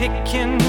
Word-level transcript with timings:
picking 0.00 0.59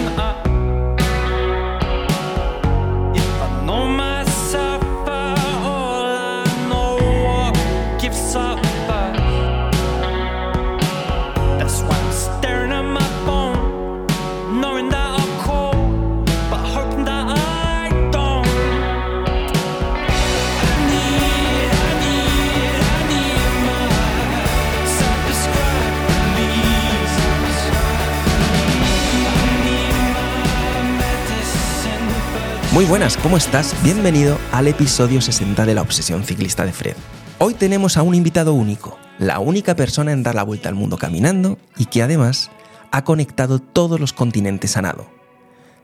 Muy 32.81 32.89
buenas, 32.89 33.15
¿cómo 33.15 33.37
estás? 33.37 33.75
Bienvenido 33.83 34.39
al 34.51 34.67
episodio 34.67 35.21
60 35.21 35.67
de 35.67 35.75
la 35.75 35.83
Obsesión 35.83 36.23
Ciclista 36.23 36.65
de 36.65 36.73
Fred. 36.73 36.95
Hoy 37.37 37.53
tenemos 37.53 37.95
a 37.95 38.01
un 38.01 38.15
invitado 38.15 38.55
único, 38.55 38.97
la 39.19 39.37
única 39.37 39.75
persona 39.75 40.13
en 40.13 40.23
dar 40.23 40.33
la 40.33 40.41
vuelta 40.41 40.67
al 40.67 40.73
mundo 40.73 40.97
caminando 40.97 41.59
y 41.77 41.85
que 41.85 42.01
además 42.01 42.49
ha 42.89 43.03
conectado 43.03 43.59
todos 43.59 43.99
los 43.99 44.13
continentes 44.13 44.77
a 44.77 44.81
nado. 44.81 45.05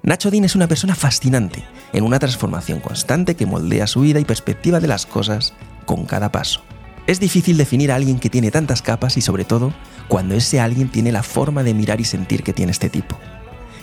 Nacho 0.01 0.31
Dean 0.31 0.43
es 0.43 0.55
una 0.55 0.67
persona 0.67 0.95
fascinante, 0.95 1.63
en 1.93 2.03
una 2.03 2.17
transformación 2.17 2.79
constante 2.79 3.35
que 3.35 3.45
moldea 3.45 3.85
su 3.85 4.01
vida 4.01 4.19
y 4.19 4.25
perspectiva 4.25 4.79
de 4.79 4.87
las 4.87 5.05
cosas 5.05 5.53
con 5.85 6.05
cada 6.05 6.31
paso. 6.31 6.61
Es 7.05 7.19
difícil 7.19 7.57
definir 7.57 7.91
a 7.91 7.95
alguien 7.95 8.17
que 8.17 8.31
tiene 8.31 8.49
tantas 8.49 8.81
capas 8.81 9.17
y 9.17 9.21
sobre 9.21 9.45
todo 9.45 9.71
cuando 10.07 10.33
ese 10.33 10.59
alguien 10.59 10.89
tiene 10.89 11.11
la 11.11 11.21
forma 11.21 11.61
de 11.61 11.75
mirar 11.75 12.01
y 12.01 12.05
sentir 12.05 12.41
que 12.41 12.53
tiene 12.53 12.71
este 12.71 12.89
tipo. 12.89 13.19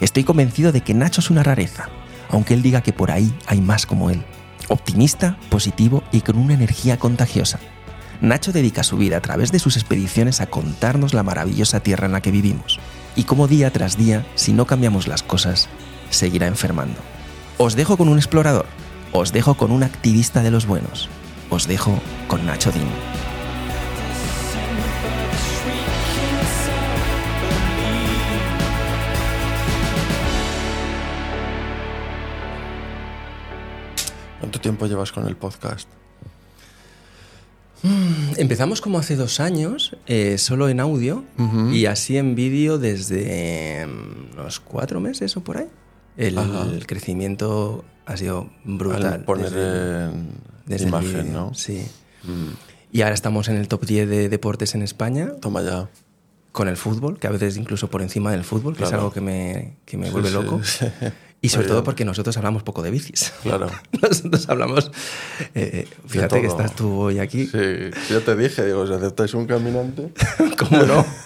Estoy 0.01 0.25
convencido 0.25 0.73
de 0.73 0.81
que 0.81 0.95
Nacho 0.95 1.21
es 1.21 1.31
una 1.31 1.45
rareza, 1.45 1.89
aunque 2.35 2.55
él 2.55 2.63
diga 2.63 2.83
que 2.83 2.93
por 2.93 3.11
ahí 3.11 3.33
hay 3.47 3.61
más 3.61 3.87
como 3.87 4.11
él. 4.11 4.23
Optimista, 4.69 5.39
positivo 5.51 6.03
y 6.11 6.23
con 6.23 6.37
una 6.37 6.55
energía 6.55 6.99
contagiosa. 6.99 7.61
Nacho 8.21 8.53
dedica 8.53 8.83
su 8.83 8.97
vida 8.97 9.19
a 9.19 9.21
través 9.21 9.53
de 9.53 9.59
sus 9.59 9.77
expediciones 9.77 10.41
a 10.41 10.47
contarnos 10.47 11.15
la 11.15 11.23
maravillosa 11.23 11.81
tierra 11.81 12.07
en 12.07 12.13
la 12.13 12.23
que 12.23 12.31
vivimos 12.31 12.81
y 13.17 13.25
cómo 13.25 13.47
día 13.47 13.73
tras 13.73 13.97
día, 13.97 14.27
si 14.35 14.53
no 14.53 14.67
cambiamos 14.67 15.07
las 15.07 15.23
cosas, 15.23 15.69
seguirá 16.11 16.47
enfermando. 16.47 16.99
Os 17.59 17.77
dejo 17.77 17.97
con 17.97 18.09
un 18.09 18.19
explorador, 18.19 18.67
os 19.13 19.33
dejo 19.33 19.55
con 19.55 19.71
un 19.71 19.83
activista 19.83 20.43
de 20.43 20.51
los 20.51 20.67
buenos, 20.67 21.09
os 21.51 21.69
dejo 21.69 22.01
con 22.27 22.47
Nacho 22.47 22.73
Dean. 22.73 23.24
Tiempo 34.65 34.87
llevas 34.87 35.13
con 35.13 35.27
el 35.29 35.37
podcast? 35.37 35.87
Empezamos 38.39 38.81
como 38.81 38.99
hace 38.99 39.15
dos 39.15 39.41
años, 39.41 39.95
eh, 40.07 40.39
solo 40.39 40.71
en 40.71 40.81
audio 40.81 41.23
y 41.71 41.85
así 41.85 42.17
en 42.17 42.35
vídeo 42.35 42.79
desde 42.79 43.87
mm, 43.87 44.39
unos 44.41 44.59
cuatro 44.61 45.01
meses 45.01 45.37
o 45.37 45.45
por 45.45 45.59
ahí. 45.59 45.67
El, 46.17 46.87
crecimiento 46.87 47.85
ha 48.07 48.17
sido 48.17 48.49
brutal. 48.65 49.05
Al 49.05 49.25
poner 49.25 49.51
desde- 49.51 50.05
en 50.07 50.29
desde 50.65 50.89
imagen, 50.89 51.33
¿no? 51.35 51.53
Sí. 51.53 51.85
Mm, 52.23 52.53
Y 52.91 53.03
ahora 53.03 53.15
estamos 53.15 53.49
en 53.49 53.57
el 53.57 53.69
top 53.69 53.85
10 53.85 54.09
de 54.09 54.29
deportes 54.31 54.75
en 54.75 54.81
España 54.83 55.33
Toma 55.43 55.61
ya. 55.63 55.89
con 56.53 56.69
el 56.69 56.79
fútbol, 56.79 57.19
que 57.19 57.27
a 57.27 57.31
veces 57.31 57.59
incluso 57.59 57.91
por 57.91 58.01
encima 58.01 58.31
del 58.31 58.45
fútbol, 58.45 58.75
que 58.77 58.85
es 58.85 58.93
algo 58.95 59.13
que 59.13 59.21
me, 59.21 59.75
que 59.85 59.99
me 59.99 60.07
Sí, 60.07 60.13
vuelve 60.13 60.29
sí, 60.29 60.35
loco. 60.35 60.61
sí. 60.65 60.87
Y 61.45 61.51
sobre 61.51 61.67
todo 61.69 61.85
porque 61.85 62.05
nosotros 62.07 62.37
hablamos 62.39 62.63
poco 62.63 62.83
de 62.83 62.91
bicis. 62.91 63.33
Claro. 63.43 63.67
Nosotros 64.03 64.49
hablamos. 64.49 64.91
eh, 65.55 65.87
fíjate 66.07 66.41
que 66.41 66.47
estás 66.47 66.75
tú 66.75 66.91
hoy 67.01 67.19
aquí. 67.19 67.47
Sí, 67.47 67.59
ya 68.11 68.21
te 68.21 68.35
dije, 68.35 68.65
digo, 68.65 68.87
si 68.87 68.95
aceptáis 68.95 69.35
un 69.35 69.47
caminante. 69.47 70.09
¿Cómo 70.59 70.83
no? 70.85 71.05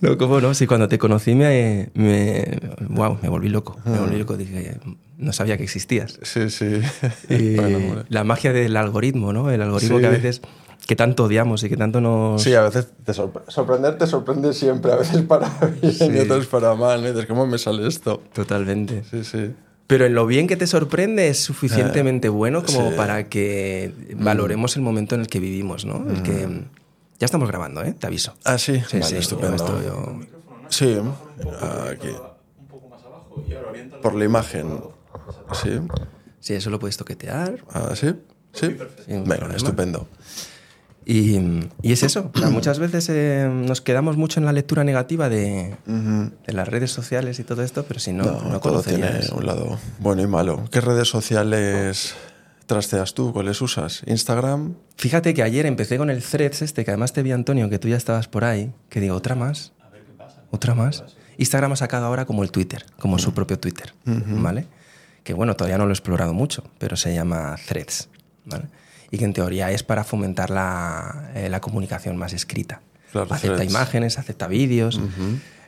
No, 0.00 0.16
¿cómo 0.16 0.40
no? 0.40 0.54
Sí, 0.54 0.66
cuando 0.66 0.88
te 0.88 0.96
conocí 0.96 1.34
me, 1.34 1.90
me, 1.94 2.60
wow, 2.88 3.18
me 3.20 3.28
volví 3.28 3.48
loco. 3.48 3.76
Me 3.84 3.98
volví 3.98 4.16
loco. 4.16 4.36
Dije, 4.36 4.78
no 5.18 5.32
sabía 5.32 5.56
que 5.58 5.64
existías. 5.64 6.18
Sí, 6.22 6.48
sí. 6.50 6.80
Y 7.28 7.56
Bueno, 7.56 7.76
hombre. 7.78 8.04
la 8.08 8.24
magia 8.24 8.52
del 8.52 8.76
algoritmo, 8.76 9.32
¿no? 9.32 9.50
El 9.50 9.60
algoritmo 9.60 9.96
Sí. 9.98 10.00
que 10.02 10.06
a 10.06 10.10
veces, 10.10 10.40
que 10.90 10.96
tanto 10.96 11.22
odiamos 11.26 11.62
y 11.62 11.68
que 11.68 11.76
tanto 11.76 12.00
nos... 12.00 12.42
Sí, 12.42 12.52
a 12.52 12.62
veces 12.62 12.88
te 13.04 13.12
sorpre- 13.12 13.42
sorprender 13.46 13.96
te 13.96 14.08
sorprende 14.08 14.52
siempre, 14.52 14.90
a 14.90 14.96
veces 14.96 15.22
para 15.22 15.48
bien 15.80 15.92
Sí. 15.92 16.08
y 16.12 16.18
otras 16.18 16.46
para 16.46 16.74
mal. 16.74 17.04
dices, 17.04 17.26
¿cómo 17.26 17.46
me 17.46 17.58
sale 17.58 17.86
esto? 17.86 18.20
Totalmente. 18.32 19.04
Sí, 19.08 19.22
sí. 19.22 19.54
Pero 19.86 20.06
en 20.06 20.14
lo 20.14 20.26
bien 20.26 20.48
que 20.48 20.56
te 20.56 20.66
sorprende 20.66 21.28
es 21.28 21.38
suficientemente 21.40 22.28
bueno 22.28 22.64
como 22.64 22.90
sí. 22.90 22.96
para 22.96 23.28
que 23.28 23.94
valoremos 24.16 24.74
el 24.74 24.82
momento 24.82 25.14
en 25.14 25.20
el 25.20 25.28
que 25.28 25.38
vivimos, 25.38 25.84
¿no? 25.84 26.04
El 26.10 26.24
que... 26.24 26.64
Ya 27.20 27.24
estamos 27.26 27.46
grabando, 27.48 27.84
¿eh? 27.84 27.94
Te 27.96 28.08
aviso. 28.08 28.34
Ah, 28.44 28.58
sí, 28.58 28.80
Sí, 28.88 28.98
vale, 28.98 29.04
sí, 29.04 29.16
estupendo. 29.18 29.64
yo- 29.84 30.20
Sí, 30.70 30.98
aquí. 31.88 32.08
Por 34.02 34.16
la 34.16 34.24
imagen. 34.24 34.80
Sí, 35.52 35.70
Sí, 36.40 36.54
eso 36.54 36.68
lo 36.70 36.80
puedes 36.80 36.96
toquetear. 36.96 37.64
ah, 37.72 37.90
sí, 37.94 38.12
sí. 38.52 38.76
Sin 39.06 39.22
Venga, 39.22 39.36
problema. 39.36 39.56
estupendo. 39.56 40.08
Y, 41.06 41.38
y 41.82 41.92
es 41.92 42.02
eso. 42.02 42.30
O 42.34 42.38
sea, 42.38 42.50
muchas 42.50 42.78
veces 42.78 43.08
eh, 43.08 43.48
nos 43.50 43.80
quedamos 43.80 44.16
mucho 44.16 44.38
en 44.38 44.46
la 44.46 44.52
lectura 44.52 44.84
negativa 44.84 45.28
de, 45.28 45.76
las 46.46 46.68
redes 46.68 46.90
sociales 46.90 47.38
y 47.38 47.44
todo 47.44 47.62
esto, 47.62 47.84
pero 47.88 48.00
si 48.00 48.12
no, 48.12 48.24
No, 48.24 48.42
no, 48.42 48.60
todo 48.60 48.82
tiene 48.82 49.20
un 49.34 49.46
lado 49.46 49.78
bueno 49.98 50.22
y 50.22 50.26
malo. 50.26 50.64
¿Qué 50.70 50.80
redes 50.80 51.08
sociales 51.08 52.14
trasteas 52.66 53.14
tú? 53.14 53.32
¿Cuáles 53.32 53.60
usas? 53.60 54.02
¿Instagram? 54.06 54.74
Fíjate 54.96 55.34
que 55.34 55.42
ayer 55.42 55.66
empecé 55.66 55.96
con 55.98 56.10
el 56.10 56.22
Threads 56.22 56.62
este, 56.62 56.84
que 56.84 56.90
además 56.90 57.12
te 57.12 57.22
vi, 57.22 57.32
Antonio, 57.32 57.68
que 57.70 57.78
tú 57.78 57.88
ya 57.88 57.96
estabas 57.96 58.28
por 58.28 58.44
ahí, 58.44 58.72
que 58.88 59.00
digo, 59.00 59.16
¿otra 59.16 59.34
más? 59.34 59.72
¿Otra 60.50 60.74
más? 60.74 61.04
Instagram 61.38 61.72
ha 61.72 61.76
sacado 61.76 62.06
ahora 62.06 62.26
como 62.26 62.42
el 62.42 62.50
Twitter, 62.50 62.84
como 62.98 63.18
su 63.18 63.32
propio 63.32 63.58
Twitter, 63.58 63.94
¿vale? 64.04 64.66
Que 65.24 65.32
bueno, 65.32 65.56
todavía 65.56 65.78
no 65.78 65.84
lo 65.84 65.90
he 65.90 65.94
explorado 65.94 66.34
mucho, 66.34 66.64
pero 66.78 66.96
se 66.96 67.14
llama 67.14 67.56
Threads, 67.66 68.08
¿vale? 68.44 68.66
Y 69.10 69.18
que 69.18 69.24
en 69.24 69.32
teoría 69.32 69.70
es 69.70 69.82
para 69.82 70.04
fomentar 70.04 70.50
la, 70.50 71.30
eh, 71.34 71.48
la 71.48 71.60
comunicación 71.60 72.16
más 72.16 72.32
escrita. 72.32 72.80
Claro, 73.12 73.26
acepta 73.32 73.56
Threads. 73.56 73.70
imágenes, 73.70 74.18
acepta 74.18 74.46
vídeos. 74.46 75.00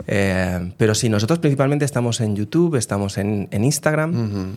Eh, 0.07 0.73
pero 0.77 0.95
sí, 0.95 1.09
nosotros 1.09 1.41
principalmente 1.41 1.85
estamos 1.85 2.21
en 2.21 2.37
YouTube, 2.37 2.77
estamos 2.77 3.19
en, 3.19 3.49
en 3.51 3.65
Instagram. 3.65 4.57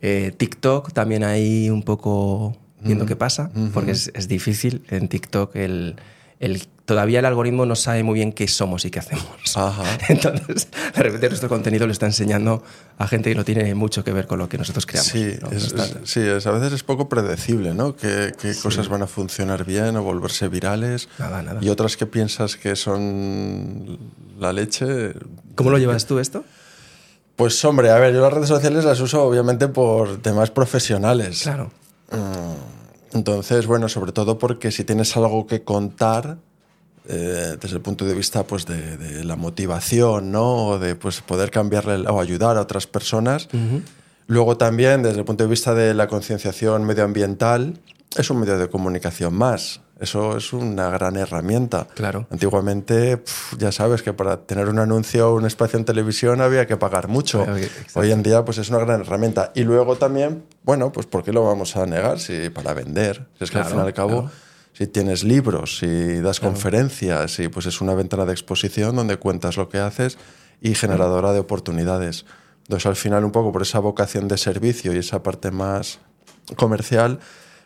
Eh, 0.00 0.32
TikTok 0.36 0.92
también 0.92 1.24
hay 1.24 1.70
un 1.70 1.82
poco 1.82 2.56
viendo 2.80 3.06
qué 3.06 3.16
pasa, 3.16 3.50
porque 3.72 3.92
es, 3.92 4.10
es 4.14 4.28
difícil 4.28 4.82
en 4.88 5.08
TikTok 5.08 5.54
el, 5.56 5.96
el- 6.42 6.66
todavía 6.84 7.20
el 7.20 7.24
algoritmo 7.24 7.64
no 7.64 7.76
sabe 7.76 8.02
muy 8.02 8.14
bien 8.14 8.32
qué 8.32 8.46
somos 8.48 8.84
y 8.84 8.90
qué 8.90 8.98
hacemos. 8.98 9.24
Ajá. 9.56 9.84
Entonces, 10.08 10.68
de 10.94 11.02
repente 11.02 11.28
nuestro 11.28 11.48
contenido 11.48 11.86
lo 11.86 11.92
está 11.92 12.06
enseñando 12.06 12.62
a 12.98 13.06
gente 13.08 13.30
que 13.30 13.36
no 13.36 13.44
tiene 13.44 13.74
mucho 13.74 14.02
que 14.04 14.12
ver 14.12 14.26
con 14.26 14.38
lo 14.40 14.48
que 14.48 14.58
nosotros 14.58 14.84
creamos. 14.84 15.10
Sí, 15.10 15.32
¿no? 15.40 15.50
es, 15.50 15.64
Está- 15.66 15.84
es- 15.84 15.96
sí 16.04 16.20
es- 16.20 16.46
a 16.46 16.50
veces 16.50 16.72
es 16.72 16.82
poco 16.82 17.08
predecible, 17.08 17.72
¿no? 17.74 17.96
¿Qué, 17.96 18.32
qué 18.38 18.54
cosas 18.56 18.88
van 18.88 19.02
a 19.02 19.06
funcionar 19.06 19.64
bien 19.64 19.96
o 19.96 20.02
volverse 20.02 20.48
virales? 20.48 21.08
Nada, 21.18 21.42
nada. 21.42 21.60
Y 21.62 21.68
otras 21.70 21.96
que 21.96 22.06
piensas 22.06 22.56
que 22.56 22.74
son 22.76 23.98
la 24.38 24.52
leche. 24.52 25.14
¿Cómo 25.54 25.70
lo 25.70 25.78
llevas 25.78 26.06
tú 26.06 26.18
esto? 26.18 26.44
Pues 27.36 27.64
hombre, 27.64 27.90
a 27.90 27.98
ver, 27.98 28.12
yo 28.12 28.20
las 28.20 28.32
redes 28.32 28.48
sociales 28.48 28.84
las 28.84 29.00
uso 29.00 29.22
obviamente 29.24 29.66
por 29.68 30.18
temas 30.18 30.50
profesionales. 30.50 31.42
Claro. 31.42 31.70
Mm, 32.10 32.81
Entonces, 33.14 33.66
bueno, 33.66 33.88
sobre 33.88 34.12
todo 34.12 34.38
porque 34.38 34.70
si 34.70 34.84
tienes 34.84 35.16
algo 35.16 35.46
que 35.46 35.62
contar, 35.62 36.38
eh, 37.08 37.56
desde 37.60 37.76
el 37.76 37.82
punto 37.82 38.04
de 38.04 38.14
vista 38.14 38.44
pues, 38.44 38.64
de, 38.64 38.96
de 38.96 39.24
la 39.24 39.36
motivación, 39.36 40.30
¿no? 40.30 40.66
O 40.66 40.78
de 40.78 40.94
pues, 40.94 41.20
poder 41.20 41.50
cambiarle 41.50 42.08
o 42.08 42.20
ayudar 42.20 42.56
a 42.56 42.60
otras 42.60 42.86
personas. 42.86 43.48
Luego 44.28 44.56
también, 44.56 45.02
desde 45.02 45.18
el 45.18 45.24
punto 45.24 45.44
de 45.44 45.50
vista 45.50 45.74
de 45.74 45.94
la 45.94 46.06
concienciación 46.06 46.84
medioambiental, 46.84 47.80
es 48.16 48.30
un 48.30 48.38
medio 48.38 48.56
de 48.56 48.68
comunicación 48.68 49.34
más. 49.34 49.80
Eso 50.02 50.36
es 50.36 50.52
una 50.52 50.90
gran 50.90 51.16
herramienta. 51.16 51.86
Claro. 51.94 52.26
Antiguamente, 52.28 53.18
pf, 53.18 53.56
ya 53.56 53.70
sabes 53.70 54.02
que 54.02 54.12
para 54.12 54.38
tener 54.38 54.68
un 54.68 54.80
anuncio 54.80 55.30
o 55.30 55.36
un 55.36 55.46
espacio 55.46 55.78
en 55.78 55.84
televisión 55.84 56.40
había 56.40 56.66
que 56.66 56.76
pagar 56.76 57.06
mucho. 57.06 57.46
Hoy 57.94 58.10
en 58.10 58.24
día, 58.24 58.44
pues 58.44 58.58
es 58.58 58.68
una 58.68 58.80
gran 58.80 59.02
herramienta. 59.02 59.52
Y 59.54 59.62
luego 59.62 59.94
también, 59.94 60.42
bueno, 60.64 60.90
pues 60.90 61.06
¿por 61.06 61.22
qué 61.22 61.32
lo 61.32 61.44
vamos 61.44 61.76
a 61.76 61.86
negar? 61.86 62.18
Si 62.18 62.50
para 62.50 62.74
vender. 62.74 63.28
Si 63.38 63.44
es 63.44 63.50
que 63.50 63.54
Claro, 63.54 63.66
al 63.66 63.72
fin 63.72 63.80
y 63.80 63.86
al 63.86 63.94
cabo, 63.94 64.20
claro. 64.22 64.30
si 64.72 64.88
tienes 64.88 65.22
libros, 65.22 65.78
si 65.78 66.20
das 66.20 66.40
conferencias, 66.40 67.30
si 67.30 67.46
pues 67.46 67.66
es 67.66 67.80
una 67.80 67.94
ventana 67.94 68.26
de 68.26 68.32
exposición 68.32 68.96
donde 68.96 69.18
cuentas 69.18 69.56
lo 69.56 69.68
que 69.68 69.78
haces 69.78 70.18
y 70.60 70.74
generadora 70.74 71.32
de 71.32 71.38
oportunidades. 71.38 72.26
Entonces, 72.64 72.86
al 72.86 72.96
final, 72.96 73.24
un 73.24 73.30
poco 73.30 73.52
por 73.52 73.62
esa 73.62 73.78
vocación 73.78 74.26
de 74.26 74.36
servicio 74.36 74.92
y 74.92 74.98
esa 74.98 75.22
parte 75.22 75.52
más 75.52 76.00
comercial, 76.56 77.20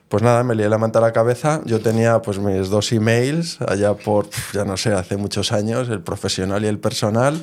Pues 0.08 0.22
nada, 0.22 0.44
me 0.44 0.54
lié 0.54 0.68
la 0.68 0.78
manta 0.78 1.00
a 1.00 1.02
la 1.02 1.12
cabeza. 1.12 1.60
Yo 1.64 1.80
tenía 1.80 2.22
pues 2.22 2.38
mis 2.38 2.68
dos 2.68 2.92
emails 2.92 3.60
allá 3.60 3.94
por, 3.94 4.28
ya 4.52 4.64
no 4.64 4.76
sé, 4.76 4.92
hace 4.92 5.16
muchos 5.16 5.50
años, 5.50 5.88
el 5.88 6.00
profesional 6.00 6.64
y 6.64 6.68
el 6.68 6.78
personal. 6.78 7.42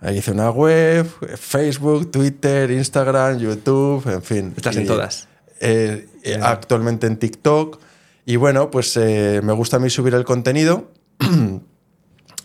Ahí 0.00 0.18
hice 0.18 0.32
una 0.32 0.50
web, 0.50 1.06
Facebook, 1.38 2.10
Twitter, 2.10 2.70
Instagram, 2.70 3.38
YouTube, 3.38 4.06
en 4.12 4.22
fin. 4.22 4.52
Estás 4.56 4.76
en 4.76 4.86
todas. 4.86 5.28
eh, 5.60 6.06
eh, 6.24 6.38
actualmente 6.42 7.06
en 7.06 7.16
TikTok. 7.16 7.80
Y 8.26 8.36
bueno, 8.36 8.70
pues 8.70 8.94
eh, 8.98 9.40
me 9.42 9.54
gusta 9.54 9.78
a 9.78 9.80
mí 9.80 9.88
subir 9.88 10.14
el 10.14 10.24
contenido, 10.24 10.90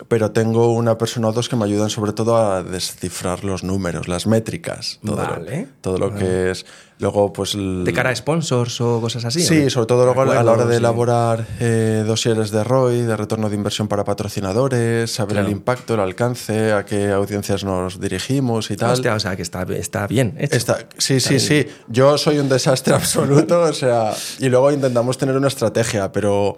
pero 0.07 0.31
tengo 0.31 0.73
una 0.73 0.97
persona 0.97 1.29
o 1.29 1.31
dos 1.33 1.49
que 1.49 1.55
me 1.55 1.65
ayudan 1.65 1.89
sobre 1.89 2.13
todo 2.13 2.37
a 2.37 2.63
descifrar 2.63 3.43
los 3.43 3.63
números, 3.63 4.07
las 4.07 4.27
métricas. 4.27 4.99
Todo 5.05 5.15
Vale. 5.17 5.61
Lo, 5.61 5.67
todo 5.81 5.97
lo 5.97 6.13
que 6.15 6.51
es. 6.51 6.65
Luego, 6.99 7.33
pues. 7.33 7.55
el- 7.55 7.83
¿De 7.83 7.91
cara 7.91 8.11
a 8.11 8.15
sponsors 8.15 8.79
o 8.79 9.01
cosas 9.01 9.25
así? 9.25 9.41
Sí, 9.41 9.69
sobre 9.69 9.87
todo 9.87 10.05
luego 10.05 10.21
a 10.21 10.43
la 10.43 10.51
hora 10.51 10.65
de 10.65 10.77
elaborar 10.77 11.45
eh, 11.59 12.03
dosieres 12.05 12.51
de 12.51 12.63
ROI, 12.63 13.01
de 13.01 13.17
retorno 13.17 13.49
de 13.49 13.55
inversión 13.55 13.87
para 13.87 14.03
patrocinadores, 14.03 15.11
saber 15.11 15.33
Claro. 15.33 15.47
el 15.47 15.51
impacto, 15.53 15.93
el 15.95 15.99
alcance, 15.99 16.71
a 16.71 16.85
qué 16.85 17.11
audiencias 17.11 17.63
nos 17.63 17.99
dirigimos 17.99 18.69
y 18.71 18.77
tal. 18.77 18.91
Hostia, 18.93 19.15
o 19.15 19.19
sea, 19.19 19.35
que 19.35 19.41
está, 19.41 19.63
está 19.73 20.07
bien 20.07 20.35
hecho. 20.39 20.55
Está- 20.55 20.79
sí, 20.97 21.19
sí, 21.19 21.39
sí. 21.39 21.67
Yo 21.87 22.17
soy 22.17 22.39
un 22.39 22.47
desastre 22.49 22.93
absoluto, 22.95 23.61
o 23.61 23.73
sea, 23.73 24.13
y 24.39 24.47
luego 24.49 24.71
intentamos 24.71 25.17
tener 25.17 25.35
una 25.35 25.47
estrategia, 25.47 26.11
pero 26.11 26.57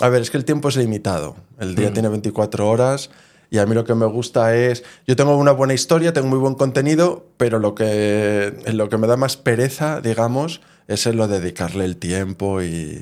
a 0.00 0.08
ver, 0.08 0.22
es 0.22 0.30
que 0.30 0.36
el 0.36 0.44
tiempo 0.44 0.68
es 0.68 0.76
limitado. 0.76 1.36
El 1.58 1.72
Mm. 1.72 1.74
día 1.76 1.92
tiene 1.92 2.08
24 2.08 2.68
horas 2.68 3.10
y 3.50 3.58
a 3.58 3.66
mí 3.66 3.74
lo 3.74 3.84
que 3.84 3.94
me 3.94 4.06
gusta 4.06 4.54
es, 4.56 4.82
yo 5.06 5.14
tengo 5.16 5.36
una 5.36 5.52
buena 5.52 5.74
historia, 5.74 6.12
tengo 6.12 6.28
muy 6.28 6.38
buen 6.38 6.54
contenido, 6.54 7.26
pero 7.36 7.58
lo 7.58 7.74
que, 7.74 8.54
lo 8.72 8.88
que 8.88 8.96
me 8.98 9.06
da 9.06 9.16
más 9.16 9.36
pereza, 9.36 10.00
digamos, 10.00 10.60
es 10.88 11.06
en 11.06 11.16
lo 11.16 11.28
de 11.28 11.38
dedicarle 11.40 11.84
el 11.84 11.96
tiempo 11.98 12.62
y... 12.62 13.00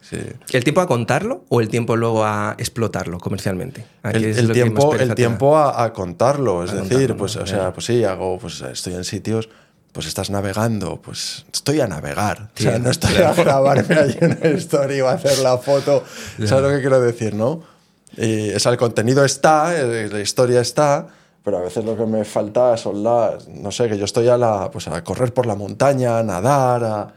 sí. 0.00 0.18
¿El 0.52 0.64
tiempo 0.64 0.80
a 0.80 0.86
contarlo 0.86 1.44
o 1.48 1.60
el 1.60 1.68
tiempo 1.68 1.96
luego 1.96 2.24
a 2.24 2.54
explotarlo 2.58 3.18
comercialmente? 3.18 3.84
¿A 4.02 4.12
El, 4.12 4.52
tiempo, 4.52 4.94
el 4.94 5.14
tiempo 5.14 5.56
a, 5.58 5.82
a 5.84 5.92
contarlo, 5.92 6.64
es 6.64 6.70
A 6.70 6.76
decir, 6.76 6.90
contarlo, 6.90 7.16
pues, 7.18 7.36
¿no? 7.36 7.42
o 7.42 7.46
sea, 7.46 7.72
pues 7.72 7.86
sí, 7.86 8.04
hago, 8.04 8.38
pues 8.38 8.60
estoy 8.62 8.94
en 8.94 9.04
sitios, 9.04 9.48
pues 9.92 10.06
estás 10.06 10.30
navegando, 10.30 11.00
pues 11.02 11.44
estoy 11.52 11.80
a 11.80 11.86
navegar, 11.86 12.50
Sí, 12.54 12.66
o 12.66 12.70
sea, 12.70 12.78
no 12.78 12.90
estoy 12.90 13.14
claro. 13.14 13.40
a 13.40 13.44
grabarme 13.44 13.94
ahí 13.98 14.18
una 14.20 14.48
historia 14.50 15.04
o 15.04 15.08
a 15.08 15.12
hacer 15.12 15.38
la 15.38 15.58
foto, 15.58 16.04
¿sabes 16.44 16.62
lo 16.64 16.70
que 16.70 16.80
quiero 16.80 17.00
decir, 17.00 17.34
no? 17.34 17.62
Y, 18.16 18.50
o 18.54 18.58
sea, 18.58 18.72
el 18.72 18.78
contenido 18.78 19.24
está, 19.24 19.76
eh, 19.78 20.08
la 20.10 20.20
historia 20.20 20.60
está, 20.60 21.06
pero 21.44 21.58
a 21.58 21.62
veces 21.62 21.84
lo 21.84 21.96
que 21.96 22.04
me 22.06 22.24
falta 22.24 22.76
son 22.76 23.02
las, 23.02 23.48
no 23.48 23.70
sé, 23.70 23.88
que 23.88 23.96
yo 23.98 24.04
estoy 24.04 24.28
a 24.28 24.36
la, 24.36 24.70
pues 24.70 24.88
a 24.88 25.02
correr 25.04 25.32
por 25.32 25.46
la 25.46 25.54
montaña, 25.54 26.18
a 26.18 26.22
nadar, 26.22 26.84
a, 26.84 27.14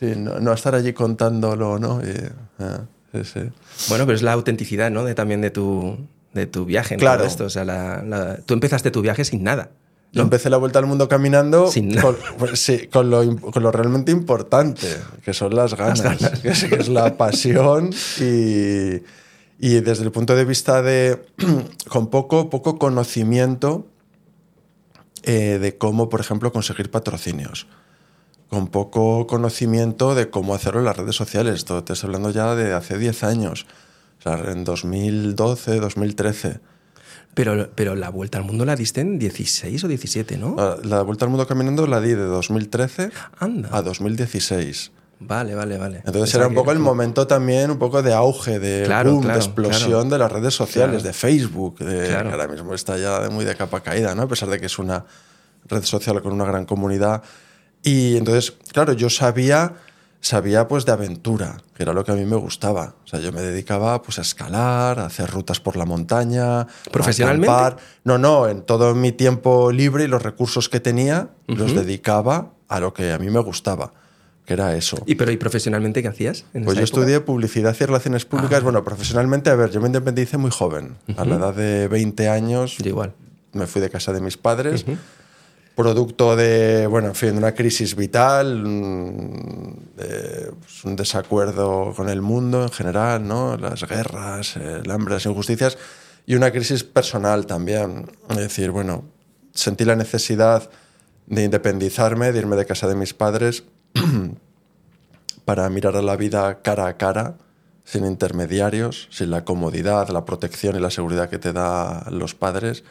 sí, 0.00 0.14
no, 0.16 0.40
no 0.40 0.50
a 0.50 0.54
estar 0.54 0.74
allí 0.74 0.92
contándolo, 0.92 1.78
¿no? 1.78 2.00
Y, 2.02 2.14
ah, 2.58 2.80
sí, 3.12 3.24
sí. 3.24 3.40
Bueno, 3.88 4.04
pero 4.06 4.16
es 4.16 4.22
la 4.22 4.32
autenticidad, 4.32 4.90
¿no? 4.90 5.04
De, 5.04 5.14
también 5.14 5.40
de 5.40 5.50
tu, 5.50 5.96
de 6.34 6.46
tu 6.46 6.64
viaje 6.64 6.96
Claro. 6.96 7.24
esto. 7.24 7.44
O 7.44 7.50
sea, 7.50 7.64
la- 7.64 8.02
la- 8.02 8.36
tú 8.38 8.54
empezaste 8.54 8.90
tu 8.90 9.00
viaje 9.02 9.24
sin 9.24 9.44
nada. 9.44 9.70
Yo 10.12 10.22
empecé 10.22 10.50
la 10.50 10.58
vuelta 10.58 10.78
al 10.78 10.84
mundo 10.84 11.08
caminando 11.08 11.68
Sin 11.68 11.98
con, 11.98 12.16
pues 12.38 12.60
sí, 12.60 12.86
con, 12.88 13.08
lo, 13.08 13.36
con 13.36 13.62
lo 13.62 13.72
realmente 13.72 14.12
importante, 14.12 14.86
que 15.24 15.32
son 15.32 15.54
las 15.54 15.74
ganas, 15.74 16.02
Que, 16.42 16.50
es, 16.50 16.64
que 16.64 16.74
es 16.74 16.88
la 16.88 17.16
pasión 17.16 17.90
y, 18.20 19.02
y 19.58 19.80
desde 19.80 20.04
el 20.04 20.12
punto 20.12 20.36
de 20.36 20.44
vista 20.44 20.82
de 20.82 21.22
con 21.88 22.08
poco, 22.08 22.50
poco 22.50 22.78
conocimiento 22.78 23.86
eh, 25.22 25.58
de 25.60 25.78
cómo, 25.78 26.08
por 26.08 26.20
ejemplo, 26.20 26.52
conseguir 26.52 26.90
patrocinios. 26.90 27.66
Con 28.48 28.66
poco 28.66 29.26
conocimiento 29.26 30.14
de 30.14 30.30
cómo 30.30 30.54
hacerlo 30.54 30.80
en 30.80 30.86
las 30.86 30.96
redes 30.96 31.14
sociales. 31.14 31.64
Te 31.64 31.78
estoy 31.78 31.96
hablando 32.02 32.30
ya 32.30 32.54
de 32.54 32.74
hace 32.74 32.98
10 32.98 33.22
años. 33.24 33.66
O 34.18 34.22
sea, 34.22 34.50
en 34.50 34.64
2012, 34.64 35.80
2013. 35.80 36.60
Pero, 37.34 37.70
pero 37.74 37.94
la 37.94 38.10
vuelta 38.10 38.36
al 38.38 38.44
mundo 38.44 38.64
la 38.66 38.76
diste 38.76 39.00
en 39.00 39.18
16 39.18 39.84
o 39.84 39.88
17, 39.88 40.36
¿no? 40.36 40.54
La 40.84 41.02
vuelta 41.02 41.24
al 41.24 41.30
mundo 41.30 41.46
caminando 41.46 41.86
la 41.86 42.00
di 42.00 42.10
de 42.10 42.24
2013 42.24 43.10
Anda. 43.38 43.70
a 43.72 43.80
2016. 43.82 44.92
Vale, 45.20 45.54
vale, 45.54 45.78
vale. 45.78 45.98
Entonces 45.98 46.22
Pensaba 46.22 46.42
era 46.44 46.48
un 46.48 46.54
que- 46.54 46.60
poco 46.60 46.72
el 46.72 46.78
momento 46.80 47.26
también, 47.26 47.70
un 47.70 47.78
poco 47.78 48.02
de 48.02 48.12
auge, 48.12 48.58
de 48.58 48.82
Claro, 48.84 49.12
boom, 49.12 49.22
claro, 49.22 49.38
de 49.38 49.44
explosión 49.44 49.88
claro. 49.90 50.08
de 50.10 50.18
las 50.18 50.32
redes 50.32 50.52
sociales, 50.54 51.02
de 51.04 51.12
Facebook, 51.12 51.78
de, 51.78 52.08
Claro. 52.08 52.28
que 52.28 52.34
ahora 52.34 52.48
mismo 52.48 52.74
está 52.74 52.98
ya 52.98 53.28
muy 53.30 53.44
de 53.44 53.54
capa 53.54 53.80
caída, 53.80 54.14
¿no? 54.14 54.22
A 54.22 54.28
pesar 54.28 54.48
de 54.50 54.58
que 54.58 54.66
es 54.66 54.78
una 54.78 55.04
red 55.68 55.84
social 55.84 56.20
con 56.22 56.32
una 56.32 56.44
gran 56.44 56.66
comunidad. 56.66 57.22
Y 57.84 58.16
entonces, 58.16 58.52
claro, 58.72 58.92
yo 58.94 59.08
sabía, 59.08 59.74
sabía 60.22 60.68
pues 60.68 60.86
de 60.86 60.92
aventura, 60.92 61.58
que 61.74 61.82
era 61.82 61.92
lo 61.92 62.04
que 62.04 62.12
a 62.12 62.14
mí 62.14 62.24
me 62.24 62.36
gustaba. 62.36 62.94
O 63.04 63.06
sea, 63.06 63.20
yo 63.20 63.32
me 63.32 63.42
dedicaba 63.42 64.00
pues 64.02 64.18
a 64.18 64.22
escalar, 64.22 64.98
a 65.00 65.06
hacer 65.06 65.28
rutas 65.30 65.60
por 65.60 65.76
la 65.76 65.84
montaña. 65.84 66.60
a 66.62 66.66
¿Profesionalmente? 66.90 67.50
acampar. 67.52 67.76
No, 68.04 68.16
no, 68.18 68.48
en 68.48 68.62
todo 68.62 68.94
mi 68.94 69.12
tiempo 69.12 69.70
libre 69.72 70.04
y 70.04 70.06
los 70.08 70.22
recursos 70.22 70.68
que 70.70 70.80
tenía 70.80 71.28
los 71.48 71.74
dedicaba 71.74 72.52
a 72.68 72.80
lo 72.80 72.94
que 72.94 73.12
a 73.12 73.18
mí 73.18 73.28
me 73.30 73.40
gustaba, 73.40 73.92
que 74.46 74.54
era 74.54 74.74
eso. 74.76 74.96
¿Y, 75.06 75.16
pero, 75.16 75.30
¿y 75.32 75.36
profesionalmente 75.36 76.00
qué 76.02 76.08
hacías? 76.08 76.44
en 76.54 76.64
Pues 76.64 76.76
yo 76.78 76.84
época? 76.84 77.00
estudié 77.00 77.20
publicidad 77.20 77.76
y 77.78 77.84
relaciones 77.84 78.24
públicas. 78.24 78.62
Bueno, 78.62 78.82
profesionalmente, 78.84 79.50
a 79.50 79.56
ver, 79.56 79.70
yo 79.70 79.80
me 79.80 79.88
independicé 79.88 80.38
muy 80.38 80.50
joven. 80.52 80.96
A 81.16 81.24
la 81.24 81.34
edad 81.36 81.54
de 81.54 81.88
20 81.88 82.28
años 82.28 82.78
Yo 82.78 82.88
igual. 82.88 83.12
me 83.52 83.66
fui 83.66 83.82
de 83.82 83.90
casa 83.90 84.12
de 84.12 84.20
mis 84.20 84.36
padres. 84.38 84.86
Producto 85.74 86.36
de, 86.36 86.86
bueno, 86.86 87.12
en 87.20 87.36
una 87.38 87.54
crisis 87.54 87.96
vital, 87.96 88.62
de, 89.96 90.52
pues, 90.60 90.84
un 90.84 90.96
desacuerdo 90.96 91.94
con 91.96 92.08
el 92.08 92.20
mundo 92.20 92.64
en 92.64 92.70
general, 92.70 93.26
¿no? 93.26 93.56
Las 93.56 93.88
guerras, 93.88 94.56
el 94.56 94.90
hambre, 94.90 95.14
las 95.14 95.24
injusticias 95.24 95.78
y 96.26 96.34
una 96.34 96.50
crisis 96.50 96.84
personal 96.84 97.46
también. 97.46 98.10
Es 98.30 98.36
decir, 98.36 98.70
bueno, 98.70 99.04
sentí 99.54 99.84
la 99.84 99.96
necesidad 99.96 100.70
de 101.26 101.44
independizarme, 101.44 102.32
de 102.32 102.38
irme 102.38 102.56
de 102.56 102.66
casa 102.66 102.88
de 102.88 102.94
mis 102.94 103.14
padres 103.14 103.64
para 105.44 105.68
mirar 105.70 105.96
a 105.96 106.02
la 106.02 106.16
vida 106.16 106.60
cara 106.62 106.86
a 106.86 106.96
cara, 106.96 107.36
sin 107.84 108.06
intermediarios, 108.06 109.08
sin 109.10 109.30
la 109.30 109.44
comodidad, 109.44 110.08
la 110.08 110.24
protección 110.24 110.76
y 110.76 110.80
la 110.80 110.90
seguridad 110.90 111.28
que 111.28 111.38
te 111.38 111.52
da 111.52 112.06
los 112.10 112.34
padres, 112.34 112.84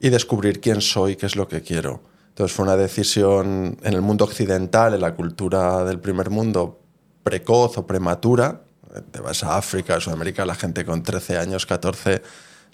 y 0.00 0.08
descubrir 0.08 0.60
quién 0.60 0.80
soy, 0.80 1.16
qué 1.16 1.26
es 1.26 1.36
lo 1.36 1.48
que 1.48 1.62
quiero. 1.62 2.02
Entonces 2.28 2.54
fue 2.54 2.64
una 2.64 2.76
decisión 2.76 3.78
en 3.82 3.94
el 3.94 4.02
mundo 4.02 4.24
occidental, 4.24 4.92
en 4.94 5.00
la 5.00 5.14
cultura 5.14 5.84
del 5.84 6.00
primer 6.00 6.28
mundo, 6.28 6.80
precoz 7.22 7.78
o 7.78 7.86
prematura. 7.86 8.62
Te 9.10 9.20
vas 9.20 9.42
a 9.42 9.56
África, 9.56 9.96
a 9.96 10.00
Sudamérica, 10.00 10.44
la 10.44 10.54
gente 10.54 10.84
con 10.84 11.02
13 11.02 11.38
años, 11.38 11.64
14, 11.64 12.22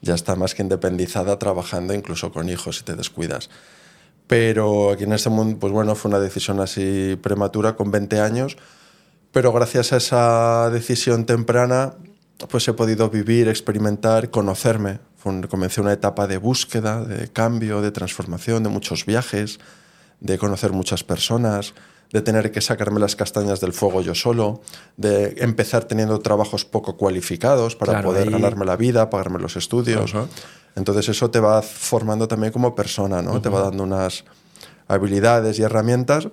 ya 0.01 0.15
está 0.15 0.35
más 0.35 0.55
que 0.55 0.63
independizada 0.63 1.39
trabajando, 1.39 1.95
incluso 1.95 2.33
con 2.33 2.49
hijos 2.49 2.79
si 2.79 2.85
te 2.85 2.97
descuidas. 2.97 3.51
Pero 4.27 4.91
aquí 4.91 5.05
en 5.05 5.13
este 5.13 5.31
mundo, 5.31 5.59
pues 5.61 5.73
bueno, 5.73 5.95
fue 5.95 6.09
una 6.09 6.19
decisión 6.19 6.59
así 6.59 7.17
prematura, 7.23 7.77
con 7.77 7.91
20 7.91 8.21
años. 8.21 8.57
Pero 9.33 9.53
gracias 9.53 9.93
a 9.93 9.97
esa 9.97 10.71
decisión 10.71 11.25
temprana, 11.25 11.95
pues 12.51 12.67
he 12.69 12.73
podido 12.75 13.09
vivir, 13.11 13.49
experimentar, 13.49 14.31
conocerme. 14.31 14.99
Comencé 15.49 15.81
una 15.81 15.93
etapa 15.93 16.27
de 16.27 16.37
búsqueda, 16.37 17.03
de 17.05 17.29
cambio, 17.29 17.81
de 17.81 17.93
transformación, 17.93 18.63
de 18.63 18.69
muchos 18.69 19.07
viajes, 19.07 19.59
de 20.21 20.37
conocer 20.37 20.73
muchas 20.73 21.05
personas, 21.05 21.75
de 22.13 22.21
tener 22.21 22.51
que 22.51 22.61
sacarme 22.61 22.99
las 23.01 23.17
castañas 23.17 23.61
del 23.61 23.73
fuego 23.73 24.03
yo 24.03 24.15
solo, 24.15 24.61
de 24.97 25.35
empezar 25.39 25.85
teniendo 25.85 26.19
trabajos 26.19 26.65
poco 26.65 26.97
cualificados 26.97 27.75
para 27.77 27.93
Claro, 27.93 28.09
poder 28.09 28.25
ahí- 28.29 28.33
ganarme 28.33 28.67
la 28.67 28.77
vida, 28.77 29.09
pagarme 29.11 29.39
los 29.39 29.57
estudios. 29.57 30.13
Entonces 30.75 31.09
eso 31.09 31.31
te 31.31 31.39
va 31.41 31.63
formando 31.63 32.27
también 32.29 32.53
como 32.53 32.75
persona, 32.75 33.23
¿no? 33.23 33.41
Te 33.41 33.49
va 33.49 33.63
dando 33.63 33.85
unas 33.85 34.25
habilidades 34.89 35.59
y 35.59 35.63
herramientas. 35.63 36.29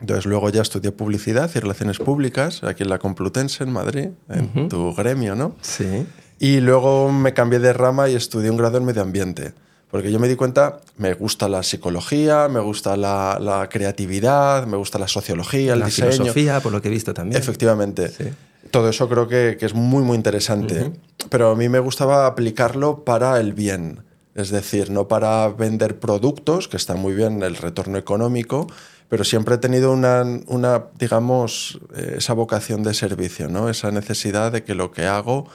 Entonces 0.00 0.26
luego 0.26 0.50
ya 0.50 0.62
estudié 0.62 0.92
publicidad 0.92 1.50
y 1.54 1.58
relaciones 1.58 1.98
públicas 1.98 2.62
aquí 2.62 2.82
en 2.82 2.90
la 2.90 2.98
Complutense, 2.98 3.64
en 3.64 3.72
Madrid, 3.72 4.08
en 4.28 4.68
tu 4.68 4.94
gremio, 4.94 5.34
¿no? 5.34 5.56
Sí. 5.62 6.06
Y 6.38 6.60
luego 6.60 7.10
me 7.10 7.32
cambié 7.32 7.58
de 7.58 7.72
rama 7.72 8.08
y 8.08 8.14
estudié 8.14 8.50
un 8.50 8.58
grado 8.58 8.76
en 8.78 8.84
medio 8.84 9.02
ambiente. 9.02 9.54
Porque 9.90 10.10
yo 10.12 10.18
me 10.18 10.28
di 10.28 10.34
cuenta, 10.36 10.80
me 10.98 11.14
gusta 11.14 11.48
la 11.48 11.62
psicología, 11.62 12.48
me 12.48 12.60
gusta 12.60 12.96
la, 12.96 13.38
la 13.40 13.68
creatividad, 13.68 14.66
me 14.66 14.76
gusta 14.76 14.98
la 14.98 15.08
sociología, 15.08 15.72
el 15.74 15.78
la 15.80 15.86
diseño. 15.86 16.10
filosofía, 16.12 16.60
por 16.60 16.72
lo 16.72 16.82
que 16.82 16.88
he 16.88 16.90
visto 16.90 17.14
también. 17.14 17.40
Efectivamente. 17.40 18.08
Sí. 18.08 18.24
Todo 18.70 18.90
eso 18.90 19.08
creo 19.08 19.28
que, 19.28 19.56
que 19.58 19.64
es 19.64 19.74
muy, 19.74 20.02
muy 20.02 20.16
interesante. 20.16 20.92
Pero 21.30 21.52
a 21.52 21.56
mí 21.56 21.68
me 21.68 21.78
gustaba 21.78 22.26
aplicarlo 22.26 23.04
para 23.04 23.38
el 23.40 23.54
bien. 23.54 24.00
Es 24.34 24.50
decir, 24.50 24.90
no 24.90 25.08
para 25.08 25.48
vender 25.48 25.98
productos, 25.98 26.68
que 26.68 26.76
está 26.76 26.94
muy 26.94 27.14
bien 27.14 27.42
el 27.42 27.56
retorno 27.56 27.96
económico, 27.96 28.66
pero 29.08 29.24
siempre 29.24 29.54
he 29.54 29.58
tenido 29.58 29.92
una, 29.92 30.24
una 30.48 30.84
digamos, 30.98 31.78
eh, 31.94 32.16
esa 32.18 32.32
vocación 32.32 32.82
de 32.82 32.94
servicio, 32.94 33.48
¿no? 33.48 33.68
Esa 33.68 33.90
necesidad 33.90 34.52
de 34.52 34.64
que 34.64 34.74
lo 34.74 34.90
que 34.90 35.06
hago, 35.06 35.48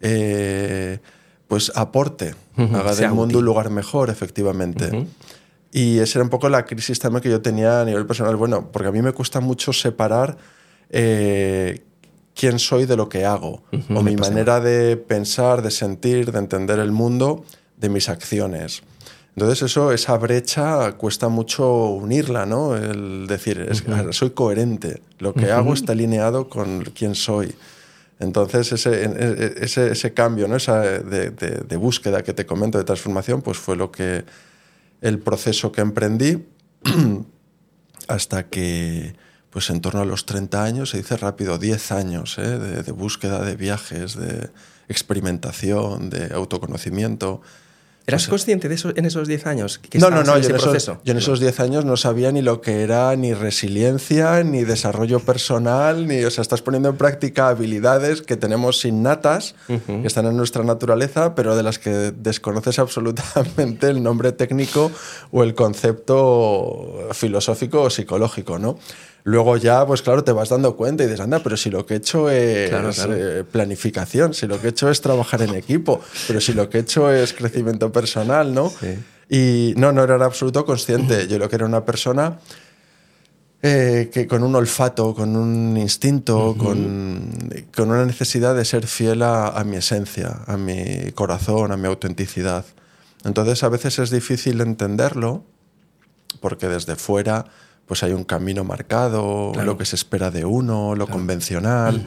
eh, 0.00 0.98
pues 1.46 1.72
aporte, 1.74 2.34
haga 2.56 2.94
del 2.94 3.10
mundo 3.10 3.24
útil. 3.24 3.36
un 3.38 3.44
lugar 3.44 3.70
mejor, 3.70 4.10
efectivamente. 4.10 5.06
Y 5.70 5.98
esa 5.98 6.18
era 6.18 6.24
un 6.24 6.30
poco 6.30 6.48
la 6.48 6.64
crisis 6.64 6.98
también 6.98 7.22
que 7.22 7.30
yo 7.30 7.40
tenía 7.40 7.82
a 7.82 7.84
nivel 7.84 8.06
personal. 8.06 8.36
Bueno, 8.36 8.70
porque 8.72 8.88
a 8.88 8.92
mí 8.92 9.02
me 9.02 9.12
cuesta 9.12 9.40
mucho 9.40 9.72
separar 9.72 10.36
eh, 10.90 11.82
quién 12.34 12.58
soy 12.58 12.86
de 12.86 12.96
lo 12.96 13.08
que 13.08 13.24
hago, 13.24 13.62
o 13.94 14.02
mi 14.02 14.16
manera 14.16 14.60
de 14.60 14.96
pensar, 14.96 15.62
de 15.62 15.70
sentir, 15.70 16.32
de 16.32 16.38
entender 16.38 16.78
el 16.78 16.92
mundo, 16.92 17.44
de 17.76 17.88
mis 17.88 18.08
acciones. 18.08 18.82
Entonces 19.38 19.62
eso, 19.70 19.92
esa 19.92 20.16
brecha 20.18 20.92
cuesta 20.94 21.28
mucho 21.28 21.84
unirla, 21.90 22.44
¿no? 22.44 22.76
El 22.76 23.28
decir, 23.28 23.60
es 23.70 23.84
soy 24.10 24.30
coherente, 24.30 25.00
lo 25.20 25.32
que 25.32 25.52
hago 25.52 25.74
está 25.74 25.92
alineado 25.92 26.48
con 26.48 26.82
quién 26.92 27.14
soy. 27.14 27.54
Entonces 28.18 28.72
ese, 28.72 29.04
e- 29.04 29.04
e- 29.16 29.54
ese, 29.60 29.92
ese 29.92 30.12
cambio, 30.12 30.48
¿no? 30.48 30.56
Esa 30.56 30.80
de, 30.80 31.30
de- 31.30 31.62
de 31.68 31.76
búsqueda 31.76 32.24
que 32.24 32.32
te 32.34 32.46
comento, 32.46 32.78
de 32.78 32.84
transformación, 32.84 33.40
pues 33.42 33.58
fue 33.58 33.76
lo 33.76 33.92
que 33.92 34.24
el 35.02 35.20
proceso 35.20 35.70
que 35.70 35.82
emprendí 35.82 36.44
hasta 38.08 38.48
que, 38.48 39.14
pues 39.50 39.70
en 39.70 39.80
torno 39.80 40.00
a 40.00 40.04
los 40.04 40.26
30 40.26 40.64
años, 40.64 40.90
se 40.90 40.96
dice 40.96 41.16
rápido, 41.16 41.58
10 41.58 41.92
años 41.92 42.38
¿eh? 42.38 42.58
de, 42.58 42.82
de 42.82 42.92
búsqueda, 42.92 43.44
de 43.44 43.54
viajes, 43.54 44.16
de 44.16 44.50
experimentación, 44.88 46.10
de 46.10 46.34
autoconocimiento. 46.34 47.40
¿Eras 48.08 48.26
consciente 48.26 48.70
de 48.70 48.74
eso 48.74 48.90
en 48.96 49.04
esos 49.04 49.28
10 49.28 49.46
años? 49.46 49.78
Que 49.78 49.98
No, 49.98 50.08
no, 50.08 50.24
no, 50.24 50.36
en 50.36 50.42
yo 50.42 50.56
ese 50.56 50.68
en, 50.70 50.76
esos, 50.76 50.98
yo 51.04 51.12
en 51.12 51.18
esos 51.18 51.40
10 51.40 51.60
años 51.60 51.84
no 51.84 51.98
sabía 51.98 52.32
ni 52.32 52.40
lo 52.40 52.62
que 52.62 52.82
era 52.82 53.14
ni 53.16 53.34
resiliencia, 53.34 54.42
ni 54.44 54.64
desarrollo 54.64 55.20
personal, 55.20 56.06
ni, 56.06 56.24
o 56.24 56.30
sea, 56.30 56.40
estás 56.40 56.62
poniendo 56.62 56.88
en 56.88 56.96
práctica 56.96 57.50
habilidades 57.50 58.22
que 58.22 58.38
tenemos 58.38 58.82
innatas, 58.86 59.54
que 59.66 60.06
están 60.06 60.24
en 60.24 60.38
nuestra 60.38 60.64
naturaleza, 60.64 61.34
pero 61.34 61.54
de 61.54 61.62
las 61.62 61.78
que 61.78 61.90
desconoces 61.90 62.78
absolutamente 62.78 63.88
el 63.88 64.02
nombre 64.02 64.32
técnico 64.32 64.90
o 65.30 65.42
el 65.42 65.54
concepto 65.54 67.10
filosófico 67.12 67.82
o 67.82 67.90
psicológico, 67.90 68.58
¿no? 68.58 68.78
Luego 69.28 69.58
ya, 69.58 69.84
pues 69.86 70.00
claro, 70.00 70.24
te 70.24 70.32
vas 70.32 70.48
dando 70.48 70.74
cuenta 70.74 71.02
y 71.04 71.06
dices, 71.06 71.20
anda, 71.20 71.40
pero 71.40 71.56
si 71.58 71.68
lo 71.70 71.84
que 71.84 71.94
he 71.94 71.96
hecho 71.98 72.30
es 72.30 72.70
Claro, 72.70 72.90
claro. 72.92 73.14
eh, 73.14 73.44
planificación, 73.44 74.32
si 74.32 74.46
lo 74.46 74.58
que 74.58 74.68
he 74.68 74.70
hecho 74.70 74.88
es 74.90 75.02
trabajar 75.02 75.42
en 75.42 75.54
equipo, 75.54 76.00
pero 76.26 76.40
si 76.40 76.54
lo 76.54 76.70
que 76.70 76.78
he 76.78 76.80
hecho 76.80 77.10
es 77.12 77.34
crecimiento 77.34 77.92
personal, 77.92 78.54
¿no? 78.54 78.70
Sí. 78.70 78.98
Y 79.28 79.74
no, 79.76 79.92
no 79.92 80.02
era 80.02 80.16
en 80.16 80.22
absoluto 80.22 80.64
consciente. 80.64 81.28
Yo 81.28 81.38
lo 81.38 81.50
que 81.50 81.56
era 81.56 81.66
una 81.66 81.84
persona 81.84 82.38
eh, 83.60 84.08
que 84.10 84.26
con 84.26 84.42
un 84.42 84.54
olfato, 84.54 85.14
con 85.14 85.36
un 85.36 85.76
instinto, 85.76 86.54
con, 86.56 87.38
con 87.76 87.90
una 87.90 88.06
necesidad 88.06 88.54
de 88.54 88.64
ser 88.64 88.86
fiel 88.86 89.20
a, 89.22 89.48
a 89.48 89.64
mi 89.64 89.76
esencia, 89.76 90.38
a 90.46 90.56
mi 90.56 91.12
corazón, 91.12 91.70
a 91.70 91.76
mi 91.76 91.86
autenticidad. 91.86 92.64
Entonces 93.24 93.62
a 93.62 93.68
veces 93.68 93.98
es 93.98 94.10
difícil 94.10 94.62
entenderlo 94.62 95.44
porque 96.40 96.68
desde 96.68 96.96
fuera 96.96 97.44
pues 97.88 98.02
hay 98.04 98.12
un 98.12 98.22
camino 98.24 98.62
marcado, 98.62 99.50
Claro. 99.52 99.66
lo 99.72 99.78
que 99.78 99.84
se 99.86 99.96
espera 99.96 100.30
de 100.30 100.44
uno, 100.44 100.94
lo 100.94 101.06
convencional. 101.08 102.04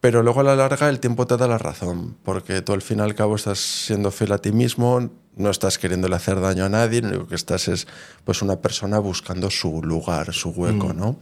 Pero 0.00 0.22
luego 0.22 0.40
a 0.40 0.42
la 0.44 0.56
larga 0.56 0.88
el 0.88 0.98
tiempo 1.00 1.26
te 1.26 1.36
da 1.36 1.46
la 1.46 1.56
razón, 1.58 2.16
porque 2.24 2.60
tú 2.62 2.72
al 2.72 2.82
fin 2.82 2.98
y 2.98 3.02
al 3.02 3.14
cabo 3.14 3.36
estás 3.36 3.58
siendo 3.58 4.10
fiel 4.10 4.32
a 4.32 4.38
ti 4.38 4.52
mismo, 4.52 5.10
no 5.36 5.50
estás 5.50 5.78
queriéndole 5.78 6.14
hacer 6.16 6.40
daño 6.40 6.64
a 6.64 6.68
nadie, 6.68 7.00
lo 7.00 7.08
único 7.08 7.26
que 7.28 7.34
estás 7.36 7.68
es 7.68 7.86
pues 8.24 8.42
una 8.42 8.56
persona 8.60 8.98
buscando 8.98 9.50
su 9.50 9.82
lugar, 9.82 10.32
su 10.34 10.50
hueco, 10.50 10.92
¿no? 10.92 11.18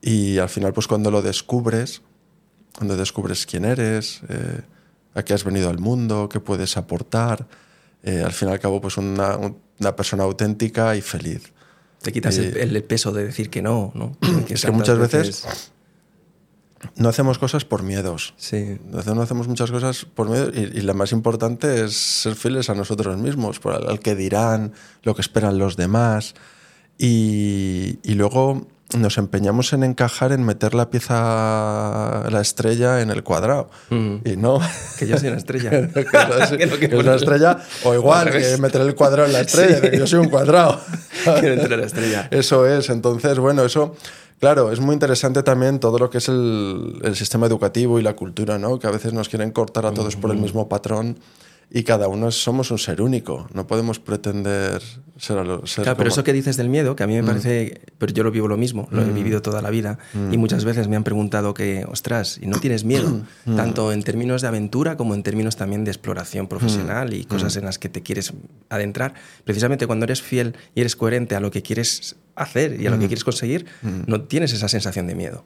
Y 0.00 0.38
al 0.38 0.48
final 0.48 0.72
pues 0.72 0.86
cuando 0.86 1.10
lo 1.10 1.20
descubres, 1.20 2.02
cuando 2.76 2.96
descubres 2.96 3.44
quién 3.46 3.64
eres, 3.64 4.20
eh, 4.28 4.62
a 5.14 5.22
qué 5.22 5.34
has 5.34 5.44
venido 5.44 5.68
al 5.68 5.78
mundo, 5.78 6.28
qué 6.30 6.40
puedes 6.40 6.76
aportar, 6.76 7.46
eh, 8.02 8.22
al 8.24 8.32
fin 8.32 8.48
y 8.48 8.52
al 8.52 8.60
cabo 8.60 8.80
pues 8.80 8.96
una, 8.96 9.36
una 9.78 9.94
persona 9.96 10.24
auténtica 10.24 10.96
y 10.96 11.00
feliz. 11.02 11.52
Te 12.06 12.12
quitas 12.12 12.38
el, 12.38 12.56
Eh, 12.56 12.62
el 12.62 12.84
peso 12.84 13.10
de 13.10 13.24
decir 13.24 13.50
que 13.50 13.62
no, 13.62 13.90
¿no? 13.96 14.16
es 14.48 14.64
que 14.64 14.70
muchas 14.70 14.96
veces 14.96 15.72
no 16.94 17.08
hacemos 17.08 17.40
cosas 17.40 17.64
por 17.64 17.82
miedos. 17.82 18.32
Sí. 18.36 18.78
No 18.84 19.02
no 19.16 19.22
hacemos 19.22 19.48
muchas 19.48 19.72
cosas 19.72 20.04
por 20.04 20.30
miedo 20.30 20.52
y, 20.54 20.78
y 20.78 20.82
la 20.82 20.94
más 20.94 21.10
importante 21.10 21.84
es 21.84 21.96
ser 21.96 22.36
fieles 22.36 22.70
a 22.70 22.76
nosotros 22.76 23.18
mismos, 23.18 23.58
por 23.58 23.74
al, 23.74 23.88
al 23.88 23.98
que 23.98 24.14
dirán, 24.14 24.72
lo 25.02 25.16
que 25.16 25.20
esperan 25.20 25.58
los 25.58 25.76
demás. 25.76 26.34
Y, 26.96 27.98
y 28.04 28.14
luego 28.14 28.68
nos 28.96 29.18
empeñamos 29.18 29.72
en 29.72 29.82
encajar, 29.82 30.32
en 30.32 30.44
meter 30.44 30.74
la 30.74 30.90
pieza, 30.90 32.24
la 32.30 32.40
estrella 32.40 33.00
en 33.00 33.10
el 33.10 33.22
cuadrado. 33.24 33.68
Mm. 33.90 34.16
Y 34.24 34.36
no. 34.36 34.60
Que 34.98 35.06
yo 35.06 35.18
soy 35.18 35.28
una 35.28 35.38
estrella. 35.38 35.70
que 35.70 35.78
es, 36.00 36.50
Que 36.56 36.66
no, 36.66 36.76
que 36.78 36.88
que 36.88 36.96
es 36.96 37.02
una 37.04 37.16
estrella, 37.16 37.58
o 37.84 37.94
igual 37.94 38.20
Al 38.20 38.32
que 38.32 38.38
revés. 38.38 38.60
meter 38.60 38.80
el 38.82 38.94
cuadrado 38.94 39.26
en 39.26 39.32
la 39.32 39.40
estrella, 39.46 39.80
Sí. 39.80 39.90
que 39.90 39.98
yo 39.98 40.06
soy 40.06 40.20
un 40.20 40.28
cuadrado. 40.28 40.80
Quiero 41.40 41.54
entrar 41.54 41.78
la 41.78 41.86
estrella. 41.86 42.28
Eso 42.30 42.66
es, 42.66 42.88
entonces, 42.90 43.38
bueno, 43.38 43.64
eso, 43.64 43.96
claro, 44.40 44.70
es 44.70 44.80
muy 44.80 44.92
interesante 44.94 45.42
también 45.42 45.80
todo 45.80 45.98
lo 45.98 46.08
que 46.08 46.18
es 46.18 46.28
el, 46.28 47.00
el 47.02 47.16
sistema 47.16 47.46
educativo 47.46 47.98
y 47.98 48.02
la 48.02 48.14
cultura, 48.14 48.58
¿no? 48.58 48.78
Que 48.78 48.86
a 48.86 48.90
veces 48.92 49.12
nos 49.12 49.28
quieren 49.28 49.50
cortar 49.50 49.86
a 49.86 49.92
todos 49.92 50.16
por 50.16 50.30
el 50.30 50.36
mismo 50.38 50.68
patrón 50.68 51.18
y 51.70 51.82
cada 51.82 52.08
uno 52.08 52.30
somos 52.30 52.70
un 52.70 52.78
ser 52.78 53.02
único, 53.02 53.48
no 53.52 53.66
podemos 53.66 53.98
pretender 53.98 54.80
ser, 55.18 55.38
a 55.38 55.44
lo- 55.44 55.66
ser 55.66 55.82
Claro, 55.82 55.96
pero 55.96 56.08
como- 56.10 56.14
eso 56.14 56.24
que 56.24 56.32
dices 56.32 56.56
del 56.56 56.68
miedo, 56.68 56.94
que 56.94 57.02
a 57.02 57.06
mí 57.06 57.14
me 57.14 57.22
Mm. 57.22 57.26
parece, 57.26 57.80
pero 57.98 58.12
yo 58.12 58.22
lo 58.22 58.30
vivo 58.30 58.48
lo 58.48 58.56
mismo, 58.56 58.86
lo 58.90 59.02
he 59.02 59.10
vivido 59.12 59.42
toda 59.42 59.60
la 59.62 59.70
vida 59.70 59.98
y 60.30 60.36
muchas 60.36 60.64
veces 60.64 60.88
me 60.88 60.96
han 60.96 61.04
preguntado 61.04 61.54
que, 61.54 61.84
ostras, 61.90 62.38
¿y 62.40 62.46
no 62.46 62.60
tienes 62.60 62.84
miedo? 62.84 63.20
Mm. 63.46 63.56
Tanto 63.56 63.92
en 63.92 64.02
términos 64.02 64.42
de 64.42 64.48
aventura 64.48 64.96
como 64.96 65.14
en 65.14 65.22
términos 65.22 65.56
también 65.56 65.84
de 65.84 65.90
exploración 65.90 66.46
profesional 66.48 67.14
y 67.14 67.22
Mm. 67.22 67.26
cosas 67.28 67.56
en 67.56 67.64
las 67.64 67.78
que 67.78 67.88
te 67.88 68.02
quieres 68.02 68.32
adentrar. 68.68 69.14
Precisamente 69.44 69.86
cuando 69.86 70.04
eres 70.04 70.22
fiel 70.22 70.54
y 70.74 70.80
eres 70.82 70.96
coherente 70.96 71.34
a 71.34 71.40
lo 71.40 71.50
que 71.50 71.62
quieres 71.62 72.16
hacer 72.36 72.80
y 72.80 72.86
a 72.86 72.90
lo 72.90 72.96
Mm. 72.96 73.00
que 73.00 73.06
quieres 73.08 73.24
conseguir, 73.24 73.66
no 74.06 74.20
tienes 74.22 74.52
esa 74.52 74.68
sensación 74.68 75.06
de 75.06 75.14
miedo, 75.14 75.44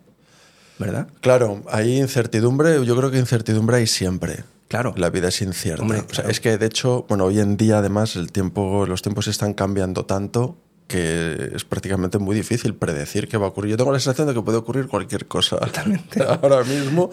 ¿verdad? 0.80 1.08
Claro, 1.20 1.62
hay 1.70 1.98
incertidumbre, 1.98 2.84
yo 2.84 2.96
creo 2.96 3.10
que 3.10 3.18
incertidumbre 3.18 3.76
hay 3.76 3.86
siempre. 3.86 4.44
Claro. 4.68 4.94
La 4.96 5.10
vida 5.10 5.28
es 5.28 5.42
incierta. 5.42 5.82
Hombre, 5.82 5.98
O 5.98 6.02
sea, 6.02 6.08
claro. 6.08 6.30
es 6.30 6.40
que 6.40 6.56
de 6.56 6.66
hecho, 6.66 7.04
bueno, 7.08 7.24
hoy 7.24 7.40
en 7.40 7.56
día 7.56 7.78
además 7.78 8.16
el 8.16 8.30
tiempo, 8.30 8.86
los 8.86 9.02
tiempos 9.02 9.26
están 9.26 9.52
cambiando 9.52 10.06
tanto 10.06 10.56
que 10.90 11.52
es 11.54 11.64
prácticamente 11.64 12.18
muy 12.18 12.34
difícil 12.34 12.74
predecir 12.74 13.28
qué 13.28 13.36
va 13.36 13.46
a 13.46 13.48
ocurrir. 13.50 13.70
Yo 13.70 13.76
tengo 13.76 13.92
la 13.92 14.00
sensación 14.00 14.26
de 14.26 14.34
que 14.34 14.42
puede 14.42 14.58
ocurrir 14.58 14.88
cualquier 14.88 15.26
cosa 15.26 15.56
ahora 16.42 16.64
mismo, 16.64 17.10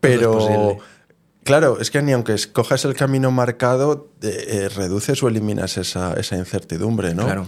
pero 0.00 0.78
claro, 1.42 1.80
es 1.80 1.90
que 1.90 2.02
ni 2.02 2.12
aunque 2.12 2.34
escojas 2.34 2.84
el 2.84 2.94
camino 2.94 3.30
marcado, 3.30 4.10
eh, 4.20 4.44
eh, 4.48 4.68
reduces 4.68 5.22
o 5.22 5.28
eliminas 5.28 5.78
esa, 5.78 6.12
esa 6.14 6.36
incertidumbre, 6.36 7.14
¿no? 7.14 7.24
Claro. 7.24 7.46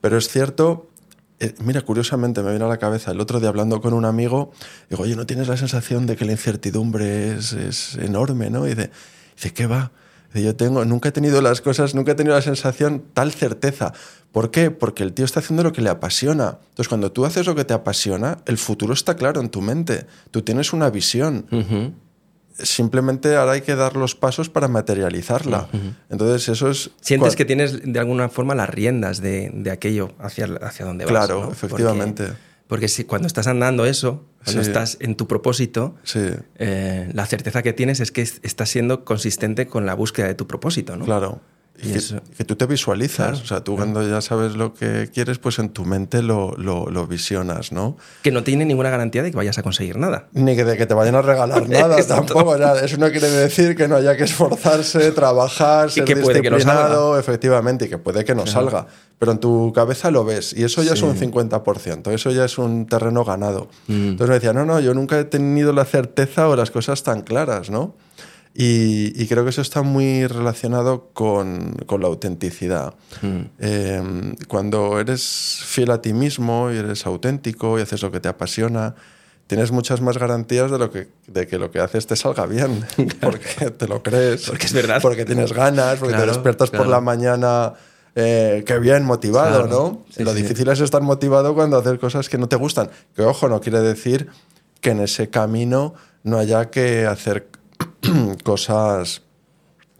Pero 0.00 0.16
es 0.16 0.28
cierto, 0.28 0.88
eh, 1.44 1.54
mira, 1.62 1.82
curiosamente 1.82 2.42
me 2.42 2.50
viene 2.50 2.64
a 2.64 2.68
la 2.68 2.78
cabeza 2.78 3.10
el 3.10 3.20
otro 3.20 3.40
día 3.40 3.48
hablando 3.48 3.80
con 3.80 3.92
un 3.92 4.04
amigo, 4.04 4.52
digo, 4.88 5.02
oye, 5.02 5.16
¿no 5.16 5.26
tienes 5.26 5.48
la 5.48 5.56
sensación 5.56 6.06
de 6.06 6.16
que 6.16 6.24
la 6.24 6.32
incertidumbre 6.32 7.34
es, 7.34 7.52
es 7.52 7.96
enorme, 7.96 8.50
¿no? 8.50 8.66
Y 8.66 8.70
dice, 8.70 8.90
dice, 9.36 9.52
¿qué 9.52 9.66
va? 9.66 9.92
Yo 10.34 10.56
tengo, 10.56 10.84
nunca 10.84 11.10
he 11.10 11.12
tenido 11.12 11.40
las 11.40 11.60
cosas, 11.60 11.94
nunca 11.94 12.12
he 12.12 12.14
tenido 12.16 12.34
la 12.34 12.42
sensación, 12.42 13.04
tal 13.12 13.32
certeza. 13.32 13.92
¿Por 14.32 14.50
qué? 14.50 14.72
Porque 14.72 15.04
el 15.04 15.12
tío 15.12 15.24
está 15.24 15.38
haciendo 15.38 15.62
lo 15.62 15.72
que 15.72 15.80
le 15.80 15.90
apasiona. 15.90 16.58
Entonces, 16.70 16.88
cuando 16.88 17.12
tú 17.12 17.24
haces 17.24 17.46
lo 17.46 17.54
que 17.54 17.64
te 17.64 17.72
apasiona, 17.72 18.38
el 18.46 18.58
futuro 18.58 18.94
está 18.94 19.14
claro 19.14 19.40
en 19.40 19.48
tu 19.48 19.60
mente. 19.60 20.06
Tú 20.32 20.42
tienes 20.42 20.72
una 20.72 20.90
visión. 20.90 21.46
Ujú. 21.52 21.92
Simplemente 22.56 23.36
ahora 23.36 23.52
hay 23.52 23.62
que 23.62 23.74
dar 23.74 23.96
los 23.96 24.14
pasos 24.14 24.48
para 24.48 24.68
materializarla. 24.68 25.68
Entonces, 26.08 26.48
eso 26.48 26.70
es... 26.70 26.90
Sientes 27.00 27.34
que 27.36 27.44
tienes 27.44 27.80
de 27.84 27.98
alguna 27.98 28.28
forma 28.28 28.54
las 28.54 28.68
riendas 28.68 29.20
de, 29.20 29.50
de 29.52 29.70
aquello 29.70 30.12
hacia, 30.20 30.46
hacia 30.62 30.86
donde 30.86 31.04
vas. 31.04 31.10
Claro, 31.12 31.44
¿no? 31.46 31.52
efectivamente. 31.52 32.24
Porque, 32.24 32.38
porque 32.68 32.88
si, 32.88 33.04
cuando 33.04 33.26
estás 33.26 33.46
andando 33.48 33.84
eso, 33.86 34.24
cuando 34.44 34.62
Sí. 34.62 34.68
estás 34.68 34.96
en 35.00 35.16
tu 35.16 35.26
propósito, 35.26 35.96
Sí, 36.04 36.20
eh, 36.56 37.10
la 37.12 37.26
certeza 37.26 37.62
que 37.62 37.72
tienes 37.72 38.00
es 38.00 38.12
que 38.12 38.22
es- 38.22 38.40
estás 38.42 38.68
siendo 38.68 39.04
consistente 39.04 39.66
con 39.66 39.84
la 39.84 39.94
búsqueda 39.94 40.28
de 40.28 40.34
tu 40.34 40.46
propósito, 40.46 40.96
¿no? 40.96 41.04
Claro. 41.04 41.40
Y, 41.76 41.90
que, 41.92 41.98
eso- 41.98 42.20
que 42.36 42.44
tú 42.44 42.54
te 42.54 42.66
visualizas. 42.66 43.26
Claro, 43.30 43.42
o 43.42 43.46
sea, 43.46 43.60
tú 43.64 43.76
cuando 43.76 44.08
ya 44.08 44.20
sabes 44.20 44.54
lo 44.54 44.74
que 44.74 45.10
quieres, 45.12 45.38
pues 45.38 45.58
en 45.58 45.70
tu 45.70 45.84
mente 45.84 46.22
lo, 46.22 46.52
lo, 46.56 46.86
lo 46.88 47.06
visionas, 47.08 47.72
¿no? 47.72 47.96
Que 48.22 48.30
no 48.30 48.44
tiene 48.44 48.64
ninguna 48.64 48.90
garantía 48.90 49.22
de 49.24 49.32
que 49.32 49.36
vayas 49.36 49.58
a 49.58 49.62
conseguir 49.64 49.98
nada. 49.98 50.28
Ni 50.32 50.54
que 50.54 50.64
de 50.64 50.76
que 50.76 50.86
te 50.86 50.94
vayan 50.94 51.16
a 51.16 51.22
regalar 51.22 51.68
nada 51.68 51.96
tampoco. 52.06 52.56
sea, 52.56 52.78
eso 52.84 52.96
no 52.96 53.10
quiere 53.10 53.28
decir 53.28 53.74
que 53.74 53.88
no 53.88 53.96
haya 53.96 54.16
que 54.16 54.22
esforzarse, 54.24 55.10
trabajar, 55.12 55.90
ser 55.90 56.04
que 56.04 56.16
puede 56.16 56.42
que 56.42 56.50
no 56.50 56.56
disciplinado, 56.56 57.18
efectivamente, 57.18 57.86
y 57.86 57.88
que 57.88 57.98
puede 57.98 58.24
que 58.24 58.34
no 58.36 58.46
salga. 58.46 58.86
Pero 59.18 59.32
en 59.32 59.38
tu 59.38 59.72
cabeza 59.72 60.10
lo 60.12 60.24
ves. 60.24 60.52
Y 60.56 60.62
eso 60.64 60.82
ya 60.82 60.92
es 60.92 61.02
un 61.02 61.16
50%. 61.16 62.12
Eso 62.12 62.30
ya 62.30 62.44
es 62.44 62.58
un 62.58 62.86
terreno 62.86 63.24
ganado. 63.24 63.68
Mm. 63.88 64.08
Entonces 64.10 64.28
me 64.28 64.34
decía, 64.34 64.52
no, 64.52 64.64
no, 64.64 64.80
yo 64.80 64.94
nunca 64.94 65.18
he 65.18 65.24
tenido 65.24 65.72
la 65.72 65.84
certeza 65.84 66.48
o 66.48 66.56
las 66.56 66.70
cosas 66.70 67.02
tan 67.02 67.22
claras, 67.22 67.70
¿no? 67.70 67.96
Y, 68.56 69.20
y 69.20 69.26
creo 69.26 69.42
que 69.42 69.50
eso 69.50 69.62
está 69.62 69.82
muy 69.82 70.28
relacionado 70.28 71.10
con, 71.12 71.74
con 71.86 72.00
la 72.00 72.06
autenticidad. 72.06 72.94
Mm. 73.20 73.40
Eh, 73.58 74.34
cuando 74.46 75.00
eres 75.00 75.60
fiel 75.64 75.90
a 75.90 76.00
ti 76.00 76.12
mismo 76.12 76.70
y 76.70 76.76
eres 76.76 77.04
auténtico 77.04 77.78
y 77.78 77.82
haces 77.82 78.02
lo 78.02 78.12
que 78.12 78.20
te 78.20 78.28
apasiona, 78.28 78.94
tienes 79.48 79.72
muchas 79.72 80.00
más 80.00 80.18
garantías 80.18 80.70
de, 80.70 80.78
lo 80.78 80.92
que, 80.92 81.08
de 81.26 81.48
que 81.48 81.58
lo 81.58 81.72
que 81.72 81.80
haces 81.80 82.06
te 82.06 82.14
salga 82.14 82.46
bien, 82.46 82.84
porque 83.20 83.72
te 83.72 83.88
lo 83.88 84.04
crees. 84.04 84.46
Porque 84.46 84.66
es 84.66 84.72
verdad. 84.72 85.02
Porque 85.02 85.24
tienes 85.24 85.52
ganas, 85.52 85.98
porque 85.98 86.14
Claro, 86.14 86.30
te 86.30 86.32
despiertas 86.34 86.70
por 86.70 86.86
la 86.86 87.00
mañana. 87.00 87.72
Eh, 88.16 88.62
qué 88.64 88.78
bien, 88.78 89.04
motivado, 89.04 89.64
Claro. 89.64 89.66
¿no? 89.68 90.04
Sí, 90.16 90.22
lo 90.22 90.32
sí. 90.32 90.42
difícil 90.42 90.68
es 90.68 90.78
estar 90.78 91.02
motivado 91.02 91.52
cuando 91.56 91.78
haces 91.78 91.98
cosas 91.98 92.28
que 92.28 92.38
no 92.38 92.46
te 92.48 92.54
gustan. 92.54 92.88
Que 93.16 93.22
ojo, 93.22 93.48
no 93.48 93.60
quiere 93.60 93.80
decir 93.80 94.28
que 94.80 94.90
en 94.90 95.00
ese 95.00 95.28
camino 95.30 95.94
no 96.22 96.38
haya 96.38 96.70
que 96.70 97.06
hacer 97.06 97.48
cosas 98.44 99.22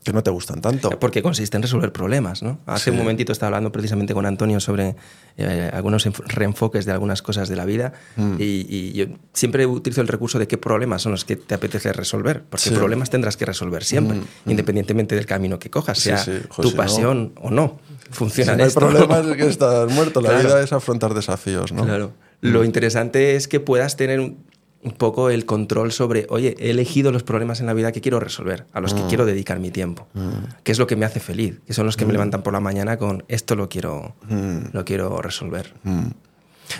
que 0.05 0.13
no 0.13 0.23
te 0.23 0.31
gustan 0.31 0.61
tanto. 0.61 0.91
Porque 1.01 1.23
consiste 1.23 1.57
en 1.57 1.63
resolver 1.63 1.91
problemas, 1.91 2.43
¿no? 2.43 2.59
Hace 2.67 2.85
Sí. 2.85 2.91
un 2.91 2.99
momentito 2.99 3.33
estaba 3.33 3.49
hablando 3.49 3.73
precisamente 3.73 4.13
con 4.13 4.27
Antonio 4.27 4.61
sobre 4.61 4.97
eh, 5.39 5.71
algunos 5.73 6.07
enf- 6.07 6.23
reenfoques 6.27 6.85
de 6.85 6.93
algunas 6.93 7.23
cosas 7.23 7.49
de 7.49 7.57
la 7.57 7.65
vida 7.65 7.95
Mm. 8.17 8.35
y, 8.39 8.67
y 8.69 8.93
yo 8.93 9.07
siempre 9.33 9.65
utilizo 9.65 10.03
el 10.03 10.09
recurso 10.09 10.39
de 10.39 10.47
qué 10.47 10.59
problemas 10.59 11.01
son 11.01 11.13
los 11.13 11.25
que 11.25 11.37
te 11.37 11.55
apetece 11.55 11.91
resolver, 11.95 12.43
porque 12.43 12.65
Sí. 12.69 12.71
Mm, 12.73 12.75
problemas 12.75 13.09
tendrás 13.09 13.39
que 13.39 13.47
resolver 13.47 13.83
siempre, 13.83 14.21
independientemente 14.45 15.15
del 15.15 15.25
camino 15.25 15.59
que 15.59 15.71
cojas, 15.71 15.97
Sí, 15.99 16.11
sea 16.11 16.23
tu 16.55 16.65
si 16.65 16.71
no- 16.71 16.77
pasión 16.77 17.33
o 17.41 17.51
no. 17.51 17.79
Si 18.09 18.13
Funciona 18.13 18.57
no 18.57 18.63
hay 18.63 18.69
esto. 18.69 18.81
problemas 18.81 19.25
es 19.27 19.37
que 19.39 19.47
estás 19.49 19.91
muerto. 19.91 20.21
La 20.21 20.29
Claro. 20.29 20.45
vida 20.49 20.63
es 20.63 20.73
afrontar 20.75 21.15
desafíos, 21.15 21.73
¿no? 21.73 21.83
Claro. 21.87 22.13
Lo 22.43 22.63
interesante 22.63 23.37
es 23.37 23.49
que 23.49 23.59
puedas 23.59 23.97
tener 23.97 24.35
un, 24.85 24.93
poco 24.93 25.31
el 25.31 25.47
control 25.47 25.93
sobre, 25.93 26.26
oye, 26.29 26.55
he 26.59 26.71
elegido 26.71 27.12
los 27.12 27.23
problemas 27.23 27.61
en 27.61 27.67
la 27.67 27.75
vida 27.75 27.93
que 27.93 28.00
quiero 28.00 28.21
resolver, 28.21 28.67
a 28.73 28.81
los 28.81 28.95
que 28.95 29.03
quiero 29.09 29.25
dedicar 29.25 29.59
mi 29.59 29.71
tiempo, 29.71 30.07
que 30.62 30.73
es 30.73 30.79
lo 30.79 30.87
que 30.87 30.97
me 30.97 31.07
hace 31.07 31.21
feliz, 31.21 31.61
que 31.67 31.73
son 31.73 31.87
los 31.87 31.97
que 31.97 32.07
me 32.07 32.12
levantan 32.12 32.43
por 32.43 32.53
la 32.53 32.61
mañana 32.61 32.97
con 32.97 33.25
esto 33.29 33.57
lo 33.57 33.69
quiero, 33.69 34.14
lo 34.73 34.85
quiero 34.85 35.21
resolver. 35.23 35.75
Mm. 35.85 36.09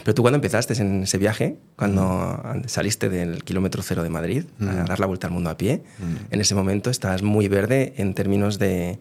Pero 0.03 0.15
tú 0.15 0.23
cuando 0.23 0.37
empezaste 0.37 0.75
en 0.81 1.03
ese 1.03 1.19
viaje, 1.19 1.59
cuando 1.77 2.43
saliste 2.67 3.09
del 3.09 3.45
kilómetro 3.45 3.83
cero 3.83 4.03
de 4.03 4.11
Madrid 4.11 4.45
a 4.61 4.85
dar 4.85 5.01
la 5.01 5.07
vuelta 5.07 5.27
al 5.27 5.33
mundo 5.33 5.51
a 5.51 5.57
pie, 5.57 5.83
en 6.31 6.41
ese 6.41 6.55
momento 6.55 6.91
estabas 6.91 7.23
muy 7.23 7.49
verde 7.49 7.95
en 7.97 8.15
términos 8.15 8.59
de 8.59 8.99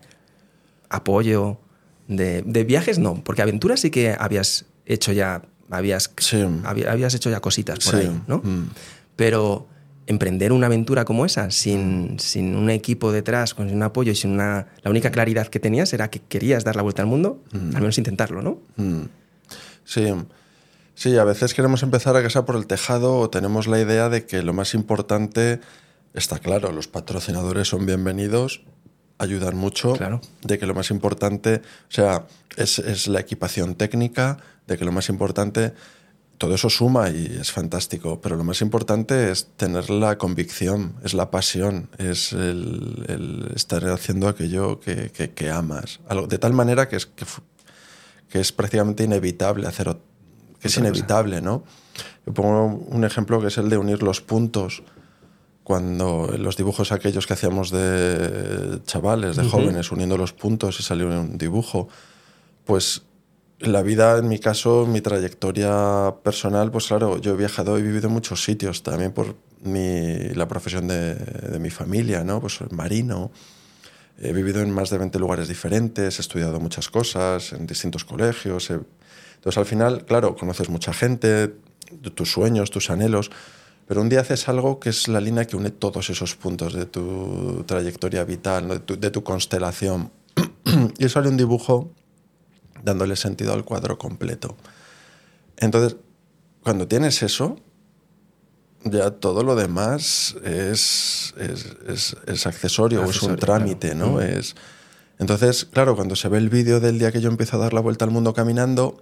apoyo, 0.90 1.60
de, 2.08 2.42
de 2.44 2.64
viajes 2.64 3.00
no, 3.00 3.24
porque 3.24 3.42
aventuras 3.42 3.80
sí 3.80 3.90
que 3.90 4.16
habías 4.18 4.66
hecho 4.86 5.12
ya, 5.12 5.44
habías, 5.74 6.12
Sí. 6.18 6.44
habías 6.64 7.14
hecho 7.14 7.30
ya 7.30 7.40
cositas 7.40 7.80
por 7.80 7.96
Sí. 7.96 8.08
ahí, 8.08 8.22
¿no? 8.28 8.38
Mm. 8.38 8.70
Pero 9.16 9.68
emprender 10.06 10.52
una 10.52 10.68
aventura 10.68 11.06
como 11.06 11.26
esa, 11.26 11.50
sin, 11.52 12.20
sin 12.20 12.56
un 12.56 12.70
equipo 12.70 13.12
detrás, 13.12 13.54
con 13.54 13.70
un 13.72 13.84
apoyo 13.84 14.12
y 14.12 14.16
sin 14.16 14.32
una... 14.32 14.68
La 14.82 14.92
única 14.92 15.12
claridad 15.12 15.48
que 15.48 15.60
tenías 15.60 15.94
era 15.94 16.10
que 16.10 16.20
querías 16.20 16.64
dar 16.64 16.76
la 16.76 16.82
vuelta 16.82 17.02
al 17.02 17.08
mundo, 17.08 17.42
al 17.54 17.60
menos 17.82 17.98
intentarlo, 17.98 18.42
¿no? 18.42 18.60
Mm. 18.76 19.04
Sí. 19.86 20.14
Sí, 20.96 21.18
a 21.18 21.24
veces 21.24 21.54
queremos 21.54 21.82
empezar 21.84 22.16
a 22.16 22.22
casa 22.22 22.46
por 22.46 22.56
el 22.56 22.68
tejado 22.68 23.18
o 23.18 23.30
tenemos 23.30 23.68
la 23.68 23.80
idea 23.80 24.10
de 24.10 24.26
que 24.26 24.44
lo 24.44 24.54
más 24.54 24.74
importante, 24.76 25.60
está 26.14 26.38
claro, 26.40 26.72
los 26.72 26.88
patrocinadores 26.88 27.68
son 27.70 27.86
bienvenidos, 27.86 28.62
ayudan 29.24 29.56
mucho, 29.58 29.94
Claro. 29.94 30.22
de 30.44 30.58
que 30.60 30.66
lo 30.66 30.74
más 30.76 30.90
importante, 30.92 31.62
o 31.90 31.92
sea, 31.92 32.26
es, 32.58 32.80
es 32.80 33.08
la 33.08 33.20
equipación 33.20 33.76
técnica, 33.76 34.38
de 34.68 34.78
que 34.78 34.86
lo 34.86 34.92
más 34.92 35.10
importante, 35.10 35.74
todo 36.38 36.56
eso 36.56 36.70
suma 36.70 37.10
y 37.10 37.38
es 37.40 37.52
fantástico, 37.52 38.20
pero 38.22 38.36
lo 38.36 38.44
más 38.44 38.62
importante 38.62 39.32
es 39.32 39.48
tener 39.56 39.90
la 39.90 40.18
convicción, 40.18 40.96
es 41.04 41.14
la 41.14 41.32
pasión, 41.32 41.90
es 41.98 42.34
el, 42.34 43.06
el 43.08 43.52
estar 43.56 43.86
haciendo 43.90 44.28
aquello 44.28 44.80
que, 44.80 45.10
que- 45.12 45.32
que 45.32 45.50
amas, 45.50 46.00
algo, 46.08 46.28
de 46.28 46.38
tal 46.38 46.54
manera 46.54 46.88
que 46.90 46.98
es, 46.98 47.06
que, 47.06 47.26
que 48.30 48.40
es 48.42 48.52
prácticamente 48.52 49.04
inevitable 49.04 49.68
hacer, 49.68 49.96
que 50.60 50.68
es 50.68 50.78
inevitable, 50.78 51.42
¿no? 51.42 51.64
Yo 52.26 52.34
pongo 52.34 52.66
un 52.88 53.04
ejemplo 53.06 53.40
que 53.42 53.48
es 53.48 53.58
el 53.58 53.70
de 53.70 53.78
unir 53.78 54.02
los 54.02 54.22
puntos. 54.22 54.82
Cuando 55.64 56.34
los 56.38 56.58
dibujos 56.58 56.92
aquellos 56.92 57.26
que 57.26 57.34
hacíamos 57.34 57.72
de 57.72 58.80
chavales, 58.86 59.36
de 59.38 59.44
jóvenes, 59.50 59.92
uniendo 59.92 60.18
los 60.18 60.34
puntos 60.34 60.80
y 60.80 60.84
salió 60.84 61.08
un 61.08 61.38
dibujo, 61.38 61.88
pues 62.66 63.04
la 63.60 63.82
vida, 63.82 64.18
en 64.18 64.28
mi 64.28 64.40
caso, 64.40 64.86
mi 64.86 65.00
trayectoria 65.00 66.16
personal, 66.22 66.70
pues 66.70 66.88
claro, 66.88 67.18
yo 67.18 67.34
he 67.34 67.38
viajado 67.38 67.80
y 67.80 67.82
vivido 67.82 68.08
en 68.08 68.14
muchos 68.14 68.44
sitios, 68.44 68.84
también 68.84 69.14
por 69.14 69.36
mi, 69.62 70.18
la 70.36 70.50
profesión 70.50 70.88
de, 70.90 71.16
de 71.16 71.60
mi 71.60 71.70
familia, 71.70 72.26
¿no? 72.26 72.42
Pues 72.42 72.56
soy 72.56 72.68
marino, 72.72 73.32
he 74.20 74.34
vivido 74.34 74.62
en 74.62 74.70
más 74.72 74.90
de 74.90 74.98
20 74.98 75.18
lugares 75.18 75.48
diferentes, 75.48 76.18
he 76.18 76.22
estudiado 76.22 76.60
muchas 76.60 76.90
cosas 76.90 77.54
en 77.54 77.66
distintos 77.66 78.04
colegios. 78.04 78.70
he- 78.70 78.80
Entonces, 79.36 79.58
al 79.58 79.66
final, 79.66 80.04
claro, 80.06 80.36
conoces 80.36 80.68
mucha 80.68 80.92
gente, 80.94 81.54
tus 82.16 82.32
sueños, 82.34 82.70
tus 82.70 82.90
anhelos, 82.90 83.32
pero 83.88 84.02
un 84.02 84.10
día 84.10 84.22
haces 84.22 84.48
algo 84.50 84.80
que 84.80 84.90
es 84.90 85.08
la 85.08 85.20
línea 85.20 85.46
que 85.46 85.56
une 85.58 85.70
todos 85.72 86.10
esos 86.10 86.36
puntos 86.36 86.74
de 86.74 86.86
tu 86.86 87.64
trayectoria 87.68 88.24
vital, 88.24 88.68
de, 88.70 88.80
tu, 88.80 89.00
de 89.00 89.12
tu 89.12 89.24
constelación. 89.24 90.12
y 90.98 91.10
sale 91.10 91.30
un 91.30 91.38
dibujo 91.38 91.92
dándole 92.84 93.16
sentido 93.16 93.54
al 93.54 93.64
cuadro 93.66 93.98
completo. 93.98 94.56
Entonces, 95.58 95.98
cuando 96.64 96.88
tienes 96.88 97.22
eso, 97.24 97.58
ya 98.86 99.12
todo 99.12 99.44
lo 99.44 99.56
demás 99.56 100.36
es, 100.44 101.34
es, 101.38 101.68
es- 101.88 102.18
es 102.26 102.48
accesorio, 102.48 103.02
o 103.04 103.10
es 103.10 103.22
un 103.24 103.36
trámite, 103.38 103.92
claro. 103.92 104.06
¿no? 104.12 104.18
Mm. 104.18 104.22
Es, 104.22 104.56
entonces, 105.20 105.66
claro, 105.66 105.96
cuando 105.96 106.16
se 106.16 106.28
ve 106.28 106.38
el 106.38 106.50
vídeo 106.50 106.80
del 106.80 107.00
día 107.00 107.12
que 107.12 107.22
yo 107.22 107.30
empiezo 107.30 107.56
a 107.58 107.60
dar 107.60 107.74
la 107.74 107.80
vuelta 107.82 108.04
al 108.04 108.12
mundo 108.12 108.34
caminando, 108.34 109.02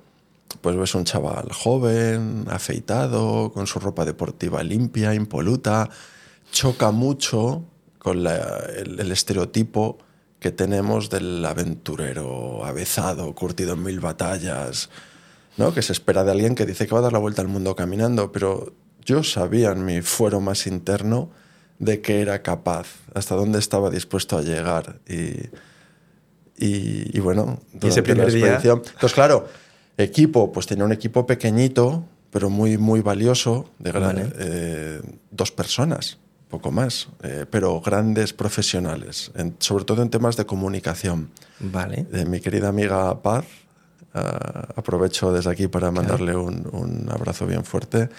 pues 0.61 0.75
ves 0.75 0.95
un 0.95 1.05
chaval 1.05 1.51
joven, 1.51 2.45
afeitado, 2.49 3.51
con 3.53 3.67
su 3.67 3.79
ropa 3.79 4.05
deportiva 4.05 4.63
limpia, 4.63 5.13
impoluta, 5.13 5.89
choca 6.51 6.91
mucho 6.91 7.63
con 7.99 8.23
la- 8.23 8.63
el, 8.77 8.99
el 8.99 9.11
estereotipo 9.11 9.97
que 10.39 10.51
tenemos 10.51 11.09
del 11.09 11.45
aventurero 11.45 12.65
avezado, 12.65 13.33
curtido 13.35 13.73
en 13.73 13.83
mil 13.83 13.99
batallas, 13.99 14.89
¿no? 15.57 15.73
que 15.73 15.81
se 15.83 15.93
espera 15.93 16.23
de 16.23 16.31
alguien 16.31 16.55
que 16.55 16.65
dice 16.65 16.87
que 16.87 16.93
va 16.93 16.99
a 16.99 17.03
dar 17.03 17.13
la 17.13 17.19
vuelta 17.19 17.41
al 17.43 17.47
mundo 17.47 17.75
caminando, 17.75 18.31
pero 18.31 18.73
yo 19.05 19.23
sabía 19.23 19.71
en 19.71 19.85
mi 19.85 20.01
fuero 20.01 20.41
más 20.41 20.65
interno 20.67 21.29
de 21.77 22.01
que 22.01 22.21
era 22.21 22.41
capaz, 22.41 22.87
hasta 23.13 23.35
dónde 23.35 23.59
estaba 23.59 23.89
dispuesto 23.89 24.37
a 24.37 24.41
llegar. 24.41 24.99
Y, 25.07 25.49
y, 26.57 27.17
y 27.17 27.19
bueno, 27.19 27.59
Y 27.81 27.87
ese 27.87 28.01
la 28.01 28.13
día- 28.13 28.23
expedición- 28.25 28.81
Entonces, 28.85 29.13
claro, 29.13 29.47
equipo, 29.97 30.51
pues 30.51 30.65
tenía 30.67 30.85
un 30.85 30.91
equipo 30.91 31.25
pequeñito, 31.25 32.03
pero 32.31 32.49
muy, 32.49 32.77
muy 32.77 33.01
valioso, 33.01 33.69
de 33.79 33.91
gran- 33.91 34.15
Vale. 34.15 34.33
eh, 34.39 35.01
dos 35.31 35.51
personas, 35.51 36.17
poco 36.49 36.71
más, 36.71 37.09
eh, 37.23 37.45
pero 37.49 37.79
grandes 37.81 38.33
profesionales, 38.33 39.31
en- 39.35 39.55
sobre 39.59 39.85
todo 39.85 40.01
en 40.01 40.09
temas 40.09 40.37
de 40.37 40.45
comunicación. 40.45 41.29
Vale. 41.59 42.05
De 42.11 42.25
mi 42.25 42.39
querida 42.39 42.69
amiga 42.69 43.21
Paz, 43.21 43.45
ah, 44.13 44.67
aprovecho 44.75 45.31
desde 45.31 45.49
aquí 45.51 45.67
para 45.67 45.91
mandarle 45.91 46.35
un, 46.35 46.67
un 46.71 47.09
abrazo 47.09 47.45
bien 47.45 47.63
fuerte, 47.65 48.09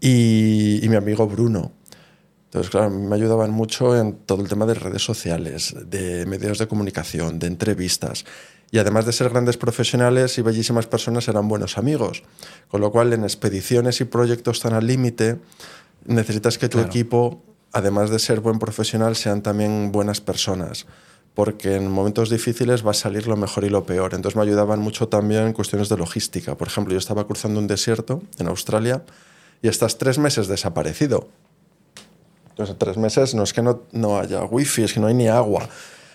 y, 0.00 0.84
y 0.84 0.88
mi 0.88 0.96
amigo 0.96 1.26
Bruno. 1.28 1.72
Entonces, 2.46 2.70
claro, 2.70 2.90
me 2.90 3.14
ayudaban 3.16 3.50
mucho 3.50 3.96
en 3.98 4.12
todo 4.26 4.42
el 4.42 4.48
tema 4.48 4.66
de 4.66 4.74
redes 4.74 5.02
sociales, 5.02 5.74
de 5.86 6.26
medios 6.26 6.58
de 6.58 6.66
comunicación, 6.68 7.38
de 7.38 7.46
entrevistas. 7.46 8.26
Y 8.72 8.78
además 8.78 9.04
de 9.04 9.12
ser 9.12 9.28
grandes 9.28 9.58
profesionales 9.58 10.38
y 10.38 10.42
bellísimas 10.42 10.86
personas, 10.86 11.28
eran 11.28 11.46
buenos 11.46 11.76
amigos. 11.76 12.22
Con 12.68 12.80
lo 12.80 12.90
cual, 12.90 13.12
en 13.12 13.22
expediciones 13.22 14.00
y 14.00 14.06
proyectos 14.06 14.60
tan 14.60 14.72
al 14.72 14.86
límite, 14.86 15.38
necesitas 16.06 16.56
que 16.56 16.68
tu 16.70 16.78
Claro. 16.78 16.88
equipo, 16.88 17.42
además 17.72 18.08
de 18.08 18.18
ser 18.18 18.40
buen 18.40 18.58
profesional, 18.58 19.14
sean 19.14 19.42
también 19.42 19.92
buenas 19.92 20.22
personas. 20.22 20.86
Porque 21.34 21.76
en 21.76 21.90
momentos 21.90 22.30
difíciles 22.30 22.84
va 22.84 22.92
a 22.92 22.94
salir 22.94 23.26
lo 23.26 23.36
mejor 23.36 23.64
y 23.64 23.68
lo 23.68 23.84
peor. 23.84 24.14
Entonces 24.14 24.36
me 24.36 24.42
ayudaban 24.42 24.80
mucho 24.80 25.06
también 25.06 25.42
en 25.48 25.52
cuestiones 25.52 25.90
de 25.90 25.98
logística. 25.98 26.56
Por 26.56 26.68
ejemplo, 26.68 26.92
yo 26.94 26.98
estaba 26.98 27.26
cruzando 27.26 27.60
un 27.60 27.66
desierto 27.66 28.22
en 28.38 28.48
Australia 28.48 29.04
y 29.60 29.68
estás 29.68 29.98
tres 29.98 30.18
meses 30.18 30.48
desaparecido. 30.48 31.28
Entonces, 32.50 32.72
en 32.72 32.78
tres 32.78 32.96
meses 32.96 33.34
no 33.34 33.42
es 33.42 33.52
que 33.52 33.62
no, 33.62 33.82
no 33.92 34.18
haya 34.18 34.44
wifi, 34.44 34.82
es 34.84 34.92
que 34.94 35.00
no 35.00 35.06
hay 35.08 35.14
ni 35.14 35.28
agua. 35.28 35.68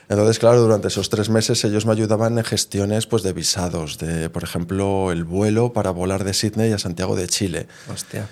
Entonces, 0.10 0.39
claro, 0.39 0.62
durante 0.62 0.88
esos 0.88 1.10
tres 1.10 1.30
meses 1.30 1.63
ellos 1.65 1.86
me 1.86 1.91
ayudaban 1.91 2.38
en 2.38 2.43
gestiones 2.46 3.08
pues, 3.08 3.24
de 3.24 3.34
visados, 3.34 3.98
de, 3.98 4.30
por 4.30 4.43
ejemplo, 4.43 5.12
el 5.12 5.26
vuelo 5.26 5.74
para 5.74 5.91
volar 5.91 6.24
de 6.24 6.34
Sydney 6.34 6.72
a 6.72 6.78
Santiago 6.80 7.15
de 7.15 7.28
Chile. 7.28 7.67
Hostia. 7.91 8.30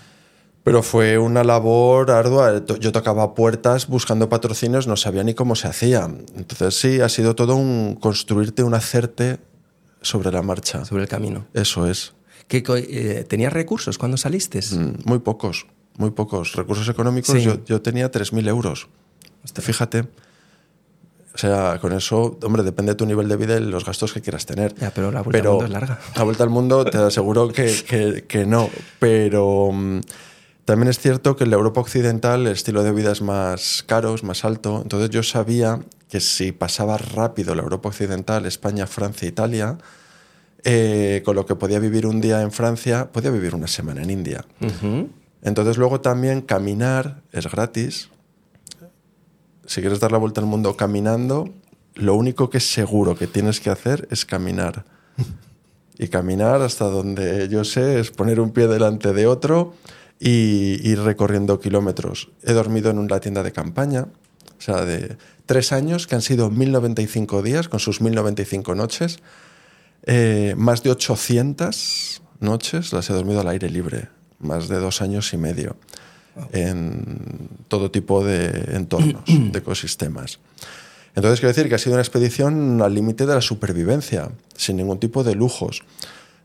Pero 0.64 0.82
fue 0.82 1.18
una 1.20 1.44
labor 1.44 2.10
ardua. 2.10 2.64
Yo 2.80 2.92
tocaba 2.92 3.36
puertas 3.36 3.88
buscando 3.88 4.30
patrocinios, 4.30 4.88
no 4.88 4.96
sabía 4.96 5.24
ni 5.24 5.34
cómo 5.36 5.56
se 5.56 5.68
hacía. 5.68 6.06
Entonces, 6.36 6.80
sí, 6.80 7.02
ha 7.02 7.10
sido 7.10 7.36
todo 7.36 7.56
un 7.56 7.96
construirte, 8.00 8.64
un 8.64 8.74
hacerte 8.74 9.38
sobre 10.02 10.32
la 10.32 10.42
marcha. 10.42 10.84
Sobre 10.86 11.04
el 11.04 11.10
camino. 11.10 11.46
Eso 11.54 11.88
es. 11.88 12.14
¿Qué 12.48 12.64
eh, 12.68 13.26
¿Tenías 13.28 13.54
recursos 13.54 13.98
cuando 13.98 14.18
saliste? 14.18 14.60
Mm, 14.72 15.04
Muy 15.06 15.20
pocos, 15.20 15.68
muy 15.98 16.12
pocos. 16.12 16.54
Recursos 16.56 16.88
económicos, 16.90 17.36
Sí. 17.36 17.42
yo, 17.42 17.64
yo 17.66 17.82
tenía 17.82 18.12
3.000 18.12 18.48
euros. 18.48 18.88
Fíjate. 19.62 20.08
O 21.36 21.38
sea, 21.38 21.80
con 21.82 21.92
eso, 21.92 22.40
hombre, 22.44 22.64
depende 22.64 22.94
de 22.94 22.96
tu 22.96 23.06
nivel 23.06 23.28
de 23.28 23.36
vida 23.36 23.58
y 23.58 23.60
los 23.60 23.84
gastos 23.86 24.14
que 24.14 24.22
quieras 24.22 24.46
tener. 24.46 24.74
Ya, 24.76 24.92
pero 24.92 25.12
la 25.12 25.22
vuelta 25.22 25.38
al 25.40 25.44
mundo 25.52 25.66
es 25.66 25.72
larga. 25.72 26.00
La 26.16 26.24
vuelta 26.24 26.44
al 26.46 26.50
mundo 26.50 26.86
te 26.86 26.98
aseguro 26.98 27.50
que, 27.50 27.76
que- 27.88 28.24
que 28.28 28.46
no. 28.46 28.70
Pero 29.00 29.70
mm, 29.74 30.00
también 30.64 30.88
es 30.90 30.98
cierto 31.00 31.36
que 31.36 31.44
en 31.44 31.50
la 31.50 31.58
Europa 31.58 31.82
occidental 31.82 32.42
el 32.48 32.54
estilo 32.54 32.84
de 32.84 32.92
vida 32.94 33.12
es 33.12 33.22
más 33.22 33.84
caro, 33.86 34.16
es 34.16 34.24
más 34.24 34.46
alto. 34.46 34.80
Entonces 34.82 35.10
yo 35.10 35.24
sabía 35.24 35.82
que 36.10 36.22
si 36.22 36.54
pasaba 36.54 36.98
rápido 36.98 37.54
la 37.54 37.64
Europa 37.64 37.90
occidental, 37.90 38.46
España, 38.46 38.88
Francia, 38.88 39.28
Italia, 39.28 39.78
eh, 40.64 41.22
con 41.26 41.36
lo 41.36 41.46
que 41.46 41.56
podía 41.56 41.80
vivir 41.80 42.08
un 42.08 42.22
día 42.22 42.42
en 42.42 42.52
Francia, 42.52 43.10
podía 43.12 43.30
vivir 43.30 43.54
una 43.56 43.68
semana 43.68 44.02
en 44.02 44.10
India. 44.10 44.46
Entonces 45.42 45.78
luego 45.78 46.00
también 46.02 46.42
caminar 46.42 47.22
es 47.32 47.52
gratis. 47.52 48.10
Si 49.66 49.82
quieres 49.82 50.00
dar 50.00 50.12
la 50.12 50.18
vuelta 50.18 50.42
al 50.42 50.48
mundo 50.48 50.78
caminando, 50.78 51.50
lo 51.96 52.16
único 52.16 52.50
que 52.50 52.60
es 52.60 52.72
seguro 52.72 53.16
que 53.16 53.28
tienes 53.28 53.60
que 53.60 53.70
hacer 53.70 54.08
es 54.12 54.26
caminar. 54.26 54.86
Y 55.98 56.10
caminar 56.10 56.62
hasta 56.62 56.90
donde 56.90 57.48
yo 57.48 57.64
sé 57.64 58.02
es 58.02 58.12
poner 58.12 58.42
un 58.42 58.52
pie 58.52 58.68
delante 58.68 59.14
de 59.14 59.28
otro 59.28 59.76
y 60.20 60.86
ir 60.86 61.00
recorriendo 61.00 61.62
kilómetros. 61.62 62.32
He 62.44 62.52
dormido 62.52 62.92
en 62.92 63.00
una 63.00 63.22
tienda 63.22 63.44
de 63.44 63.54
campaña, 63.54 64.10
o 64.58 64.62
sea, 64.62 64.84
de 64.84 65.16
tres 65.46 65.72
años, 65.72 66.06
que 66.06 66.16
han 66.16 66.22
sido 66.22 66.50
1095 66.50 67.42
días, 67.42 67.70
con 67.70 67.80
sus 67.80 68.02
1095 68.02 68.76
noches. 68.76 69.20
Eh, 70.04 70.54
más 70.58 70.84
de 70.84 70.92
800 70.92 72.22
noches 72.40 72.94
las 72.94 73.10
he 73.10 73.14
dormido 73.14 73.40
al 73.40 73.48
aire 73.48 73.70
libre, 73.70 74.10
más 74.40 74.68
de 74.68 74.80
dos 74.80 75.02
años 75.02 75.34
y 75.34 75.38
medio, 75.38 75.78
en 76.52 77.50
todo 77.68 77.92
tipo 77.92 78.24
de 78.24 78.76
entornos, 78.76 79.24
de 79.28 79.60
ecosistemas. 79.60 80.40
Entonces, 81.16 81.40
quiero 81.40 81.54
decir 81.54 81.70
que 81.70 81.76
ha 81.76 81.80
sido 81.80 81.94
una 81.94 82.02
expedición 82.02 82.82
al 82.82 82.94
límite 82.94 83.26
de 83.26 83.34
la 83.34 83.42
supervivencia, 83.42 84.32
sin 84.56 84.78
ningún 84.78 85.00
tipo 85.00 85.24
de 85.24 85.36
lujos. 85.36 85.84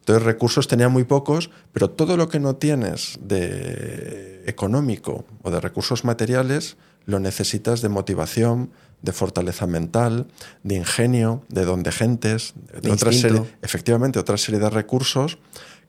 Entonces, 0.00 0.22
recursos 0.24 0.68
tenía 0.68 0.88
muy 0.88 1.04
pocos, 1.04 1.50
pero 1.72 1.90
todo 1.90 2.16
lo 2.16 2.28
que 2.28 2.40
no 2.40 2.56
tienes 2.56 3.18
de 3.20 4.42
económico 4.46 5.24
o 5.42 5.50
de 5.50 5.60
recursos 5.60 6.04
materiales 6.04 6.76
lo 7.06 7.18
necesitas 7.18 7.80
de 7.80 7.88
motivación, 7.88 8.70
de 9.02 9.12
fortaleza 9.12 9.66
mental, 9.66 10.26
de 10.62 10.76
ingenio, 10.76 11.42
de 11.48 11.64
don 11.64 11.82
de 11.82 11.90
gentes, 11.92 12.54
de, 12.72 12.80
De 12.82 12.90
otra 12.92 13.12
instinto. 13.12 13.44
serie, 13.44 13.56
efectivamente, 13.62 14.18
otra 14.18 14.36
serie 14.36 14.60
de 14.60 14.70
recursos 14.70 15.38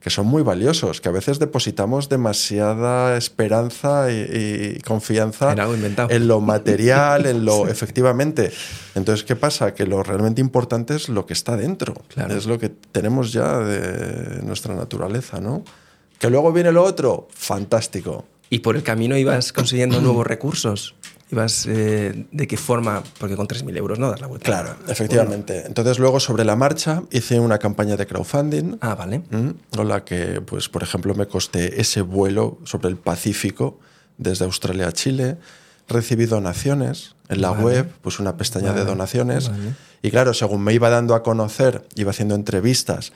que 0.02 0.10
son 0.10 0.26
muy 0.26 0.42
valiosos, 0.42 1.00
que 1.00 1.08
a 1.08 1.12
veces 1.12 1.38
depositamos 1.38 2.08
demasiada 2.08 3.16
esperanza 3.16 4.10
y, 4.10 4.74
y 4.76 4.80
confianza 4.80 5.52
En 5.52 5.60
algo 5.60 5.74
inventado. 5.74 6.10
en 6.10 6.26
lo 6.26 6.40
material, 6.40 7.26
en 7.26 7.44
lo 7.44 7.68
efectivamente. 7.68 8.52
Entonces, 8.96 9.24
¿qué 9.24 9.36
pasa? 9.36 9.74
Que 9.74 9.86
lo 9.86 10.02
realmente 10.02 10.40
importante 10.40 10.96
es 10.96 11.08
lo 11.08 11.24
que 11.24 11.32
está 11.34 11.56
dentro, 11.56 11.94
Claro. 12.08 12.34
es 12.36 12.46
lo 12.46 12.58
que 12.58 12.68
tenemos 12.68 13.32
ya 13.32 13.58
de 13.58 14.42
nuestra 14.42 14.74
naturaleza, 14.74 15.40
¿no? 15.40 15.62
Que 16.18 16.30
luego 16.30 16.52
viene 16.52 16.72
lo 16.72 16.82
otro, 16.84 17.28
fantástico. 17.34 18.24
Y 18.50 18.58
por 18.58 18.76
el 18.76 18.82
camino 18.82 19.16
ibas 19.16 19.52
consiguiendo 19.52 20.00
nuevos 20.00 20.26
recursos. 20.26 20.94
Ibas, 21.32 21.66
eh, 21.66 22.26
¿De 22.30 22.46
qué 22.46 22.58
forma? 22.58 23.02
Porque 23.18 23.36
con 23.36 23.48
3.000 23.48 23.74
euros 23.78 23.98
no 23.98 24.10
das 24.10 24.20
la 24.20 24.26
vuelta. 24.26 24.44
Claro, 24.44 24.76
efectivamente. 24.86 25.64
Entonces, 25.66 25.98
luego 25.98 26.20
sobre 26.20 26.44
la 26.44 26.56
marcha 26.56 27.02
hice 27.10 27.40
una 27.40 27.58
campaña 27.58 27.96
de 27.96 28.06
crowdfunding. 28.06 28.76
Ah, 28.82 28.94
vale. 28.94 29.22
con 29.74 29.88
la 29.88 30.04
que, 30.04 30.42
pues, 30.42 30.68
por 30.68 30.82
ejemplo, 30.82 31.14
me 31.14 31.26
costé 31.26 31.80
ese 31.80 32.02
vuelo 32.02 32.58
sobre 32.64 32.88
el 32.90 32.96
Pacífico 32.98 33.80
desde 34.18 34.44
Australia 34.44 34.88
a 34.88 34.92
Chile. 34.92 35.38
Recibí 35.88 36.26
donaciones 36.26 37.16
en 37.30 37.40
la 37.40 37.50
Vale. 37.50 37.64
web, 37.64 37.92
pues 38.02 38.20
una 38.20 38.36
pestaña 38.36 38.74
de 38.74 38.84
donaciones. 38.84 39.48
vale. 39.48 39.74
Y 40.02 40.10
claro, 40.10 40.34
según 40.34 40.62
me 40.62 40.74
iba 40.74 40.90
dando 40.90 41.14
a 41.14 41.22
conocer, 41.22 41.86
iba 41.94 42.10
haciendo 42.10 42.34
entrevistas 42.34 43.12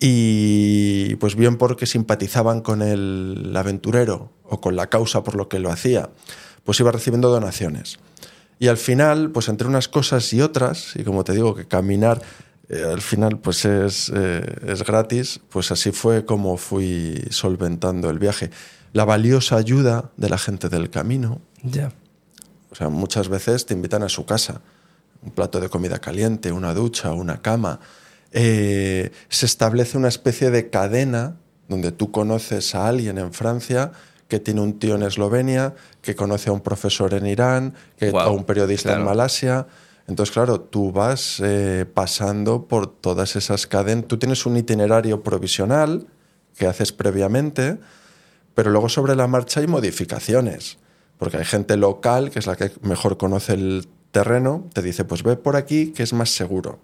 y 0.00 1.14
pues 1.16 1.34
bien 1.34 1.56
porque 1.56 1.86
simpatizaban 1.86 2.60
con 2.60 2.82
el 2.82 3.52
aventurero 3.56 4.30
o 4.42 4.60
con 4.60 4.76
la 4.76 4.88
causa 4.88 5.22
por 5.22 5.34
lo 5.34 5.48
que 5.48 5.58
lo 5.60 5.70
hacía, 5.70 6.10
pues 6.64 6.80
iba 6.80 6.90
recibiendo 6.90 7.30
donaciones. 7.30 7.98
Y 8.58 8.68
al 8.68 8.76
final, 8.76 9.30
pues 9.30 9.48
entre 9.48 9.68
unas 9.68 9.88
cosas 9.88 10.32
y 10.32 10.40
otras, 10.40 10.94
y 10.96 11.04
como 11.04 11.24
te 11.24 11.32
digo, 11.32 11.54
que 11.54 11.66
caminar 11.66 12.22
eh, 12.68 12.82
al 12.82 13.02
final 13.02 13.38
pues 13.38 13.64
es, 13.64 14.10
eh, 14.14 14.42
es 14.66 14.84
gratis, 14.84 15.40
pues 15.50 15.70
así 15.70 15.92
fue 15.92 16.24
como 16.24 16.56
fui 16.56 17.22
solventando 17.30 18.10
el 18.10 18.18
viaje. 18.18 18.50
La 18.92 19.04
valiosa 19.04 19.56
ayuda 19.56 20.10
de 20.16 20.28
la 20.30 20.38
gente 20.38 20.68
del 20.68 20.88
camino, 20.90 21.40
Ya. 21.62 21.92
o 22.70 22.74
sea, 22.74 22.88
muchas 22.88 23.28
veces 23.28 23.66
te 23.66 23.74
invitan 23.74 24.02
a 24.02 24.08
su 24.08 24.24
casa, 24.24 24.60
un 25.22 25.30
plato 25.32 25.60
de 25.60 25.68
comida 25.68 25.98
caliente, 25.98 26.52
una 26.52 26.74
ducha, 26.74 27.12
una 27.12 27.42
cama. 27.42 27.80
Eh, 28.32 29.10
se 29.28 29.46
establece 29.46 29.98
una 29.98 30.08
especie 30.08 30.50
de 30.50 30.70
cadena 30.70 31.36
donde 31.68 31.92
tú 31.92 32.10
conoces 32.10 32.74
a 32.74 32.88
alguien 32.88 33.18
en 33.18 33.32
Francia 33.32 33.92
que 34.34 34.40
tiene 34.40 34.60
un 34.60 34.78
tío 34.80 34.96
en 34.96 35.02
Eslovenia, 35.04 35.74
que 36.02 36.16
conoce 36.16 36.50
a 36.50 36.52
un 36.52 36.60
profesor 36.60 37.14
en 37.14 37.24
Irán, 37.26 37.74
que 37.96 38.10
Guau, 38.10 38.28
a 38.28 38.30
un 38.32 38.44
periodista 38.44 38.94
en. 38.94 39.04
Malasia. 39.04 39.66
Entonces, 40.08 40.32
claro, 40.32 40.60
tú 40.60 40.90
vas 40.92 41.40
eh, 41.42 41.86
pasando 41.92 42.66
por 42.66 42.86
todas 42.88 43.36
esas 43.36 43.66
cadenas. 43.68 44.06
Tú 44.08 44.18
tienes 44.18 44.44
un 44.44 44.56
itinerario 44.56 45.22
provisional 45.22 46.06
que 46.58 46.66
haces 46.66 46.90
previamente, 46.92 47.78
pero 48.54 48.70
luego 48.70 48.88
sobre 48.88 49.14
la 49.14 49.26
marcha 49.28 49.60
hay 49.60 49.66
modificaciones, 49.66 50.78
porque 51.18 51.36
hay 51.38 51.44
gente 51.44 51.76
local, 51.76 52.30
que 52.30 52.40
es 52.40 52.46
la 52.46 52.56
que 52.56 52.72
mejor 52.82 53.16
conoce 53.16 53.54
el 53.54 53.86
terreno, 54.10 54.68
te 54.72 54.82
dice, 54.82 55.04
pues 55.04 55.22
ve 55.22 55.36
por 55.36 55.54
aquí, 55.56 55.92
que 55.92 56.02
es 56.02 56.12
más 56.12 56.30
seguro, 56.30 56.80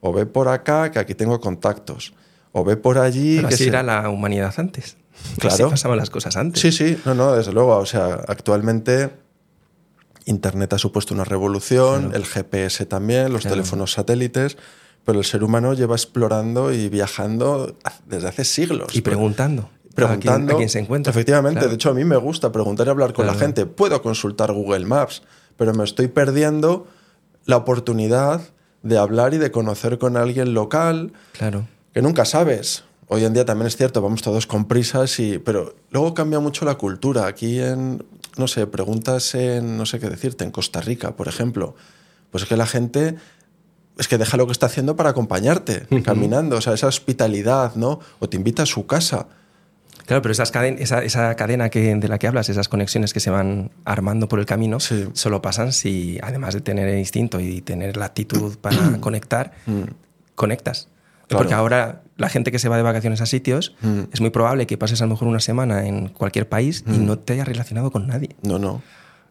o 0.00 0.12
ve 0.12 0.26
por 0.26 0.48
acá, 0.48 0.90
que 0.90 0.98
aquí 0.98 1.14
tengo 1.14 1.40
contactos, 1.40 2.14
o 2.52 2.64
ve 2.64 2.76
por 2.76 2.98
allí... 2.98 3.36
Pero 3.36 3.48
que 3.48 3.54
así 3.54 3.64
se- 3.64 3.70
era 3.70 3.82
la 3.82 4.08
humanidad 4.10 4.52
antes. 4.58 4.96
Claro. 5.38 5.54
Así 5.54 5.62
pasaban 5.64 5.98
las 5.98 6.10
cosas 6.10 6.36
antes. 6.36 6.60
Sí, 6.62 6.72
sí, 6.72 6.98
no, 7.04 7.14
no, 7.14 7.32
desde 7.34 7.52
luego, 7.52 7.76
o 7.76 7.86
sea, 7.86 8.24
actualmente 8.28 9.10
Internet 10.24 10.72
ha 10.72 10.78
supuesto 10.78 11.14
una 11.14 11.24
revolución, 11.24 12.12
el 12.14 12.24
GPS 12.24 12.84
también, 12.86 13.32
los 13.32 13.42
Claro. 13.42 13.56
teléfonos 13.56 13.92
satélites, 13.92 14.56
pero 15.04 15.18
el 15.20 15.24
ser 15.24 15.44
humano 15.44 15.72
lleva 15.74 15.94
explorando 15.94 16.72
y 16.72 16.88
viajando 16.88 17.76
desde 18.06 18.28
hace 18.28 18.44
siglos. 18.44 18.94
Y 18.94 19.02
preguntando. 19.02 19.70
preguntando. 19.94 20.52
A 20.54 20.56
quién, 20.56 20.66
a 20.68 20.70
se 20.70 20.78
encuentra. 20.80 21.10
Efectivamente, 21.10 21.60
Claro. 21.60 21.68
de 21.70 21.74
hecho 21.76 21.90
a 21.90 21.94
mí 21.94 22.04
me 22.04 22.16
gusta 22.18 22.52
preguntar 22.52 22.86
y 22.86 22.90
hablar 22.90 23.12
con 23.14 23.26
la 23.26 23.32
gente. 23.34 23.64
Puedo 23.66 24.02
consultar 24.02 24.52
Google 24.52 24.84
Maps, 24.84 25.22
pero 25.56 25.72
me 25.72 25.84
estoy 25.84 26.08
perdiendo 26.08 26.86
la 27.46 27.56
oportunidad 27.56 28.42
de 28.82 28.98
hablar 28.98 29.32
y 29.32 29.38
de 29.38 29.50
conocer 29.50 29.98
con 29.98 30.16
alguien 30.18 30.52
local 30.54 31.12
Claro. 31.32 31.66
que 31.94 32.02
nunca 32.02 32.24
sabes. 32.26 32.84
Hoy 33.08 33.24
en 33.24 33.32
día 33.34 33.44
también 33.44 33.68
es 33.68 33.76
cierto, 33.76 34.02
vamos 34.02 34.22
todos 34.22 34.46
con 34.46 34.64
prisas, 34.66 35.18
y, 35.20 35.38
pero 35.38 35.76
luego 35.90 36.12
cambia 36.14 36.40
mucho 36.40 36.64
la 36.64 36.74
cultura. 36.74 37.26
Aquí 37.26 37.60
en, 37.60 38.04
no 38.36 38.48
sé, 38.48 38.66
preguntas 38.66 39.34
en, 39.36 39.76
no 39.76 39.86
sé 39.86 40.00
qué 40.00 40.08
decirte, 40.10 40.44
en 40.44 40.50
Costa 40.50 40.80
Rica, 40.80 41.12
por 41.14 41.28
ejemplo. 41.28 41.76
Pues 42.30 42.42
es 42.42 42.48
que 42.48 42.56
la 42.56 42.66
gente 42.66 43.16
es 43.96 44.08
que 44.08 44.18
deja 44.18 44.36
lo 44.36 44.46
que 44.46 44.52
está 44.52 44.66
haciendo 44.66 44.96
para 44.96 45.10
acompañarte, 45.10 45.86
caminando, 46.04 46.56
o 46.56 46.60
sea, 46.60 46.74
esa 46.74 46.88
hospitalidad, 46.88 47.76
¿no? 47.76 48.00
O 48.18 48.28
te 48.28 48.36
invita 48.36 48.64
a 48.64 48.66
su 48.66 48.86
casa. 48.86 49.28
Claro, 50.04 50.20
pero 50.22 50.32
esas 50.32 50.52
caden- 50.52 50.76
esa, 50.80 51.02
esa 51.02 51.34
cadena 51.36 51.68
que, 51.70 51.94
de 51.94 52.08
la 52.08 52.18
que 52.18 52.26
hablas, 52.28 52.48
esas 52.48 52.68
conexiones 52.68 53.12
que 53.14 53.20
se 53.20 53.30
van 53.30 53.70
armando 53.84 54.28
por 54.28 54.38
el 54.38 54.46
camino, 54.46 54.80
Sí. 54.80 55.06
solo 55.14 55.40
pasan 55.42 55.72
si, 55.72 56.18
además 56.22 56.54
de 56.54 56.60
tener 56.60 56.88
el 56.88 56.98
instinto 56.98 57.40
y 57.40 57.60
tener 57.62 57.96
la 57.96 58.04
actitud 58.06 58.56
para 58.58 58.98
conectar, 59.00 59.52
conectas. 60.34 60.88
Mm. 60.88 61.26
Claro. 61.28 61.38
Porque 61.42 61.54
ahora 61.54 62.02
la 62.16 62.28
gente 62.28 62.50
que 62.52 62.58
se 62.58 62.68
va 62.68 62.76
de 62.76 62.82
vacaciones 62.82 63.20
a 63.20 63.26
sitios, 63.26 63.74
Mm. 63.82 64.00
es 64.12 64.20
muy 64.20 64.30
probable 64.30 64.66
que 64.66 64.78
pases 64.78 65.00
a 65.02 65.04
lo 65.04 65.10
mejor 65.10 65.28
una 65.28 65.40
semana 65.40 65.86
en 65.86 66.08
cualquier 66.08 66.48
país 66.48 66.82
y 66.86 66.90
Mm. 66.98 67.06
no 67.06 67.18
te 67.18 67.34
hayas 67.34 67.46
relacionado 67.48 67.90
con 67.90 68.06
nadie. 68.06 68.30
No, 68.42 68.58
no. 68.58 68.72
O 68.72 68.82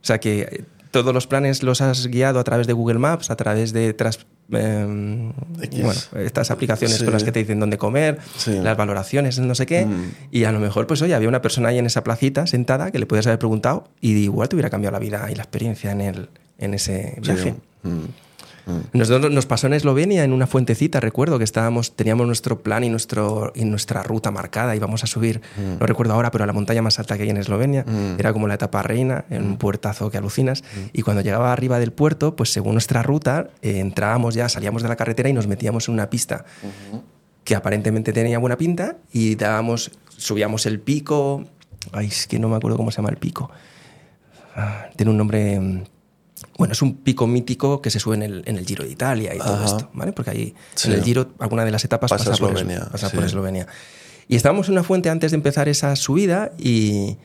sea 0.01 0.19
que 0.19 0.41
eh, 0.41 0.63
todos 0.91 1.13
los 1.13 1.27
planes 1.27 1.63
los 1.63 1.81
has 1.81 2.07
guiado 2.07 2.39
a 2.39 2.43
través 2.43 2.67
de 2.67 2.73
Google 2.73 2.99
Maps, 2.99 3.29
a 3.31 3.35
través 3.35 3.73
de 3.73 3.93
tras- 3.93 4.19
em, 4.51 5.33
bueno, 5.81 5.99
estas 6.23 6.51
aplicaciones 6.51 6.97
Sí. 6.99 7.03
con 7.03 7.11
las 7.13 7.23
que 7.23 7.31
te 7.31 7.39
dicen 7.39 7.59
dónde 7.59 7.77
comer, 7.79 8.19
Sí. 8.37 8.51
las 8.61 8.77
valoraciones, 8.77 9.39
no 9.39 9.55
sé 9.55 9.65
qué. 9.65 9.85
Mm. 9.87 10.11
Y 10.31 10.43
a 10.43 10.51
lo 10.51 10.59
mejor, 10.59 10.85
pues 10.87 11.01
oye, 11.01 11.15
había 11.15 11.27
una 11.27 11.41
persona 11.41 11.69
ahí 11.69 11.79
en 11.79 11.87
esa 11.87 12.03
placita 12.03 12.45
sentada 12.47 12.91
que 12.91 12.99
le 12.99 13.07
podías 13.07 13.25
haber 13.27 13.39
preguntado 13.39 13.89
y 13.99 14.11
igual 14.15 14.47
te 14.47 14.55
hubiera 14.55 14.69
cambiado 14.69 14.93
la 14.93 14.99
vida 14.99 15.27
y 15.31 15.35
la 15.35 15.41
experiencia 15.43 15.91
en, 15.91 16.01
el, 16.01 16.29
en 16.59 16.73
ese 16.75 17.17
viaje. 17.21 17.55
Sí. 17.83 17.89
Mm. 18.65 18.97
Nosotros 18.97 19.31
nos 19.31 19.45
pasó 19.45 19.67
en 19.67 19.73
Eslovenia, 19.73 20.23
en 20.23 20.33
una 20.33 20.47
fuentecita, 20.47 20.99
recuerdo 20.99 21.37
que 21.37 21.43
estábamos, 21.43 21.95
teníamos 21.95 22.25
nuestro 22.27 22.61
plan 22.61 22.83
y, 22.83 22.89
nuestro, 22.89 23.51
y 23.55 23.65
nuestra 23.65 24.01
ruta 24.03 24.31
marcada, 24.31 24.75
íbamos 24.75 25.03
a 25.03 25.07
subir, 25.07 25.41
Mm. 25.57 25.79
no 25.79 25.85
recuerdo 25.85 26.13
ahora, 26.13 26.31
pero 26.31 26.43
a 26.43 26.47
la 26.47 26.53
montaña 26.53 26.81
más 26.81 26.97
alta 26.99 27.17
que 27.17 27.23
hay 27.23 27.29
en 27.29 27.37
Eslovenia, 27.37 27.85
era 28.17 28.33
como 28.33 28.47
la 28.47 28.55
etapa 28.55 28.81
reina, 28.81 29.25
en 29.29 29.43
Mm. 29.43 29.51
un 29.51 29.57
puertazo 29.57 30.09
que 30.09 30.17
alucinas, 30.17 30.63
y 30.93 31.01
cuando 31.03 31.21
llegaba 31.21 31.51
arriba 31.53 31.79
del 31.79 31.91
puerto, 31.91 32.35
pues 32.35 32.51
según 32.51 32.73
nuestra 32.73 33.03
ruta, 33.03 33.49
eh, 33.61 33.79
entrábamos 33.79 34.35
ya, 34.35 34.49
salíamos 34.49 34.81
de 34.83 34.89
la 34.89 34.95
carretera 34.95 35.29
y 35.29 35.33
nos 35.33 35.47
metíamos 35.47 35.87
en 35.87 35.93
una 35.93 36.09
pista 36.09 36.45
que 37.43 37.55
aparentemente 37.55 38.11
tenía 38.13 38.39
buena 38.39 38.57
pinta 38.57 38.97
y 39.13 39.35
dábamos, 39.35 39.91
subíamos 40.17 40.65
el 40.65 40.79
pico, 40.79 41.43
ay, 41.91 42.07
es 42.07 42.25
que 42.25 42.39
no 42.39 42.49
me 42.49 42.55
acuerdo 42.55 42.77
cómo 42.77 42.89
se 42.89 42.97
llama 42.97 43.09
el 43.09 43.17
pico, 43.17 43.51
Ah, 44.57 44.87
tiene 44.95 45.11
un 45.11 45.17
nombre... 45.17 45.83
Bueno, 46.57 46.71
es 46.71 46.81
un 46.81 46.95
pico 46.97 47.27
mítico 47.27 47.81
que 47.81 47.89
se 47.89 47.99
sube 47.99 48.15
en 48.15 48.23
el, 48.23 48.43
en 48.45 48.57
el 48.57 48.65
Giro 48.65 48.83
de 48.85 48.91
Italia 48.91 49.35
y 49.35 49.39
todo 49.39 49.63
esto, 49.65 49.89
¿vale? 49.93 50.13
Porque 50.13 50.31
ahí 50.31 50.55
Sí. 50.75 50.87
en 50.87 50.93
el 50.95 51.03
Giro 51.03 51.31
alguna 51.39 51.65
de 51.65 51.71
las 51.71 51.83
etapas 51.83 52.09
Pasa 52.09 52.23
pasa, 52.31 52.39
por, 52.39 52.51
Eslovenia, 52.55 52.83
Es- 52.83 52.89
pasa 52.89 53.09
sí. 53.09 53.15
por 53.15 53.25
Eslovenia. 53.25 53.67
Y 54.27 54.35
estábamos 54.37 54.67
en 54.67 54.73
una 54.73 54.83
fuente 54.83 55.09
antes 55.09 55.31
de 55.31 55.35
empezar 55.35 55.67
esa 55.67 55.95
subida 55.95 56.51
y, 56.57 57.17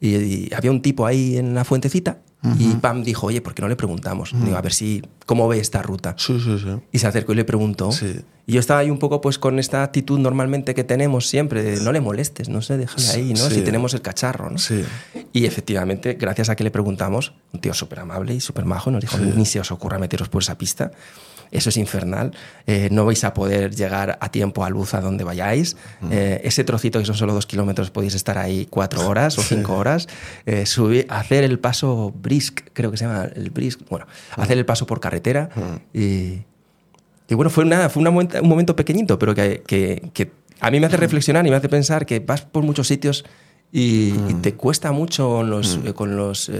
Y, 0.00 0.16
y 0.16 0.50
había 0.54 0.70
un 0.70 0.82
tipo 0.82 1.06
ahí 1.06 1.36
en 1.36 1.54
la 1.54 1.64
fuentecita 1.64 2.20
y 2.58 2.74
Pam 2.76 3.02
dijo, 3.02 3.26
oye, 3.26 3.40
¿por 3.40 3.54
qué 3.54 3.62
no 3.62 3.68
le 3.68 3.76
preguntamos? 3.76 4.32
Digo, 4.32 4.56
a 4.56 4.60
ver 4.60 4.72
si, 4.72 5.02
¿cómo 5.24 5.48
ve 5.48 5.58
esta 5.58 5.82
ruta? 5.82 6.14
Sí, 6.16 6.38
sí, 6.38 6.58
sí. 6.58 6.68
Y 6.92 6.98
se 6.98 7.06
acercó 7.06 7.32
y 7.32 7.36
le 7.36 7.44
preguntó. 7.44 7.90
Sí. 7.90 8.20
Y 8.46 8.52
yo 8.52 8.60
estaba 8.60 8.80
ahí 8.80 8.90
un 8.90 8.98
poco 8.98 9.20
pues 9.20 9.38
con 9.38 9.58
esta 9.58 9.82
actitud 9.82 10.18
normalmente 10.20 10.74
que 10.74 10.84
tenemos 10.84 11.28
siempre, 11.28 11.62
de 11.62 11.80
no 11.80 11.90
le 11.90 12.00
molestes, 12.00 12.48
no 12.48 12.62
sé, 12.62 12.76
déjale 12.76 13.08
ahí, 13.08 13.30
¿no? 13.30 13.48
Sí. 13.48 13.56
Si 13.56 13.62
tenemos 13.62 13.94
el 13.94 14.02
cacharro, 14.02 14.50
¿no? 14.50 14.58
Sí. 14.58 14.84
Y 15.32 15.46
efectivamente, 15.46 16.14
gracias 16.14 16.48
a 16.48 16.56
que 16.56 16.62
le 16.62 16.70
preguntamos, 16.70 17.32
un 17.52 17.60
tío 17.60 17.74
súper 17.74 18.00
amable 18.00 18.34
y 18.34 18.40
súper 18.40 18.64
majo, 18.64 18.90
nos 18.90 19.00
dijo, 19.00 19.18
ni 19.18 19.44
se 19.44 19.58
os 19.58 19.72
ocurra 19.72 19.98
meteros 19.98 20.28
por 20.28 20.42
esa 20.42 20.56
pista. 20.56 20.92
Eso 21.50 21.68
es 21.70 21.76
infernal. 21.76 22.32
Eh, 22.66 22.88
no 22.90 23.04
vais 23.04 23.22
a 23.24 23.32
poder 23.34 23.74
llegar 23.74 24.18
a 24.20 24.28
tiempo 24.30 24.64
a 24.64 24.70
luz 24.70 24.94
a 24.94 25.00
donde 25.00 25.24
vayáis. 25.24 25.76
Eh, 26.10 26.40
ese 26.44 26.64
trocito 26.64 26.98
que 26.98 27.04
son 27.06 27.14
solo 27.14 27.32
dos 27.34 27.46
kilómetros 27.46 27.90
podéis 27.90 28.14
estar 28.14 28.38
ahí 28.38 28.66
cuatro 28.68 29.06
horas 29.08 29.38
o 29.38 29.42
cinco 29.42 29.76
horas. 29.76 30.08
Eh, 30.46 30.66
subir, 30.66 31.06
hacer 31.08 31.44
el 31.44 31.58
paso 31.58 32.12
brisk, 32.20 32.60
creo 32.72 32.90
que 32.90 32.96
se 32.96 33.04
llama 33.06 33.28
el 33.34 33.50
brisk. 33.50 33.80
Bueno, 33.88 34.06
hacer 34.36 34.58
el 34.58 34.66
paso 34.66 34.86
por 34.86 35.00
carretera. 35.00 35.48
Y, 35.94 36.42
y 37.28 37.34
bueno, 37.34 37.50
fue, 37.50 37.64
una, 37.64 37.88
fue 37.88 38.00
una 38.02 38.10
un 38.10 38.48
momento 38.48 38.76
pequeñito, 38.76 39.18
pero 39.18 39.34
que, 39.34 39.62
que- 39.66 40.10
que 40.12 40.30
a 40.60 40.70
mí 40.70 40.80
me 40.80 40.86
hace 40.86 40.96
reflexionar 40.96 41.46
y 41.46 41.50
me 41.50 41.56
hace 41.56 41.68
pensar 41.68 42.06
que 42.06 42.18
vas 42.20 42.40
por 42.42 42.62
muchos 42.62 42.88
sitios 42.88 43.24
y, 43.72 44.14
y 44.28 44.34
te 44.40 44.54
cuesta 44.54 44.90
mucho 44.92 45.28
con 45.28 45.50
los, 45.50 45.80
eh, 45.84 45.92
con 45.92 46.16
los 46.16 46.50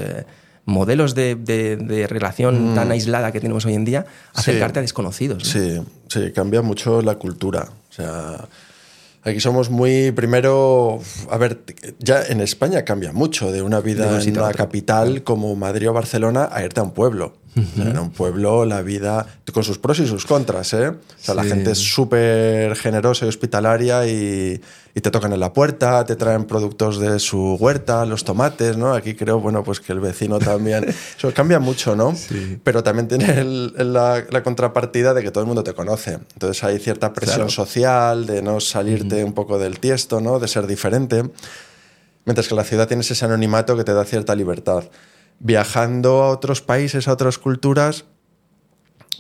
modelos 0.66 1.14
de, 1.14 1.34
de- 1.36 1.76
de 1.76 2.06
relación 2.06 2.74
tan 2.74 2.90
aislada 2.90 3.32
que 3.32 3.40
tenemos 3.40 3.64
hoy 3.64 3.74
en 3.74 3.84
día, 3.86 4.04
acercarte 4.34 4.80
a 4.80 4.82
desconocidos. 4.82 5.42
¿no? 5.44 5.50
Sí, 5.50 5.80
sí, 6.08 6.32
cambia 6.32 6.60
mucho 6.60 7.00
la 7.02 7.14
cultura. 7.14 7.68
O 7.88 7.92
sea, 7.92 8.46
aquí 9.22 9.40
somos 9.40 9.70
muy, 9.70 10.10
primero, 10.12 11.00
a 11.30 11.38
ver, 11.38 11.60
ya 12.00 12.22
en 12.28 12.40
España 12.40 12.84
cambia 12.84 13.12
mucho 13.12 13.50
de 13.52 13.62
una 13.62 13.80
vida 13.80 14.16
en 14.16 14.22
sitio 14.22 14.40
a 14.40 14.44
una 14.44 14.50
otro. 14.50 14.64
capital 14.66 15.22
como 15.22 15.54
Madrid 15.56 15.88
o 15.88 15.92
Barcelona 15.92 16.48
a 16.52 16.62
irte 16.64 16.80
a 16.80 16.82
un 16.82 16.90
pueblo. 16.92 17.34
O 17.56 17.74
sea, 17.74 17.90
en 17.90 17.98
un 17.98 18.10
pueblo 18.10 18.66
la 18.66 18.82
vida, 18.82 19.26
con 19.52 19.64
sus 19.64 19.78
pros 19.78 19.98
y 20.00 20.06
sus 20.06 20.26
contras, 20.26 20.74
¿eh? 20.74 20.88
O 20.88 20.96
sea, 21.18 21.34
la 21.34 21.42
Sí. 21.42 21.48
gente 21.48 21.70
es 21.70 21.78
súper 21.78 22.76
generosa 22.76 23.24
y 23.24 23.28
hospitalaria 23.28 24.06
y, 24.06 24.60
y 24.94 25.00
te 25.00 25.10
tocan 25.10 25.32
en 25.32 25.40
la 25.40 25.54
puerta, 25.54 26.04
te 26.04 26.16
traen 26.16 26.44
productos 26.44 26.98
de 26.98 27.18
su 27.18 27.54
huerta, 27.58 28.04
los 28.04 28.24
tomates, 28.24 28.76
¿no? 28.76 28.92
Aquí 28.92 29.14
creo, 29.14 29.40
bueno, 29.40 29.64
pues 29.64 29.80
que 29.80 29.92
el 29.92 30.00
vecino 30.00 30.38
también. 30.38 30.84
Eso 31.18 31.32
cambia 31.32 31.58
mucho, 31.58 31.96
¿no? 31.96 32.14
Pero 32.62 32.82
también 32.82 33.08
tiene 33.08 33.40
el- 33.40 33.72
la, 33.92 34.22
la 34.30 34.42
contrapartida 34.42 35.14
de 35.14 35.22
que 35.22 35.30
todo 35.30 35.40
el 35.42 35.46
mundo 35.46 35.64
te 35.64 35.72
conoce. 35.72 36.18
Entonces 36.34 36.62
hay 36.62 36.78
cierta 36.78 37.14
presión 37.14 37.36
Claro. 37.46 37.50
social, 37.50 38.26
de 38.26 38.42
no 38.42 38.60
salirte 38.60 39.24
un 39.24 39.32
poco 39.32 39.58
del 39.58 39.80
tiesto, 39.80 40.20
¿no? 40.20 40.38
De 40.38 40.46
ser 40.48 40.66
diferente. 40.66 41.22
Mientras 42.26 42.48
que 42.48 42.54
la 42.54 42.64
ciudad 42.64 42.86
tienes 42.88 43.10
ese 43.10 43.24
anonimato 43.24 43.76
que 43.76 43.84
te 43.84 43.94
da 43.94 44.04
cierta 44.04 44.34
libertad. 44.34 44.84
Viajando 45.38 46.22
a 46.22 46.30
otros 46.30 46.62
países, 46.62 47.08
a 47.08 47.12
otras 47.12 47.38
culturas, 47.38 48.04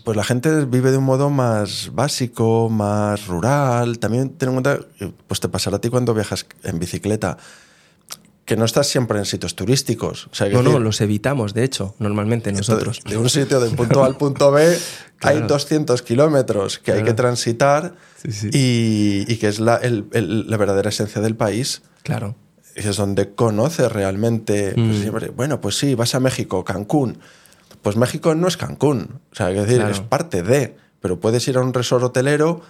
pues 0.04 0.16
la 0.16 0.24
gente 0.24 0.64
vive 0.64 0.90
de 0.90 0.98
un 0.98 1.04
modo 1.04 1.30
más 1.30 1.90
básico, 1.92 2.68
más 2.70 3.26
rural. 3.26 3.98
También 3.98 4.30
ten 4.30 4.48
en 4.50 4.54
cuenta, 4.54 4.78
pues 5.26 5.40
te 5.40 5.48
pasará 5.48 5.76
a 5.76 5.80
ti 5.80 5.88
cuando 5.90 6.14
viajas 6.14 6.46
en 6.62 6.78
bicicleta, 6.78 7.36
que 8.44 8.56
no 8.56 8.64
estás 8.64 8.86
siempre 8.86 9.18
en 9.18 9.24
sitios 9.24 9.56
turísticos. 9.56 10.28
O 10.30 10.34
sea, 10.34 10.48
No, 10.48 10.62
no, 10.62 10.78
los 10.78 11.00
evitamos, 11.00 11.52
de 11.52 11.64
hecho, 11.64 11.94
normalmente 11.98 12.52
nosotros. 12.52 13.00
de 13.04 13.16
un 13.18 13.28
sitio 13.28 13.58
del 13.60 13.74
punto 13.74 14.02
A 14.04 14.06
al 14.06 14.16
punto 14.16 14.52
B 14.52 14.64
hay 15.22 15.36
Claro. 15.38 15.46
200 15.48 16.00
kilómetros 16.02 16.78
que 16.78 16.92
hay 16.92 17.02
que 17.02 17.12
transitar 17.14 17.94
Sí, 18.22 18.30
sí. 18.32 18.50
Y, 18.52 19.24
y 19.32 19.36
que 19.38 19.48
es 19.48 19.58
la, 19.60 19.76
el- 19.76 20.06
el- 20.12 20.48
la 20.48 20.56
verdadera 20.56 20.88
esencia 20.90 21.20
del 21.20 21.34
país. 21.36 21.82
Claro. 22.02 22.36
Y 22.76 22.86
es 22.86 22.96
donde 22.96 23.34
conoces 23.34 23.90
realmente. 23.90 24.72
pues, 24.74 24.86
Mm. 24.98 25.00
siempre, 25.00 25.28
bueno, 25.30 25.60
pues 25.60 25.78
sí, 25.78 25.94
vas 25.94 26.14
a 26.14 26.20
México, 26.20 26.62
Cancún. 26.64 27.18
Pues 27.82 27.96
México 27.96 28.34
no 28.34 28.48
es 28.48 28.56
Cancún. 28.56 29.20
O 29.32 29.34
sea, 29.34 29.50
es 29.50 29.56
decir, 29.56 29.76
Claro. 29.78 29.92
es 29.92 30.00
parte 30.00 30.42
de. 30.42 30.76
Pero 31.00 31.18
puedes 31.20 31.46
ir 31.48 31.56
a 31.56 31.60
un 31.60 31.72
resort 31.72 32.02
hotelero, 32.04 32.60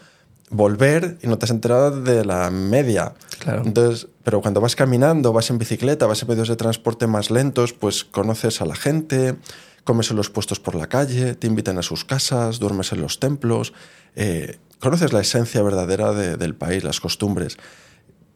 volver 0.50 1.18
y 1.22 1.26
no 1.26 1.38
te 1.38 1.46
has 1.46 1.50
enterado 1.50 2.02
de 2.02 2.24
la 2.24 2.50
media. 2.50 3.14
Claro. 3.40 3.62
Entonces, 3.64 4.08
pero 4.22 4.40
cuando 4.40 4.60
vas 4.60 4.76
caminando, 4.76 5.32
vas 5.32 5.50
en 5.50 5.58
bicicleta, 5.58 6.06
vas 6.06 6.22
en 6.22 6.28
medios 6.28 6.48
de 6.48 6.56
transporte 6.56 7.06
más 7.06 7.30
lentos, 7.30 7.72
pues 7.72 8.04
conoces 8.04 8.60
a 8.60 8.66
la 8.66 8.76
gente, 8.76 9.36
comes 9.84 10.10
en 10.10 10.16
los 10.16 10.30
puestos 10.30 10.60
por 10.60 10.74
la 10.74 10.88
calle, 10.88 11.34
te 11.34 11.46
invitan 11.46 11.78
a 11.78 11.82
sus 11.82 12.04
casas, 12.04 12.58
duermes 12.58 12.92
en 12.92 13.00
los 13.00 13.18
templos, 13.18 13.72
eh, 14.14 14.58
conoces 14.80 15.12
la 15.12 15.20
esencia 15.20 15.62
verdadera 15.62 16.12
de- 16.12 16.36
del 16.36 16.54
país, 16.54 16.84
las 16.84 17.00
costumbres. 17.00 17.56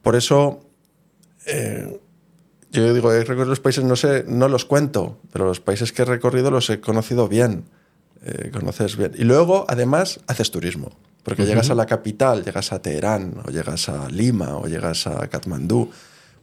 Por 0.03 0.17
eso, 0.17 0.61
eh, 1.47 2.01
yo 2.73 2.95
digo, 2.95 3.13
he 3.13 3.21
recorrido 3.25 3.47
los 3.51 3.61
países, 3.61 3.85
no 3.85 3.97
sé, 3.97 4.25
no 4.29 4.49
los 4.49 4.65
cuento, 4.65 5.19
pero 5.33 5.45
los 5.45 5.61
países 5.61 5.93
que 5.93 6.03
he 6.03 6.05
recorrido 6.05 6.51
los 6.51 6.71
he 6.71 6.81
conocido 6.81 7.29
bien. 7.29 7.65
eh, 8.23 8.51
conoces 8.53 8.97
bien. 8.97 9.13
Y 9.17 9.25
luego, 9.25 9.65
además, 9.69 10.21
haces 10.27 10.51
turismo. 10.51 10.93
Porque 11.23 11.45
llegas 11.47 11.71
a 11.71 11.75
la 11.75 11.87
capital, 11.87 12.45
llegas 12.45 12.73
a 12.73 12.81
Teherán, 12.81 13.35
o 13.47 13.51
llegas 13.51 13.89
a 13.89 14.09
Lima, 14.09 14.57
o 14.57 14.67
llegas 14.67 15.07
a 15.07 15.27
Katmandú, 15.29 15.91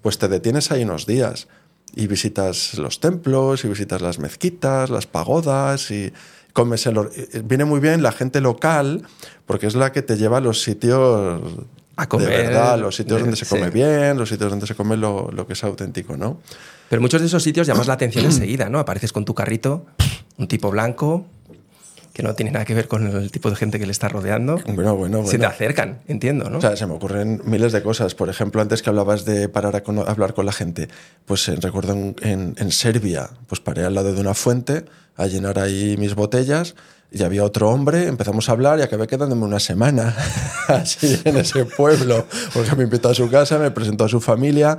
pues 0.01 0.17
te 0.17 0.27
detienes 0.27 0.71
ahí 0.71 0.83
unos 0.83 1.05
días 1.05 1.47
y 1.95 2.05
visitas 2.07 2.77
los 2.77 2.99
templos, 2.99 3.63
y 3.63 3.67
visitas 3.69 4.01
las 4.01 4.19
mezquitas, 4.19 4.89
las 4.89 5.07
pagodas, 5.07 5.89
y 5.91 6.13
comes 6.53 6.85
los... 6.87 7.07
eh, 7.17 7.41
Viene 7.43 7.65
muy 7.65 7.79
bien 7.79 8.03
la 8.03 8.11
gente 8.11 8.39
local, 8.41 9.03
porque 9.45 9.65
es 9.67 9.75
la 9.75 9.91
que 9.91 10.01
te 10.03 10.15
lleva 10.17 10.37
a 10.37 10.41
los 10.41 10.61
sitios 10.61 11.41
A 11.97 12.07
comer, 12.07 12.29
de 12.29 12.37
verdad, 12.43 12.79
los 12.79 12.95
sitios 12.95 13.17
de- 13.17 13.21
donde 13.23 13.35
se 13.37 13.45
sí. 13.45 13.49
come 13.49 13.69
bien, 13.71 14.17
los 14.17 14.29
sitios 14.29 14.49
donde 14.49 14.65
se 14.67 14.75
come 14.75 14.95
lo, 14.97 15.29
lo 15.31 15.45
que 15.47 15.53
es 15.53 15.63
auténtico, 15.63 16.15
¿no? 16.15 16.39
Pero 16.89 17.01
muchos 17.01 17.19
de 17.21 17.27
esos 17.27 17.43
sitios 17.43 17.67
llamas 17.67 17.87
la 17.87 17.93
atención 17.93 18.23
enseguida, 18.25 18.69
¿no? 18.69 18.79
Apareces 18.79 19.11
con 19.11 19.25
tu 19.25 19.33
carrito, 19.33 19.85
un 20.37 20.47
tipo 20.47 20.69
blanco, 20.71 21.25
que 22.13 22.23
no 22.23 22.33
tiene 22.33 22.51
nada 22.51 22.65
que 22.65 22.73
ver 22.73 22.87
con 22.87 23.05
el 23.15 23.31
tipo 23.31 23.49
de 23.51 23.55
gente 23.55 23.77
que 23.79 23.85
le 23.85 23.91
está 23.91 24.09
rodeando. 24.09 24.59
Bueno, 24.67 24.95
bueno, 24.95 25.23
Se 25.25 25.31
te 25.33 25.37
bueno. 25.37 25.49
acercan, 25.49 25.99
entiendo, 26.07 26.49
¿no? 26.49 26.57
O 26.57 26.61
sea, 26.61 26.75
se 26.75 26.87
me 26.87 26.93
ocurren 26.93 27.41
miles 27.45 27.71
de 27.73 27.83
cosas. 27.83 28.15
Por 28.15 28.29
ejemplo, 28.29 28.59
antes 28.61 28.81
que 28.81 28.89
hablabas 28.89 29.23
de 29.25 29.49
parar 29.49 29.75
a, 29.75 29.83
a 29.85 30.11
hablar 30.11 30.33
con 30.33 30.45
la 30.47 30.51
gente, 30.51 30.87
pues 31.25 31.47
eh, 31.47 31.57
recuerdo 31.61 31.93
en, 31.93 32.15
en- 32.21 32.55
en 32.57 32.71
Serbia, 32.71 33.29
pues 33.47 33.59
paré 33.61 33.85
al 33.85 33.93
lado 33.93 34.13
de 34.15 34.21
una 34.21 34.33
fuente 34.33 34.85
a 35.15 35.27
llenar 35.27 35.59
ahí 35.59 35.95
mis 35.97 36.15
botellas 36.15 36.73
y 37.11 37.23
había 37.23 37.43
otro 37.43 37.69
hombre, 37.69 38.07
empezamos 38.07 38.49
a 38.49 38.51
hablar 38.51 38.79
y 38.79 38.81
acabé 38.81 39.07
quedándome 39.07 39.45
una 39.45 39.59
semana 39.59 40.15
así 40.67 41.19
en 41.23 41.37
ese 41.37 41.65
pueblo, 41.65 42.25
porque 42.53 42.75
me 42.75 42.83
invitó 42.83 43.09
a 43.09 43.13
su 43.13 43.29
casa, 43.29 43.57
me 43.57 43.71
presentó 43.71 44.05
a 44.05 44.09
su 44.09 44.19
familia. 44.19 44.77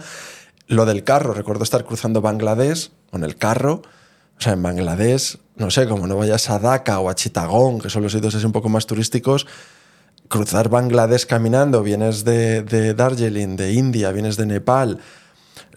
Lo 0.66 0.84
del 0.84 1.04
carro, 1.04 1.32
recuerdo 1.32 1.64
estar 1.64 1.84
cruzando 1.84 2.20
Bangladesh 2.20 2.90
con 3.10 3.24
el 3.24 3.36
carro. 3.36 3.82
O 4.38 4.40
sea, 4.40 4.52
en 4.52 4.62
Bangladesh, 4.62 5.38
no 5.56 5.70
sé, 5.70 5.88
como 5.88 6.06
no 6.06 6.16
vayas 6.16 6.50
a 6.50 6.58
Dhaka 6.58 7.00
o 7.00 7.08
a 7.08 7.14
Chittagong, 7.14 7.80
que 7.80 7.90
son 7.90 8.02
los 8.02 8.12
sitios 8.12 8.34
así 8.34 8.44
un 8.44 8.52
poco 8.52 8.68
más 8.68 8.86
turísticos, 8.86 9.46
cruzar 10.28 10.68
Bangladesh 10.68 11.26
caminando, 11.26 11.82
vienes 11.82 12.24
de, 12.24 12.62
de 12.62 12.92
Darjeeling, 12.94 13.56
de 13.56 13.72
India, 13.72 14.12
vienes 14.12 14.36
de 14.36 14.46
Nepal, 14.46 15.00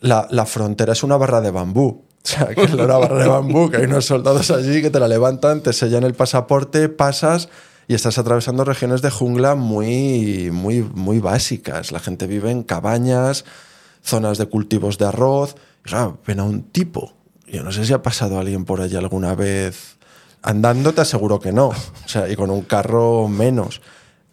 la, 0.02 0.28
la 0.30 0.46
frontera 0.46 0.94
es 0.94 1.04
una 1.04 1.16
barra 1.16 1.42
de 1.42 1.52
bambú. 1.52 2.04
O 2.26 2.28
sea, 2.28 2.48
que 2.48 2.64
es 2.64 2.74
una 2.74 2.98
barra 2.98 3.24
de 3.24 3.28
bambú, 3.28 3.70
que 3.72 3.78
hay 3.78 3.86
unos 3.86 4.06
soldados 4.06 4.52
allí 4.52 4.82
que 4.82 4.92
te 4.92 5.00
la 5.00 5.08
levantan, 5.08 5.62
te 5.62 5.74
sellan 5.74 6.04
el 6.04 6.14
pasaporte, 6.14 6.88
pasas 6.88 7.50
y 7.88 7.94
estás 7.94 8.18
atravesando 8.18 8.64
regiones 8.64 9.02
de 9.02 9.10
jungla 9.10 9.56
muy, 9.56 10.52
muy, 10.52 10.82
muy 10.82 11.20
básicas. 11.20 11.92
La 11.92 12.00
gente 12.00 12.28
vive 12.28 12.52
en 12.52 12.64
cabañas, 12.64 13.44
zonas 14.04 14.38
de 14.38 14.46
cultivos 14.46 14.98
de 14.98 15.08
arroz. 15.08 15.56
Y 15.84 15.90
claro, 15.90 16.20
ven 16.26 16.40
a 16.40 16.44
un 16.44 16.64
tipo. 16.64 17.14
Yo 17.48 17.64
no 17.64 17.72
sé 17.72 17.86
si 17.86 17.94
ha 17.94 18.02
pasado 18.02 18.40
alguien 18.40 18.66
por 18.66 18.82
allí 18.82 18.96
alguna 18.96 19.36
vez. 19.36 19.98
Andando 20.42 20.94
te 20.94 21.02
aseguro 21.02 21.40
que 21.40 21.52
no. 21.52 21.68
O 21.70 22.08
sea, 22.08 22.30
y 22.30 22.36
con 22.36 22.50
un 22.50 22.62
carro 22.62 23.28
menos. 23.28 23.82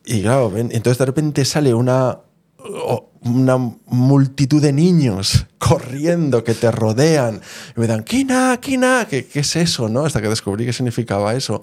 Y 0.04 0.22
claro, 0.22 0.50
ven, 0.50 0.70
entonces 0.72 0.98
de 0.98 1.06
repente 1.06 1.44
sale 1.44 1.74
una, 1.74 2.18
una 3.22 3.56
multitud 3.86 4.60
de 4.60 4.72
niños 4.72 5.46
corriendo 5.58 6.42
que 6.44 6.54
te 6.54 6.70
rodean 6.70 7.40
y 7.76 7.80
me 7.80 7.86
dan, 7.86 8.02
Kina, 8.04 8.58
Kina, 8.60 9.06
¿qué, 9.08 9.26
qué 9.26 9.40
es 9.40 9.56
eso? 9.56 9.88
¿no? 9.88 10.04
Hasta 10.06 10.20
que 10.20 10.28
descubrí 10.28 10.64
qué 10.66 10.72
significaba 10.72 11.34
eso. 11.34 11.62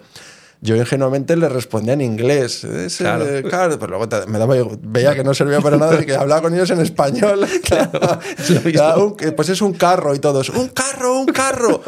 Yo 0.61 0.75
ingenuamente 0.77 1.35
le 1.35 1.49
respondía 1.49 1.93
en 1.93 2.01
inglés. 2.01 2.63
"Es, 2.63 2.95
eh, 3.01 3.03
Claro. 3.03 3.25
claro", 3.49 3.77
pero 3.77 3.87
luego 3.91 4.09
te- 4.09 4.25
me 4.25 4.39
daba, 4.39 4.55
veía 4.81 5.13
que 5.13 5.23
no 5.23 5.33
servía 5.33 5.59
para 5.61 5.77
nada 5.77 6.01
y 6.01 6.05
que 6.05 6.15
hablaba 6.15 6.41
con 6.41 6.53
ellos 6.53 6.69
en 6.71 6.79
español. 6.79 7.45
Claro, 7.63 8.19
es 8.37 8.49
un- 8.97 9.15
que, 9.17 9.31
pues 9.33 9.49
es 9.49 9.61
un 9.61 9.73
carro 9.73 10.15
y 10.15 10.19
todos, 10.19 10.49
un 10.49 10.69
carro, 10.69 11.19
un 11.19 11.25
carro. 11.27 11.81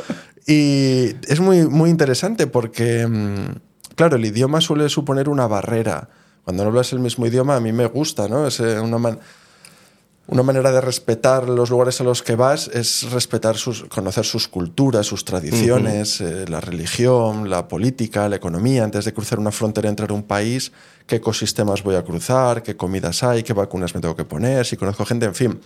y 0.46 1.15
es 1.28 1.39
muy, 1.39 1.65
muy 1.67 1.89
interesante 1.89 2.46
porque, 2.48 3.08
mm, 3.08 3.56
claro, 3.96 4.17
el 4.17 4.26
idioma 4.26 4.62
suele 4.62 4.89
suponer 4.89 5.28
una 5.30 5.48
barrera. 5.48 6.10
Cuando 6.47 6.63
no 6.63 6.69
hablas 6.69 6.93
el 6.93 6.99
mismo 6.99 7.25
idioma, 7.27 7.57
a 7.57 7.60
mí 7.60 7.73
me 7.73 7.88
gusta, 7.88 8.29
¿no? 8.29 8.47
Es 8.47 8.62
eh, 8.62 8.79
una, 8.79 8.97
man- 8.97 9.19
una 10.27 10.43
manera 10.43 10.71
de 10.71 10.79
respetar 10.79 11.49
los 11.49 11.69
lugares 11.69 11.99
a 11.99 12.05
los 12.05 12.23
que 12.23 12.38
vas 12.38 12.69
es 12.69 13.12
respetar 13.12 13.57
sus, 13.57 13.83
conocer 13.89 14.23
sus 14.23 14.47
culturas, 14.47 15.05
sus 15.05 15.25
tradiciones, 15.25 16.21
eh, 16.21 16.45
la 16.47 16.62
religión, 16.62 17.49
la 17.49 17.67
política, 17.67 18.29
la 18.29 18.38
economía. 18.38 18.86
Antes 18.86 19.03
de 19.03 19.13
cruzar 19.13 19.39
una 19.39 19.51
frontera, 19.51 19.89
entrar 19.89 20.10
a 20.12 20.13
un 20.13 20.23
país, 20.23 20.71
qué 21.05 21.17
ecosistemas 21.17 21.83
voy 21.83 21.95
a 21.95 22.03
cruzar, 22.05 22.63
qué 22.63 22.77
comidas 22.77 23.23
hay, 23.23 23.43
qué 23.43 23.51
vacunas 23.51 23.93
me 23.93 23.99
tengo 23.99 24.15
que 24.15 24.23
poner, 24.23 24.65
si 24.65 24.77
conozco 24.77 25.03
gente, 25.05 25.25
en 25.25 25.36
fin. 25.36 25.60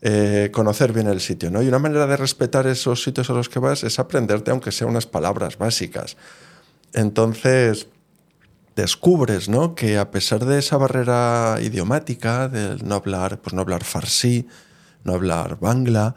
eh, 0.00 0.48
conocer 0.50 0.92
bien 0.94 1.08
el 1.08 1.20
sitio, 1.20 1.50
¿no? 1.50 1.62
Y 1.62 1.68
una 1.68 1.78
manera 1.78 2.06
de 2.06 2.16
respetar 2.16 2.66
esos 2.66 3.02
sitios 3.02 3.28
a 3.28 3.34
los 3.34 3.48
que 3.50 3.58
vas 3.60 3.84
es 3.84 3.98
aprenderte, 3.98 4.50
aunque 4.50 4.72
sea 4.72 4.86
unas 4.88 5.06
palabras 5.06 5.58
básicas. 5.58 6.16
Entonces, 6.92 7.86
descubres, 8.76 9.48
¿no? 9.48 9.74
Que 9.74 9.98
a 9.98 10.10
pesar 10.10 10.44
de 10.44 10.58
esa 10.58 10.76
barrera 10.76 11.58
idiomática, 11.62 12.48
del 12.48 12.86
no 12.86 12.96
hablar, 12.96 13.40
pues 13.40 13.54
no 13.54 13.60
hablar 13.60 13.84
farsi, 13.84 14.46
no 15.04 15.14
hablar 15.14 15.58
bangla, 15.60 16.14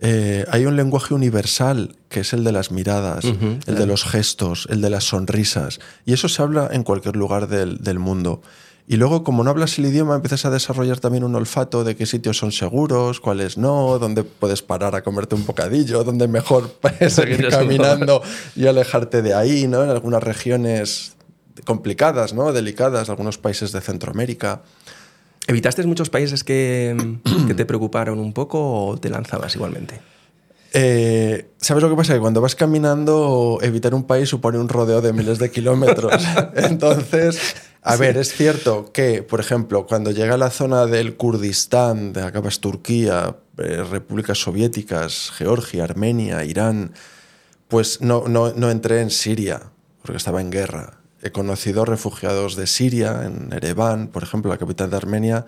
eh, 0.00 0.46
hay 0.50 0.64
un 0.64 0.76
lenguaje 0.76 1.12
universal 1.12 1.96
que 2.08 2.20
es 2.20 2.32
el 2.32 2.42
de 2.42 2.52
las 2.52 2.70
miradas, 2.70 3.24
el 3.24 3.58
claro. 3.58 3.80
de 3.80 3.86
los 3.86 4.04
gestos, 4.04 4.66
el 4.70 4.80
de 4.80 4.90
las 4.90 5.04
sonrisas. 5.04 5.78
Y 6.06 6.14
eso 6.14 6.28
se 6.28 6.42
habla 6.42 6.70
en 6.72 6.82
cualquier 6.84 7.16
lugar 7.16 7.48
del, 7.48 7.78
del 7.78 7.98
mundo. 7.98 8.40
Y 8.88 8.96
luego, 8.96 9.22
como 9.22 9.44
no 9.44 9.50
hablas 9.50 9.78
el 9.78 9.86
idioma, 9.86 10.16
empiezas 10.16 10.46
a 10.46 10.50
desarrollar 10.50 10.98
también 10.98 11.22
un 11.22 11.34
olfato 11.36 11.84
de 11.84 11.94
qué 11.94 12.06
sitios 12.06 12.38
son 12.38 12.50
seguros, 12.50 13.20
cuáles 13.20 13.56
no, 13.56 14.00
dónde 14.00 14.24
puedes 14.24 14.62
parar 14.62 14.96
a 14.96 15.02
comerte 15.02 15.36
un 15.36 15.46
bocadillo, 15.46 16.02
dónde 16.02 16.26
mejor 16.26 16.74
Seguir 17.08 17.48
caminando 17.50 18.20
y 18.56 18.66
alejarte 18.66 19.22
de 19.22 19.34
ahí, 19.34 19.68
¿no? 19.68 19.84
En 19.84 19.90
algunas 19.90 20.22
regiones 20.22 21.14
complicadas, 21.64 22.32
¿no? 22.32 22.52
Delicadas, 22.52 23.10
algunos 23.10 23.38
países 23.38 23.72
de 23.72 23.80
Centroamérica. 23.80 24.62
¿Evitaste 25.46 25.84
muchos 25.84 26.10
países 26.10 26.44
que, 26.44 26.96
que 27.46 27.54
te 27.54 27.64
preocuparon 27.64 28.18
un 28.18 28.32
poco 28.32 28.86
o 28.86 28.96
te 28.98 29.10
lanzabas 29.10 29.54
igualmente? 29.54 30.00
Eh, 30.72 31.50
¿Sabes 31.58 31.82
lo 31.82 31.90
que 31.90 31.96
pasa? 31.96 32.14
Que 32.14 32.20
cuando 32.20 32.40
vas 32.40 32.54
caminando, 32.54 33.58
evitar 33.62 33.94
un 33.94 34.04
país 34.04 34.28
supone 34.28 34.58
un 34.58 34.68
rodeo 34.68 35.00
de 35.00 35.12
miles 35.12 35.38
de 35.38 35.50
kilómetros. 35.50 36.12
Entonces, 36.54 37.56
a 37.82 37.96
ver, 37.96 38.16
es 38.16 38.32
cierto 38.32 38.92
que, 38.92 39.22
por 39.22 39.40
ejemplo, 39.40 39.86
cuando 39.86 40.12
llega 40.12 40.34
a 40.34 40.38
la 40.38 40.50
zona 40.50 40.86
del 40.86 41.16
Kurdistán, 41.16 42.12
de 42.12 42.22
acá 42.22 42.40
vas 42.40 42.60
Turquía, 42.60 43.36
eh, 43.58 43.82
repúblicas 43.90 44.38
soviéticas, 44.38 45.32
Georgia, 45.36 45.84
Armenia, 45.84 46.44
Irán, 46.44 46.92
pues 47.68 48.00
no, 48.00 48.24
no, 48.28 48.52
no 48.52 48.70
entré 48.70 49.00
en 49.00 49.10
Siria, 49.10 49.72
porque 50.02 50.18
estaba 50.18 50.40
en 50.40 50.50
guerra. 50.50 50.99
He 51.22 51.30
conocido 51.30 51.84
refugiados 51.84 52.56
de 52.56 52.66
Siria, 52.66 53.24
en 53.24 53.52
Ereván, 53.52 54.08
por 54.08 54.22
ejemplo, 54.22 54.50
la 54.50 54.58
capital 54.58 54.90
de 54.90 54.96
Armenia, 54.96 55.46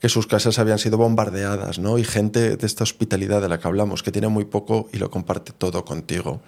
que 0.00 0.08
sus 0.08 0.26
casas 0.26 0.58
habían 0.58 0.78
sido 0.78 0.98
bombardeadas, 0.98 1.78
¿no? 1.78 1.98
Y 1.98 2.04
gente 2.04 2.56
de 2.56 2.66
esta 2.66 2.84
hospitalidad 2.84 3.40
de 3.40 3.48
la 3.48 3.58
que 3.58 3.66
hablamos, 3.66 4.02
que 4.02 4.12
tiene 4.12 4.28
muy 4.28 4.44
poco 4.44 4.88
y 4.92 4.98
lo 4.98 5.10
comparte 5.10 5.52
todo 5.52 5.84
contigo. 5.84 6.40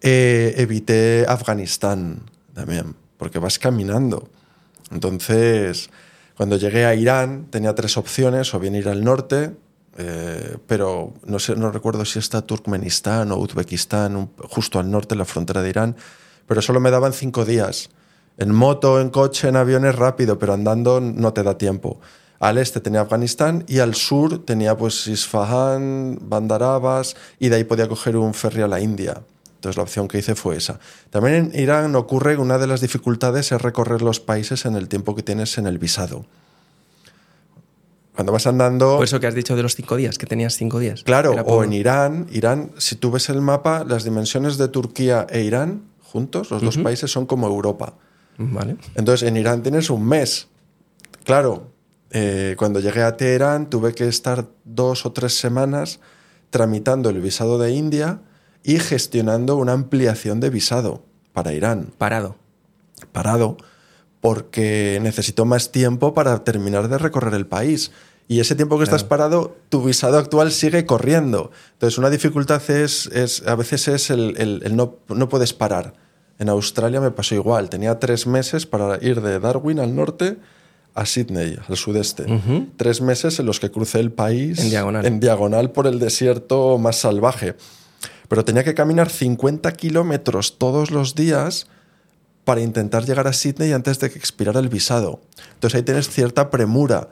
Eh, 0.00 0.54
evité 0.58 1.24
Afganistán 1.26 2.20
también, 2.52 2.94
porque 3.16 3.38
vas 3.38 3.58
caminando. 3.58 4.28
Entonces, 4.92 5.90
cuando 6.36 6.56
llegué 6.56 6.84
a 6.84 6.94
Irán, 6.94 7.46
tenía 7.50 7.74
tres 7.74 7.96
opciones, 7.96 8.52
o 8.54 8.60
bien 8.60 8.74
ir 8.74 8.88
al 8.88 9.02
norte, 9.02 9.52
eh, 9.96 10.58
pero 10.66 11.14
no, 11.24 11.38
sé, 11.38 11.56
no 11.56 11.70
recuerdo 11.70 12.04
si 12.04 12.18
está 12.18 12.42
Turkmenistán 12.42 13.32
o 13.32 13.36
Uzbekistán, 13.36 14.30
justo 14.50 14.78
al 14.78 14.90
norte, 14.90 15.14
en 15.14 15.18
la 15.18 15.24
frontera 15.24 15.62
de 15.62 15.70
Irán, 15.70 15.96
pero 16.46 16.62
solo 16.62 16.80
me 16.80 16.90
daban 16.90 17.12
cinco 17.12 17.44
días. 17.44 17.90
En 18.36 18.52
moto, 18.52 19.00
en 19.00 19.10
coche, 19.10 19.48
en 19.48 19.56
aviones 19.56 19.94
rápido, 19.94 20.38
pero 20.38 20.54
andando 20.54 21.00
no 21.00 21.32
te 21.32 21.42
da 21.42 21.56
tiempo. 21.56 22.00
Al 22.40 22.58
este 22.58 22.80
tenía 22.80 23.02
Afganistán 23.02 23.64
y 23.68 23.78
al 23.78 23.94
sur 23.94 24.44
tenía 24.44 24.76
pues 24.76 25.06
Isfahan, 25.06 26.18
Bandar 26.20 26.62
Abbas 26.62 27.16
y 27.38 27.48
de 27.48 27.56
ahí 27.56 27.64
podía 27.64 27.88
coger 27.88 28.16
un 28.16 28.34
ferry 28.34 28.62
a 28.62 28.66
la 28.66 28.80
India. 28.80 29.22
Entonces 29.54 29.76
la 29.76 29.84
opción 29.84 30.08
que 30.08 30.18
hice 30.18 30.34
fue 30.34 30.56
esa. 30.56 30.78
También 31.10 31.52
en 31.54 31.58
Irán 31.58 31.94
ocurre 31.96 32.34
que 32.34 32.42
una 32.42 32.58
de 32.58 32.66
las 32.66 32.80
dificultades 32.80 33.50
es 33.50 33.62
recorrer 33.62 34.02
los 34.02 34.20
países 34.20 34.66
en 34.66 34.74
el 34.74 34.88
tiempo 34.88 35.14
que 35.14 35.22
tienes 35.22 35.56
en 35.56 35.66
el 35.66 35.78
visado. 35.78 36.26
Cuando 38.14 38.32
vas 38.32 38.46
andando... 38.46 38.96
Por 38.96 39.04
eso 39.04 39.18
que 39.20 39.26
has 39.26 39.34
dicho 39.34 39.56
de 39.56 39.62
los 39.62 39.74
cinco 39.74 39.96
días, 39.96 40.18
que 40.18 40.26
tenías 40.26 40.54
cinco 40.54 40.80
días. 40.80 41.02
Claro, 41.02 41.32
o 41.32 41.64
en 41.64 41.72
Irán, 41.72 42.26
Irán, 42.30 42.72
si 42.78 42.94
tú 42.94 43.10
ves 43.10 43.28
el 43.28 43.40
mapa, 43.40 43.84
las 43.84 44.04
dimensiones 44.04 44.58
de 44.58 44.68
Turquía 44.68 45.26
e 45.30 45.40
Irán 45.40 45.93
juntos, 46.14 46.52
los 46.52 46.62
dos 46.62 46.78
países 46.78 47.10
son 47.10 47.26
como 47.26 47.48
Europa. 47.48 47.94
Vale. 48.38 48.76
Entonces, 48.94 49.28
en 49.28 49.36
Irán 49.36 49.62
tienes 49.64 49.90
un 49.90 50.06
mes. 50.06 50.46
Claro, 51.24 51.72
eh, 52.10 52.54
cuando 52.56 52.78
llegué 52.78 53.02
a 53.02 53.16
Teherán 53.16 53.68
tuve 53.68 53.92
que 53.94 54.06
estar 54.06 54.46
dos 54.64 55.04
o 55.06 55.10
tres 55.12 55.36
semanas 55.36 55.98
tramitando 56.50 57.10
el 57.10 57.20
visado 57.20 57.58
de 57.58 57.72
India 57.72 58.20
y 58.62 58.78
gestionando 58.78 59.56
una 59.56 59.72
ampliación 59.72 60.38
de 60.38 60.50
visado 60.50 61.02
para 61.32 61.52
Irán. 61.52 61.90
Parado. 61.98 62.36
Parado, 63.10 63.56
porque 64.20 65.00
necesito 65.02 65.44
más 65.44 65.72
tiempo 65.72 66.14
para 66.14 66.44
terminar 66.44 66.88
de 66.88 66.98
recorrer 66.98 67.34
el 67.34 67.46
país. 67.46 67.90
Y 68.26 68.40
ese 68.40 68.54
tiempo 68.54 68.78
que 68.78 68.84
estás 68.84 69.04
parado, 69.04 69.54
tu 69.68 69.82
visado 69.84 70.16
actual 70.16 70.50
sigue 70.50 70.86
corriendo. 70.86 71.50
Entonces, 71.72 71.98
una 71.98 72.08
dificultad 72.08 72.62
es, 72.70 73.06
es 73.08 73.42
a 73.46 73.54
veces 73.54 73.86
es 73.88 74.08
el, 74.10 74.34
el- 74.38 74.62
el 74.64 74.76
no, 74.76 74.96
no 75.08 75.28
puedes 75.28 75.52
parar. 75.52 75.92
En 76.38 76.48
Australia 76.48 77.00
me 77.00 77.10
pasó 77.10 77.34
igual. 77.34 77.68
Tenía 77.70 77.98
tres 77.98 78.26
meses 78.26 78.66
para 78.66 78.98
ir 79.04 79.20
de 79.20 79.38
Darwin 79.40 79.78
al 79.78 79.94
norte 79.94 80.36
a 80.94 81.06
Sydney, 81.06 81.58
al 81.68 81.76
sudeste. 81.76 82.24
Tres 82.76 83.00
meses 83.00 83.38
en 83.40 83.46
los 83.46 83.60
que 83.60 83.70
crucé 83.70 84.00
el 84.00 84.12
país 84.12 84.58
En 84.60 84.70
diagonal. 84.70 85.06
en 85.06 85.20
diagonal 85.20 85.70
por 85.72 85.86
el 85.86 85.98
desierto 85.98 86.78
más 86.78 86.96
salvaje. 86.96 87.54
Pero 88.28 88.44
tenía 88.44 88.64
que 88.64 88.74
caminar 88.74 89.10
50 89.10 89.72
kilómetros 89.72 90.58
todos 90.58 90.90
los 90.90 91.14
días 91.14 91.66
para 92.44 92.60
intentar 92.60 93.04
llegar 93.04 93.26
a 93.26 93.32
Sydney 93.32 93.72
antes 93.72 93.98
de 94.00 94.10
que 94.10 94.18
expirara 94.18 94.60
el 94.60 94.68
visado. 94.68 95.20
Entonces 95.54 95.76
ahí 95.78 95.82
tienes 95.82 96.08
cierta 96.10 96.50
premura. 96.50 97.08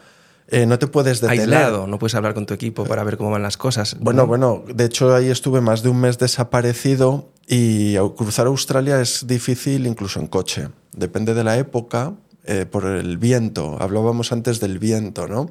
Eh, 0.52 0.66
no 0.66 0.78
te 0.78 0.86
puedes 0.86 1.22
detener. 1.22 1.40
Aislado, 1.40 1.86
no 1.86 1.98
puedes 1.98 2.14
hablar 2.14 2.34
con 2.34 2.44
tu 2.44 2.52
equipo 2.52 2.84
para 2.84 3.02
ver 3.04 3.16
cómo 3.16 3.30
van 3.30 3.42
las 3.42 3.56
cosas. 3.56 3.96
Bueno, 3.98 4.26
bueno, 4.26 4.62
de 4.72 4.84
hecho 4.84 5.14
ahí 5.14 5.30
estuve 5.30 5.62
más 5.62 5.82
de 5.82 5.88
un 5.88 5.98
mes 5.98 6.18
desaparecido 6.18 7.30
y 7.48 7.96
cruzar 8.16 8.46
Australia 8.46 9.00
es 9.00 9.26
difícil 9.26 9.86
incluso 9.86 10.20
en 10.20 10.26
coche. 10.26 10.68
Depende 10.94 11.32
de 11.32 11.42
la 11.42 11.56
época, 11.56 12.12
eh, 12.44 12.66
por 12.66 12.84
el 12.84 13.16
viento. 13.16 13.78
Hablábamos 13.80 14.30
antes 14.30 14.60
del 14.60 14.78
viento, 14.78 15.26
¿no? 15.26 15.50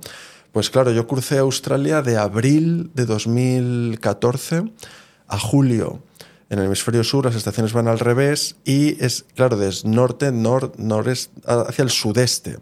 Pues 0.52 0.70
claro, 0.70 0.92
yo 0.92 1.08
crucé 1.08 1.40
Australia 1.40 2.04
de 2.04 2.18
abril 2.18 2.92
de 2.94 3.08
2014 3.08 4.72
a 5.28 5.40
julio. 5.40 6.04
En 6.52 6.60
el 6.60 6.66
hemisferio 6.66 7.04
sur 7.06 7.26
las 7.26 7.36
estaciones 7.36 7.72
van 7.72 7.88
al 7.88 7.98
revés 7.98 8.58
y 8.66 9.02
es, 9.04 9.26
claro, 9.36 9.56
desde 9.56 9.88
norte, 9.88 10.34
nor, 10.34 10.74
noreste, 10.78 11.34
hacia 11.46 11.84
el 11.84 11.90
sudeste. 11.90 12.58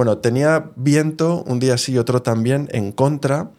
Bueno, 0.00 0.16
tenía 0.16 0.70
viento 0.76 1.44
un 1.46 1.60
día 1.60 1.76
sí 1.76 1.92
y 1.92 1.98
otro 1.98 2.22
también 2.22 2.70
en 2.72 2.90
contra. 2.90 3.50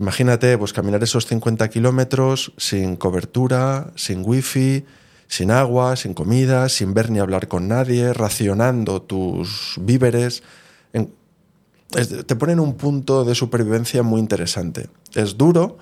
Imagínate, 0.00 0.58
pues 0.58 0.72
caminar 0.72 1.00
esos 1.04 1.26
50 1.26 1.68
kilómetros 1.70 2.52
sin 2.56 2.96
cobertura, 2.96 3.92
sin 3.94 4.24
wifi, 4.26 4.84
sin 5.28 5.52
agua, 5.52 5.94
sin 5.94 6.12
comida, 6.12 6.68
sin 6.68 6.92
ver 6.92 7.08
ni 7.10 7.20
hablar 7.20 7.46
con 7.46 7.68
nadie, 7.68 8.12
racionando 8.12 9.00
tus 9.02 9.76
víveres. 9.80 10.42
En- 10.92 11.14
es- 11.96 12.26
te 12.26 12.34
ponen 12.34 12.58
un 12.58 12.74
punto 12.74 13.24
de 13.24 13.36
supervivencia 13.36 14.02
muy 14.02 14.18
interesante. 14.18 14.88
Es 15.14 15.36
duro, 15.38 15.78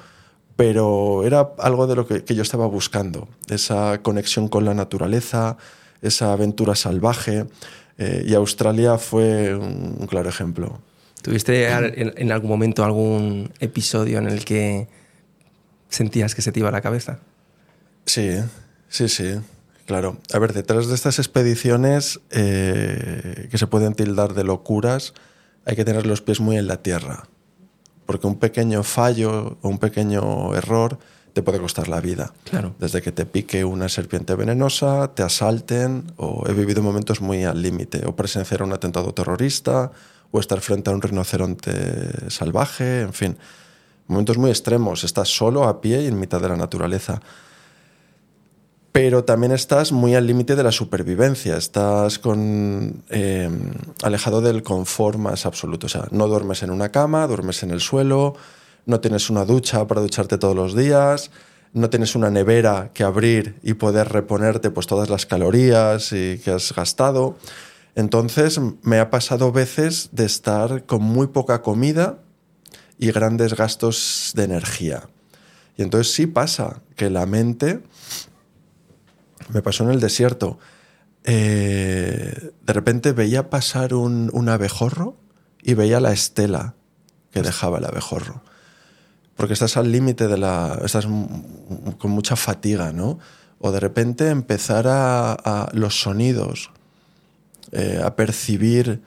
pero 0.55 1.25
era 1.25 1.49
algo 1.61 1.87
de 1.87 1.97
lo 1.97 2.07
que, 2.07 2.25
que 2.25 2.35
yo 2.35 2.43
estaba 2.43 2.67
buscando, 2.67 3.27
esa 3.49 4.03
conexión 4.03 4.49
con 4.49 4.67
la 4.67 4.75
naturaleza, 4.75 5.57
esa 6.03 6.35
aventura 6.35 6.75
salvaje, 6.75 7.47
eh, 7.99 8.25
y 8.27 8.35
Australia 8.35 8.97
fue 8.99 9.55
un, 9.55 9.97
un 9.99 10.07
claro 10.07 10.29
ejemplo. 10.29 10.81
¿Tuviste 11.23 11.69
en 11.69 12.33
algún 12.33 12.49
momento 12.49 12.85
algún 12.85 13.53
episodio 13.59 14.19
en 14.19 14.29
el 14.29 14.45
que 14.45 14.89
sentías 15.89 16.35
que 16.35 16.43
se 16.43 16.53
te 16.53 16.61
iba 16.61 16.71
la 16.71 16.81
cabeza? 16.81 17.19
Sí, 18.07 18.39
sí, 18.89 19.09
sí, 19.09 19.35
claro. 19.87 20.19
A 20.33 20.39
ver, 20.39 20.53
detrás 20.53 20.87
de 20.87 20.95
estas 20.95 21.19
expediciones 21.19 22.21
eh, 22.31 23.49
que 23.51 23.59
se 23.59 23.67
pueden 23.67 23.95
tildar 23.95 24.35
de 24.35 24.45
locuras, 24.45 25.13
hay 25.67 25.77
que 25.77 25.85
tener 25.85 26.07
los 26.07 26.23
pies 26.23 26.41
muy 26.41 26.57
en 26.57 26.69
la 26.69 26.83
tierra, 26.83 27.25
porque 28.07 28.27
un 28.27 28.39
pequeño 28.39 28.83
fallo 28.83 29.59
o 29.61 29.69
un 29.69 29.79
pequeño 29.79 30.55
error 30.55 30.99
te 31.39 31.43
puede 31.45 31.61
costar 31.61 31.87
la 31.87 32.01
vida. 32.01 32.33
Claro. 32.51 32.75
Desde 32.81 33.01
que 33.01 33.13
te 33.13 33.25
pique 33.25 33.65
una 33.65 33.89
serpiente 33.89 34.35
venenosa, 34.35 35.15
te 35.15 35.23
asalten, 35.23 36.11
o 36.17 36.43
he 36.49 36.53
vivido 36.53 36.83
momentos 36.83 37.21
muy 37.21 37.45
al 37.45 37.63
límite, 37.63 38.05
o 38.07 38.17
presenciar 38.17 38.65
un 38.65 38.73
atentado 38.73 39.15
terrorista, 39.15 39.93
o 40.33 40.41
estar 40.41 40.61
frente 40.61 40.91
a 40.91 40.95
un 40.95 41.01
rinoceronte 41.01 42.29
salvaje, 42.29 43.03
en 43.03 43.13
fin, 43.13 43.37
momentos 44.09 44.37
muy 44.37 44.51
extremos. 44.51 45.05
Estás 45.05 45.29
solo, 45.29 45.63
a 45.69 45.81
pie 45.81 46.03
y 46.03 46.07
en 46.09 46.19
mitad 46.19 46.41
de 46.41 46.49
la 46.49 46.57
naturaleza. 46.57 47.21
Pero 48.91 49.23
también 49.23 49.53
estás 49.53 49.93
muy 49.93 50.17
al 50.17 50.27
límite 50.27 50.57
de 50.57 50.65
la 50.65 50.73
supervivencia, 50.73 51.57
estás 51.57 52.19
con, 52.19 53.05
eh, 53.11 53.49
alejado 54.03 54.41
del 54.41 54.65
confort 54.65 55.21
más 55.21 55.47
absoluto. 55.47 55.87
O 55.87 55.89
sea, 55.89 56.09
no 56.11 56.27
duermes 56.27 56.65
en 56.65 56.73
una 56.73 56.89
cama, 56.89 57.29
duermes 57.29 57.63
en 57.63 57.71
el 57.71 57.81
suelo, 57.81 58.35
no 58.89 59.01
tienes 59.01 59.29
una 59.29 59.45
ducha 59.45 59.87
para 59.87 60.01
ducharte 60.01 60.39
todos 60.39 60.57
los 60.57 60.75
días, 60.75 61.31
no 61.75 61.91
tienes 61.91 62.15
una 62.15 62.31
nevera 62.31 62.91
que 62.95 63.05
abrir 63.05 63.59
y 63.63 63.75
poder 63.75 64.09
reponerte 64.09 64.71
pues, 64.71 64.87
todas 64.87 65.11
las 65.11 65.27
calorías 65.27 66.11
y 66.13 66.39
que 66.39 66.53
has 66.53 66.75
gastado. 66.75 67.37
Entonces 67.95 68.59
me 68.81 68.99
ha 68.99 69.11
pasado 69.11 69.53
veces 69.53 70.09
de 70.13 70.25
estar 70.25 70.87
con 70.87 71.03
muy 71.03 71.27
poca 71.27 71.61
comida 71.61 72.21
y 72.99 73.13
grandes 73.13 73.55
gastos 73.55 74.33
de 74.35 74.45
energía. 74.45 75.11
Y 75.77 75.83
entonces 75.83 76.15
sí 76.15 76.27
pasa 76.27 76.81
que 76.97 77.11
la 77.11 77.27
mente, 77.27 77.81
me 79.51 79.61
pasó 79.61 79.85
en 79.85 79.91
el 79.91 80.01
desierto, 80.01 80.59
eh, 81.25 82.53
de 82.63 82.73
repente 82.73 83.13
veía 83.13 83.51
pasar 83.51 83.93
un, 83.93 84.31
un 84.33 84.49
abejorro 84.49 85.15
y 85.63 85.75
veía 85.75 86.01
la 86.01 86.13
estela 86.13 86.75
que 87.33 87.43
dejaba 87.43 87.77
el 87.79 87.85
abejorro. 87.85 88.48
Porque 89.39 89.53
estás 89.53 89.77
al 89.77 89.93
límite 89.93 90.27
de 90.27 90.37
la. 90.37 90.81
estás 90.85 91.07
con 91.07 92.11
mucha 92.11 92.35
fatiga, 92.35 92.93
¿no? 92.93 93.21
O 93.61 93.71
de 93.71 93.79
repente 93.79 94.31
empezar 94.31 94.89
a, 94.89 95.33
a 95.33 95.71
los 95.75 96.01
sonidos, 96.01 96.73
eh, 97.71 98.03
a 98.05 98.17
percibir 98.17 99.01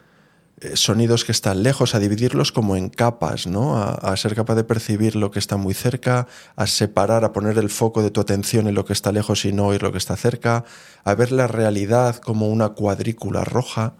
eh, 0.61 0.77
sonidos 0.77 1.25
que 1.25 1.33
están 1.33 1.63
lejos, 1.63 1.95
a 1.95 1.99
dividirlos 1.99 2.53
como 2.53 2.77
en 2.77 2.87
capas, 2.87 3.45
¿no? 3.45 3.75
A, 3.75 3.91
a 3.91 4.15
ser 4.15 4.33
capaz 4.33 4.55
de 4.55 4.63
percibir 4.63 5.17
lo 5.17 5.31
que 5.31 5.39
está 5.39 5.57
muy 5.57 5.73
cerca, 5.73 6.27
a 6.55 6.65
separar, 6.65 7.25
a 7.25 7.33
poner 7.33 7.57
el 7.57 7.69
foco 7.69 8.01
de 8.01 8.09
tu 8.09 8.21
atención 8.21 8.69
en 8.69 8.75
lo 8.75 8.85
que 8.85 8.93
está 8.93 9.11
lejos 9.11 9.43
y 9.43 9.51
no 9.51 9.65
oír 9.65 9.83
lo 9.83 9.91
que 9.91 9.97
está 9.97 10.15
cerca, 10.15 10.63
a 11.03 11.13
ver 11.13 11.33
la 11.33 11.47
realidad 11.47 12.15
como 12.15 12.47
una 12.47 12.69
cuadrícula 12.69 13.43
roja. 13.43 13.95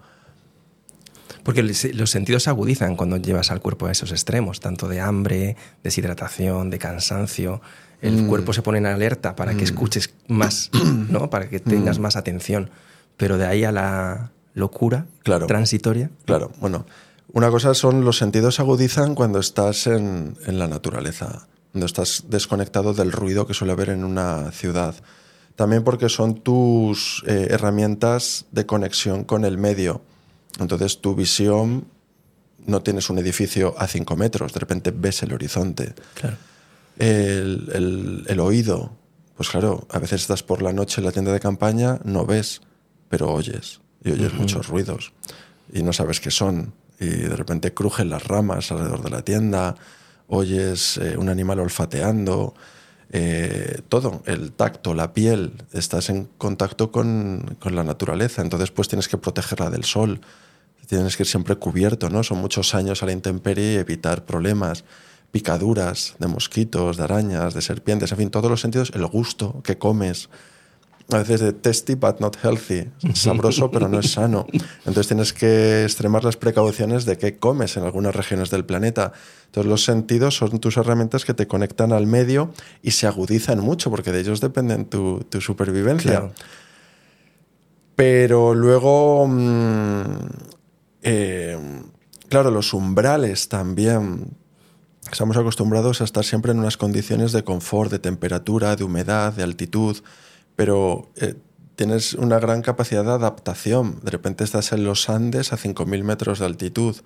Porque 1.42 1.62
los 1.62 2.10
sentidos 2.10 2.44
se 2.44 2.50
agudizan 2.50 2.94
cuando 2.96 3.16
llevas 3.16 3.50
al 3.50 3.60
cuerpo 3.60 3.86
a 3.86 3.92
esos 3.92 4.12
extremos, 4.12 4.60
tanto 4.60 4.86
de 4.88 5.00
hambre, 5.00 5.56
deshidratación, 5.82 6.70
de 6.70 6.78
cansancio. 6.78 7.60
El 8.00 8.22
Mm. 8.24 8.28
cuerpo 8.28 8.52
se 8.52 8.62
pone 8.62 8.78
en 8.78 8.86
alerta 8.86 9.34
para 9.36 9.54
que 9.54 9.64
escuches 9.64 10.14
más, 10.28 10.70
¿no? 11.08 11.30
Para 11.30 11.48
que 11.48 11.60
tengas 11.60 11.98
Mm. 11.98 12.02
más 12.02 12.16
atención. 12.16 12.70
Pero 13.16 13.38
de 13.38 13.46
ahí 13.46 13.64
a 13.64 13.72
la 13.72 14.30
locura 14.54 15.06
Claro. 15.22 15.46
transitoria. 15.46 16.10
Claro, 16.24 16.50
bueno, 16.60 16.86
una 17.32 17.50
cosa 17.50 17.74
son 17.74 18.04
los 18.04 18.18
sentidos 18.18 18.56
se 18.56 18.62
agudizan 18.62 19.14
cuando 19.14 19.38
estás 19.38 19.86
en, 19.86 20.36
en 20.46 20.58
la 20.58 20.68
naturaleza, 20.68 21.46
cuando 21.72 21.86
estás 21.86 22.24
desconectado 22.28 22.92
del 22.94 23.12
ruido 23.12 23.46
que 23.46 23.54
suele 23.54 23.72
haber 23.72 23.90
en 23.90 24.04
una 24.04 24.50
ciudad. 24.52 24.94
También 25.56 25.84
porque 25.84 26.08
son 26.08 26.40
tus 26.40 27.22
eh, 27.26 27.48
herramientas 27.50 28.46
de 28.52 28.64
conexión 28.66 29.24
con 29.24 29.44
el 29.44 29.58
medio. 29.58 30.02
Entonces 30.58 31.00
tu 31.00 31.14
visión 31.14 31.86
no 32.66 32.82
tienes 32.82 33.10
un 33.10 33.18
edificio 33.18 33.74
a 33.78 33.86
cinco 33.88 34.16
metros, 34.16 34.52
de 34.52 34.60
repente 34.60 34.90
ves 34.94 35.22
el 35.22 35.32
horizonte. 35.32 35.94
Claro. 36.14 36.36
El, 36.98 37.68
el- 37.74 38.24
el 38.28 38.40
oído, 38.40 38.92
pues 39.36 39.48
claro, 39.48 39.86
a 39.90 39.98
veces 39.98 40.20
estás 40.22 40.42
por 40.42 40.62
la 40.62 40.72
noche 40.72 41.00
en 41.00 41.06
la 41.06 41.12
tienda 41.12 41.32
de 41.32 41.40
campaña, 41.40 41.98
no 42.04 42.26
ves, 42.26 42.60
pero 43.08 43.32
oyes, 43.32 43.80
y 44.04 44.12
oyes 44.12 44.34
muchos 44.34 44.68
ruidos, 44.68 45.12
y 45.72 45.82
no 45.82 45.92
sabes 45.92 46.20
qué 46.20 46.30
son, 46.30 46.72
y 47.00 47.06
de 47.06 47.34
repente 47.36 47.72
crujen 47.74 48.10
las 48.10 48.24
ramas 48.24 48.70
alrededor 48.70 49.02
de 49.02 49.10
la 49.10 49.22
tienda, 49.22 49.74
oyes 50.28 50.98
eh, 50.98 51.16
un 51.16 51.28
animal 51.28 51.58
olfateando, 51.60 52.54
eh, 53.12 53.82
todo, 53.88 54.22
el 54.24 54.52
tacto, 54.52 54.94
la 54.94 55.12
piel, 55.12 55.52
estás 55.72 56.08
en 56.08 56.28
contacto 56.38 56.90
con, 56.90 57.56
con 57.60 57.76
la 57.76 57.84
naturaleza, 57.84 58.40
entonces 58.40 58.70
pues 58.70 58.88
tienes 58.88 59.06
que 59.06 59.18
protegerla 59.18 59.68
del 59.68 59.84
sol, 59.84 60.22
tienes 60.86 61.16
que 61.16 61.24
ir 61.24 61.26
siempre 61.26 61.56
cubierto, 61.56 62.08
¿no? 62.08 62.22
Son 62.22 62.38
muchos 62.38 62.74
años 62.74 63.02
a 63.02 63.06
la 63.06 63.12
intemperie 63.12 63.74
y 63.74 63.76
evitar 63.76 64.24
problemas, 64.24 64.84
picaduras 65.30 66.14
de 66.18 66.26
mosquitos, 66.26 66.96
de 66.96 67.04
arañas, 67.04 67.54
de 67.54 67.62
serpientes, 67.62 68.12
en 68.12 68.18
fin, 68.18 68.30
todos 68.30 68.50
los 68.50 68.60
sentidos, 68.60 68.92
el 68.94 69.06
gusto 69.06 69.62
que 69.62 69.78
comes. 69.78 70.28
A 71.10 71.18
veces 71.18 71.40
de 71.40 71.52
tasty 71.52 71.94
but 71.94 72.20
not 72.20 72.36
healthy, 72.42 72.88
sabroso 73.14 73.70
pero 73.70 73.88
no 73.88 73.98
es 73.98 74.12
sano. 74.12 74.46
Entonces 74.78 75.08
tienes 75.08 75.32
que 75.32 75.84
extremar 75.84 76.24
las 76.24 76.36
precauciones 76.36 77.04
de 77.04 77.18
qué 77.18 77.36
comes 77.38 77.76
en 77.76 77.84
algunas 77.84 78.14
regiones 78.14 78.50
del 78.50 78.64
planeta. 78.64 79.12
Entonces 79.46 79.68
los 79.68 79.84
sentidos 79.84 80.36
son 80.36 80.58
tus 80.60 80.76
herramientas 80.76 81.24
que 81.24 81.34
te 81.34 81.46
conectan 81.46 81.92
al 81.92 82.06
medio 82.06 82.52
y 82.82 82.92
se 82.92 83.06
agudizan 83.06 83.60
mucho 83.60 83.90
porque 83.90 84.12
de 84.12 84.20
ellos 84.20 84.40
dependen 84.40 84.86
tu, 84.86 85.20
tu 85.28 85.40
supervivencia. 85.40 86.10
Claro. 86.12 86.32
Pero 87.96 88.54
luego, 88.54 89.26
mm, 89.28 90.02
eh, 91.02 91.58
claro, 92.28 92.50
los 92.50 92.72
umbrales 92.72 93.48
también. 93.48 94.36
Estamos 95.10 95.36
acostumbrados 95.36 96.00
a 96.00 96.04
estar 96.04 96.24
siempre 96.24 96.52
en 96.52 96.60
unas 96.60 96.76
condiciones 96.76 97.32
de 97.32 97.44
confort, 97.44 97.90
de 97.90 97.98
temperatura, 97.98 98.76
de 98.76 98.84
humedad, 98.84 99.32
de 99.32 99.42
altitud, 99.42 99.98
pero 100.56 101.10
eh, 101.16 101.34
tienes 101.76 102.14
una 102.14 102.38
gran 102.38 102.62
capacidad 102.62 103.04
de 103.04 103.12
adaptación. 103.12 104.00
De 104.02 104.10
repente 104.10 104.44
estás 104.44 104.72
en 104.72 104.84
los 104.84 105.08
Andes 105.08 105.52
a 105.52 105.56
5.000 105.56 106.02
metros 106.02 106.38
de 106.38 106.46
altitud, 106.46 106.96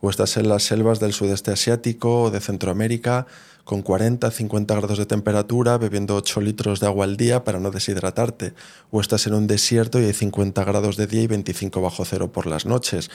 o 0.00 0.10
estás 0.10 0.36
en 0.36 0.48
las 0.48 0.62
selvas 0.62 1.00
del 1.00 1.12
sudeste 1.12 1.50
asiático 1.50 2.22
o 2.22 2.30
de 2.30 2.40
Centroamérica 2.40 3.26
con 3.64 3.82
40, 3.82 4.30
50 4.30 4.74
grados 4.76 4.96
de 4.96 5.06
temperatura, 5.06 5.76
bebiendo 5.76 6.16
8 6.16 6.40
litros 6.40 6.80
de 6.80 6.86
agua 6.86 7.04
al 7.04 7.16
día 7.16 7.44
para 7.44 7.60
no 7.60 7.70
deshidratarte, 7.70 8.54
o 8.90 9.00
estás 9.00 9.26
en 9.26 9.34
un 9.34 9.46
desierto 9.46 10.00
y 10.00 10.04
hay 10.04 10.14
50 10.14 10.64
grados 10.64 10.96
de 10.96 11.06
día 11.06 11.22
y 11.22 11.26
25 11.26 11.82
bajo 11.82 12.04
cero 12.06 12.32
por 12.32 12.46
las 12.46 12.64
noches. 12.64 13.10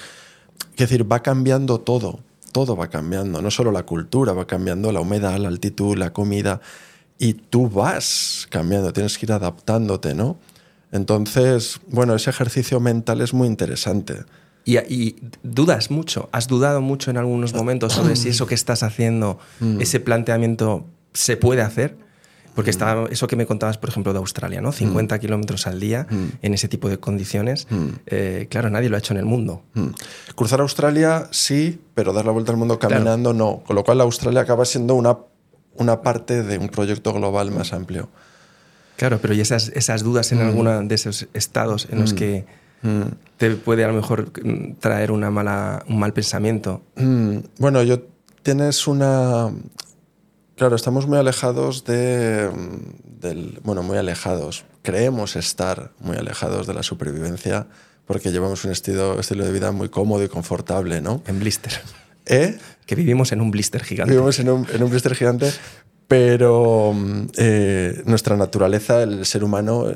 Es 0.74 0.78
decir, 0.78 1.12
va 1.12 1.24
cambiando 1.24 1.80
todo, 1.80 2.20
todo 2.52 2.76
va 2.76 2.90
cambiando, 2.90 3.42
no 3.42 3.50
solo 3.50 3.72
la 3.72 3.84
cultura, 3.84 4.34
va 4.34 4.46
cambiando 4.46 4.92
la 4.92 5.00
humedad, 5.00 5.38
la 5.38 5.48
altitud, 5.48 5.98
la 5.98 6.14
comida, 6.14 6.62
y 7.20 7.34
tú 7.34 7.70
vas 7.70 8.48
cambiando, 8.50 8.92
tienes 8.94 9.18
que 9.18 9.26
ir 9.26 9.32
adaptándote, 9.32 10.14
¿no? 10.16 10.38
Entonces, 10.92 11.80
bueno, 11.90 12.16
ese 12.16 12.30
ejercicio 12.30 12.80
mental 12.80 13.22
es 13.22 13.34
muy 13.34 13.48
interesante. 13.48 14.24
Y, 14.66 14.78
y 14.78 15.16
dudas 15.44 15.92
mucho, 15.92 16.30
has 16.32 16.48
dudado 16.48 16.82
mucho 16.82 17.12
en 17.12 17.18
algunos 17.18 17.54
momentos 17.54 17.94
sobre 17.94 18.16
si 18.16 18.30
eso 18.30 18.46
que 18.48 18.56
estás 18.56 18.84
haciendo, 18.84 19.38
Mm. 19.60 19.82
ese 19.82 20.00
planteamiento 20.00 20.86
se 21.14 21.36
puede 21.38 21.62
hacer. 21.62 21.98
Porque 22.56 22.70
estaba 22.70 23.08
eso 23.10 23.26
que 23.26 23.36
me 23.36 23.48
contabas, 23.48 23.80
por 23.80 23.90
ejemplo, 23.90 24.14
de 24.14 24.20
Australia, 24.20 24.62
¿no? 24.62 24.72
50 24.72 25.18
kilómetros 25.18 25.66
al 25.66 25.80
día 25.80 26.06
en 26.44 26.54
ese 26.54 26.68
tipo 26.68 26.88
de 26.88 27.00
condiciones. 27.00 27.68
Eh, 28.06 28.46
claro, 28.48 28.70
nadie 28.70 28.90
lo 28.90 28.96
ha 28.96 29.00
hecho 29.00 29.12
en 29.16 29.18
el 29.18 29.26
mundo. 29.26 29.64
Mm. 29.74 29.88
Cruzar 30.36 30.62
Australia 30.62 31.28
sí, 31.32 31.82
pero 31.96 32.14
dar 32.14 32.26
la 32.26 32.32
vuelta 32.32 32.52
al 32.52 32.60
mundo 32.60 32.78
caminando 32.78 33.34
no. 33.34 33.64
Con 33.66 33.76
lo 33.76 33.84
cual 33.84 34.02
Australia 34.02 34.42
acaba 34.42 34.66
siendo 34.66 34.94
una, 34.94 35.18
una 35.76 36.02
parte 36.02 36.44
de 36.44 36.58
un 36.58 36.70
proyecto 36.70 37.14
global 37.14 37.52
más 37.52 37.74
amplio. 37.74 38.10
Claro, 38.96 39.20
pero 39.22 39.34
y 39.34 39.42
esas, 39.42 39.70
esas 39.70 40.04
dudas 40.04 40.32
Mm. 40.32 40.36
en 40.36 40.42
alguno 40.48 40.84
de 40.84 40.96
esos 40.96 41.28
estados 41.34 41.88
en 41.92 42.00
los 42.02 42.14
que 42.14 42.46
te 43.38 43.52
puede 43.56 43.84
a 43.86 43.88
lo 43.88 43.94
mejor 43.94 44.32
mm, 44.44 44.74
traer 44.80 45.12
una 45.12 45.32
mala, 45.32 45.84
un 45.88 46.00
mal 46.00 46.12
pensamiento. 46.14 46.82
Mm, 46.96 47.38
Bueno, 47.58 47.82
yo 47.84 48.02
tienes 48.44 48.88
una. 48.88 49.52
Claro, 50.58 50.76
estamos 50.76 51.08
muy 51.08 51.18
alejados 51.18 51.86
de. 51.86 52.50
mm, 52.54 53.20
Del, 53.24 53.60
bueno, 53.64 53.84
muy 53.84 53.98
alejados. 53.98 54.66
Creemos 54.82 55.38
estar 55.38 55.92
muy 56.02 56.18
alejados 56.18 56.68
de 56.68 56.74
la 56.74 56.84
supervivencia 56.84 57.68
porque 58.06 58.34
llevamos 58.34 58.66
un 58.66 58.72
estilo, 58.72 59.18
estilo 59.18 59.46
de 59.46 59.52
vida 59.54 59.72
muy 59.72 59.88
cómodo 59.88 60.24
y 60.26 60.28
confortable, 60.28 61.00
¿no? 61.00 61.22
En 61.26 61.40
blister. 61.40 61.72
¿Eh? 62.26 62.58
Que 62.86 62.96
vivimos 62.96 63.32
en 63.32 63.42
un 63.42 63.52
blister 63.52 63.84
gigante. 63.84 64.14
Vivimos 64.14 64.40
en 64.40 64.50
un, 64.50 64.68
en 64.72 64.84
un 64.84 64.90
blister 64.90 65.16
gigante, 65.16 65.52
pero 66.08 66.94
mm, 66.94 67.28
eh, 67.38 68.02
nuestra 68.06 68.38
naturaleza, 68.38 69.04
el 69.04 69.26
ser 69.26 69.44
humano, 69.44 69.90
eh, 69.90 69.96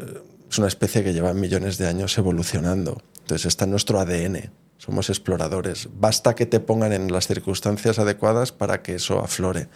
es 0.50 0.58
una 0.58 0.68
especie 0.68 1.04
que 1.04 1.14
lleva 1.14 1.34
millones 1.34 1.78
de 1.78 1.88
años 1.88 2.18
evolucionando. 2.18 3.02
Entonces 3.20 3.46
está 3.46 3.66
en 3.66 3.72
nuestro 3.72 4.00
ADN. 4.00 4.52
Somos 4.78 5.10
exploradores. 5.10 5.90
Basta 6.00 6.36
que 6.36 6.46
te 6.46 6.60
pongan 6.60 6.94
en 6.94 7.12
las 7.12 7.28
circunstancias 7.28 8.00
adecuadas 8.00 8.52
para 8.52 8.82
que 8.82 8.96
eso 8.96 9.20
aflore. 9.20 9.68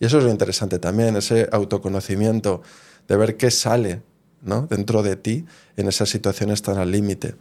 Y 0.00 0.06
eso 0.06 0.18
es 0.18 0.24
lo 0.24 0.30
interesante 0.30 0.78
también, 0.78 1.16
ese 1.16 1.48
autoconocimiento 1.52 2.62
de 3.06 3.16
ver 3.16 3.36
qué 3.36 3.50
sale 3.50 4.02
¿no? 4.42 4.66
dentro 4.66 5.02
de 5.02 5.16
ti 5.16 5.44
en 5.76 5.88
esas 5.88 6.08
situaciones 6.08 6.62
tan 6.62 6.78
al 6.78 6.90
límite. 6.90 7.34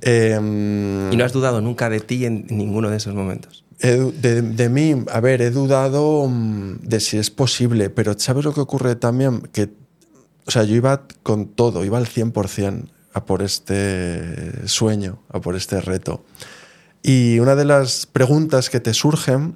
Em, 0.00 1.12
Y 1.12 1.16
no 1.16 1.24
has 1.24 1.32
dudado 1.32 1.60
nunca 1.60 1.90
de 1.90 2.00
ti 2.00 2.24
en 2.24 2.46
ninguno 2.50 2.90
de 2.90 2.96
esos 2.96 3.14
momentos. 3.14 3.64
De, 3.80 4.42
de 4.42 4.68
mí, 4.68 5.04
a 5.12 5.20
ver, 5.20 5.40
he 5.40 5.50
dudado 5.50 6.26
mm, 6.28 6.80
de 6.82 6.98
si 7.00 7.16
es 7.18 7.30
posible, 7.30 7.90
pero 7.90 8.18
¿sabes 8.18 8.44
lo 8.44 8.52
que 8.52 8.60
ocurre 8.60 8.96
también? 8.96 9.42
Que, 9.52 9.70
o 10.46 10.50
sea, 10.50 10.64
yo 10.64 10.74
iba 10.74 11.04
con 11.22 11.46
todo, 11.46 11.84
iba 11.84 11.96
al 11.98 12.06
100% 12.06 12.88
a 13.14 13.24
por 13.24 13.42
este 13.42 14.66
sueño, 14.68 15.20
a 15.28 15.40
por 15.40 15.54
este 15.54 15.80
reto. 15.80 16.24
Y 17.02 17.38
una 17.38 17.54
de 17.54 17.64
las 17.64 18.06
preguntas 18.06 18.68
que 18.68 18.80
te 18.80 18.92
surgen 18.94 19.54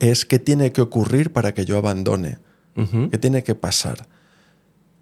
es 0.00 0.24
qué 0.26 0.38
tiene 0.40 0.72
que 0.72 0.80
ocurrir 0.80 1.32
para 1.32 1.54
que 1.54 1.64
yo 1.64 1.78
abandone, 1.78 2.38
Ujú. 2.76 3.08
qué 3.10 3.18
tiene 3.18 3.44
que 3.44 3.54
pasar. 3.54 4.08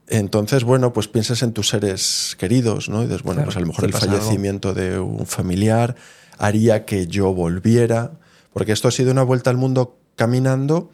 Entonces, 0.08 0.64
bueno, 0.64 0.92
pues 0.92 1.06
piensas 1.08 1.42
en 1.42 1.52
tus 1.52 1.68
seres 1.68 2.36
queridos, 2.38 2.88
¿no? 2.88 3.02
Y 3.02 3.06
dices, 3.06 3.22
bueno, 3.22 3.38
Claro, 3.38 3.46
pues 3.46 3.56
a 3.56 3.60
lo 3.60 3.66
mejor 3.68 3.84
el 3.84 3.94
algo. 3.94 4.06
fallecimiento 4.06 4.74
de 4.74 4.98
un 4.98 5.24
familiar 5.24 5.94
haría 6.40 6.84
que 6.84 7.06
yo 7.06 7.32
volviera, 7.32 8.12
porque 8.52 8.72
esto 8.72 8.88
ha 8.88 8.90
sido 8.90 9.12
una 9.12 9.22
vuelta 9.22 9.50
al 9.50 9.56
mundo 9.56 9.96
caminando 10.16 10.90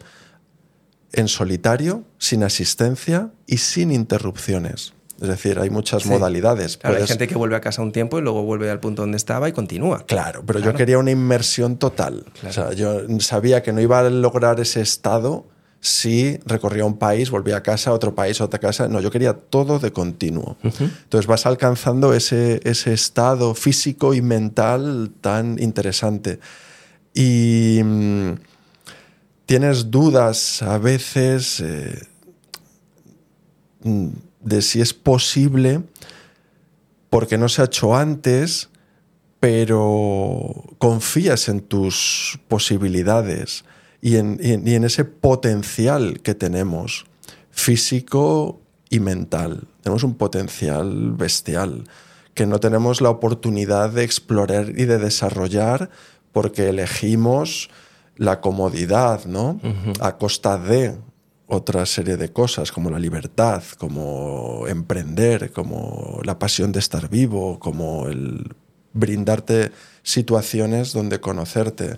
en 1.13 1.27
solitario, 1.27 2.03
sin 2.19 2.43
asistencia 2.43 3.31
y 3.47 3.57
sin 3.57 3.91
interrupciones. 3.91 4.93
Es 5.21 5.29
decir, 5.29 5.57
hay 5.59 5.71
muchas 5.71 6.03
Sí. 6.03 6.09
modalidades. 6.09 6.77
Claro, 6.77 6.97
hay 6.97 7.07
gente 7.07 7.27
que 7.27 7.35
vuelve 7.35 7.55
a 7.55 7.61
casa 7.61 7.81
un 7.81 7.91
tiempo 7.91 8.19
y 8.19 8.21
luego 8.21 8.43
vuelve 8.43 8.69
al 8.69 8.79
punto 8.79 9.01
donde 9.01 9.17
estaba 9.17 9.49
y 9.49 9.51
continúa. 9.51 10.05
Claro, 10.05 10.43
pero 10.45 10.59
Claro. 10.59 10.73
yo 10.73 10.77
quería 10.77 10.99
una 10.99 11.09
inmersión 11.09 11.77
total. 11.77 12.25
Claro. 12.39 12.49
O 12.49 12.53
sea, 12.53 12.73
yo 12.73 13.01
sabía 13.19 13.63
que 13.63 13.73
no 13.73 13.81
iba 13.81 13.99
a 13.99 14.09
lograr 14.11 14.59
ese 14.59 14.81
estado 14.81 15.47
si 15.79 16.39
recorría 16.45 16.85
un 16.85 16.97
país, 16.97 17.29
volvía 17.29 17.57
a 17.57 17.63
casa, 17.63 17.93
otro 17.93 18.15
país, 18.15 18.41
otra 18.41 18.59
casa. 18.59 18.87
No, 18.87 18.99
yo 18.99 19.11
quería 19.11 19.33
todo 19.33 19.79
de 19.79 19.91
continuo. 19.91 20.57
Entonces 20.63 21.27
vas 21.27 21.45
alcanzando 21.45 22.13
ese, 22.13 22.59
ese 22.63 22.93
estado 22.93 23.53
físico 23.53 24.13
y 24.13 24.21
mental 24.21 25.11
tan 25.21 25.61
interesante. 25.61 26.39
Y 27.13 27.81
mm, 27.83 28.31
tienes 29.45 29.89
dudas 29.91 30.61
a 30.61 30.77
veces 30.77 31.59
eh, 31.61 32.07
mm, 33.83 34.07
de 34.41 34.61
si 34.61 34.81
es 34.81 34.93
posible 34.93 35.81
porque 37.09 37.37
no 37.37 37.49
se 37.49 37.61
ha 37.61 37.65
hecho 37.65 37.95
antes, 37.95 38.69
pero 39.39 40.63
confías 40.77 41.47
en 41.47 41.61
tus 41.61 42.39
posibilidades 42.47 43.63
y 44.01 44.17
en, 44.17 44.39
y 44.41 44.51
en- 44.53 44.67
y 44.67 44.75
en 44.75 44.83
ese 44.83 45.05
potencial 45.05 46.19
que 46.21 46.35
tenemos, 46.35 47.05
físico 47.51 48.59
y 48.89 48.99
mental. 48.99 49.67
Tenemos 49.81 50.03
un 50.03 50.15
potencial 50.15 51.11
bestial 51.13 51.83
que 52.33 52.45
no 52.45 52.59
tenemos 52.59 53.01
la 53.01 53.09
oportunidad 53.09 53.89
de 53.89 54.03
explorar 54.03 54.69
y 54.69 54.85
de 54.85 54.99
desarrollar 54.99 55.89
porque 56.31 56.69
elegimos 56.69 57.69
la 58.15 58.39
comodidad, 58.41 59.25
¿no? 59.25 59.59
A 59.99 60.17
costa 60.17 60.57
de 60.57 60.95
otra 61.47 61.85
serie 61.85 62.17
de 62.17 62.31
cosas 62.31 62.71
como 62.71 62.89
la 62.89 62.99
libertad, 62.99 63.63
como 63.77 64.65
emprender, 64.67 65.51
como 65.51 66.19
la 66.23 66.37
pasión 66.39 66.71
de 66.71 66.79
estar 66.79 67.09
vivo, 67.09 67.57
como 67.59 68.07
el 68.07 68.53
brindarte 68.93 69.71
situaciones 70.03 70.93
donde 70.93 71.19
conocerte. 71.19 71.97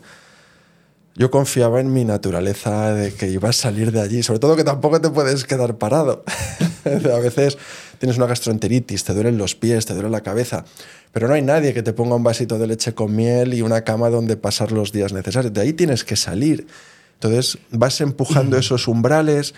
Yo 1.16 1.30
confiaba 1.32 1.82
en 1.82 1.92
mi 1.92 2.06
naturaleza 2.06 2.94
de 2.94 3.14
que 3.14 3.28
iba 3.30 3.50
a 3.50 3.54
salir 3.54 3.92
de 3.92 4.00
allí, 4.02 4.24
sobre 4.24 4.40
todo 4.40 4.56
que 4.56 4.64
tampoco 4.64 5.02
te 5.02 5.10
puedes 5.10 5.44
quedar 5.44 5.78
parado. 5.78 6.24
a 6.86 7.20
veces 7.20 7.58
tienes 7.98 8.18
una 8.18 8.26
gastroenteritis, 8.28 9.04
te 9.04 9.14
duelen 9.14 9.38
los 9.38 9.54
pies, 9.56 9.86
te 9.86 9.94
duele 9.94 10.10
la 10.10 10.22
cabeza, 10.22 10.64
pero 11.12 11.28
no 11.28 11.34
hay 11.34 11.42
nadie 11.42 11.74
que 11.74 11.84
te 11.84 11.92
ponga 11.92 12.16
un 12.16 12.24
vasito 12.24 12.58
de 12.58 12.68
leche 12.68 12.94
con 12.94 13.14
miel 13.16 13.54
y 13.54 13.62
una 13.62 13.84
cama 13.84 14.10
donde 14.10 14.38
pasar 14.38 14.72
los 14.72 14.94
días 14.94 15.12
necesarios. 15.12 15.54
De 15.54 15.60
ahí 15.62 15.74
tienes 15.74 16.06
que 16.06 16.16
salir. 16.16 16.68
Entonces 17.16 17.58
vas 17.72 18.00
empujando 18.00 18.58
esos 18.58 18.88
umbrales 18.88 19.54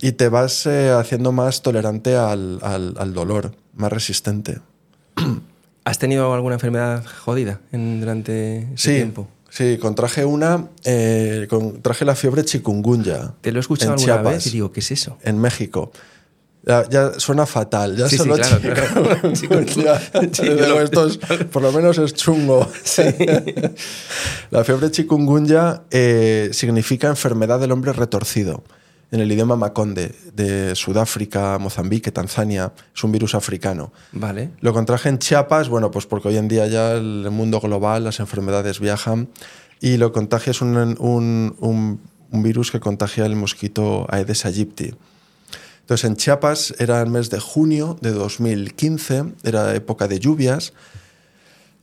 y 0.00 0.12
te 0.12 0.30
vas 0.30 0.64
eh, 0.64 0.90
haciendo 0.90 1.30
más 1.32 1.60
tolerante 1.60 2.16
al, 2.16 2.58
al- 2.62 2.94
al 2.98 3.12
dolor, 3.12 3.52
más 3.74 3.92
resistente. 3.92 4.60
¿Has 5.84 5.98
tenido 5.98 6.32
alguna 6.32 6.54
enfermedad 6.54 7.04
jodida 7.24 7.60
en- 7.72 8.00
durante 8.00 8.60
ese 8.60 8.76
Sí, 8.76 8.94
tiempo? 8.94 9.28
Sí, 9.52 9.76
contraje 9.78 10.24
una, 10.24 10.68
eh, 10.84 11.46
contraje 11.48 12.06
la 12.06 12.14
fiebre 12.14 12.42
chikungunya. 12.44 13.34
Te 13.42 13.52
lo 13.52 13.58
he 13.58 13.60
escuchado 13.60 13.92
en 13.92 13.98
alguna 13.98 14.14
Chiapas, 14.14 14.34
vez 14.34 14.46
y 14.46 14.50
digo, 14.50 14.72
¿qué 14.72 14.80
es 14.80 14.90
eso? 14.90 15.18
En 15.22 15.38
México. 15.38 15.92
Ya, 16.64 16.88
ya 16.88 17.12
suena 17.18 17.44
fatal. 17.44 17.96
Ya 17.96 18.08
Sí, 18.08 18.16
sí, 18.16 18.22
solo 18.22 18.36
claro, 18.36 18.60
claro. 18.60 19.32
Chikungunya. 19.34 20.00
Sí, 20.32 20.46
es- 20.46 21.44
por 21.46 21.60
lo 21.60 21.72
menos 21.72 21.98
es 21.98 22.14
chungo. 22.14 22.70
la 24.50 24.64
fiebre 24.64 24.90
chikungunya 24.90 25.82
eh, 25.90 26.50
significa 26.52 27.08
enfermedad 27.08 27.58
del 27.60 27.72
hombre 27.72 27.92
retorcido. 27.92 28.62
En 29.12 29.20
el 29.20 29.30
idioma 29.30 29.56
maconde 29.56 30.14
de 30.34 30.74
Sudáfrica, 30.74 31.58
Mozambique, 31.58 32.10
Tanzania, 32.10 32.72
es 32.96 33.04
un 33.04 33.12
virus 33.12 33.34
africano. 33.36 33.92
Vale. 34.12 34.50
Lo 34.60 34.72
contraje 34.72 35.08
en 35.10 35.18
Chiapas, 35.18 35.68
bueno, 35.68 35.90
pues 35.90 36.06
porque 36.06 36.28
hoy 36.28 36.38
en 36.38 36.48
día 36.48 36.66
ya 36.66 36.92
el 36.92 37.30
mundo 37.30 37.60
global, 37.60 38.04
las 38.04 38.18
enfermedades 38.20 38.80
viajan 38.80 39.28
y 39.80 39.98
lo 39.98 40.12
contagia 40.12 40.50
es 40.52 40.62
un, 40.62 40.76
un- 40.76 41.54
un- 41.60 42.00
un 42.30 42.42
virus 42.42 42.72
que 42.72 42.80
contagia 42.80 43.26
el 43.26 43.36
mosquito 43.36 44.06
Aedes 44.08 44.46
aegypti. 44.46 44.94
Entonces 45.80 46.08
en 46.08 46.16
Chiapas 46.16 46.74
era 46.78 47.02
el 47.02 47.10
mes 47.10 47.28
de 47.28 47.38
junio 47.38 47.98
de 48.00 48.12
2015, 48.12 49.24
era 49.44 49.74
época 49.74 50.08
de 50.08 50.20
lluvias 50.20 50.72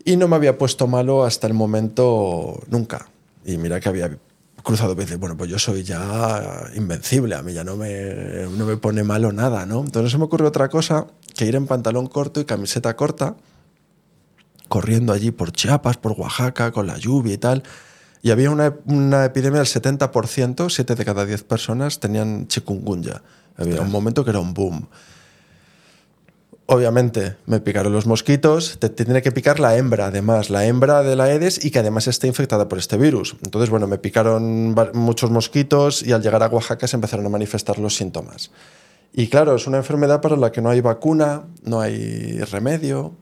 y 0.03 0.17
no 0.17 0.27
me 0.27 0.36
había 0.36 0.57
puesto 0.57 0.88
malo 0.88 1.23
hasta 1.25 1.45
el 1.45 1.53
momento 1.53 2.59
nunca. 2.69 3.07
Y 3.45 3.57
mira 3.57 3.80
que 3.80 3.89
había 3.89 4.17
cruzado 4.64 4.95
veces, 4.95 5.20
bueno, 5.20 5.38
pues 5.38 5.49
yo 5.49 5.60
soy 5.60 5.84
ya 5.84 6.70
invencible, 6.76 7.36
a 7.36 7.41
mí 7.41 7.53
ya 7.53 7.64
no 7.64 7.76
me, 7.76 8.47
no 8.57 8.66
me 8.66 8.78
pone 8.78 9.03
malo 9.03 9.32
nada, 9.32 9.66
¿no? 9.66 9.82
Entonces 9.82 10.12
se 10.12 10.18
me 10.18 10.26
ocurrió 10.26 10.47
otra 10.47 10.70
cosa, 10.70 11.07
que 11.36 11.45
ir 11.45 11.55
en 11.55 11.68
pantalón 11.68 12.07
corto 12.07 12.39
y 12.39 12.45
camiseta 12.45 12.95
corta, 12.95 13.36
corriendo 14.68 15.14
allí 15.14 15.32
por 15.32 15.51
Chiapas, 15.51 15.97
por 15.97 16.14
Oaxaca, 16.14 16.72
con 16.72 16.88
la 16.88 16.97
lluvia 16.97 17.34
y 17.34 17.38
tal. 17.38 17.64
Y 18.22 18.32
había 18.32 18.51
una, 18.51 18.76
una 18.86 19.26
epidemia 19.26 19.60
del 19.60 19.68
70%, 19.68 20.70
7 20.70 20.95
de 20.95 21.05
cada 21.05 21.26
10 21.26 21.43
personas 21.43 21.99
tenían 21.99 22.47
chikungunya. 22.47 23.22
Había 23.57 23.82
un 23.82 23.91
momento 23.91 24.24
que 24.24 24.30
era 24.30 24.39
un 24.39 24.53
boom. 24.53 24.88
Obviamente 26.72 27.36
me 27.47 27.59
picaron 27.61 27.91
los 27.91 28.05
mosquitos, 28.05 28.78
te, 28.78 28.89
tiene 28.89 29.24
que 29.24 29.32
picar 29.32 29.59
la 29.59 29.76
hembra 29.76 30.05
además, 30.05 30.51
la 30.51 30.67
hembra 30.67 31.01
de 31.01 31.15
la 31.15 31.24
Aedes 31.24 31.65
y 31.65 31.72
que 31.72 31.80
además 31.80 32.07
está 32.07 32.28
infectada 32.28 32.70
por 32.70 32.78
este 32.78 32.95
virus. 32.95 33.36
Entonces, 33.43 33.72
bueno, 33.72 33.88
me 33.88 33.97
picaron 33.97 34.76
muchos 34.93 35.32
mosquitos 35.32 36.03
y 36.03 36.11
al 36.11 36.22
llegar 36.22 36.43
a 36.43 36.47
Oaxaca 36.47 36.88
se 36.88 36.95
empezaron 36.95 37.26
a 37.26 37.30
manifestar 37.30 37.80
los 37.80 37.95
síntomas. 37.95 38.51
Y 39.11 39.30
claro, 39.30 39.55
es 39.55 39.65
una 39.65 39.78
enfermedad 39.78 40.22
para 40.22 40.38
la 40.38 40.51
que 40.51 40.61
no 40.61 40.70
hay 40.70 40.80
vacuna, 40.82 41.45
no 41.63 41.82
hay 41.82 42.38
remedio 42.41 43.15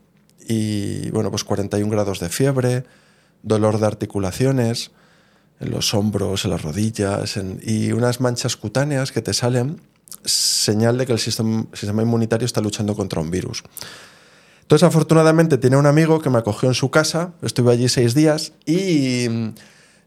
y 0.46 1.08
bueno, 1.08 1.30
pues 1.30 1.42
41 1.42 1.90
grados 1.90 2.20
de 2.20 2.28
fiebre, 2.28 2.84
dolor 3.42 3.80
de 3.80 3.86
articulaciones, 3.86 4.90
en 5.58 5.70
los 5.70 5.94
hombros, 5.94 6.44
en 6.44 6.50
las 6.50 6.60
rodillas 6.60 7.40
y 7.62 7.92
unas 7.92 8.20
manchas 8.20 8.58
cutáneas 8.58 9.10
que 9.10 9.22
te 9.22 9.32
salen, 9.32 9.80
señal 10.24 10.98
de 10.98 11.06
que 11.06 11.12
el 11.12 11.18
sistema, 11.18 11.66
sistema 11.72 12.02
inmunitario 12.02 12.46
está 12.46 12.60
luchando 12.60 12.94
contra 12.94 13.20
un 13.20 13.30
virus. 13.30 13.62
Entonces, 14.68 14.86
afortunadamente, 14.86 15.56
tenía 15.56 15.78
un 15.78 15.86
amigo 15.86 16.20
que 16.20 16.28
me 16.28 16.38
acogió 16.38 16.68
en 16.68 16.74
su 16.74 16.90
casa, 16.90 17.32
estuve 17.40 17.72
allí 17.72 17.88
seis 17.88 18.14
días 18.14 18.52
y 18.66 19.26
mm, 19.26 19.54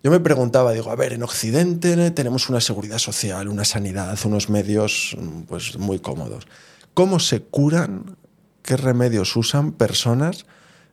yo 0.04 0.12
me 0.12 0.20
preguntaba, 0.20 0.72
digo, 0.72 0.92
a 0.92 0.96
ver, 0.96 1.14
en 1.14 1.24
Occidente 1.24 2.12
tenemos 2.12 2.48
una 2.48 2.62
seguridad 2.62 3.00
social, 3.00 3.48
una 3.48 3.66
sanidad, 3.66 4.20
unos 4.24 4.50
medios 4.50 5.18
mm, 5.20 5.42
pues, 5.42 5.80
muy 5.80 5.98
cómodos. 5.98 6.48
¿Cómo 6.94 7.20
se 7.20 7.42
curan? 7.42 8.18
¿Qué 8.62 8.78
remedios 8.78 9.36
usan 9.36 9.72
personas 9.72 10.46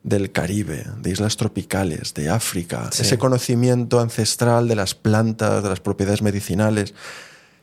del 0.03 0.33
Caribe, 0.33 0.87
de 1.03 1.11
islas 1.11 1.37
tropicales, 1.37 2.15
de 2.15 2.31
África? 2.31 2.89
Sí. 2.91 3.03
Ese 3.03 3.19
conocimiento 3.19 4.01
ancestral 4.01 4.69
de 4.69 4.77
las 4.77 4.95
plantas, 4.95 5.63
de 5.63 5.69
las 5.69 5.81
propiedades 5.81 6.23
medicinales. 6.23 6.95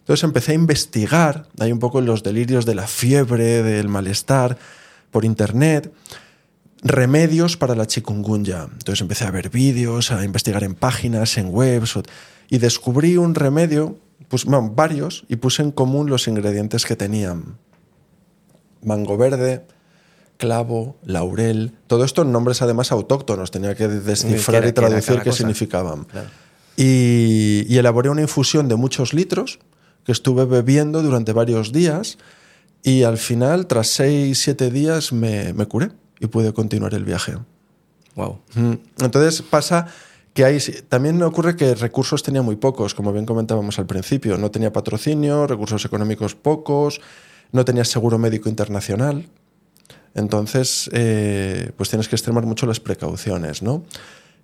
Entonces 0.05 0.23
empecé 0.23 0.51
a 0.51 0.55
investigar, 0.55 1.47
hay 1.59 1.71
un 1.71 1.79
poco 1.79 1.99
los 1.99 2.21
delirios 2.21 2.67
de 2.67 2.75
la 2.75 2.85
fiebre, 2.85 3.63
del 3.63 3.89
malestar, 3.89 4.55
por 5.09 5.25
internet, 5.25 5.91
remedios 6.83 7.57
para 7.57 7.73
la 7.73 7.87
chikungunya. 7.87 8.67
Entonces 8.71 9.01
empecé 9.01 9.25
a 9.25 9.31
ver 9.31 9.49
vídeos, 9.49 10.11
a 10.11 10.23
investigar 10.23 10.63
en 10.63 10.75
páginas, 10.75 11.39
en 11.39 11.47
webs, 11.49 11.97
y 12.51 12.59
descubrí 12.59 13.17
un 13.17 13.33
remedio, 13.33 13.97
pues, 14.27 14.45
bueno, 14.45 14.71
varios, 14.75 15.25
y 15.27 15.37
puse 15.37 15.63
en 15.63 15.71
común 15.71 16.07
los 16.07 16.27
ingredientes 16.27 16.85
que 16.85 16.95
tenían. 16.95 17.57
Mango 18.83 19.17
verde, 19.17 19.65
clavo, 20.37 20.97
laurel, 21.03 21.73
todo 21.87 22.05
esto 22.05 22.21
en 22.21 22.31
nombres 22.31 22.61
además 22.61 22.91
autóctonos, 22.91 23.49
tenía 23.49 23.73
que 23.73 23.87
descifrar 23.87 24.61
y 24.61 24.71
que 24.71 24.81
era 24.81 24.87
traducir 24.87 25.17
qué 25.17 25.31
cosa. 25.31 25.37
significaban. 25.39 26.03
Claro. 26.03 26.29
Y, 26.77 27.65
y 27.67 27.77
elaboré 27.79 28.09
una 28.09 28.21
infusión 28.21 28.67
de 28.67 28.75
muchos 28.75 29.11
litros 29.11 29.57
que 30.05 30.11
estuve 30.11 30.45
bebiendo 30.45 31.01
durante 31.01 31.33
varios 31.33 31.71
días 31.71 32.17
y 32.83 33.03
al 33.03 33.17
final, 33.17 33.67
tras 33.67 33.87
seis, 33.87 34.39
siete 34.39 34.69
días, 34.69 35.11
me, 35.11 35.53
me 35.53 35.65
curé 35.65 35.89
y 36.19 36.27
pude 36.27 36.53
continuar 36.53 36.93
el 36.93 37.03
viaje. 37.03 37.33
Wow. 38.15 38.39
Entonces 38.99 39.41
pasa 39.41 39.87
que 40.33 40.45
hay, 40.45 40.59
también 40.89 41.21
ocurre 41.23 41.55
que 41.55 41.75
recursos 41.75 42.21
tenía 42.21 42.41
muy 42.41 42.57
pocos, 42.57 42.93
como 42.93 43.11
bien 43.11 43.25
comentábamos 43.25 43.79
al 43.79 43.85
principio. 43.85 44.37
No 44.37 44.51
tenía 44.51 44.71
patrocinio, 44.71 45.47
recursos 45.47 45.83
económicos 45.85 46.35
pocos, 46.35 47.01
no 47.51 47.65
tenía 47.65 47.85
seguro 47.85 48.17
médico 48.17 48.49
internacional. 48.49 49.27
Entonces, 50.13 50.89
eh, 50.93 51.71
pues 51.75 51.89
tienes 51.89 52.07
que 52.07 52.15
extremar 52.15 52.45
mucho 52.45 52.65
las 52.65 52.79
precauciones, 52.79 53.61
¿no? 53.61 53.83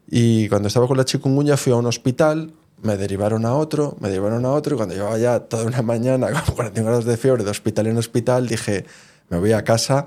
Y 0.09 0.49
cuando 0.49 0.67
estaba 0.67 0.87
con 0.87 0.97
la 0.97 1.05
chikungunya 1.05 1.55
fui 1.57 1.71
a 1.71 1.75
un 1.75 1.85
hospital, 1.85 2.53
me 2.81 2.97
derivaron 2.97 3.45
a 3.45 3.53
otro, 3.55 3.95
me 3.99 4.09
derivaron 4.09 4.45
a 4.45 4.51
otro, 4.51 4.75
y 4.75 4.77
cuando 4.77 4.95
llevaba 4.95 5.17
ya 5.17 5.39
toda 5.39 5.65
una 5.65 5.81
mañana 5.81 6.31
con 6.45 6.55
41 6.55 6.85
grados 6.87 7.05
de 7.05 7.17
fiebre 7.17 7.43
de 7.43 7.49
hospital 7.51 7.87
en 7.87 7.97
hospital, 7.97 8.47
dije, 8.47 8.85
me 9.29 9.37
voy 9.39 9.51
a 9.53 9.63
casa, 9.63 10.05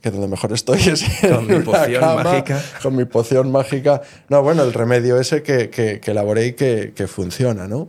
que 0.00 0.10
donde 0.10 0.28
mejor 0.28 0.52
estoy 0.52 0.80
es 0.80 1.02
Con 1.22 1.46
mi 1.46 1.60
poción 1.60 2.00
cama, 2.00 2.22
mágica. 2.24 2.62
Con 2.82 2.94
mi 2.96 3.04
poción 3.06 3.50
mágica. 3.50 4.02
No, 4.28 4.42
bueno, 4.42 4.62
el 4.62 4.72
remedio 4.74 5.18
ese 5.18 5.42
que, 5.42 5.70
que, 5.70 5.98
que 6.00 6.10
elaboré 6.10 6.46
y 6.48 6.52
que, 6.52 6.92
que 6.94 7.06
funciona, 7.06 7.66
¿no? 7.66 7.88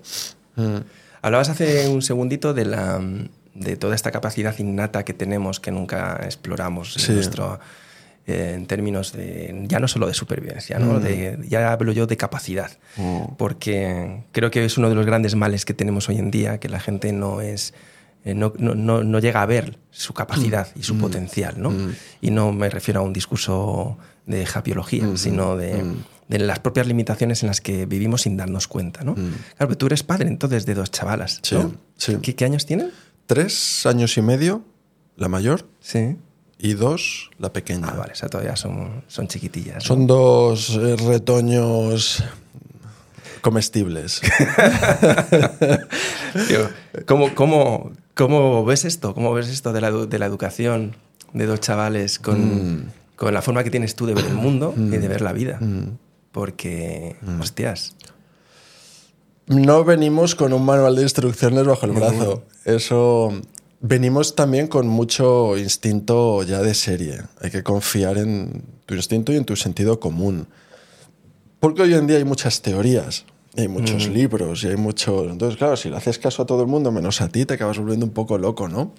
Mm. 0.56 0.78
Hablabas 1.22 1.50
hace 1.50 1.90
un 1.90 2.02
segundito 2.02 2.54
de 2.54 2.66
la, 2.66 3.02
de 3.54 3.76
toda 3.78 3.96
esta 3.96 4.12
capacidad 4.12 4.58
innata 4.60 5.04
que 5.04 5.14
tenemos 5.14 5.60
que 5.60 5.72
nunca 5.72 6.22
exploramos 6.24 6.94
Sí. 6.94 7.08
en 7.12 7.16
nuestro 7.16 7.60
eh, 8.28 8.54
en 8.56 8.66
términos 8.66 9.12
de 9.14 9.66
ya 9.68 9.80
no 9.80 9.88
solo 9.88 10.08
de 10.08 10.14
supervivencia, 10.14 10.80
¿no? 10.80 11.00
Mm. 11.00 11.04
De- 11.04 11.40
ya 11.48 11.72
hablo 11.72 11.92
yo 11.92 12.08
de 12.08 12.18
capacidad, 12.18 12.72
porque 13.38 14.24
creo 14.32 14.52
que 14.52 14.66
es 14.66 14.78
uno 14.78 14.90
de 14.90 14.96
los 14.96 15.06
grandes 15.06 15.36
males 15.36 15.66
que 15.66 15.74
tenemos 15.74 16.10
hoy 16.10 16.18
en 16.18 16.32
día, 16.32 16.60
que 16.60 16.70
la 16.70 16.80
gente 16.80 17.12
no 17.14 17.42
es 17.42 17.74
eh, 18.24 18.34
no, 18.34 18.54
no- 18.58 18.74
no- 18.74 19.04
no 19.04 19.20
llega 19.20 19.44
a 19.44 19.46
ver 19.46 19.78
su 19.92 20.14
capacidad 20.16 20.68
y 20.76 20.82
su 20.82 20.98
potencial, 20.98 21.62
¿no? 21.62 21.72
Y 22.22 22.32
no 22.32 22.52
me 22.52 22.70
refiero 22.72 23.02
a 23.02 23.04
un 23.04 23.14
discurso 23.14 23.98
de 24.26 24.48
japiología, 24.48 25.16
sino 25.16 25.56
de, 25.56 25.84
de 26.28 26.40
las 26.40 26.58
propias 26.58 26.88
limitaciones 26.88 27.44
en 27.44 27.48
las 27.48 27.62
que 27.62 27.86
vivimos 27.86 28.24
sin 28.24 28.36
darnos 28.36 28.68
cuenta, 28.68 29.04
¿no? 29.04 29.14
Claro, 29.14 29.36
pero 29.60 29.78
tú 29.78 29.86
eres 29.86 30.02
padre 30.02 30.28
entonces 30.28 30.66
de 30.66 30.74
dos 30.74 30.90
chavalas, 30.90 31.40
Sí, 31.44 31.54
¿no? 31.54 31.76
sí. 31.98 32.18
¿Qué, 32.24 32.34
qué 32.36 32.46
años 32.46 32.66
tienen? 32.66 32.90
Tres 33.28 33.86
años 33.86 34.18
y 34.18 34.24
medio, 34.24 34.64
la 35.18 35.28
mayor, 35.28 35.68
Sí. 35.80 36.18
Y 36.58 36.74
dos, 36.74 37.32
la 37.40 37.52
pequeña. 37.52 37.88
Ah, 37.90 37.96
vale, 37.98 38.14
o 38.14 38.16
sea, 38.16 38.30
todavía 38.30 38.56
son, 38.56 39.04
son 39.08 39.28
chiquitillas. 39.28 39.76
¿no? 39.76 39.82
Son 39.82 40.08
dos 40.08 40.80
eh, 40.82 40.96
retoños 40.96 42.24
comestibles. 43.42 44.22
Tío, 46.48 46.70
¿Cómo, 47.06 47.34
cómo, 47.36 47.92
cómo 48.16 48.66
ves 48.66 48.86
esto? 48.86 49.14
¿Cómo 49.14 49.34
ves 49.34 49.50
esto 49.50 49.74
de 49.74 49.82
la, 49.82 49.92
de 49.92 50.20
la 50.20 50.26
educación 50.26 50.96
de 51.34 51.46
dos 51.46 51.60
chavales 51.60 52.20
con, 52.20 52.92
con 53.16 53.34
la 53.34 53.42
forma 53.42 53.64
que 53.64 53.70
tienes 53.70 53.96
tú 53.96 54.06
de 54.06 54.14
ver 54.14 54.26
el 54.26 54.34
mundo 54.34 54.74
y 54.76 54.98
de 54.98 55.08
ver 55.08 55.22
la 55.22 55.34
vida? 55.34 55.60
Porque, 56.32 57.16
hostias, 57.40 57.96
No 59.48 59.84
venimos 59.84 60.36
con 60.36 60.54
un 60.54 60.66
manual 60.66 60.96
de 60.96 61.04
instrucciones 61.04 61.66
bajo 61.66 61.86
el 61.86 61.92
brazo. 61.92 62.44
Eso. 62.66 63.32
Venimos 63.88 64.34
también 64.34 64.66
con 64.66 64.88
mucho 64.88 65.56
instinto 65.60 66.42
ya 66.42 66.60
de 66.64 66.74
serie. 66.74 67.22
Hay 67.40 67.52
que 67.52 67.62
confiar 67.62 68.18
en 68.18 68.64
tu 68.88 68.96
instinto 68.96 69.32
y 69.32 69.36
en 69.36 69.46
tu 69.46 69.56
sentido 69.56 70.00
común. 70.00 70.48
Porque 71.60 71.84
hoy 71.84 71.94
en 71.94 72.08
día 72.08 72.18
hay 72.18 72.24
muchas 72.24 72.64
teorías, 72.64 73.26
y 73.56 73.62
hay 73.62 73.68
muchos 73.68 74.08
libros, 74.08 74.64
y 74.64 74.70
hay 74.70 74.76
muchos. 74.76 75.30
Entonces, 75.30 75.58
claro, 75.60 75.78
si 75.78 75.90
le 75.92 75.98
haces 75.98 76.18
caso 76.18 76.42
a 76.42 76.46
todo 76.48 76.62
el 76.64 76.68
mundo 76.68 76.92
menos 76.92 77.22
a 77.22 77.28
ti, 77.28 77.46
te 77.46 77.54
acabas 77.54 77.78
volviendo 77.78 78.08
un 78.08 78.12
poco 78.12 78.40
loco, 78.40 78.68
¿no? 78.68 78.92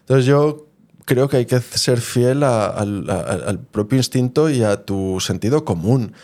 Entonces, 0.00 0.24
yo 0.24 0.66
creo 1.04 1.28
que 1.28 1.36
hay 1.36 1.44
que 1.44 1.60
ser 1.60 2.00
fiel 2.00 2.42
a- 2.42 2.68
al- 2.68 3.10
a- 3.10 3.20
al 3.46 3.58
propio 3.58 3.98
instinto 3.98 4.48
y 4.48 4.62
a 4.62 4.84
tu 4.86 5.20
sentido 5.20 5.66
común 5.66 6.14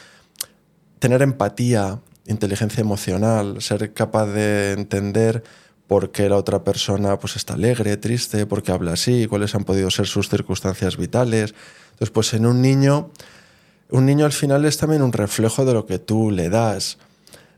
tener 1.01 1.21
empatía, 1.21 2.01
inteligencia 2.27 2.81
emocional, 2.81 3.61
ser 3.61 3.93
capaz 3.93 4.25
de 4.29 4.73
entender 4.73 5.45
por 5.87 6.11
qué 6.11 6.29
la 6.29 6.37
otra 6.37 6.65
persona 6.65 7.19
pues, 7.19 7.37
está 7.37 7.55
alegre, 7.55 7.97
triste, 7.97 8.47
por 8.47 8.63
qué 8.63 8.73
habla 8.73 8.93
así, 8.93 9.27
cuáles 9.27 9.55
han 9.55 9.65
podido 9.65 9.91
ser 9.91 10.07
sus 10.07 10.29
circunstancias 10.29 10.97
vitales. 10.97 11.55
Entonces, 11.93 12.11
pues 12.11 12.35
en 12.35 12.47
un 12.47 12.61
niño, 12.61 13.11
un 13.91 14.07
niño 14.07 14.25
al 14.25 14.33
final 14.33 14.65
es 14.65 14.77
también 14.79 15.03
un 15.03 15.13
reflejo 15.13 15.65
de 15.65 15.75
lo 15.75 15.87
que 15.87 15.99
tú 15.99 16.31
le 16.31 16.49
das. 16.49 16.99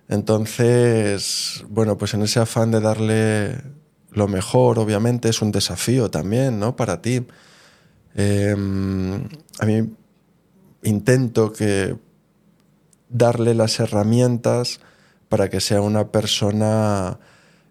Entonces, 0.09 1.65
bueno, 1.69 1.99
pues 1.99 2.15
en 2.15 2.23
ese 2.23 2.41
afán 2.41 2.71
de 2.71 2.81
darle 2.81 3.63
lo 4.11 4.29
mejor, 4.29 4.79
obviamente, 4.79 5.29
es 5.29 5.43
un 5.43 5.53
desafío 5.53 6.11
también, 6.11 6.59
¿no? 6.59 6.77
Para 6.77 7.01
ti. 7.03 7.27
Eh, 8.15 8.55
a 9.61 9.67
mí 9.67 9.91
intento 10.83 11.53
que 11.53 11.97
darle 13.09 13.55
las 13.55 13.81
herramientas 13.81 14.81
para 15.29 15.49
que 15.51 15.61
sea 15.61 15.81
una 15.81 16.09
persona 16.09 17.19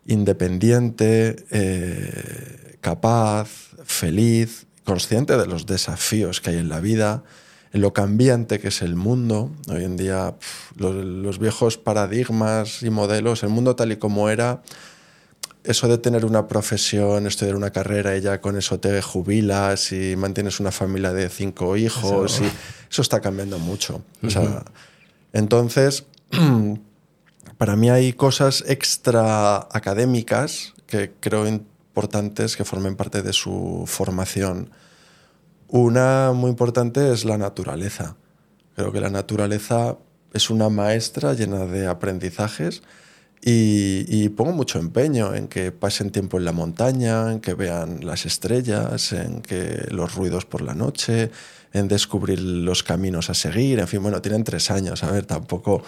independiente, 0.08 1.36
eh, 1.52 2.78
capaz, 2.82 3.50
feliz, 3.84 4.66
consciente 4.84 5.38
de 5.38 5.46
los 5.46 5.66
desafíos 5.66 6.42
que 6.42 6.52
hay 6.52 6.58
en 6.58 6.70
la 6.70 6.80
vida, 6.80 7.24
en 7.74 7.82
lo 7.82 7.92
cambiante 7.94 8.60
que 8.60 8.70
es 8.70 8.82
el 8.82 8.96
mundo. 8.96 9.52
Hoy 9.70 9.84
en 9.84 9.98
día 9.98 10.36
los 10.78 11.40
viejos 11.40 11.78
paradigmas 11.78 12.82
y 12.84 12.90
modelos, 12.90 13.44
el 13.44 13.50
mundo 13.50 13.76
tal 13.76 13.92
y 13.92 13.98
como 13.98 14.30
era, 14.30 14.62
eso 15.66 15.90
de 15.90 15.98
tener 15.98 16.24
una 16.24 16.48
profesión, 16.48 17.28
estudiar 17.28 17.56
una 17.58 17.72
carrera 17.72 18.16
y 18.16 18.22
ya 18.22 18.40
con 18.40 18.58
eso 18.58 18.80
te 18.80 19.02
jubilas 19.02 19.92
y 19.92 20.16
mantienes 20.16 20.62
una 20.62 20.72
familia 20.72 21.12
de 21.12 21.28
cinco 21.30 21.76
hijos, 21.76 22.36
Eso- 22.36 22.44
y 22.46 22.50
eso 22.90 23.02
está 23.02 23.20
cambiando 23.20 23.60
mucho. 23.60 24.02
O 24.24 24.30
sea, 24.30 24.64
entonces, 25.34 26.06
para 27.58 27.76
mí 27.76 27.90
hay 27.90 28.14
cosas 28.14 28.64
extra 28.68 29.58
académicas 29.72 30.74
que 30.86 31.12
creo 31.20 31.48
importantes 31.48 32.56
que 32.56 32.64
formen 32.64 32.96
parte 32.96 33.22
de 33.22 33.34
su 33.34 33.84
formación. 33.88 34.70
Una 35.68 36.32
muy 36.34 36.50
importante 36.50 37.12
es 37.12 37.26
la 37.26 37.38
naturaleza. 37.38 38.16
Creo 38.76 38.92
que 38.92 39.02
la 39.02 39.10
naturaleza 39.10 39.98
es 40.34 40.50
una 40.50 40.70
maestra 40.70 41.34
llena 41.34 41.66
de 41.66 41.88
aprendizajes 41.88 42.84
y, 43.42 44.30
pongo 44.30 44.52
mucho 44.52 44.80
empeño 44.80 45.34
en 45.34 45.48
que 45.48 45.72
pasen 45.72 46.12
tiempo 46.12 46.38
en 46.38 46.46
la 46.46 46.52
montaña, 46.52 47.32
en 47.32 47.40
que 47.40 47.54
vean 47.54 48.06
las 48.06 48.26
estrellas, 48.26 49.14
en 49.14 49.42
que 49.42 49.88
los 49.90 50.16
ruidos 50.16 50.46
por 50.46 50.62
la 50.62 50.74
noche, 50.74 51.32
en 51.74 51.88
descubrir 51.88 52.40
los 52.40 52.84
caminos 52.84 53.30
a 53.30 53.34
seguir. 53.34 53.80
En 53.80 53.88
fin, 53.88 54.02
bueno, 54.02 54.22
tienen 54.22 54.44
tres 54.44 54.70
años, 54.70 55.04
a 55.04 55.12
ver, 55.12 55.26
tampoco... 55.26 55.84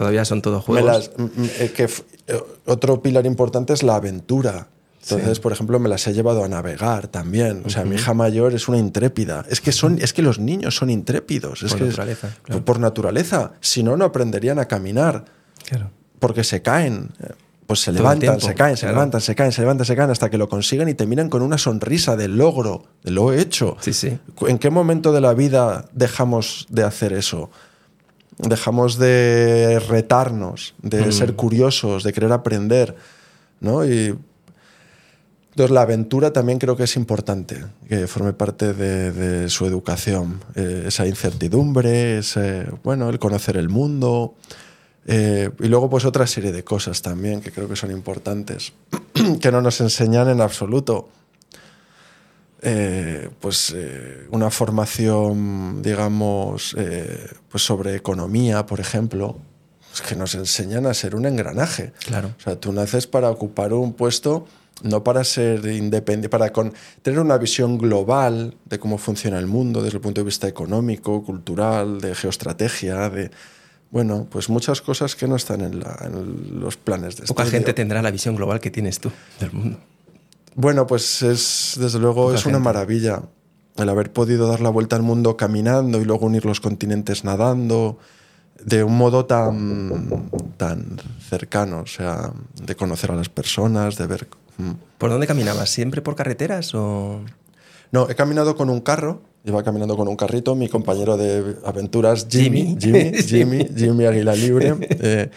todavía 0.00 0.24
son 0.24 0.40
todos 0.40 0.64
juegos. 0.64 0.86
las- 0.90 1.10
m- 1.18 1.28
m- 1.36 1.50
eh, 1.58 1.72
que 1.76 1.84
eh, 1.84 2.42
otro 2.64 3.02
pilar 3.02 3.26
importante 3.26 3.74
es 3.74 3.82
la 3.82 3.96
aventura. 3.96 4.68
Entonces, 5.02 5.36
Sí. 5.36 5.42
por 5.42 5.52
ejemplo, 5.52 5.78
me 5.78 5.90
las 5.90 6.06
he 6.06 6.14
llevado 6.14 6.42
a 6.42 6.48
navegar 6.48 7.08
también. 7.08 7.62
O 7.66 7.68
sea, 7.70 7.84
mi 7.84 7.96
hija 7.96 8.14
mayor 8.14 8.54
es 8.54 8.66
una 8.66 8.78
intrépida. 8.78 9.44
Es 9.50 9.60
que, 9.60 9.72
son, 9.72 9.98
es 10.00 10.14
que 10.14 10.22
los 10.22 10.38
niños 10.38 10.74
son 10.76 10.88
intrépidos. 10.88 11.62
Es 11.62 11.70
Por 11.72 11.78
que 11.78 11.84
es- 11.84 11.90
naturaleza, 11.90 12.28
claro. 12.42 12.64
Por 12.64 12.78
naturaleza. 12.80 13.52
Si 13.60 13.82
no, 13.82 13.96
no 13.98 14.06
aprenderían 14.06 14.58
a 14.58 14.64
caminar. 14.66 15.26
Claro. 15.68 15.90
Porque 16.18 16.44
se 16.44 16.62
caen. 16.62 17.10
Pues 17.66 17.80
se 17.80 17.92
Todo 17.92 17.98
levantan, 18.02 18.40
se 18.40 18.54
caen, 18.54 18.76
se 18.76 18.86
levantan, 18.88 19.20
se 19.20 19.34
caen, 19.36 19.52
se 19.52 19.60
levantan, 19.60 19.86
se 19.86 19.94
caen 19.96 20.10
hasta 20.10 20.28
que 20.28 20.38
lo 20.38 20.48
consigan 20.48 20.88
y 20.88 20.94
te 20.94 21.06
miran 21.06 21.28
con 21.28 21.40
una 21.42 21.56
sonrisa 21.56 22.16
del 22.16 22.36
logro, 22.36 22.82
de 23.04 23.12
lo 23.12 23.32
hecho. 23.32 23.76
Sí, 23.80 23.92
sí. 23.92 24.18
¿En 24.48 24.58
qué 24.58 24.70
momento 24.70 25.12
de 25.12 25.20
la 25.20 25.34
vida 25.34 25.84
dejamos 25.92 26.66
de 26.68 26.82
hacer 26.84 27.12
eso? 27.12 27.50
Dejamos 28.42 28.98
de 28.98 29.78
retarnos, 29.88 30.74
de 30.82 31.06
Mm. 31.06 31.12
ser 31.12 31.34
curiosos, 31.36 32.02
de 32.04 32.12
querer 32.12 32.32
aprender, 32.32 32.96
¿no? 33.60 33.84
Y 33.84 34.14
entonces 35.50 35.70
la 35.74 35.82
aventura 35.82 36.32
también 36.32 36.58
creo 36.58 36.76
que 36.76 36.84
es 36.84 36.96
importante, 36.96 37.64
que 37.88 38.06
forme 38.06 38.32
parte 38.32 38.72
de, 38.72 39.10
de 39.12 39.48
su 39.50 39.66
educación. 39.66 40.40
Eh, 40.54 40.84
esa 40.86 41.06
incertidumbre, 41.06 42.18
ese, 42.18 42.66
bueno, 42.84 43.08
el 43.10 43.18
conocer 43.18 43.56
el 43.56 43.68
mundo. 43.68 44.34
eh, 45.06 45.50
y 45.58 45.66
luego 45.68 45.88
pues 45.90 46.04
otra 46.04 46.26
serie 46.26 46.52
de 46.52 46.62
cosas 46.62 47.00
también 47.02 47.40
que 47.40 47.50
creo 47.50 47.66
que 47.68 47.74
son 47.74 47.90
importantes, 47.90 48.72
que 49.40 49.50
no 49.50 49.60
nos 49.60 49.80
enseñan 49.80 50.28
en 50.28 50.40
absoluto 50.40 51.08
eh, 52.62 53.28
pues 53.40 53.72
eh, 53.76 54.26
una 54.30 54.50
formación, 54.50 55.82
digamos, 55.82 56.74
eh, 56.78 57.26
pues 57.48 57.62
sobre 57.64 57.96
economía, 57.96 58.66
por 58.66 58.80
ejemplo, 58.80 59.38
pues 59.90 60.02
que 60.02 60.16
nos 60.16 60.34
enseñan 60.34 60.86
a 60.86 60.94
ser 60.94 61.14
un 61.14 61.26
engranaje. 61.26 61.92
Claro. 62.06 62.34
O 62.38 62.42
sea, 62.42 62.56
tú 62.58 62.72
naces 62.72 63.06
para 63.06 63.30
ocupar 63.30 63.72
un 63.72 63.92
puesto, 63.94 64.46
no 64.82 65.02
para 65.04 65.24
ser 65.24 65.64
independiente, 65.66 66.28
para 66.28 66.52
con- 66.52 66.72
tener 67.02 67.20
una 67.20 67.38
visión 67.38 67.76
global 67.78 68.56
de 68.66 68.78
cómo 68.78 68.98
funciona 68.98 69.38
el 69.38 69.46
mundo 69.46 69.82
desde 69.82 69.96
el 69.96 70.02
punto 70.02 70.20
de 70.20 70.24
vista 70.26 70.46
económico, 70.48 71.22
cultural, 71.24 72.00
de 72.00 72.14
geoestrategia, 72.14 73.10
de... 73.10 73.30
Bueno, 73.90 74.28
pues 74.30 74.48
muchas 74.48 74.80
cosas 74.80 75.16
que 75.16 75.26
no 75.26 75.34
están 75.34 75.62
en, 75.62 75.80
la- 75.80 75.98
en 76.04 76.60
los 76.60 76.76
planes 76.76 77.16
de 77.16 77.26
Poca 77.26 77.42
estudio. 77.42 77.58
gente 77.58 77.74
tendrá 77.74 78.00
la 78.02 78.12
visión 78.12 78.36
global 78.36 78.60
que 78.60 78.70
tienes 78.70 79.00
tú 79.00 79.10
del 79.40 79.50
mundo. 79.52 79.78
Bueno, 80.54 80.86
pues 80.86 81.22
es 81.22 81.76
desde 81.80 81.98
luego 81.98 82.26
Poca 82.26 82.36
es 82.36 82.46
una 82.46 82.58
maravilla 82.58 83.22
el 83.76 83.88
haber 83.88 84.12
podido 84.12 84.48
dar 84.48 84.60
la 84.60 84.68
vuelta 84.70 84.96
al 84.96 85.02
mundo 85.02 85.36
caminando 85.36 86.00
y 86.00 86.04
luego 86.04 86.26
unir 86.26 86.44
los 86.44 86.60
continentes 86.60 87.24
nadando 87.24 87.98
de 88.64 88.84
un 88.84 88.96
modo 88.96 89.24
tan 89.24 90.28
tan 90.56 91.00
cercano, 91.28 91.80
o 91.80 91.86
sea, 91.86 92.32
de 92.62 92.76
conocer 92.76 93.10
a 93.10 93.14
las 93.14 93.28
personas, 93.28 93.96
de 93.96 94.06
ver. 94.06 94.28
mm. 94.58 94.70
¿Por 94.98 95.10
dónde 95.10 95.26
caminabas? 95.26 95.70
¿Siempre 95.70 96.02
por 96.02 96.14
carreteras 96.14 96.74
o...? 96.74 97.22
No, 97.92 98.08
he 98.08 98.14
caminado 98.14 98.54
con 98.56 98.68
un 98.70 98.80
carro, 98.80 99.22
iba 99.44 99.62
caminando 99.64 99.96
con 99.96 100.06
un 100.08 100.16
carrito, 100.16 100.54
mi 100.54 100.68
compañero 100.68 101.16
de 101.16 101.56
aventuras, 101.64 102.26
Jimmy, 102.30 102.76
Jimmy. 102.78 103.12
Jimmy, 103.14 103.22
Jimmy, 103.22 103.68
Jimmy 103.76 104.04
Águila 104.04 104.34
Libre. 104.34 104.76
eh, 104.80 105.30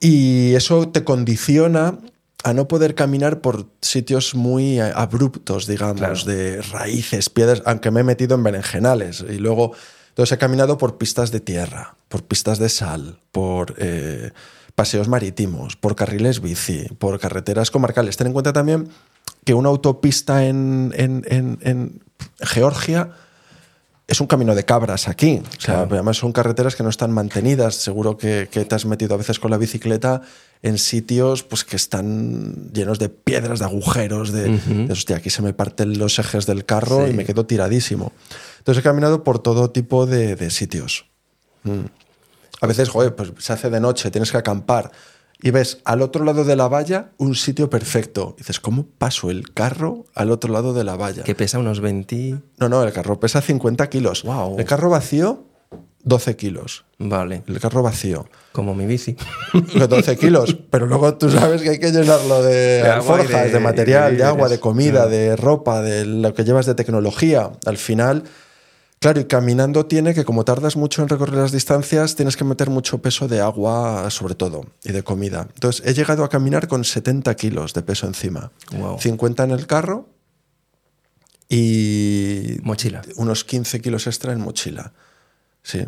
y 0.00 0.54
eso 0.54 0.88
te 0.88 1.04
condiciona 1.04 1.98
a 2.46 2.52
no 2.54 2.68
poder 2.68 2.94
caminar 2.94 3.40
por 3.40 3.66
sitios 3.80 4.36
muy 4.36 4.78
eh, 4.80 4.92
abruptos, 4.94 5.66
digamos, 5.66 5.96
Claro. 5.98 6.24
de 6.24 6.62
raíces, 6.62 7.28
piedras, 7.28 7.60
aunque 7.66 7.90
me 7.90 8.00
he 8.00 8.04
metido 8.04 8.36
en 8.36 8.44
berenjenales. 8.44 9.24
Y 9.28 9.38
luego, 9.38 9.72
entonces 10.10 10.32
he 10.36 10.38
caminado 10.38 10.78
por 10.78 10.96
pistas 10.96 11.32
de 11.32 11.40
tierra, 11.40 11.96
por 12.08 12.22
pistas 12.22 12.58
de 12.60 12.68
sal, 12.68 13.18
por 13.32 13.74
eh, 13.78 14.30
paseos 14.76 15.08
marítimos, 15.08 15.74
por 15.74 15.96
carriles 15.96 16.40
bici, 16.40 16.84
por 16.98 17.18
carreteras 17.18 17.72
comarcales. 17.72 18.16
Ten 18.16 18.28
en 18.28 18.32
cuenta 18.32 18.52
también 18.52 18.90
que 19.44 19.54
una 19.54 19.68
autopista 19.68 20.44
en, 20.46 20.92
en- 20.96 21.24
en- 21.26 21.58
en 21.62 22.02
Georgia 22.40 23.10
es 24.08 24.20
un 24.20 24.26
camino 24.28 24.54
de 24.54 24.64
cabras 24.64 25.08
aquí. 25.08 25.42
O 25.46 25.60
sea, 25.60 25.74
Claro. 25.74 25.88
además 25.94 26.16
son 26.18 26.32
carreteras 26.32 26.76
que 26.76 26.82
no 26.82 26.88
están 26.90 27.10
mantenidas. 27.12 27.74
Seguro 27.74 28.16
que, 28.16 28.48
que 28.50 28.64
te 28.64 28.74
has 28.74 28.86
metido 28.86 29.14
a 29.14 29.18
veces 29.18 29.38
con 29.40 29.50
la 29.50 29.56
bicicleta 29.58 30.22
en 30.62 30.78
sitios 30.78 31.42
pues, 31.42 31.64
que 31.64 31.76
están 31.76 32.70
llenos 32.72 32.98
de 32.98 33.08
piedras, 33.08 33.58
de 33.58 33.64
agujeros, 33.64 34.30
de, 34.32 34.58
de, 34.58 34.92
hostia, 34.92 35.16
aquí 35.16 35.28
se 35.30 35.42
me 35.42 35.52
parten 35.52 35.98
los 35.98 36.18
ejes 36.18 36.46
del 36.46 36.64
carro 36.64 37.04
Sí. 37.04 37.10
y 37.10 37.14
me 37.14 37.24
quedo 37.24 37.46
tiradísimo. 37.46 38.12
Entonces 38.58 38.80
he 38.80 38.84
caminado 38.84 39.24
por 39.24 39.38
todo 39.40 39.70
tipo 39.70 40.06
de, 40.06 40.36
de 40.36 40.50
sitios. 40.50 41.06
Mm. 41.64 41.86
A 42.60 42.66
veces, 42.66 42.88
joder, 42.88 43.14
pues 43.14 43.32
se 43.38 43.52
hace 43.52 43.70
de 43.70 43.80
noche, 43.80 44.10
tienes 44.10 44.30
que 44.30 44.38
acampar 44.38 44.90
y 45.42 45.50
ves 45.50 45.78
al 45.84 46.02
otro 46.02 46.24
lado 46.24 46.44
de 46.44 46.56
la 46.56 46.68
valla 46.68 47.10
un 47.18 47.34
sitio 47.34 47.68
perfecto. 47.70 48.34
Y 48.36 48.40
dices, 48.42 48.60
¿cómo 48.60 48.86
paso 48.86 49.30
el 49.30 49.52
carro 49.52 50.04
al 50.14 50.30
otro 50.30 50.52
lado 50.52 50.72
de 50.74 50.84
la 50.84 50.96
valla? 50.96 51.22
Que 51.24 51.34
pesa 51.34 51.58
unos 51.58 51.80
20. 51.80 52.36
No, 52.58 52.68
no, 52.68 52.82
el 52.82 52.92
carro 52.92 53.20
pesa 53.20 53.40
50 53.40 53.88
kilos. 53.88 54.22
Guau. 54.22 54.58
El 54.58 54.64
carro 54.64 54.88
vacío, 54.90 55.44
12 56.04 56.36
kilos. 56.36 56.84
Vale. 56.98 57.42
El 57.46 57.60
carro 57.60 57.82
vacío. 57.82 58.28
Como 58.52 58.74
mi 58.74 58.86
bici. 58.86 59.16
12 59.88 60.16
kilos, 60.16 60.56
pero 60.70 60.86
luego 60.86 61.14
tú 61.18 61.28
sabes 61.30 61.60
que 61.62 61.70
hay 61.70 61.78
que 61.78 61.90
llenarlo 61.92 62.42
de, 62.42 62.54
De 62.82 62.88
alforjas, 62.88 63.44
de- 63.44 63.50
de, 63.50 63.60
material, 63.60 64.12
de 64.12 64.18
de, 64.18 64.24
agua, 64.24 64.48
de 64.48 64.58
comida, 64.60 65.06
de 65.06 65.36
ropa, 65.36 65.82
de 65.82 66.06
lo 66.06 66.32
que 66.32 66.44
llevas 66.44 66.64
de 66.66 66.74
tecnología. 66.74 67.50
Al 67.66 67.76
final, 67.76 68.22
claro, 68.98 69.20
y 69.20 69.24
caminando 69.24 69.86
tiene 69.86 70.14
que, 70.14 70.24
como 70.24 70.44
tardas 70.44 70.76
mucho 70.76 71.02
en 71.02 71.08
recorrer 71.08 71.36
las 71.36 71.52
distancias, 71.52 72.16
tienes 72.16 72.36
que 72.36 72.44
meter 72.44 72.70
mucho 72.70 72.98
peso 72.98 73.28
de 73.28 73.40
agua, 73.40 74.10
sobre 74.10 74.34
todo, 74.34 74.66
y 74.84 74.92
de 74.92 75.02
comida. 75.02 75.48
Entonces, 75.54 75.86
he 75.86 75.94
llegado 75.94 76.24
a 76.24 76.28
caminar 76.28 76.68
con 76.68 76.84
70 76.84 77.34
kilos 77.36 77.74
de 77.74 77.82
peso 77.82 78.06
encima. 78.06 78.52
Wow. 78.72 78.98
50 78.98 79.44
en 79.44 79.50
el 79.50 79.66
carro 79.66 80.08
y 81.48 82.58
Mochila. 82.62 83.02
unos 83.16 83.44
15 83.44 83.80
kilos 83.80 84.06
extra 84.06 84.32
en 84.32 84.40
mochila. 84.40 84.92
Sí. 85.62 85.86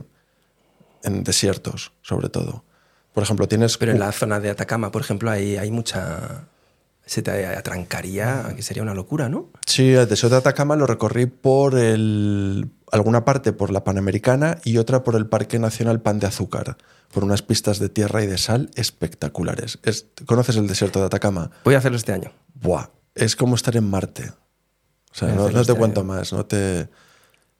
En 1.02 1.24
desiertos, 1.24 1.92
sobre 2.02 2.28
todo. 2.28 2.64
Por 3.12 3.22
ejemplo, 3.22 3.48
tienes. 3.48 3.76
Pero 3.78 3.92
en 3.92 3.98
la 3.98 4.12
zona 4.12 4.40
de 4.40 4.50
Atacama, 4.50 4.90
por 4.92 5.02
ejemplo, 5.02 5.30
hay, 5.30 5.56
hay 5.56 5.70
mucha. 5.70 6.46
Se 7.04 7.22
te 7.22 7.46
atrancaría, 7.46 8.52
que 8.54 8.62
sería 8.62 8.82
una 8.82 8.94
locura, 8.94 9.28
¿no? 9.28 9.50
Sí, 9.66 9.94
el 9.94 10.08
desierto 10.08 10.36
de 10.36 10.40
Atacama 10.40 10.76
lo 10.76 10.86
recorrí 10.86 11.26
por 11.26 11.76
el, 11.78 12.70
alguna 12.92 13.24
parte 13.24 13.52
por 13.52 13.70
la 13.70 13.84
Panamericana 13.84 14.58
y 14.64 14.78
otra 14.78 15.02
por 15.04 15.14
el 15.16 15.26
Parque 15.26 15.58
Nacional 15.58 16.00
Pan 16.00 16.18
de 16.20 16.26
Azúcar, 16.26 16.76
por 17.12 17.24
unas 17.24 17.42
pistas 17.42 17.78
de 17.78 17.88
tierra 17.88 18.22
y 18.22 18.26
de 18.26 18.38
sal 18.38 18.70
espectaculares. 18.74 19.78
Es- 19.82 20.06
¿Conoces 20.26 20.56
el 20.56 20.66
desierto 20.66 20.98
de 21.00 21.06
Atacama? 21.06 21.50
Voy 21.64 21.74
a 21.74 21.78
hacerlo 21.78 21.96
este 21.96 22.12
año. 22.12 22.32
Buah, 22.54 22.86
es 23.14 23.36
como 23.36 23.54
estar 23.54 23.76
en 23.76 23.88
Marte. 23.88 24.30
O 25.10 25.14
sea, 25.14 25.28
no, 25.28 25.48
te 25.48 25.60
este 25.60 25.74
cuento 25.74 26.00
año. 26.00 26.08
más, 26.12 26.32
no 26.32 26.44
te... 26.46 26.88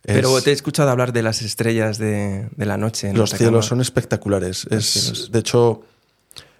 Pero 0.02 0.40
te 0.40 0.50
he 0.50 0.52
escuchado 0.52 0.90
hablar 0.90 1.12
de 1.12 1.22
las 1.22 1.42
estrellas 1.42 1.98
de, 1.98 2.48
de 2.56 2.66
la 2.66 2.76
noche. 2.76 3.08
en 3.08 3.18
Los 3.18 3.30
Atacama. 3.32 3.48
cielos 3.50 3.66
son 3.66 3.80
espectaculares. 3.80 4.66
Es, 4.70 4.86
cielos. 4.86 5.32
De 5.32 5.38
hecho, 5.40 5.80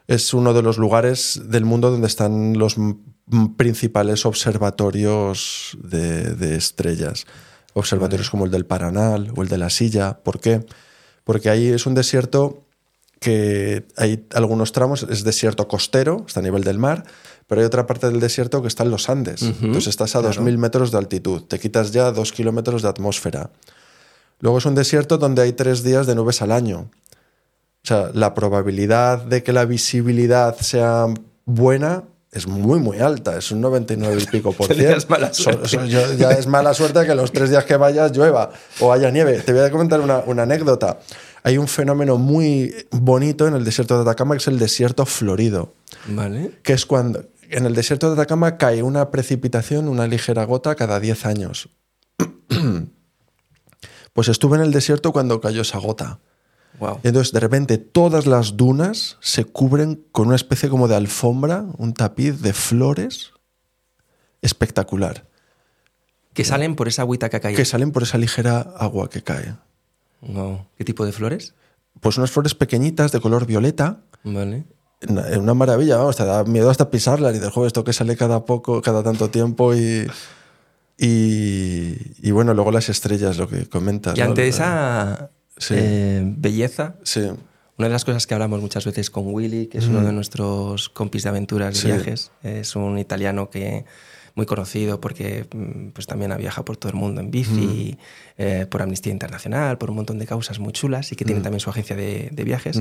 es 0.08 0.34
uno 0.34 0.52
de 0.54 0.62
los 0.62 0.76
lugares 0.76 1.40
del 1.44 1.64
mundo 1.64 1.90
donde 1.90 2.08
están 2.08 2.58
los 2.58 2.76
principales 3.56 4.26
observatorios 4.26 5.78
de, 5.82 6.34
de 6.34 6.56
estrellas. 6.56 7.26
Observatorios 7.74 8.30
como 8.30 8.44
el 8.44 8.50
del 8.50 8.66
Paranal 8.66 9.32
o 9.36 9.42
el 9.42 9.48
de 9.48 9.58
la 9.58 9.70
Silla. 9.70 10.18
¿Por 10.22 10.40
qué? 10.40 10.64
Porque 11.24 11.50
ahí 11.50 11.68
es 11.68 11.86
un 11.86 11.94
desierto 11.94 12.64
que 13.20 13.86
hay 13.96 14.26
algunos 14.34 14.72
tramos, 14.72 15.02
es 15.02 15.24
desierto 15.24 15.66
costero, 15.68 16.24
está 16.26 16.40
a 16.40 16.42
nivel 16.42 16.62
del 16.62 16.78
mar, 16.78 17.04
pero 17.46 17.60
hay 17.60 17.66
otra 17.66 17.86
parte 17.86 18.08
del 18.08 18.20
desierto 18.20 18.62
que 18.62 18.68
está 18.68 18.84
en 18.84 18.90
los 18.90 19.08
Andes. 19.08 19.42
Entonces 19.42 19.88
estás 19.88 20.14
a 20.14 20.20
2.000 20.20 20.56
metros 20.56 20.92
de 20.92 20.98
altitud, 20.98 21.42
te 21.42 21.58
quitas 21.58 21.90
ya 21.92 22.12
dos 22.12 22.32
kilómetros 22.32 22.82
de 22.82 22.88
atmósfera. 22.88 23.50
Luego 24.40 24.58
es 24.58 24.66
un 24.66 24.74
desierto 24.74 25.18
donde 25.18 25.42
hay 25.42 25.52
tres 25.52 25.82
días 25.82 26.06
de 26.06 26.14
nubes 26.14 26.42
al 26.42 26.52
año. 26.52 26.90
O 27.82 27.86
sea, 27.88 28.10
la 28.14 28.34
probabilidad 28.34 29.24
de 29.24 29.42
que 29.42 29.52
la 29.52 29.64
visibilidad 29.64 30.56
sea 30.58 31.06
buena 31.44 32.04
es 32.38 32.46
muy, 32.46 32.78
muy 32.80 32.98
alta. 32.98 33.36
Es 33.36 33.50
un 33.52 33.60
99 33.60 34.22
y 34.22 34.26
pico 34.26 34.52
por 34.52 34.66
ciento. 34.74 35.06
mala 35.08 35.32
So- 35.34 35.42
suerte. 35.44 35.68
so- 35.68 35.84
yo- 35.84 36.14
ya 36.14 36.30
es 36.32 36.46
mala 36.46 36.72
suerte 36.74 37.04
que 37.06 37.14
los 37.14 37.30
tres 37.32 37.50
días 37.50 37.64
que 37.64 37.76
vayas 37.76 38.12
llueva 38.16 38.50
o 38.80 38.92
haya 38.92 39.10
nieve. 39.10 39.40
Te 39.40 39.52
voy 39.52 39.62
a 39.62 39.70
comentar 39.70 40.00
una, 40.00 40.18
una 40.26 40.44
anécdota. 40.44 40.98
Hay 41.42 41.58
un 41.58 41.68
fenómeno 41.68 42.18
muy 42.18 42.74
bonito 42.90 43.46
en 43.46 43.54
el 43.54 43.64
desierto 43.64 43.94
de 43.96 44.02
Atacama 44.02 44.34
que 44.34 44.38
es 44.38 44.48
el 44.48 44.58
desierto 44.58 45.06
florido 45.06 45.72
Vale. 46.08 46.52
que 46.62 46.72
es 46.72 46.84
cuando 46.84 47.24
en 47.50 47.64
el 47.64 47.74
desierto 47.74 48.08
de 48.08 48.14
Atacama 48.14 48.58
cae 48.58 48.82
una 48.82 49.10
precipitación, 49.10 49.88
una 49.88 50.06
ligera 50.06 50.44
gota 50.44 50.74
cada 50.74 50.98
10 51.00 51.26
años. 51.26 51.68
Pues 54.12 54.28
estuve 54.28 54.56
en 54.56 54.64
el 54.64 54.72
desierto 54.72 55.12
cuando 55.12 55.40
cayó 55.40 55.62
esa 55.62 55.78
gota. 55.78 56.18
Wow. 56.78 57.00
Entonces 57.02 57.32
de 57.32 57.40
repente 57.40 57.78
todas 57.78 58.26
las 58.26 58.56
dunas 58.56 59.16
se 59.20 59.44
cubren 59.44 60.04
con 60.12 60.28
una 60.28 60.36
especie 60.36 60.68
como 60.68 60.86
de 60.88 60.94
alfombra, 60.94 61.64
un 61.76 61.92
tapiz 61.92 62.40
de 62.40 62.52
flores 62.52 63.32
espectacular, 64.42 65.26
Que 66.34 66.44
salen 66.44 66.76
por 66.76 66.86
esa 66.86 67.02
agüita 67.02 67.28
que 67.28 67.36
ha 67.36 67.40
caído. 67.40 67.56
que 67.56 67.64
salen 67.64 67.90
por 67.90 68.04
esa 68.04 68.18
ligera 68.18 68.60
agua 68.78 69.10
que 69.10 69.22
cae. 69.22 69.56
Wow. 70.20 70.66
¿Qué 70.76 70.84
tipo 70.84 71.04
de 71.04 71.10
flores? 71.12 71.54
Pues 72.00 72.16
unas 72.16 72.30
flores 72.30 72.54
pequeñitas 72.54 73.10
de 73.10 73.20
color 73.20 73.44
violeta, 73.46 74.02
Vale. 74.22 74.64
una, 75.08 75.22
una 75.38 75.54
maravilla, 75.54 75.96
vamos, 75.96 76.14
te 76.16 76.24
da 76.24 76.44
miedo 76.44 76.70
hasta 76.70 76.90
pisarlas 76.90 77.34
y 77.34 77.40
del 77.40 77.50
juego 77.50 77.66
esto 77.66 77.82
que 77.82 77.92
sale 77.92 78.16
cada 78.16 78.44
poco, 78.44 78.80
cada 78.82 79.02
tanto 79.02 79.30
tiempo 79.30 79.74
y, 79.74 80.06
y, 80.96 81.96
y 82.22 82.30
bueno, 82.30 82.54
luego 82.54 82.70
las 82.70 82.88
estrellas, 82.88 83.36
lo 83.36 83.48
que 83.48 83.68
comentas. 83.68 84.16
Y 84.16 84.20
¿no? 84.20 84.26
ante 84.28 84.46
esa 84.46 85.30
Sí. 85.58 85.74
eh, 85.76 86.22
belleza, 86.24 86.94
Sí, 87.02 87.20
una 87.20 87.86
de 87.88 87.92
las 87.92 88.04
cosas 88.04 88.26
que 88.26 88.34
hablamos 88.34 88.60
muchas 88.60 88.84
veces 88.84 89.10
con 89.10 89.24
Willy, 89.26 89.66
que 89.66 89.78
es 89.78 89.86
uno 89.86 90.02
de 90.04 90.12
nuestros 90.12 90.88
compis 90.88 91.22
de 91.24 91.28
aventuras 91.28 91.76
y 91.76 91.80
Sí. 91.80 91.86
viajes, 91.88 92.32
es 92.42 92.74
un 92.76 92.98
italiano 92.98 93.50
que 93.50 93.84
muy 94.34 94.46
conocido 94.46 95.00
porque 95.00 95.46
mm, 95.52 95.88
pues 95.88 96.06
también 96.06 96.30
ha 96.30 96.36
viajado 96.36 96.64
por 96.64 96.76
todo 96.76 96.90
el 96.90 96.96
mundo 96.96 97.20
en 97.20 97.30
bici, 97.32 97.98
eh, 98.36 98.66
por 98.70 98.82
Amnistía 98.82 99.12
Internacional, 99.12 99.78
por 99.78 99.90
un 99.90 99.96
montón 99.96 100.18
de 100.20 100.26
causas 100.26 100.60
muy 100.60 100.72
chulas 100.72 101.10
y 101.10 101.16
que 101.16 101.24
tiene 101.24 101.40
también 101.40 101.58
su 101.58 101.70
agencia 101.70 101.96
de, 101.96 102.28
de 102.30 102.44
viajes, 102.44 102.80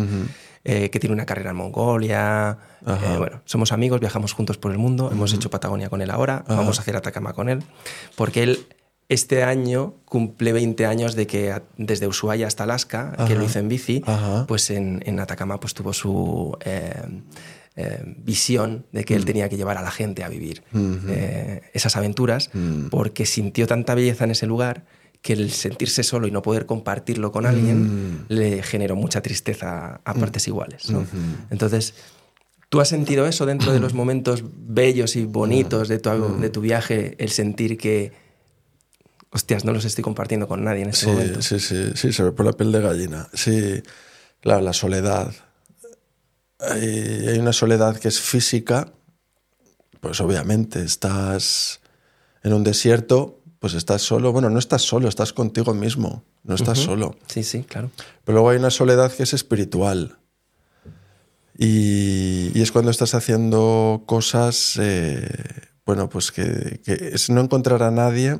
eh, 0.64 0.92
que 0.92 1.00
tiene 1.00 1.14
una 1.16 1.26
carrera 1.26 1.50
en 1.52 1.56
Mongolia. 1.56 2.60
Eh, 2.86 3.16
bueno, 3.18 3.42
somos 3.46 3.72
amigos, 3.72 4.00
viajamos 4.00 4.34
juntos 4.34 4.60
por 4.60 4.72
el 4.72 4.78
mundo, 4.78 5.10
hemos 5.12 5.34
hecho 5.34 5.50
Patagonia 5.50 5.90
con 5.90 6.02
él 6.04 6.12
ahora, 6.12 6.44
vamos 6.48 6.78
a 6.78 6.82
hacer 6.82 6.96
Atacama 6.96 7.34
con 7.34 7.50
él, 7.50 7.64
porque 8.16 8.44
él 8.44 8.68
este 9.10 9.44
año 9.44 9.96
cumple 10.06 10.52
20 10.54 10.86
años 10.86 11.16
de 11.16 11.28
que 11.28 11.54
desde 11.78 12.08
Ushuaia 12.08 12.48
hasta 12.48 12.64
Alaska, 12.64 13.16
que 13.28 13.36
lo 13.36 13.46
hizo 13.46 13.60
en 13.60 13.70
bici, 13.70 14.02
Ajá. 14.06 14.46
pues 14.48 14.70
en, 14.70 15.02
en 15.06 15.20
Atacama 15.20 15.60
pues 15.60 15.74
tuvo 15.74 15.94
su 15.94 16.58
eh, 16.66 16.92
eh, 17.78 18.02
visión 18.18 18.86
de 18.92 19.06
que 19.06 19.16
él 19.16 19.22
Mm. 19.22 19.26
tenía 19.26 19.50
que 19.50 19.56
llevar 19.58 19.78
a 19.78 19.82
la 19.82 19.92
gente 19.92 20.24
a 20.24 20.30
vivir 20.30 20.64
eh, 21.08 21.62
esas 21.74 21.96
aventuras 21.96 22.50
Mm. 22.54 22.88
porque 22.90 23.26
sintió 23.26 23.66
tanta 23.68 23.96
belleza 23.96 24.26
en 24.26 24.32
ese 24.32 24.46
lugar 24.46 24.86
que 25.22 25.34
el 25.34 25.52
sentirse 25.52 26.04
solo 26.04 26.28
y 26.28 26.32
no 26.32 26.42
poder 26.42 26.66
compartirlo 26.66 27.32
con 27.32 27.46
alguien 27.46 27.78
Mm. 28.14 28.26
le 28.30 28.62
generó 28.64 28.96
mucha 28.96 29.22
tristeza 29.22 30.02
a 30.04 30.14
partes 30.16 30.48
iguales. 30.48 30.90
¿no? 30.90 31.06
Entonces, 31.50 31.94
¿tú 32.70 32.82
has 32.82 32.90
sentido 32.90 33.26
eso 33.26 33.46
dentro 33.46 33.72
de 33.72 33.80
los 33.80 33.94
momentos 33.94 34.44
bellos 34.54 35.16
y 35.16 35.26
bonitos 35.26 35.88
de 35.88 36.00
tu, 36.00 36.38
de 36.40 36.50
tu 36.50 36.62
viaje, 36.62 37.16
el 37.20 37.30
sentir 37.30 37.78
que, 37.78 38.12
hostias, 39.32 39.66
no 39.66 39.74
los 39.74 39.86
estoy 39.86 40.04
compartiendo 40.04 40.48
con 40.48 40.64
nadie 40.64 40.84
en 40.84 40.90
este 40.90 41.06
sí, 41.06 41.12
momento? 41.12 41.42
sí, 41.42 41.60
sí, 41.60 41.92
sí, 41.96 42.14
se 42.14 42.24
ve 42.24 42.32
por 42.32 42.46
la 42.46 42.54
piel 42.54 42.72
de 42.72 42.82
gallina. 42.82 43.28
Sí, 43.34 43.82
claro, 44.42 44.62
la 44.62 44.74
soledad. 44.74 45.34
Hay, 46.60 47.28
hay 47.28 47.40
una 47.40 47.54
soledad 47.54 47.98
que 47.98 48.08
es 48.08 48.20
física, 48.20 48.92
pues 50.00 50.22
obviamente 50.22 50.84
estás 50.84 51.82
en 52.44 52.54
un 52.54 52.64
desierto, 52.64 53.42
pues 53.60 53.74
estás 53.74 54.02
solo. 54.02 54.32
Bueno, 54.32 54.50
no 54.50 54.60
estás 54.60 54.82
solo, 54.82 55.08
estás 55.08 55.34
contigo 55.34 55.74
mismo, 55.74 56.24
no 56.44 56.56
estás 56.56 56.80
solo. 56.80 57.16
Sí, 57.28 57.44
sí, 57.44 57.64
claro. 57.64 57.92
Pero 58.24 58.36
luego 58.36 58.50
hay 58.50 58.58
una 58.58 58.72
soledad 58.72 59.12
que 59.12 59.24
es 59.24 59.34
espiritual. 59.34 60.18
Y, 61.58 62.52
y 62.54 62.62
es 62.62 62.72
cuando 62.72 62.92
estás 62.92 63.16
haciendo 63.16 64.04
cosas, 64.06 64.78
eh, 64.80 65.28
bueno, 65.86 66.08
pues 66.08 66.32
que, 66.32 66.82
que 66.86 66.94
es 67.14 67.32
no 67.32 67.42
encontrar 67.42 67.82
a 67.82 67.90
nadie 67.90 68.38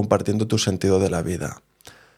compartiendo 0.00 0.46
tu 0.46 0.58
sentido 0.58 0.98
de 0.98 1.08
la 1.08 1.22
vida. 1.22 1.62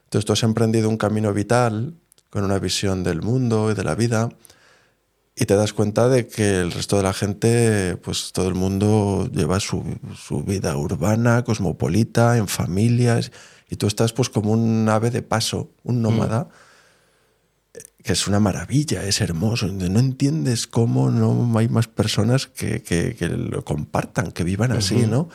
Entonces 0.04 0.24
tú 0.26 0.32
has 0.32 0.42
emprendido 0.42 0.88
un 0.88 0.96
camino 0.96 1.32
vital 1.32 1.94
con 2.28 2.42
una 2.42 2.58
visión 2.58 3.04
del 3.04 3.22
mundo 3.22 3.70
y 3.70 3.74
de 3.74 3.84
la 3.84 3.94
vida 3.94 4.30
y 5.36 5.44
te 5.46 5.54
das 5.54 5.72
cuenta 5.72 6.08
de 6.08 6.26
que 6.26 6.58
el 6.60 6.72
resto 6.72 6.96
de 6.96 7.04
la 7.04 7.12
gente, 7.12 7.96
pues 8.02 8.32
todo 8.32 8.48
el 8.48 8.54
mundo 8.56 9.28
lleva 9.32 9.60
su, 9.60 9.84
su 10.16 10.42
vida 10.42 10.76
urbana, 10.76 11.44
cosmopolita, 11.44 12.36
en 12.36 12.48
familias 12.48 13.30
y 13.70 13.76
tú 13.76 13.86
estás 13.86 14.12
pues 14.12 14.28
como 14.28 14.50
un 14.50 14.88
ave 14.88 15.10
de 15.12 15.22
paso, 15.22 15.70
un 15.84 16.02
nómada 16.02 16.48
que 18.02 18.12
es 18.14 18.26
una 18.26 18.40
maravilla, 18.40 19.04
es 19.04 19.20
hermoso. 19.20 19.68
No 19.68 20.00
entiendes 20.00 20.66
cómo 20.66 21.10
no 21.10 21.56
hay 21.58 21.68
más 21.68 21.86
personas 21.86 22.48
que, 22.48 22.82
que- 22.82 23.14
que 23.14 23.28
lo 23.28 23.64
compartan, 23.64 24.32
que 24.32 24.42
vivan 24.42 24.72
así, 24.72 25.06
¿no? 25.06 25.28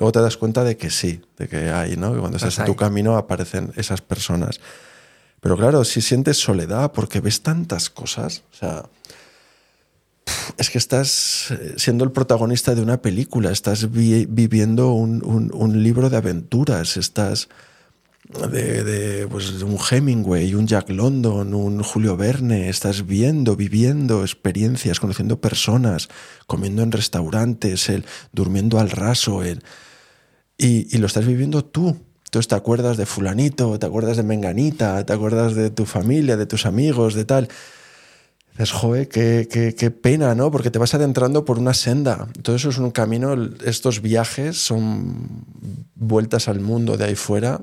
Luego 0.00 0.10
te 0.12 0.20
das 0.20 0.36
cuenta 0.36 0.64
de 0.64 0.76
que 0.76 0.90
sí, 0.90 1.20
de 1.38 1.46
que 1.46 1.70
hay, 1.70 1.96
¿no? 1.96 2.12
Que 2.12 2.18
cuando 2.18 2.38
estás 2.38 2.58
en 2.58 2.64
tu 2.64 2.74
camino 2.74 3.16
aparecen 3.16 3.72
esas 3.76 4.00
personas. 4.00 4.58
Pero 5.40 5.56
claro, 5.56 5.84
si 5.84 6.00
sientes 6.00 6.38
soledad 6.38 6.90
porque 6.92 7.20
ves 7.20 7.42
tantas 7.42 7.88
cosas, 7.90 8.42
o 8.52 8.56
sea, 8.56 8.82
es 10.58 10.70
que 10.70 10.78
estás 10.78 11.50
eh, 11.50 11.74
siendo 11.76 12.04
el 12.04 12.12
protagonista 12.12 12.74
de 12.74 12.82
una 12.82 13.00
película, 13.02 13.50
estás 13.50 13.90
vi- 13.90 14.26
viviendo 14.26 14.92
un, 14.92 15.24
un- 15.24 15.50
un 15.54 15.82
libro 15.82 16.08
de 16.10 16.16
aventuras, 16.16 16.96
estás 16.96 17.48
de, 18.52 18.84
de, 18.84 19.26
pues, 19.26 19.58
de 19.58 19.64
un 19.64 19.76
Hemingway, 19.90 20.54
un 20.54 20.66
Jack 20.66 20.90
London, 20.90 21.52
un 21.52 21.82
Julio 21.82 22.16
Verne, 22.16 22.68
estás 22.68 23.06
viendo, 23.06 23.56
viviendo 23.56 24.22
experiencias, 24.22 25.00
conociendo 25.00 25.40
personas, 25.40 26.08
comiendo 26.46 26.82
en 26.82 26.92
restaurantes, 26.92 27.88
el, 27.88 28.04
durmiendo 28.32 28.78
al 28.78 28.90
raso, 28.90 29.42
el, 29.42 29.64
y, 30.60 30.94
y 30.94 30.98
lo 30.98 31.06
estás 31.06 31.26
viviendo 31.26 31.64
tú. 31.64 31.96
Entonces 32.26 32.48
te 32.48 32.54
acuerdas 32.54 32.96
de 32.96 33.06
fulanito, 33.06 33.78
te 33.78 33.86
acuerdas 33.86 34.16
de 34.16 34.22
menganita, 34.22 35.04
te 35.04 35.12
acuerdas 35.12 35.54
de 35.54 35.70
tu 35.70 35.84
familia, 35.86 36.36
de 36.36 36.46
tus 36.46 36.66
amigos, 36.66 37.14
de 37.14 37.24
tal. 37.24 37.48
Dices, 38.52 38.72
joder, 38.72 39.08
qué, 39.08 39.48
qué- 39.50 39.74
qué 39.74 39.90
pena, 39.90 40.34
¿no? 40.34 40.50
Porque 40.50 40.70
te 40.70 40.78
vas 40.78 40.94
adentrando 40.94 41.44
por 41.44 41.58
una 41.58 41.74
senda. 41.74 42.28
Todo 42.42 42.54
eso 42.56 42.68
es 42.68 42.78
un 42.78 42.90
camino, 42.92 43.34
estos 43.64 44.00
viajes 44.02 44.58
son 44.58 45.44
vueltas 45.96 46.46
al 46.46 46.60
mundo 46.60 46.96
de 46.96 47.04
ahí 47.04 47.14
fuera, 47.16 47.62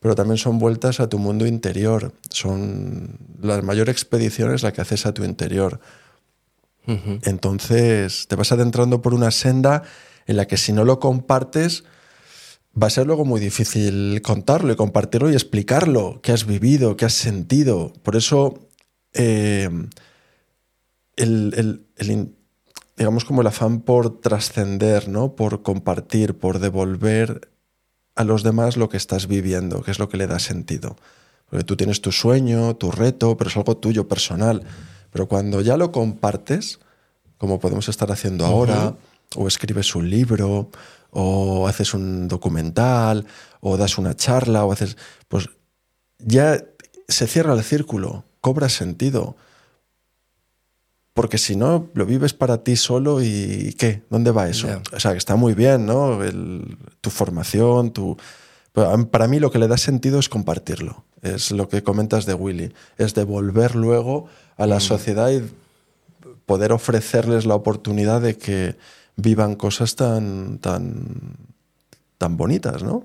pero 0.00 0.14
también 0.14 0.36
son 0.36 0.58
vueltas 0.58 1.00
a 1.00 1.08
tu 1.08 1.18
mundo 1.18 1.46
interior. 1.46 2.12
Son 2.28 3.18
la 3.40 3.62
mayor 3.62 3.88
expedición 3.88 4.52
es 4.54 4.62
la 4.62 4.72
que 4.72 4.80
haces 4.82 5.06
a 5.06 5.14
tu 5.14 5.24
interior. 5.24 5.80
Entonces 7.24 8.26
te 8.28 8.36
vas 8.36 8.52
adentrando 8.52 9.02
por 9.02 9.14
una 9.14 9.30
senda 9.30 9.82
en 10.26 10.36
la 10.36 10.46
que 10.46 10.56
si 10.56 10.72
no 10.72 10.84
lo 10.84 11.00
compartes 11.00 11.84
va 12.80 12.88
a 12.88 12.90
ser 12.90 13.06
luego 13.06 13.24
muy 13.24 13.40
difícil 13.40 14.20
contarlo 14.22 14.72
y 14.72 14.76
compartirlo 14.76 15.30
y 15.30 15.34
explicarlo, 15.34 16.20
qué 16.22 16.32
has 16.32 16.44
vivido, 16.46 16.96
qué 16.96 17.04
has 17.06 17.14
sentido. 17.14 17.92
Por 18.02 18.16
eso 18.16 18.68
eh, 19.12 19.68
el, 21.16 21.82
el- 21.96 22.32
digamos 22.96 23.24
como 23.24 23.40
el 23.42 23.46
afán 23.46 23.80
por 23.80 24.20
trascender, 24.20 25.08
¿no? 25.08 25.34
por 25.34 25.62
compartir, 25.62 26.34
por 26.38 26.58
devolver 26.58 27.50
a 28.14 28.24
los 28.24 28.42
demás 28.42 28.76
lo 28.78 28.88
que 28.88 28.96
estás 28.96 29.26
viviendo, 29.26 29.82
que 29.82 29.90
es 29.90 29.98
lo 29.98 30.08
que 30.08 30.16
le 30.16 30.26
da 30.26 30.38
sentido. 30.38 30.96
Porque 31.50 31.64
tú 31.64 31.76
tienes 31.76 32.00
tu 32.00 32.10
sueño, 32.10 32.74
tu 32.76 32.90
reto, 32.90 33.36
pero 33.36 33.50
es 33.50 33.56
algo 33.56 33.76
tuyo 33.76 34.08
personal. 34.08 34.62
Pero 35.12 35.28
cuando 35.28 35.60
ya 35.60 35.76
lo 35.76 35.92
compartes, 35.92 36.78
como 37.38 37.60
podemos 37.60 37.88
estar 37.88 38.10
haciendo 38.10 38.46
ahora, 38.46 38.94
o 39.36 39.46
escribes 39.46 39.94
un 39.94 40.08
libro, 40.08 40.70
o 41.18 41.66
haces 41.66 41.94
un 41.94 42.28
documental, 42.28 43.24
o 43.60 43.78
das 43.78 43.96
una 43.96 44.14
charla, 44.14 44.66
o 44.66 44.72
haces. 44.72 44.98
Pues 45.28 45.48
ya 46.18 46.62
se 47.08 47.26
cierra 47.26 47.54
el 47.54 47.62
círculo, 47.64 48.24
cobra 48.42 48.68
sentido. 48.68 49.34
Porque 51.14 51.38
si 51.38 51.56
no, 51.56 51.88
lo 51.94 52.04
vives 52.04 52.34
para 52.34 52.58
ti 52.62 52.76
solo 52.76 53.22
y 53.22 53.74
¿qué? 53.78 54.02
¿Dónde 54.10 54.30
va 54.30 54.50
eso? 54.50 54.68
O 54.92 55.00
sea, 55.00 55.12
que 55.12 55.18
está 55.18 55.36
muy 55.36 55.54
bien, 55.54 55.86
¿no? 55.86 56.22
El- 56.22 56.76
tu 57.00 57.08
formación, 57.08 57.92
tu... 57.94 58.18
para 59.10 59.26
mí 59.26 59.40
lo 59.40 59.50
que 59.50 59.58
le 59.58 59.68
da 59.68 59.78
sentido 59.78 60.18
es 60.18 60.28
compartirlo. 60.28 61.04
Es 61.22 61.50
lo 61.50 61.70
que 61.70 61.82
comentas 61.82 62.26
de 62.26 62.34
Willy. 62.34 62.74
Es 62.98 63.14
devolver 63.14 63.74
luego 63.74 64.26
a 64.58 64.66
la 64.66 64.80
sociedad 64.80 65.30
y 65.30 65.42
poder 66.44 66.72
ofrecerles 66.72 67.46
la 67.46 67.54
oportunidad 67.54 68.20
de 68.20 68.36
que 68.36 68.76
vivan 69.16 69.54
cosas 69.56 69.96
tan, 69.96 70.58
tan, 70.58 71.36
tan 72.18 72.36
bonitas, 72.36 72.82
¿no? 72.82 73.02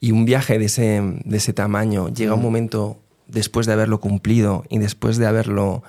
Y 0.00 0.12
un 0.12 0.24
viaje 0.24 0.58
de 0.58 0.66
ese, 0.66 1.00
de 1.24 1.36
ese 1.36 1.52
tamaño 1.52 2.08
llega 2.08 2.34
un 2.34 2.42
momento 2.42 2.98
después 3.26 3.66
de 3.66 3.72
haberlo 3.72 4.00
cumplido 4.00 4.64
y 4.68 4.78
después 4.78 5.16
de 5.16 5.26
haberlo 5.26 5.82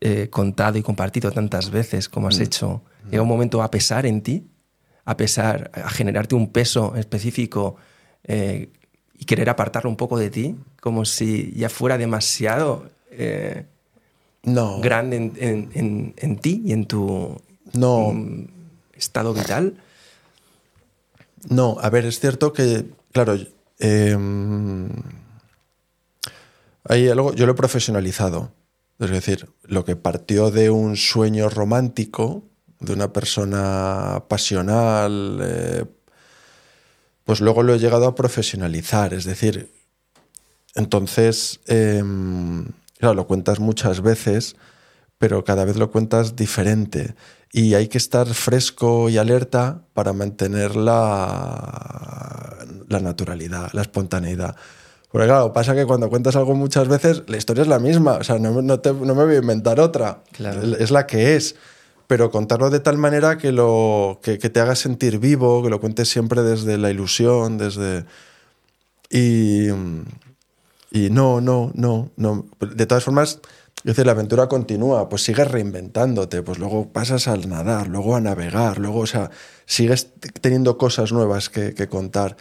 eh, 0.00 0.28
contado 0.30 0.78
y 0.78 0.82
compartido 0.82 1.30
tantas 1.32 1.70
veces 1.70 2.08
como 2.08 2.28
has 2.28 2.38
hecho, 2.38 2.82
llega 3.10 3.22
un 3.22 3.28
momento 3.28 3.62
a 3.62 3.70
pesar 3.70 4.06
en 4.06 4.22
ti, 4.22 4.46
a 5.04 5.16
pesar, 5.16 5.70
a 5.74 5.90
generarte 5.90 6.34
un 6.36 6.50
peso 6.52 6.94
específico 6.96 7.76
eh, 8.24 8.70
y 9.18 9.24
querer 9.24 9.50
apartarlo 9.50 9.90
un 9.90 9.96
poco 9.96 10.18
de 10.18 10.30
ti, 10.30 10.56
como 10.80 11.04
si 11.04 11.52
ya 11.56 11.68
fuera 11.68 11.98
demasiado 11.98 12.88
eh, 13.10 13.66
No, 14.44 14.80
grande 14.80 15.16
en, 15.16 15.32
en- 15.36 15.70
en- 15.74 16.14
en 16.16 16.38
ti 16.38 16.62
y 16.64 16.72
en 16.72 16.86
tu 16.86 17.40
no, 17.72 18.14
estado 18.94 19.34
vital. 19.34 19.74
no. 21.48 21.76
A 21.80 21.90
ver, 21.90 22.04
es 22.06 22.20
cierto 22.20 22.52
que, 22.52 22.86
claro, 23.12 23.36
eh, 23.78 24.16
hay 26.84 27.08
algo, 27.08 27.34
yo 27.34 27.46
lo 27.46 27.52
he 27.52 27.56
profesionalizado. 27.56 28.52
Es 28.98 29.10
decir, 29.10 29.48
lo 29.62 29.84
que 29.84 29.96
partió 29.96 30.50
de 30.50 30.68
un 30.68 30.96
sueño 30.96 31.48
romántico, 31.48 32.44
de 32.80 32.92
una 32.92 33.12
persona 33.12 34.24
pasional, 34.28 35.38
eh, 35.42 35.84
pues 37.24 37.40
luego 37.40 37.62
lo 37.62 37.74
he 37.74 37.78
llegado 37.78 38.06
a 38.06 38.14
profesionalizar. 38.14 39.14
Es 39.14 39.24
decir, 39.24 39.70
entonces, 40.74 41.60
eh, 41.66 42.02
claro, 42.98 43.14
lo 43.14 43.26
cuentas 43.26 43.58
muchas 43.58 44.02
veces, 44.02 44.56
pero 45.18 45.44
cada 45.44 45.64
vez 45.64 45.76
lo 45.76 45.90
cuentas 45.90 46.36
diferente. 46.36 47.14
Y 47.52 47.74
hay 47.74 47.88
que 47.88 47.98
estar 47.98 48.26
fresco 48.32 49.08
y 49.08 49.18
alerta 49.18 49.82
para 49.94 50.12
mantener 50.12 50.76
la, 50.76 52.56
la 52.88 53.00
naturalidad, 53.00 53.70
la 53.72 53.82
espontaneidad. 53.82 54.54
Porque 55.10 55.26
claro, 55.26 55.52
pasa 55.52 55.74
que 55.74 55.84
cuando 55.86 56.08
cuentas 56.08 56.36
algo 56.36 56.54
muchas 56.54 56.86
veces, 56.86 57.24
la 57.26 57.36
historia 57.36 57.62
es 57.62 57.68
la 57.68 57.80
misma. 57.80 58.12
O 58.14 58.24
sea, 58.24 58.38
no, 58.38 58.62
no 58.62 58.78
te- 58.78 58.92
no 58.92 59.14
me 59.16 59.24
voy 59.24 59.34
a 59.34 59.38
inventar 59.38 59.80
otra. 59.80 60.22
Claro. 60.32 60.62
Es 60.76 60.92
la 60.92 61.06
que 61.08 61.34
es. 61.34 61.56
Pero 62.06 62.30
contarlo 62.30 62.70
de 62.70 62.78
tal 62.80 62.98
manera 62.98 63.36
que, 63.38 63.50
lo, 63.52 64.20
que, 64.22 64.38
que 64.38 64.50
te 64.50 64.60
haga 64.60 64.76
sentir 64.76 65.18
vivo, 65.18 65.62
que 65.64 65.70
lo 65.70 65.80
cuentes 65.80 66.08
siempre 66.08 66.42
desde 66.42 66.78
la 66.78 66.90
ilusión, 66.90 67.58
desde... 67.58 68.04
Y, 69.10 69.68
y 70.92 71.10
no, 71.10 71.40
no, 71.40 71.72
no, 71.74 72.10
no. 72.16 72.46
De 72.60 72.86
todas 72.86 73.02
formas, 73.04 73.40
es 73.80 73.84
decir, 73.84 74.04
la 74.06 74.12
aventura 74.12 74.46
continúa, 74.48 75.08
pues 75.08 75.22
sigues 75.22 75.48
reinventándote, 75.48 76.42
pues 76.42 76.58
luego 76.58 76.92
pasas 76.92 77.28
al 77.28 77.48
nadar, 77.48 77.88
luego 77.88 78.14
a 78.16 78.20
navegar, 78.20 78.78
luego, 78.78 79.00
o 79.00 79.06
sea, 79.06 79.30
sigues 79.66 80.08
teniendo 80.40 80.76
cosas 80.78 81.12
nuevas 81.12 81.48
que, 81.48 81.74
que 81.74 81.88
contar. 81.88 82.36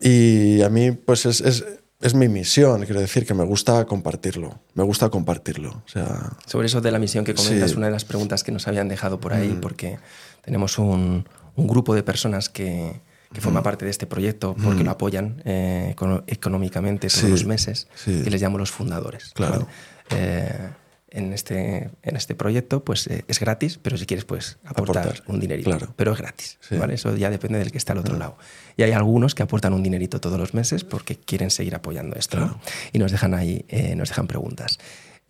Y 0.00 0.62
a 0.62 0.68
mí, 0.68 0.92
pues 0.92 1.26
es, 1.26 1.40
es, 1.40 1.64
es 2.00 2.14
mi 2.14 2.28
misión, 2.28 2.84
quiero 2.84 3.00
decir, 3.00 3.24
que 3.26 3.34
me 3.34 3.44
gusta 3.44 3.84
compartirlo, 3.86 4.58
me 4.74 4.82
gusta 4.84 5.08
compartirlo. 5.08 5.70
O 5.70 5.88
sea, 5.88 6.32
Sobre 6.46 6.66
eso 6.66 6.80
de 6.80 6.90
la 6.90 6.98
misión 6.98 7.24
que 7.24 7.34
comentas, 7.34 7.70
Sí. 7.70 7.76
Mm. 7.76 7.78
una 7.78 7.86
de 7.86 7.92
las 7.92 8.04
preguntas 8.04 8.44
que 8.44 8.52
nos 8.52 8.68
habían 8.68 8.88
dejado 8.88 9.18
por 9.20 9.32
ahí, 9.32 9.56
porque 9.60 9.98
tenemos 10.44 10.78
un, 10.78 11.26
un 11.54 11.66
grupo 11.66 11.94
de 11.94 12.02
personas 12.02 12.48
que, 12.48 13.00
que 13.32 13.40
Mm. 13.40 13.42
forma 13.42 13.62
parte 13.62 13.84
de 13.86 13.90
este 13.90 14.06
proyecto 14.06 14.54
porque 14.62 14.84
lo 14.84 14.90
apoyan 14.90 15.42
eh, 15.44 15.94
económicamente 16.26 17.08
todos 17.08 17.20
Sí. 17.20 17.28
los 17.28 17.44
meses, 17.46 17.88
Sí. 17.94 18.22
que 18.22 18.30
les 18.30 18.40
llamo 18.42 18.58
los 18.58 18.70
fundadores. 18.70 19.32
Claro. 19.34 19.52
¿vale? 19.60 19.66
Eh, 20.10 20.70
en, 21.10 21.32
este, 21.32 21.90
en 22.02 22.16
este 22.16 22.34
proyecto 22.34 22.84
pues 22.84 23.06
eh, 23.06 23.24
es 23.28 23.40
gratis, 23.40 23.78
pero 23.80 23.96
si 23.96 24.04
quieres 24.06 24.24
pues 24.24 24.58
aportar, 24.64 25.04
Aportar, 25.08 25.22
un 25.28 25.40
dinerito. 25.40 25.70
claro. 25.70 25.94
Pero 25.96 26.12
es 26.12 26.18
gratis, 26.18 26.58
Sí. 26.60 26.76
¿vale? 26.76 26.94
Eso 26.94 27.16
ya 27.16 27.30
depende 27.30 27.58
del 27.58 27.70
que 27.72 27.78
está 27.78 27.92
al 27.92 27.98
otro 28.00 28.16
lado. 28.18 28.36
Y 28.76 28.82
hay 28.82 28.92
algunos 28.92 29.34
que 29.34 29.42
aportan 29.42 29.72
un 29.72 29.82
dinerito 29.82 30.20
todos 30.20 30.38
los 30.38 30.52
meses 30.52 30.84
porque 30.84 31.16
quieren 31.16 31.50
seguir 31.50 31.74
apoyando 31.74 32.16
esto. 32.16 32.58
Y 32.92 32.98
nos 32.98 33.12
dejan 33.12 33.32
ahí, 33.34 33.64
eh, 33.68 33.94
nos 33.96 34.08
dejan 34.10 34.26
preguntas. 34.26 34.78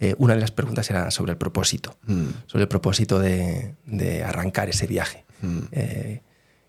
Eh, 0.00 0.14
una 0.18 0.34
de 0.34 0.40
las 0.40 0.50
preguntas 0.50 0.90
era 0.90 1.10
sobre 1.10 1.32
el 1.32 1.38
propósito, 1.38 1.96
Mm. 2.06 2.26
sobre 2.46 2.62
el 2.62 2.68
propósito 2.68 3.18
de, 3.18 3.74
de 3.86 4.24
arrancar 4.24 4.68
ese 4.68 4.86
viaje. 4.86 5.24
Mm. 5.42 5.58
Eh, 5.72 6.20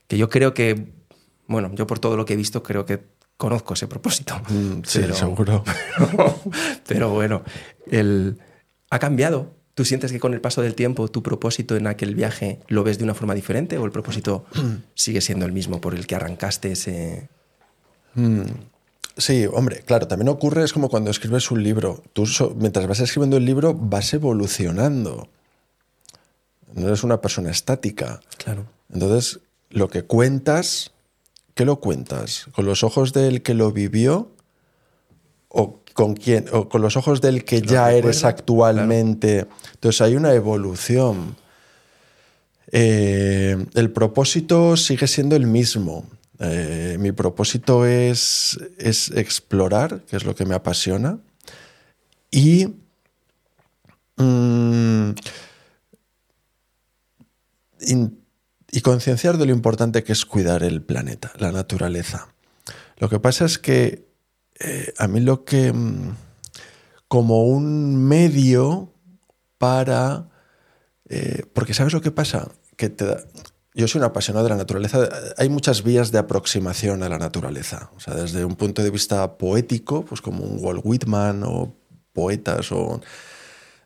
que 0.07 0.17
yo 0.17 0.29
creo 0.29 0.53
que, 0.53 0.91
bueno, 1.47 1.71
yo 1.73 1.87
por 1.87 1.99
todo 1.99 2.15
lo 2.15 2.23
que 2.25 2.33
he 2.33 2.37
visto 2.37 2.61
creo 2.61 2.85
que 2.85 2.99
conozco 3.37 3.73
ese 3.75 3.87
propósito. 3.87 4.35
mm, 4.49 4.81
sí, 4.83 4.99
Pero- 5.01 5.15
seguro. 5.15 5.63
Pero 6.87 7.09
bueno, 7.11 7.43
el, 7.89 8.37
ha 8.89 8.99
cambiado. 8.99 9.55
¿Tú 9.73 9.85
sientes 9.85 10.11
que 10.11 10.19
con 10.19 10.33
el 10.33 10.41
paso 10.41 10.63
del 10.63 10.73
tiempo 10.73 11.07
tu 11.07 11.21
propósito 11.21 11.75
en 11.75 11.85
aquel 11.85 12.15
viaje 12.15 12.61
lo 12.67 12.83
ves 12.83 12.97
de 12.97 13.03
una 13.03 13.13
forma 13.13 13.35
diferente 13.35 13.77
o 13.77 13.85
el 13.85 13.91
propósito 13.91 14.45
sigue 14.95 15.21
siendo 15.21 15.45
el 15.45 15.51
mismo 15.51 15.79
por 15.79 15.93
el 15.93 16.07
que 16.07 16.15
arrancaste 16.15 16.71
ese... 16.71 17.29
Mm, 18.15 18.41
Sí, 19.19 19.47
hombre, 19.51 19.81
claro, 19.83 20.07
también 20.07 20.29
ocurre, 20.29 20.63
es 20.63 20.71
como 20.73 20.89
cuando 20.89 21.09
escribes 21.09 21.49
un 21.49 21.63
libro. 21.63 22.03
Tú, 22.13 22.25
mientras 22.55 22.85
vas 22.85 22.99
escribiendo 22.99 23.37
el 23.37 23.45
libro, 23.45 23.73
vas 23.73 24.13
evolucionando. 24.13 25.27
No 26.75 26.85
eres 26.87 27.03
una 27.03 27.19
persona 27.19 27.49
estática. 27.49 28.19
Claro. 28.37 28.67
Entonces, 28.93 29.39
lo 29.71 29.87
que 29.89 30.03
cuentas, 30.03 30.91
¿qué 31.57 31.65
lo 31.65 31.81
cuentas? 31.81 32.47
¿Con 32.53 32.65
los 32.65 32.83
ojos 32.83 33.11
del 33.11 33.41
que 33.41 33.53
lo 33.53 33.73
vivió? 33.73 34.31
¿O 35.49 35.81
con 35.93 36.13
quién, 36.13 36.45
o 36.53 36.69
con 36.69 36.81
los 36.83 36.95
ojos 36.95 37.19
del 37.19 37.43
que 37.43 37.61
ya 37.61 37.91
eres 37.91 38.23
actualmente. 38.23 39.47
Entonces 39.73 39.99
hay 40.01 40.15
una 40.15 40.31
evolución. 40.33 41.35
Eh, 42.71 43.57
el 43.73 43.91
propósito 43.91 44.77
sigue 44.77 45.07
siendo 45.07 45.35
el 45.35 45.47
mismo. 45.47 46.05
Eh, 46.39 46.97
mi 46.99 47.11
propósito 47.13 47.85
es, 47.87 48.59
es 48.77 49.09
explorar, 49.09 50.01
que 50.07 50.17
es 50.17 50.23
lo 50.23 50.35
que 50.35 50.45
me 50.45 50.53
apasiona, 50.53 51.17
y 52.29 52.67
mm, 54.17 55.11
in- 57.87 58.19
y 58.71 58.81
concienciar 58.81 59.37
de 59.37 59.45
lo 59.45 59.51
importante 59.53 60.03
que 60.03 60.11
es 60.13 60.25
cuidar 60.25 60.63
el 60.63 60.81
planeta, 60.81 61.31
la 61.37 61.51
naturaleza. 61.51 62.27
Lo 62.97 63.09
que 63.09 63.19
pasa 63.19 63.45
es 63.45 63.57
que 63.59 64.07
eh, 64.59 64.93
a 64.97 65.07
mí 65.07 65.19
lo 65.19 65.43
que... 65.45 65.71
mm, 65.73 66.15
como 67.07 67.43
un 67.45 67.95
medio 67.95 68.91
para... 69.57 70.27
eh, 71.07 71.43
porque 71.53 71.73
¿sabes 71.73 71.93
lo 71.93 72.01
que 72.01 72.11
pasa? 72.11 72.49
Que 72.75 72.89
te 72.89 73.05
da- 73.05 73.23
yo 73.73 73.87
soy 73.87 73.99
un 73.99 74.05
apasionado 74.05 74.43
de 74.45 74.49
la 74.49 74.57
naturaleza. 74.57 75.07
Hay 75.37 75.49
muchas 75.49 75.83
vías 75.83 76.11
de 76.11 76.17
aproximación 76.17 77.03
a 77.03 77.09
la 77.09 77.17
naturaleza. 77.19 77.91
O 77.95 77.99
sea, 77.99 78.15
desde 78.15 78.43
un 78.43 78.55
punto 78.55 78.81
de 78.83 78.89
vista 78.89 79.37
poético, 79.37 80.03
pues 80.03 80.19
como 80.19 80.43
un 80.43 80.57
Walt 80.59 80.81
Whitman 80.83 81.43
o 81.45 81.75
poetas 82.11 82.71
o 82.71 82.99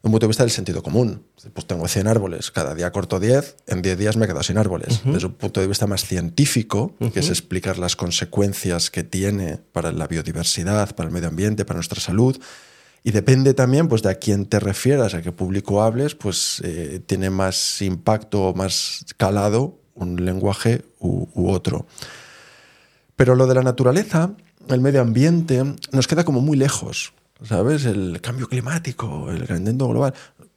un 0.04 0.12
punto 0.12 0.26
de 0.26 0.30
vista 0.30 0.43
del 0.43 0.52
sentido 0.52 0.82
común. 0.82 1.24
Pues 1.54 1.68
tengo 1.68 1.88
100 1.88 2.08
árboles, 2.08 2.49
cada 2.49 2.74
día 2.74 2.91
corto 2.91 3.20
10, 3.20 3.58
en 3.68 3.82
10 3.82 3.97
días 3.97 4.18
me 4.18 4.26
quedo 4.28 4.41
sin 4.41 4.58
árboles. 4.58 5.02
Desde 5.06 5.28
un 5.28 5.34
punto 5.34 5.62
de 5.62 5.68
vista 5.68 5.86
más 5.86 6.06
científico, 6.06 6.95
que 7.14 7.20
es 7.20 7.30
explicar 7.30 7.78
las 7.78 7.95
consecuencias 7.95 8.89
que 8.89 9.04
tiene 9.04 9.58
para 9.58 9.91
la 9.91 10.08
biodiversidad, 10.08 10.95
para 10.95 11.08
el 11.08 11.14
medio 11.14 11.28
ambiente, 11.28 11.66
para 11.66 11.78
nuestra 11.78 11.99
salud. 11.99 12.39
Y 13.04 13.12
depende 13.12 13.54
también 13.54 13.88
pues, 13.88 14.02
de 14.02 14.12
a 14.12 14.16
quién 14.16 14.45
te 14.45 14.60
refieras, 14.60 15.14
a 15.14 15.22
qué 15.22 15.32
público 15.32 15.82
hables, 15.84 16.16
pues 16.16 16.62
eh, 16.64 16.99
tiene 17.06 17.30
más 17.30 17.82
impacto, 17.82 18.54
más 18.56 19.06
calado 19.18 19.80
un 19.93 20.24
lenguaje 20.24 20.84
u, 20.99 21.28
u 21.34 21.49
otro. 21.49 21.86
Pero 23.16 23.36
lo 23.36 23.45
de 23.45 23.56
la 23.56 23.62
naturaleza, 23.62 24.32
el 24.70 24.82
medio 24.82 25.02
ambiente, 25.02 25.64
nos 25.91 26.08
queda 26.08 26.24
como 26.24 26.41
muy 26.41 26.58
lejos, 26.58 27.14
¿sabes? 27.44 27.86
El 27.86 28.20
cambio 28.22 28.48
climático, 28.48 29.30
el 29.32 29.46
calentamiento 29.48 29.88
global. 29.88 30.14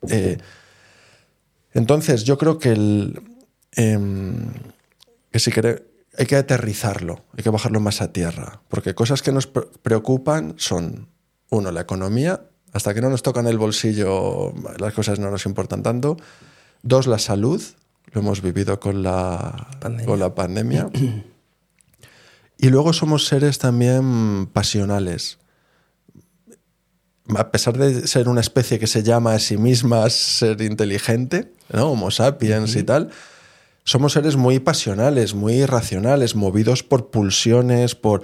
Eh, 0.09 0.39
entonces, 1.73 2.25
yo 2.25 2.39
creo 2.39 2.59
que, 2.59 2.71
el, 2.73 3.21
em, 3.73 4.49
que 5.33 5.39
si 5.39 5.51
quere- 5.51 5.85
hay 6.17 6.27
que 6.27 6.37
aterrizarlo, 6.37 7.25
hay 7.37 7.43
que 7.43 7.51
bajarlo 7.51 7.81
más 7.81 8.01
a 8.01 8.13
tierra, 8.13 8.61
porque 8.69 8.95
cosas 8.95 9.23
que 9.23 9.33
nos 9.33 9.47
pre- 9.49 9.67
preocupan 9.83 10.55
son, 10.57 11.09
uno, 11.51 11.73
la 11.73 11.81
economía, 11.81 12.43
hasta 12.73 12.95
que 12.95 13.01
no 13.01 13.11
nos 13.11 13.23
tocan 13.23 13.47
el 13.47 13.59
bolsillo, 13.59 14.53
las 14.79 14.95
cosas 14.95 15.19
no 15.19 15.31
nos 15.31 15.47
importan 15.47 15.83
tanto. 15.83 16.17
Dos, 16.83 17.07
la 17.07 17.19
salud, 17.19 17.63
lo 18.13 18.21
hemos 18.21 18.43
vivido 18.43 18.79
con 18.79 19.03
la 19.03 19.69
Pandemia. 19.81 20.07
Con 20.07 20.19
la 20.21 20.35
pandemia. 20.35 20.89
y 22.59 22.69
luego 22.69 22.93
somos 22.93 23.27
seres 23.27 23.59
también 23.59 24.47
pasionales 24.53 25.39
a 27.37 27.51
pesar 27.51 27.79
de 27.79 28.07
ser 28.07 28.29
una 28.29 28.41
especie 28.41 28.79
que 28.79 28.87
se 28.87 29.03
llama 29.03 29.35
a 29.35 29.39
sí 29.39 29.57
misma 29.57 30.09
ser 30.11 30.61
inteligente, 30.61 31.53
¿no? 31.73 31.91
Homo 31.91 32.11
sapiens 32.11 32.77
y 32.77 32.83
tal, 32.83 33.11
somos 33.85 34.13
seres 34.13 34.37
muy 34.37 34.61
pasionales, 34.61 35.35
muy 35.35 35.55
irracionales, 35.55 36.35
movidos 36.35 36.83
por 36.83 37.11
pulsiones, 37.11 37.95
por... 37.95 38.23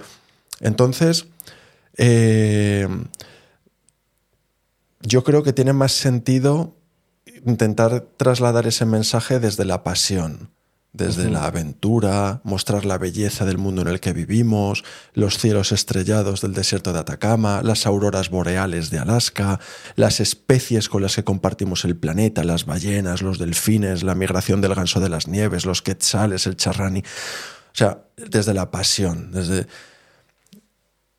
Entonces, 0.59 1.25
eh, 1.97 2.87
yo 5.01 5.23
creo 5.23 5.43
que 5.43 5.53
tiene 5.53 5.73
más 5.73 5.91
sentido 5.91 6.75
intentar 7.45 8.01
trasladar 8.17 8.67
ese 8.67 8.85
mensaje 8.85 9.39
desde 9.39 9.65
la 9.65 9.83
pasión, 9.83 10.51
desde 10.93 11.29
la 11.29 11.45
aventura, 11.45 12.41
mostrar 12.43 12.83
la 12.83 12.97
belleza 12.97 13.45
del 13.45 13.57
mundo 13.57 13.81
en 13.81 13.87
el 13.87 14.01
que 14.01 14.11
vivimos, 14.11 14.83
los 15.13 15.37
cielos 15.37 15.71
estrellados 15.71 16.41
del 16.41 16.53
desierto 16.53 16.91
de 16.91 16.99
Atacama, 16.99 17.61
las 17.63 17.85
auroras 17.85 18.29
boreales 18.29 18.89
de 18.89 18.99
Alaska, 18.99 19.59
las 19.95 20.19
especies 20.19 20.89
con 20.89 21.01
las 21.01 21.15
que 21.15 21.23
compartimos 21.23 21.85
el 21.85 21.95
planeta, 21.95 22.43
las 22.43 22.65
ballenas, 22.65 23.21
los 23.21 23.39
delfines, 23.39 24.03
la 24.03 24.15
migración 24.15 24.59
del 24.59 24.75
ganso 24.75 24.99
de 24.99 25.09
las 25.09 25.27
nieves, 25.27 25.65
los 25.65 25.81
quetzales, 25.81 26.45
el 26.45 26.57
charrani. 26.57 26.99
O 26.99 27.75
sea, 27.75 28.03
desde 28.17 28.53
la 28.53 28.69
pasión, 28.69 29.31
desde 29.31 29.67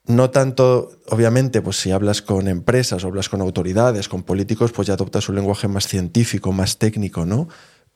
no 0.05 0.31
tanto, 0.31 0.91
obviamente, 1.09 1.63
pues 1.63 1.77
si 1.77 1.93
hablas 1.93 2.23
con 2.23 2.49
empresas 2.49 3.05
o 3.05 3.07
hablas 3.07 3.29
con 3.29 3.41
autoridades, 3.41 4.09
con 4.09 4.25
políticos, 4.25 4.73
pues 4.73 4.89
ya 4.89 4.95
adoptas 4.95 5.29
un 5.29 5.37
lenguaje 5.37 5.69
más 5.69 5.87
científico, 5.87 6.53
más 6.53 6.79
técnico, 6.79 7.25
¿no? 7.25 7.49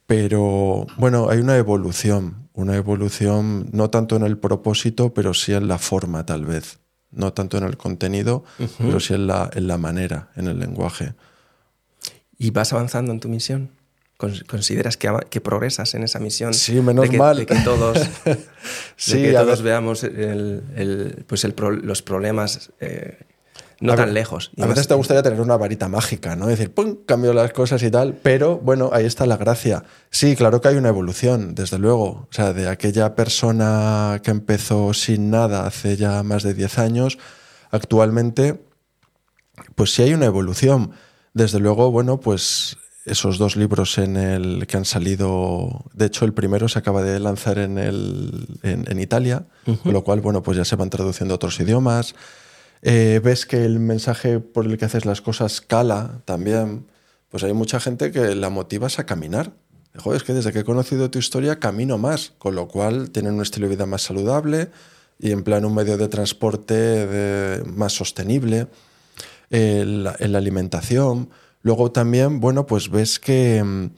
Pero 0.07 0.87
bueno, 0.97 1.29
hay 1.31 1.39
una 1.41 1.57
evolución, 1.57 2.49
una 2.53 2.77
evolución 2.77 3.69
no 3.73 3.91
tanto 3.91 4.17
en 4.17 4.23
el 4.23 4.39
propósito, 4.39 5.13
pero 5.13 5.35
sí 5.35 5.53
en 5.53 5.67
la 5.69 5.79
forma 5.79 6.25
tal 6.25 6.45
vez. 6.47 6.79
No 7.11 7.33
tanto 7.33 7.57
en 7.59 7.65
el 7.65 7.77
contenido, 7.77 8.45
pero 8.79 9.01
sí 9.01 9.15
en 9.15 9.27
la, 9.27 9.49
en 9.55 9.67
la 9.69 9.79
manera, 9.79 10.31
en 10.37 10.49
el 10.49 10.59
lenguaje. 10.59 11.15
¿Y 12.39 12.51
vas 12.51 12.73
avanzando 12.73 13.13
en 13.13 13.21
tu 13.21 13.29
misión? 13.29 13.71
Con- 14.19 14.35
¿Consideras 14.47 14.97
que, 14.97 15.41
progresas 15.41 15.95
en 15.95 16.03
esa 16.03 16.19
misión? 16.19 16.53
Sí, 16.55 16.81
menos 16.81 17.05
de 17.05 17.11
que, 17.11 17.19
mal. 17.19 17.37
De 17.37 17.47
que 17.47 17.55
todos, 17.61 17.99
Sí, 18.97 19.19
de 19.23 19.29
que 19.29 19.33
todos 19.35 19.63
veamos 19.63 20.05
el- 20.05 20.63
el- 20.77 21.25
pues 21.27 21.45
el 21.45 21.55
los 21.83 22.03
problemas 22.03 22.71
eh, 22.81 23.19
no 23.79 23.93
A 23.93 23.97
tan 23.97 24.07
ver, 24.07 24.15
lejos. 24.15 24.51
Y 24.57 24.63
A 24.63 24.67
veces 24.67 24.89
te 24.89 24.95
gustaría 24.95 25.23
tener 25.23 25.41
una 25.41 25.57
varita 25.57 25.89
mágica, 25.89 26.35
¿no? 26.35 26.47
Decir, 26.47 26.73
¡pum! 26.73 26.97
Cambio 27.05 27.35
las 27.35 27.53
cosas 27.53 27.83
y 27.83 27.91
tal. 27.91 28.15
Pero 28.15 28.59
bueno, 28.59 28.91
ahí 28.93 29.05
está 29.05 29.27
la 29.27 29.37
gracia. 29.37 29.85
Sí, 30.11 30.35
claro 30.35 30.61
que 30.61 30.69
hay 30.69 30.77
una 30.77 30.89
evolución, 30.89 31.55
desde 31.55 31.79
luego. 31.79 32.05
O 32.07 32.29
sea, 32.31 32.55
de 32.55 32.69
aquella 32.69 33.15
persona 33.15 34.21
que 34.25 34.31
empezó 34.31 34.95
sin 34.95 35.31
nada 35.31 35.67
hace 35.67 35.97
ya 35.97 36.23
más 36.23 36.43
de 36.43 36.55
10 36.55 36.79
años, 36.79 37.19
actualmente, 37.71 38.65
pues 39.75 39.93
sí 39.93 40.03
hay 40.03 40.15
una 40.15 40.27
evolución. 40.27 40.93
Desde 41.35 41.61
luego, 41.61 41.91
bueno, 41.91 42.19
pues 42.19 42.79
esos 43.05 43.37
dos 43.37 43.57
libros 43.57 43.99
en 43.99 44.17
el 44.17 44.67
que 44.67 44.79
han 44.79 44.87
salido, 44.87 45.85
de 45.93 46.07
hecho 46.07 46.25
el 46.25 46.33
primero 46.33 46.69
se 46.69 46.79
acaba 46.79 47.03
de 47.03 47.21
lanzar 47.21 47.59
en, 47.59 47.77
el, 47.77 48.47
en, 48.63 48.85
en 48.91 49.01
Italia, 49.01 49.45
con 49.83 49.93
lo 49.93 50.03
cual, 50.03 50.23
bueno, 50.23 50.43
pues 50.43 50.57
ya 50.57 50.65
se 50.65 50.77
van 50.77 50.89
traduciendo 50.89 51.35
a 51.35 51.37
otros 51.37 51.61
idiomas. 51.61 52.15
Eh, 52.83 53.21
ves 53.23 53.47
que 53.47 53.65
el 53.65 53.79
mensaje 53.81 54.41
por 54.41 54.67
el 54.67 54.79
que 54.79 54.85
haces 54.85 55.05
las 55.05 55.21
cosas 55.21 55.61
cala 55.61 56.23
también, 56.25 56.87
pues 57.29 57.43
hay 57.45 57.53
mucha 57.53 57.81
gente 57.81 58.11
que 58.13 58.35
la 58.35 58.51
motivas 58.51 58.99
a 58.99 59.07
caminar. 59.07 59.53
Joder, 59.97 60.19
es 60.19 60.25
que 60.25 60.35
desde 60.35 60.53
que 60.53 60.61
he 60.61 60.65
conocido 60.65 61.11
tu 61.11 61.19
historia 61.19 61.59
camino 61.59 61.99
más, 61.99 62.35
con 62.39 62.55
lo 62.55 62.69
cual 62.69 63.11
tienen 63.11 63.35
un 63.35 63.43
estilo 63.43 63.67
de 63.67 63.77
vida 63.77 63.87
más 63.87 64.03
saludable 64.03 64.71
y 65.19 65.31
en 65.31 65.43
plan 65.43 65.65
un 65.65 65.75
medio 65.75 65.97
de 65.97 66.09
transporte 66.09 67.63
más 67.65 67.95
sostenible, 67.95 68.69
en 69.51 70.05
la, 70.05 70.17
en 70.19 70.33
la 70.33 70.39
alimentación. 70.39 71.31
Luego 71.63 71.93
también, 71.93 72.41
bueno, 72.41 72.67
pues 72.67 72.91
ves 72.91 73.19
que 73.19 73.63
mm, 73.63 73.91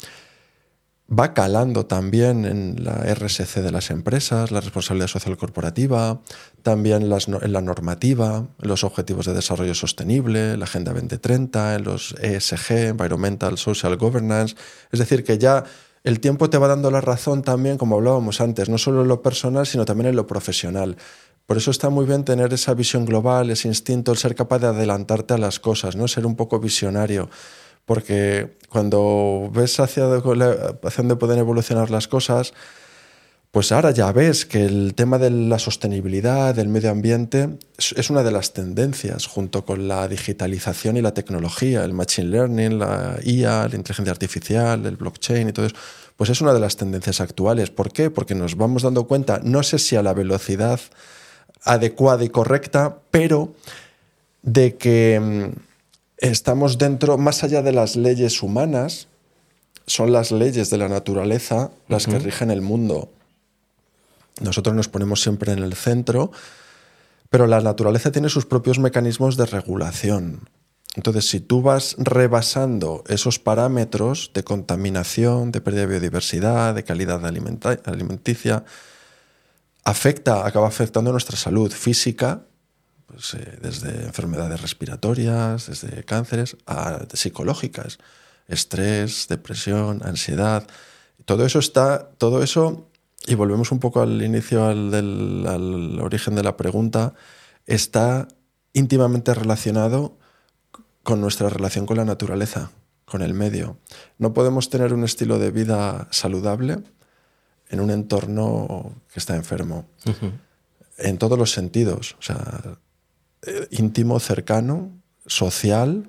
va 1.11 1.33
calando 1.33 1.87
también 1.87 2.45
en 2.45 2.85
la 2.85 3.03
RSC 3.15 3.63
de 3.63 3.71
las 3.71 3.91
empresas, 3.91 4.51
la 4.51 4.61
responsabilidad 4.61 5.09
social 5.09 5.37
corporativa, 5.39 6.21
también 6.63 7.11
en 7.11 7.53
la 7.53 7.61
normativa, 7.63 8.47
los 8.59 8.85
objetivos 8.85 9.25
de 9.25 9.33
desarrollo 9.33 9.75
sostenible, 9.75 10.57
la 10.57 10.65
Agenda 10.65 10.93
2030, 10.93 11.77
en 11.77 11.85
los 11.85 12.15
ESG, 12.21 12.89
Environmental 12.89 13.57
Social 13.57 13.97
Governance. 13.97 14.55
Es 14.93 14.99
decir, 14.99 15.25
que 15.25 15.39
ya 15.39 15.65
el 16.05 16.21
tiempo 16.21 16.51
te 16.51 16.59
va 16.59 16.69
dando 16.69 16.91
la 16.91 17.01
razón 17.01 17.43
también, 17.43 17.79
como 17.79 17.97
hablábamos 17.97 18.41
antes, 18.43 18.69
no 18.69 18.77
solo 18.77 19.03
en 19.03 19.09
lo 19.09 19.23
personal, 19.23 19.67
sino 19.67 19.87
también 19.87 20.11
en 20.11 20.17
lo 20.17 20.27
profesional. 20.27 20.97
Por 21.47 21.57
eso 21.57 21.71
está 21.71 21.89
muy 21.89 22.05
bien 22.05 22.25
tener 22.25 22.53
esa 22.53 22.75
visión 22.75 23.07
global, 23.07 23.49
ese 23.49 23.69
instinto, 23.69 24.13
el 24.13 24.19
ser 24.19 24.35
capaz 24.35 24.59
de 24.59 24.67
adelantarte 24.67 25.33
a 25.33 25.39
las 25.39 25.59
cosas, 25.59 25.97
¿no? 25.97 26.07
ser 26.07 26.27
un 26.27 26.37
poco 26.37 26.61
visionario. 26.61 27.31
Porque 27.89 28.59
cuando 28.69 29.51
ves 29.51 29.81
hacia, 29.81 30.05
dónde 30.05 31.17
pueden 31.17 31.39
evolucionar 31.39 31.91
las 31.91 32.07
cosas, 32.07 32.53
pues 33.51 33.73
ahora 33.73 33.93
ya 33.93 34.13
ves 34.13 34.45
que 34.45 34.67
el 34.67 34.93
tema 34.95 35.17
de 35.17 35.31
la 35.31 35.59
sostenibilidad, 35.59 36.55
del 36.55 36.69
medio 36.69 36.91
ambiente, 36.91 37.49
es 37.79 37.95
es 37.97 38.11
una 38.11 38.23
de 38.23 38.31
las 38.31 38.53
tendencias 38.53 39.27
junto 39.27 39.65
con 39.65 39.89
la 39.89 40.07
digitalización 40.07 40.99
y 40.99 41.01
la 41.01 41.15
tecnología, 41.15 41.83
el 41.83 41.95
machine 41.95 42.29
learning, 42.29 42.79
la 42.79 43.19
IA, 43.25 43.69
la 43.69 43.77
inteligencia 43.77 44.13
artificial, 44.13 44.85
el 44.85 44.97
blockchain 44.97 45.49
y 45.49 45.53
todo 45.53 45.65
eso. 45.65 45.77
Pues 46.15 46.29
es 46.29 46.43
una 46.43 46.53
de 46.53 46.61
las 46.61 46.77
tendencias 46.77 47.23
actuales. 47.23 47.71
¿Por 47.71 47.91
qué? 47.91 48.11
Porque 48.11 48.35
nos 48.35 48.55
vamos 48.59 48.83
dando 48.83 49.07
cuenta, 49.07 49.41
no 49.43 49.63
sé 49.63 49.79
si 49.79 49.97
a 49.97 50.03
la 50.03 50.13
velocidad 50.13 50.79
adecuada 51.65 52.23
y 52.23 52.29
correcta, 52.29 52.99
pero 53.11 53.55
de 54.43 54.77
que 54.77 55.19
mm, 55.19 55.68
estamos 56.19 56.79
dentro, 56.79 57.19
más 57.19 57.45
allá 57.45 57.63
de 57.63 57.73
las 57.73 57.97
leyes 57.97 58.43
humanas, 58.43 59.09
son 59.87 60.13
las 60.13 60.31
leyes 60.31 60.71
de 60.71 60.77
la 60.77 60.89
naturaleza 60.89 61.71
las 61.89 62.07
que 62.07 62.19
rigen 62.19 62.51
el 62.51 62.61
mundo. 62.61 63.11
Nosotros 64.41 64.75
nos 64.75 64.89
ponemos 64.89 65.23
siempre 65.23 65.53
en 65.53 65.61
el 65.61 65.75
centro, 65.75 66.31
Pero 67.31 67.47
la 67.47 67.61
naturaleza 67.61 68.11
tiene 68.11 68.31
sus 68.31 68.47
propios 68.47 68.79
mecanismos 68.79 69.37
de 69.37 69.45
regulación. 69.47 70.49
Entonces, 70.97 71.29
si 71.29 71.41
tú 71.41 71.61
vas 71.61 71.95
rebasando 71.99 73.05
esos 73.07 73.39
parámetros 73.39 74.31
de 74.33 74.43
contaminación, 74.43 75.53
de 75.53 75.61
pérdida 75.61 75.83
de 75.83 75.89
biodiversidad, 75.89 76.75
de 76.75 76.85
calidad 76.85 77.25
alimenticia, 77.27 78.65
afecta, 79.85 80.47
acaba 80.47 80.69
afectando 80.69 81.13
nuestra 81.13 81.37
salud 81.37 81.71
física, 81.71 82.48
pues, 83.09 83.35
eh, 83.35 83.59
desde 83.61 84.05
enfermedades 84.05 84.61
respiratorias, 84.63 85.67
desde 85.67 86.05
cánceres, 86.05 86.57
a 86.67 87.01
psicológicas, 87.13 87.99
estrés, 88.47 89.27
depresión, 89.29 90.01
ansiedad. 90.05 90.67
Todo 91.25 91.45
eso 91.45 91.59
está, 91.59 92.11
todo 92.19 92.43
eso, 92.43 92.89
y 93.27 93.35
volvemos 93.35 93.73
un 93.73 93.81
poco 93.81 94.01
al 94.01 94.23
inicio, 94.23 94.65
al, 94.67 94.91
del- 94.91 95.45
al 95.49 96.01
origen 96.01 96.35
de 96.35 96.43
la 96.43 96.57
pregunta, 96.57 97.15
está 97.67 98.29
íntimamente 98.73 99.35
relacionado 99.35 100.17
con 101.03 101.21
nuestra 101.21 101.49
relación 101.49 101.87
con 101.87 101.97
la 101.97 102.05
naturaleza, 102.05 102.71
con 103.07 103.23
el 103.23 103.35
medio. 103.35 103.79
No 104.19 104.33
podemos 104.35 104.69
tener 104.71 104.93
un 104.93 105.05
estilo 105.05 105.39
de 105.39 105.51
vida 105.51 106.09
saludable 106.11 106.79
en 107.71 107.81
un 107.81 107.91
entorno 107.91 108.93
que 109.13 109.19
está 109.21 109.35
enfermo, 109.37 109.87
en 110.99 111.19
todos 111.19 111.39
los 111.39 111.53
sentidos, 111.53 112.17
o 112.19 112.23
sea, 112.23 112.79
eh, 113.47 113.67
íntimo, 113.71 114.19
cercano, 114.21 114.91
social 115.27 116.09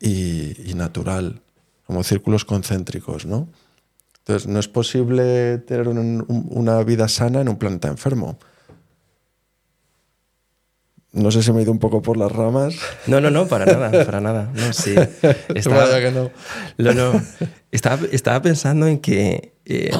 y, 0.00 0.70
y 0.70 0.74
natural, 0.74 1.40
como 1.86 2.02
círculos 2.02 2.44
concéntricos, 2.44 3.26
¿no? 3.26 3.48
Entonces, 4.18 4.46
no 4.48 4.58
es 4.60 4.68
posible 4.68 5.58
tener 5.58 5.88
un- 5.88 5.98
un- 6.28 6.46
una 6.50 6.82
vida 6.84 7.08
sana 7.08 7.40
en 7.40 7.48
un 7.48 7.56
planeta 7.56 7.88
enfermo. 7.88 8.38
No 11.12 11.30
sé 11.30 11.42
si 11.42 11.50
me 11.52 11.60
he 11.60 11.62
ido 11.62 11.72
un 11.72 11.78
poco 11.78 12.02
por 12.02 12.18
las 12.18 12.30
ramas. 12.30 12.74
No, 13.06 13.20
no, 13.20 13.30
no, 13.30 13.46
para 13.48 13.64
nada, 13.64 14.04
para 14.04 14.20
nada. 14.20 14.52
No, 14.54 14.72
sí. 14.74 14.94
Estaba, 15.54 15.84
Vaya 15.86 16.00
que 16.00 16.10
no. 16.12 16.30
No, 16.76 16.92
no. 16.92 17.22
Estaba, 17.72 18.06
estaba 18.12 18.42
pensando 18.42 18.86
en 18.86 18.98
que 18.98 19.54
eh, 19.64 19.90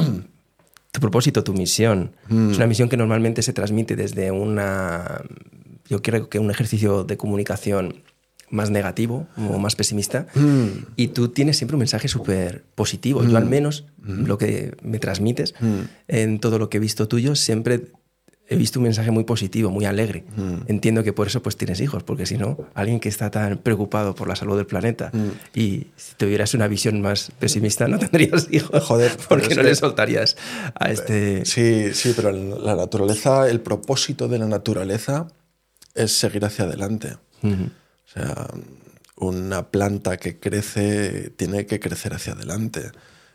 tu 0.93 1.01
propósito, 1.01 1.43
tu 1.43 1.55
misión, 1.55 2.13
Mm. 2.29 2.51
es 2.51 2.57
una 2.59 2.67
misión 2.67 2.91
que 2.91 2.99
normalmente 2.99 3.41
se 3.43 3.55
transmite 3.55 3.97
desde 3.97 4.31
una. 4.31 5.23
Yo 5.89 6.03
creo 6.03 6.29
que 6.29 6.39
un 6.39 6.51
ejercicio 6.51 7.05
de 7.05 7.17
comunicación 7.17 8.03
más 8.51 8.71
negativo 8.71 9.27
o 9.37 9.59
más 9.59 9.77
pesimista. 9.77 10.27
Mm. 10.35 10.69
Y 10.97 11.09
tú 11.09 11.29
tienes 11.29 11.59
siempre 11.59 11.75
un 11.77 11.81
mensaje 11.81 12.09
súper 12.09 12.65
positivo. 12.75 13.23
Yo, 13.23 13.37
al 13.37 13.45
menos, 13.45 13.85
lo 14.03 14.39
que 14.39 14.75
me 14.83 14.99
transmites 14.99 15.55
Mm. 15.61 15.81
en 16.09 16.39
todo 16.41 16.59
lo 16.59 16.71
que 16.71 16.79
he 16.79 16.81
visto 16.81 17.09
tuyo, 17.09 17.35
siempre 17.35 17.89
he 18.51 18.57
visto 18.57 18.79
un 18.79 18.85
mensaje 18.85 19.11
muy 19.11 19.25
positivo, 19.25 19.71
muy 19.71 19.85
alegre. 19.85 20.25
Mm. 20.35 20.55
Entiendo 20.69 21.05
que 21.05 21.13
por 21.13 21.27
eso 21.27 21.43
pues 21.43 21.59
tienes 21.59 21.83
hijos, 21.83 22.03
porque 22.05 22.25
si 22.25 22.39
no, 22.39 22.57
alguien 22.73 22.99
que 23.01 23.11
está 23.11 23.31
tan 23.31 23.59
preocupado 23.59 24.15
por 24.15 24.27
la 24.27 24.35
salud 24.37 24.57
del 24.57 24.65
planeta 24.65 25.11
Mm. 25.13 25.29
y 25.55 25.89
si 25.97 26.15
tuvieras 26.17 26.55
una 26.55 26.67
visión 26.69 27.03
más 27.03 27.31
pesimista 27.39 27.87
no 27.89 27.99
tendrías 27.99 28.49
hijos. 28.51 28.83
Joder, 28.89 29.13
porque 29.29 29.55
no 29.55 29.61
que- 29.61 29.69
le 29.69 29.75
soltarías 29.75 30.39
a 30.75 30.91
este... 30.91 31.45
Sí, 31.45 31.93
sí, 31.93 32.15
pero 32.17 32.33
la 32.33 32.75
naturaleza, 32.75 33.51
el 33.51 33.61
propósito 33.61 34.29
de 34.29 34.39
la 34.39 34.47
naturaleza 34.47 35.27
es 35.99 36.17
seguir 36.17 36.45
hacia 36.45 36.65
adelante. 36.65 37.17
O 37.43 38.11
sea, 38.13 38.49
una 39.17 39.71
planta 39.71 40.17
que 40.17 40.39
crece 40.39 41.31
tiene 41.37 41.67
que 41.67 41.81
crecer 41.81 42.15
hacia 42.15 42.33
adelante. 42.33 42.91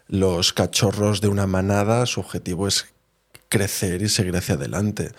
Los 0.08 0.54
cachorros 0.54 1.22
de 1.22 1.28
una 1.28 1.48
manada, 1.48 2.06
su 2.06 2.20
objetivo 2.20 2.68
es 2.68 2.88
crecer 3.50 4.02
y 4.02 4.10
seguir 4.10 4.36
hacia 4.36 4.56
adelante. 4.56 5.12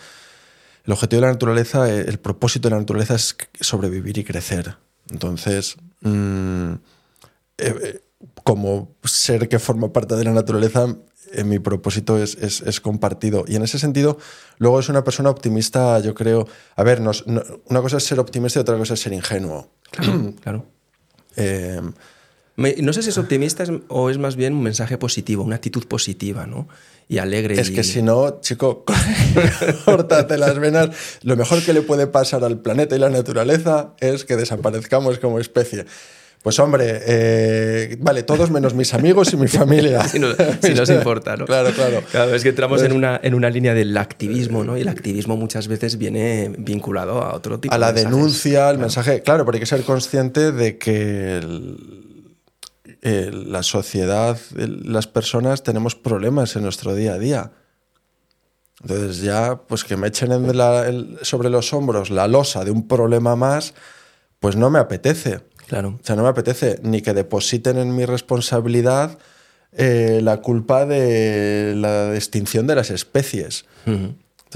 El 0.85 0.93
objetivo 0.93 1.21
de 1.21 1.27
la 1.29 1.33
naturaleza, 1.33 1.89
eh, 1.89 2.05
el 2.09 2.19
propósito 2.19 2.69
de 2.69 2.75
la 2.75 2.81
naturaleza 2.81 3.15
es 3.15 3.37
sobrevivir 3.61 4.19
y 4.19 4.25
crecer. 4.25 4.77
Entonces, 5.11 5.77
mm, 6.01 6.73
eh, 6.73 7.75
eh, 7.83 8.01
como 8.43 8.95
ser 9.05 9.49
que 9.49 9.59
forma 9.59 9.93
parte 9.93 10.17
de 10.17 10.25
la 10.25 10.33
naturaleza, 10.33 10.97
eh, 11.37 11.45
mi 11.45 11.59
propósito 11.59 12.23
es, 12.23 12.37
es- 12.37 12.61
es 12.63 12.81
compartido. 12.81 13.45
Y 13.47 13.57
en 13.57 13.63
ese 13.63 13.79
sentido, 13.79 14.19
luego 14.59 14.81
es 14.81 14.89
una 14.89 15.05
persona 15.05 15.31
optimista, 15.31 15.99
yo 16.01 16.15
creo. 16.15 16.47
A 16.77 16.83
ver, 16.83 17.01
nos- 17.01 17.27
no- 17.27 17.43
una 17.67 17.81
cosa 17.81 17.97
es 17.99 18.05
ser 18.05 18.19
optimista 18.21 18.59
y 18.59 18.63
otra 18.63 18.77
cosa 18.79 18.95
es 18.95 19.01
ser 19.01 19.13
ingenuo. 19.13 19.71
Claro, 19.91 20.35
claro. 20.43 20.67
Eh, 21.37 21.81
Me- 22.57 22.77
no 22.81 22.93
sé 22.93 23.03
si 23.03 23.09
es 23.09 23.19
optimista 23.19 23.65
es- 23.65 23.71
o 23.89 24.11
es 24.11 24.19
más 24.19 24.37
bien 24.37 24.55
un 24.55 24.63
mensaje 24.63 24.97
positivo, 24.97 25.43
una 25.43 25.57
actitud 25.57 25.87
positiva, 25.89 26.47
¿no? 26.47 26.69
Y 27.09 27.19
alegre. 27.19 27.61
es 27.61 27.69
y- 27.71 27.75
que 27.75 27.83
si 27.85 28.01
no, 28.03 28.41
chico, 28.41 28.85
córtate 29.85 30.39
las 30.39 30.59
venas. 30.59 30.91
Lo 31.23 31.37
mejor 31.37 31.63
que 31.63 31.73
le 31.73 31.83
puede 31.83 32.07
pasar 32.07 32.45
al 32.45 32.61
planeta 32.61 32.95
y 32.97 32.99
la 32.99 33.11
naturaleza 33.11 33.95
es 34.01 34.25
que 34.25 34.37
desaparezcamos 34.37 35.19
como 35.19 35.41
especie. 35.41 35.85
Pues 36.45 36.59
hombre, 36.59 37.01
eh, 37.07 37.97
vale, 38.01 38.23
todos 38.23 38.51
menos 38.51 38.75
mis 38.75 38.93
amigos 38.93 39.33
y 39.33 39.39
mi 39.39 39.49
familia. 39.49 40.07
si, 40.09 40.19
no, 40.19 40.27
si 40.61 40.75
nos 40.75 40.91
importa, 40.91 41.39
¿no? 41.39 41.47
Claro, 41.47 41.71
claro. 41.71 42.03
Claro, 42.11 42.35
es 42.35 42.43
que 42.43 42.51
entramos 42.51 42.83
en 42.83 42.93
una, 42.93 43.19
en 43.23 43.33
una 43.33 43.49
línea 43.49 43.73
del 43.73 43.97
activismo, 43.97 44.63
¿no? 44.63 44.77
Y 44.77 44.83
el 44.83 44.89
activismo 44.89 45.39
muchas 45.39 45.69
veces 45.69 45.97
viene 45.97 46.53
vinculado 46.59 47.23
a 47.23 47.35
otro 47.35 47.61
tipo 47.61 47.75
a 47.75 47.79
la 47.79 47.87
de 47.95 48.03
mensajes. 48.03 48.15
denuncia, 48.19 48.69
al 48.69 48.77
mensaje. 48.79 49.23
Claro, 49.23 49.47
pero 49.47 49.57
hay 49.57 49.61
que 49.61 49.65
ser 49.67 49.85
consciente 49.85 50.53
de 50.53 50.77
que 50.77 51.39
el- 51.39 52.37
el- 53.01 53.51
la 53.51 53.63
sociedad, 53.63 54.39
el- 54.59 54.93
las 54.93 55.07
personas 55.07 55.63
tenemos 55.63 55.95
problemas 55.95 56.55
en 56.57 56.63
nuestro 56.65 56.95
día 56.95 57.15
a 57.15 57.19
día. 57.19 57.53
Entonces 58.83 59.23
ya, 59.23 59.63
pues 59.67 59.83
que 59.83 59.97
me 59.97 60.09
echen 60.09 60.31
en 60.31 60.55
la- 60.59 60.93
sobre 61.23 61.49
los 61.49 61.73
hombros 61.73 62.11
la 62.11 62.29
losa 62.29 62.67
de 62.67 62.71
un 62.71 62.87
problema 62.87 63.35
más, 63.35 63.73
pues 64.41 64.57
no 64.57 64.69
me 64.69 64.79
apetece. 64.79 65.41
Claro. 65.67 65.99
O 66.01 66.05
sea, 66.05 66.17
no 66.17 66.23
me 66.23 66.29
apetece 66.29 66.79
ni 66.83 67.01
que 67.01 67.15
depositen 67.15 67.79
en 67.79 67.95
mi 67.97 68.05
responsabilidad 68.05 69.19
eh, 69.73 70.21
la 70.23 70.41
culpa 70.41 70.87
de 70.87 71.75
la 71.77 72.15
extinción 72.15 72.67
de 72.67 72.77
las 72.77 72.91
especies. 72.91 73.65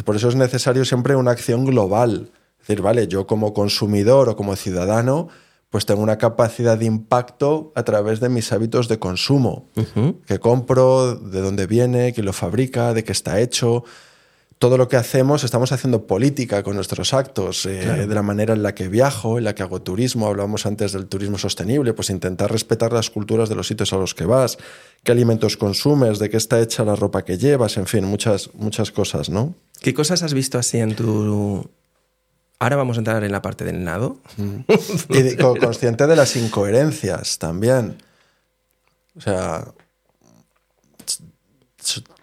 Por 0.04 0.16
eso 0.16 0.28
es 0.28 0.36
necesario 0.36 0.84
siempre 0.84 1.16
una 1.16 1.32
acción 1.32 1.64
global. 1.64 2.30
Es 2.60 2.68
decir, 2.68 2.82
vale, 2.82 3.08
yo 3.08 3.26
como 3.26 3.52
consumidor 3.52 4.28
o 4.28 4.36
como 4.36 4.54
ciudadano, 4.54 5.28
pues 5.70 5.86
tengo 5.86 6.02
una 6.02 6.18
capacidad 6.18 6.78
de 6.78 6.86
impacto 6.86 7.72
a 7.74 7.82
través 7.82 8.20
de 8.20 8.28
mis 8.28 8.52
hábitos 8.52 8.88
de 8.88 8.98
consumo. 8.98 9.68
Ujú. 9.76 10.20
Que 10.26 10.38
compro, 10.38 11.16
de 11.16 11.40
dónde 11.40 11.66
viene, 11.66 12.12
quién 12.12 12.26
lo 12.26 12.32
fabrica, 12.32 12.94
de 12.94 13.04
qué 13.04 13.12
está 13.12 13.40
hecho. 13.40 13.84
Todo 14.58 14.76
lo 14.76 14.88
que 14.88 14.96
hacemos, 14.96 15.44
estamos 15.44 15.70
haciendo 15.70 16.08
política 16.08 16.64
con 16.64 16.74
nuestros 16.74 17.14
actos, 17.14 17.64
eh, 17.64 18.06
de 18.08 18.14
la 18.14 18.22
manera 18.22 18.54
en 18.54 18.64
la 18.64 18.74
que 18.74 18.88
viajo, 18.88 19.38
en 19.38 19.44
la 19.44 19.54
que 19.54 19.62
hago 19.62 19.80
turismo. 19.82 20.26
Hablábamos 20.26 20.66
antes 20.66 20.90
del 20.92 21.06
turismo 21.06 21.38
sostenible, 21.38 21.92
pues 21.94 22.10
intentar 22.10 22.50
respetar 22.50 22.92
las 22.92 23.08
culturas 23.08 23.48
de 23.48 23.54
los 23.54 23.68
sitios 23.68 23.92
a 23.92 23.96
los 23.98 24.16
que 24.16 24.24
vas, 24.24 24.58
qué 25.04 25.12
alimentos 25.12 25.56
consumes, 25.56 26.18
de 26.18 26.28
qué 26.28 26.36
está 26.38 26.60
hecha 26.60 26.84
la 26.84 26.96
ropa 26.96 27.24
que 27.24 27.38
llevas, 27.38 27.76
en 27.76 27.86
fin, 27.86 28.04
muchas, 28.04 28.50
muchas 28.54 28.90
cosas, 28.90 29.28
¿no? 29.30 29.54
¿Qué 29.80 29.94
cosas 29.94 30.24
has 30.24 30.34
visto 30.34 30.58
así 30.58 30.78
en 30.78 30.96
tu... 30.96 31.70
Ahora 32.58 32.74
vamos 32.74 32.96
a 32.96 33.00
entrar 33.00 33.22
en 33.22 33.30
la 33.30 33.40
parte 33.40 33.64
del 33.64 33.84
nado. 33.84 34.16
Y 35.08 35.22
de- 35.22 35.36
co- 35.36 35.54
consciente 35.54 36.08
de 36.08 36.16
las 36.16 36.34
incoherencias 36.34 37.38
también. 37.38 37.98
O 39.14 39.20
sea, 39.20 39.68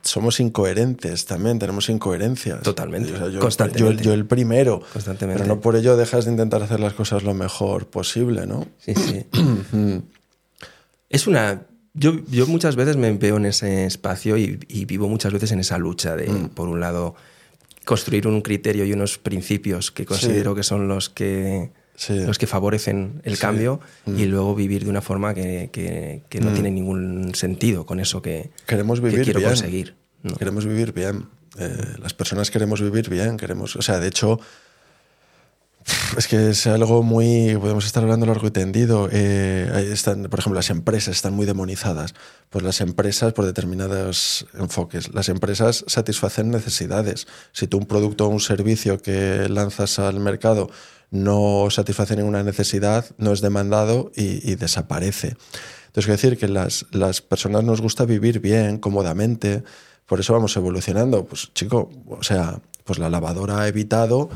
somos 0.06 0.40
incoherentes 0.40 1.26
también, 1.26 1.60
tenemos 1.60 1.90
incoherencias. 1.90 2.62
Totalmente, 2.62 3.12
O 3.14 3.18
sea, 3.18 3.28
yo, 3.30 3.40
constantemente. 3.40 4.04
Yo, 4.04 4.12
yo 4.12 4.14
el 4.14 4.26
primero. 4.26 4.82
Constantemente. 4.94 5.44
Pero 5.44 5.56
no 5.56 5.60
por 5.60 5.76
ello 5.76 5.98
dejas 5.98 6.26
de 6.26 6.32
intentar 6.32 6.64
hacer 6.64 6.80
las 6.80 6.94
cosas 6.94 7.24
lo 7.24 7.34
mejor 7.34 7.88
posible, 7.88 8.46
¿no? 8.46 8.66
Sí, 8.78 8.94
sí. 8.96 9.26
es 11.10 11.28
una... 11.28 11.64
Yo, 11.94 12.14
yo 12.30 12.46
muchas 12.46 12.76
veces 12.76 12.98
me 12.98 13.12
veo 13.14 13.38
en 13.38 13.46
ese 13.46 13.86
espacio 13.86 14.38
y, 14.38 14.60
y 14.68 14.86
vivo 14.86 15.08
muchas 15.08 15.32
veces 15.32 15.52
en 15.54 15.60
esa 15.60 15.78
lucha 15.78 16.16
de, 16.16 16.28
Mm. 16.28 16.50
por 16.50 16.68
un 16.68 16.80
lado, 16.82 17.16
construir 17.86 18.28
un 18.28 18.42
criterio 18.42 18.84
y 18.86 18.92
unos 18.94 19.18
principios 19.18 19.92
que 19.92 20.06
considero 20.06 20.54
que 20.56 20.64
son 20.64 20.88
los 20.90 21.10
que, 21.10 21.72
Sí. 21.96 22.20
los 22.26 22.38
que 22.38 22.46
favorecen 22.48 23.22
el 23.24 23.34
Sí. 23.36 23.40
Mm. 23.40 23.42
cambio 23.42 23.80
y 24.06 24.26
luego 24.26 24.54
vivir 24.56 24.84
de 24.84 24.90
una 24.90 25.02
forma 25.02 25.34
que, 25.34 25.70
que- 25.72 26.24
que 26.30 26.40
no 26.42 26.52
tiene 26.52 26.70
ningún 26.72 27.34
sentido 27.36 27.86
con 27.86 28.00
eso 28.00 28.22
que, 28.22 28.52
Queremos 28.68 29.00
que 29.00 29.08
vivir 29.08 29.24
quiero 29.24 29.40
bien. 29.40 29.50
conseguir. 29.52 29.96
¿no? 30.24 30.36
Queremos 30.36 30.66
vivir 30.66 30.92
bien. 30.94 31.28
Eh, 31.58 31.78
las 32.02 32.14
personas 32.14 32.52
queremos 32.52 32.82
vivir 32.82 33.10
bien, 33.10 33.38
queremos, 33.38 33.76
o 33.78 33.82
sea, 33.82 34.00
de 34.00 34.10
hecho, 34.10 34.40
es 36.18 36.28
que 36.28 36.50
es 36.50 36.66
algo 36.66 37.04
muy, 37.04 37.56
podemos 37.62 37.86
estar 37.86 38.02
hablando 38.02 38.26
largo 38.26 38.48
y 38.48 38.52
tendido. 38.52 39.08
Eh, 39.12 39.90
están, 39.94 40.24
por 40.24 40.40
ejemplo, 40.40 40.58
las 40.58 40.72
empresas 40.72 41.16
están 41.16 41.34
muy 41.34 41.46
demonizadas. 41.46 42.16
Pues 42.50 42.64
las 42.66 42.82
empresas, 42.82 43.34
por 43.34 43.46
determinados 43.46 44.48
enfoques, 44.58 45.14
las 45.14 45.30
empresas 45.30 45.86
satisfacen 45.88 46.50
necesidades. 46.50 47.28
Si 47.52 47.68
tú 47.68 47.78
un 47.78 47.86
producto 47.86 48.26
o 48.26 48.30
un 48.30 48.40
servicio 48.40 49.00
que 49.00 49.48
lanzas 49.48 50.00
al 50.00 50.20
mercado 50.20 50.72
no 51.12 51.68
satisface 51.70 52.16
ninguna 52.16 52.44
necesidad, 52.44 53.06
no 53.18 53.32
es 53.32 53.42
demandado 53.42 54.12
y, 54.16 54.50
y 54.50 54.56
desaparece. 54.56 55.36
Entonces, 55.88 56.06
quiero 56.06 56.18
decir 56.18 56.38
que 56.38 56.48
las, 56.48 56.86
las 56.92 57.22
personas 57.22 57.64
nos 57.64 57.82
gusta 57.82 58.06
vivir 58.06 58.42
bien, 58.42 58.80
cómodamente, 58.80 59.64
por 60.06 60.20
eso 60.20 60.34
vamos 60.34 60.56
evolucionando. 60.58 61.26
Pues 61.26 61.54
chico, 61.54 61.90
o 62.08 62.24
sea, 62.24 62.60
pues 62.84 63.00
la 63.00 63.10
lavadora 63.10 63.62
ha 63.62 63.68
evitado 63.68 64.30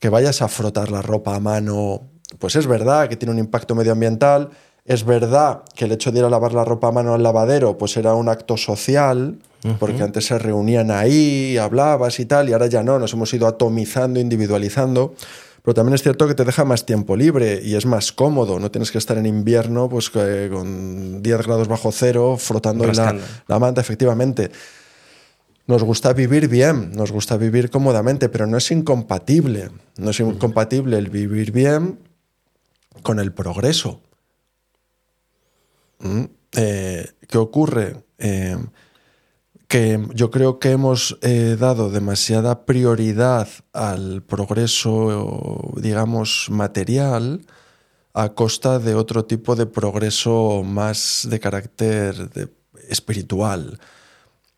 que 0.00 0.08
vayas 0.08 0.42
a 0.42 0.48
frotar 0.48 0.90
la 0.90 1.02
ropa 1.02 1.36
a 1.36 1.40
mano, 1.40 2.08
pues 2.38 2.56
es 2.56 2.66
verdad 2.66 3.08
que 3.08 3.16
tiene 3.16 3.32
un 3.32 3.38
impacto 3.38 3.74
medioambiental, 3.74 4.50
es 4.84 5.04
verdad 5.04 5.62
que 5.74 5.84
el 5.84 5.92
hecho 5.92 6.10
de 6.10 6.20
ir 6.20 6.24
a 6.24 6.30
lavar 6.30 6.54
la 6.54 6.64
ropa 6.64 6.88
a 6.88 6.92
mano 6.92 7.14
al 7.14 7.22
lavadero, 7.22 7.76
pues 7.76 7.96
era 7.96 8.14
un 8.14 8.28
acto 8.28 8.56
social, 8.56 9.38
porque 9.78 10.02
antes 10.02 10.24
se 10.24 10.38
reunían 10.38 10.90
ahí, 10.90 11.58
hablabas 11.58 12.18
y 12.18 12.24
tal, 12.24 12.48
y 12.48 12.54
ahora 12.54 12.66
ya 12.66 12.82
no, 12.82 12.98
nos 12.98 13.12
hemos 13.12 13.32
ido 13.34 13.46
atomizando, 13.46 14.18
individualizando. 14.18 15.14
Pero 15.62 15.74
también 15.74 15.94
es 15.94 16.02
cierto 16.02 16.26
que 16.26 16.34
te 16.34 16.44
deja 16.44 16.64
más 16.64 16.86
tiempo 16.86 17.16
libre 17.16 17.60
y 17.62 17.74
es 17.74 17.86
más 17.86 18.12
cómodo. 18.12 18.58
No 18.58 18.70
tienes 18.70 18.90
que 18.90 18.98
estar 18.98 19.18
en 19.18 19.26
invierno 19.26 19.88
pues, 19.88 20.10
con 20.10 21.22
10 21.22 21.46
grados 21.46 21.68
bajo 21.68 21.92
cero 21.92 22.36
frotando 22.38 22.86
la, 22.86 23.16
la 23.46 23.58
manta, 23.58 23.80
efectivamente. 23.80 24.50
Nos 25.66 25.84
gusta 25.84 26.12
vivir 26.12 26.48
bien, 26.48 26.90
nos 26.92 27.12
gusta 27.12 27.36
vivir 27.36 27.70
cómodamente, 27.70 28.28
pero 28.28 28.46
no 28.46 28.56
es 28.56 28.70
incompatible. 28.70 29.70
No 29.98 30.10
es 30.10 30.18
incompatible 30.18 30.98
el 30.98 31.10
vivir 31.10 31.52
bien 31.52 32.00
con 33.02 33.20
el 33.20 33.32
progreso. 33.32 34.00
¿Mm? 36.00 36.24
Eh, 36.56 37.06
¿Qué 37.28 37.38
ocurre? 37.38 38.02
Eh, 38.18 38.56
que 39.70 40.04
yo 40.14 40.32
creo 40.32 40.58
que 40.58 40.72
hemos 40.72 41.16
eh, 41.22 41.56
dado 41.56 41.90
demasiada 41.90 42.66
prioridad 42.66 43.46
al 43.72 44.20
progreso, 44.20 45.72
digamos, 45.76 46.48
material 46.50 47.46
a 48.12 48.30
costa 48.30 48.80
de 48.80 48.96
otro 48.96 49.26
tipo 49.26 49.54
de 49.54 49.66
progreso 49.66 50.64
más 50.64 51.28
de 51.30 51.38
carácter 51.38 52.50
espiritual. 52.88 53.78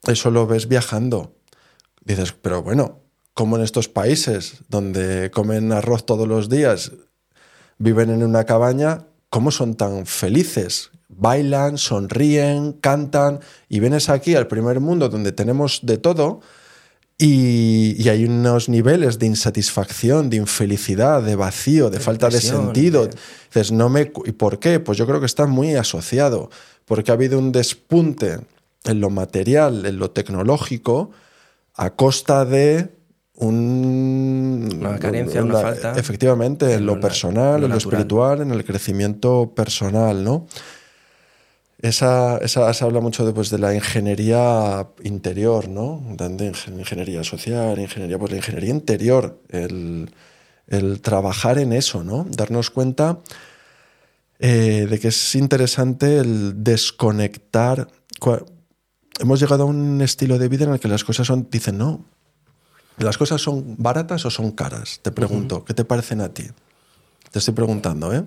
Eso 0.04 0.30
lo 0.30 0.46
ves 0.46 0.66
viajando. 0.66 1.36
Dices, 2.02 2.32
pero 2.32 2.62
bueno, 2.62 3.00
como 3.34 3.58
en 3.58 3.64
estos 3.64 3.88
países 3.88 4.62
donde 4.70 5.30
comen 5.30 5.72
arroz 5.72 6.06
todos 6.06 6.26
los 6.26 6.48
días, 6.48 6.90
viven 7.76 8.08
en 8.08 8.22
una 8.22 8.44
cabaña, 8.44 9.04
¿cómo 9.28 9.50
son 9.50 9.74
tan 9.74 10.06
felices? 10.06 10.90
Bailan, 11.22 11.78
sonríen, 11.78 12.72
cantan 12.74 13.40
y 13.68 13.80
vienes 13.80 14.08
aquí 14.08 14.34
al 14.34 14.46
primer 14.48 14.80
mundo 14.80 15.08
donde 15.08 15.32
tenemos 15.32 15.80
de 15.82 15.96
todo 15.96 16.40
y, 17.18 17.94
y 18.02 18.08
hay 18.08 18.24
unos 18.24 18.68
niveles 18.68 19.18
de 19.20 19.26
insatisfacción, 19.26 20.28
de 20.28 20.38
infelicidad, 20.38 21.22
de 21.22 21.36
vacío, 21.36 21.88
de, 21.90 22.00
falta 22.00 22.28
de 22.28 22.40
sentido. 22.40 23.08
Dices, 23.54 23.70
no 23.70 23.88
me... 23.88 24.10
¿Y 24.24 24.32
por 24.32 24.58
qué? 24.58 24.80
Pues 24.80 24.98
yo 24.98 25.06
creo 25.06 25.20
que 25.20 25.26
está 25.26 25.46
muy 25.46 25.76
asociado, 25.76 26.50
porque 26.84 27.12
ha 27.12 27.14
habido 27.14 27.38
un 27.38 27.52
despunte 27.52 28.40
en 28.84 29.00
lo 29.00 29.08
material, 29.10 29.86
en 29.86 29.98
lo 29.98 30.10
tecnológico, 30.10 31.12
a 31.76 31.90
costa 31.90 32.44
de 32.44 32.90
un, 33.36 34.68
Una 34.80 34.98
carencia, 34.98 35.42
una 35.44 35.58
falta 35.60 35.94
Efectivamente, 35.96 36.74
en 36.74 36.86
lo 36.86 36.92
lo 36.92 36.94
na- 36.96 37.00
personal, 37.00 37.54
en 37.56 37.60
lo 37.62 37.68
natural. 37.68 37.92
espiritual, 37.94 38.40
en 38.40 38.50
el 38.50 38.64
crecimiento 38.64 39.52
personal, 39.54 40.24
¿no? 40.24 40.46
Esa, 41.82 42.38
esa 42.38 42.72
se 42.72 42.84
habla 42.84 43.00
mucho 43.00 43.26
de, 43.26 43.32
pues, 43.32 43.50
de 43.50 43.58
la 43.58 43.74
ingeniería 43.74 44.86
interior, 45.02 45.68
¿no? 45.68 46.00
Ingen- 46.16 46.78
ingeniería 46.78 47.24
social, 47.24 47.78
ingeniería, 47.78 48.18
pues 48.18 48.30
la 48.30 48.36
ingeniería 48.38 48.70
interior, 48.70 49.40
el, 49.48 50.14
el 50.68 51.00
trabajar 51.00 51.58
en 51.58 51.72
eso, 51.72 52.04
¿no? 52.04 52.24
Darnos 52.30 52.70
cuenta 52.70 53.18
eh, 54.38 54.86
de 54.88 54.98
que 55.00 55.08
es 55.08 55.34
interesante 55.34 56.18
el 56.18 56.62
desconectar. 56.62 57.88
Hemos 59.18 59.40
llegado 59.40 59.64
a 59.64 59.66
un 59.66 60.00
estilo 60.02 60.38
de 60.38 60.48
vida 60.48 60.64
en 60.64 60.72
el 60.72 60.80
que 60.80 60.88
las 60.88 61.02
cosas 61.02 61.26
son, 61.26 61.48
dicen, 61.50 61.78
no, 61.78 62.04
¿las 62.98 63.18
cosas 63.18 63.40
son 63.40 63.74
baratas 63.78 64.24
o 64.24 64.30
son 64.30 64.52
caras? 64.52 65.00
Te 65.02 65.10
pregunto, 65.10 65.64
¿qué 65.64 65.74
te 65.74 65.84
parecen 65.84 66.20
a 66.20 66.28
ti? 66.28 66.44
Te 67.32 67.40
estoy 67.40 67.54
preguntando, 67.54 68.14
¿eh? 68.14 68.24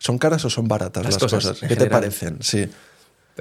¿Son 0.00 0.18
caras 0.18 0.44
o 0.46 0.50
son 0.50 0.66
baratas 0.66 1.04
las, 1.04 1.12
Las 1.14 1.22
cosas? 1.22 1.44
cosas, 1.44 1.62
en 1.62 1.68
¿Qué 1.68 1.76
te 1.76 1.86
parecen? 1.86 2.38
Sí. 2.40 2.66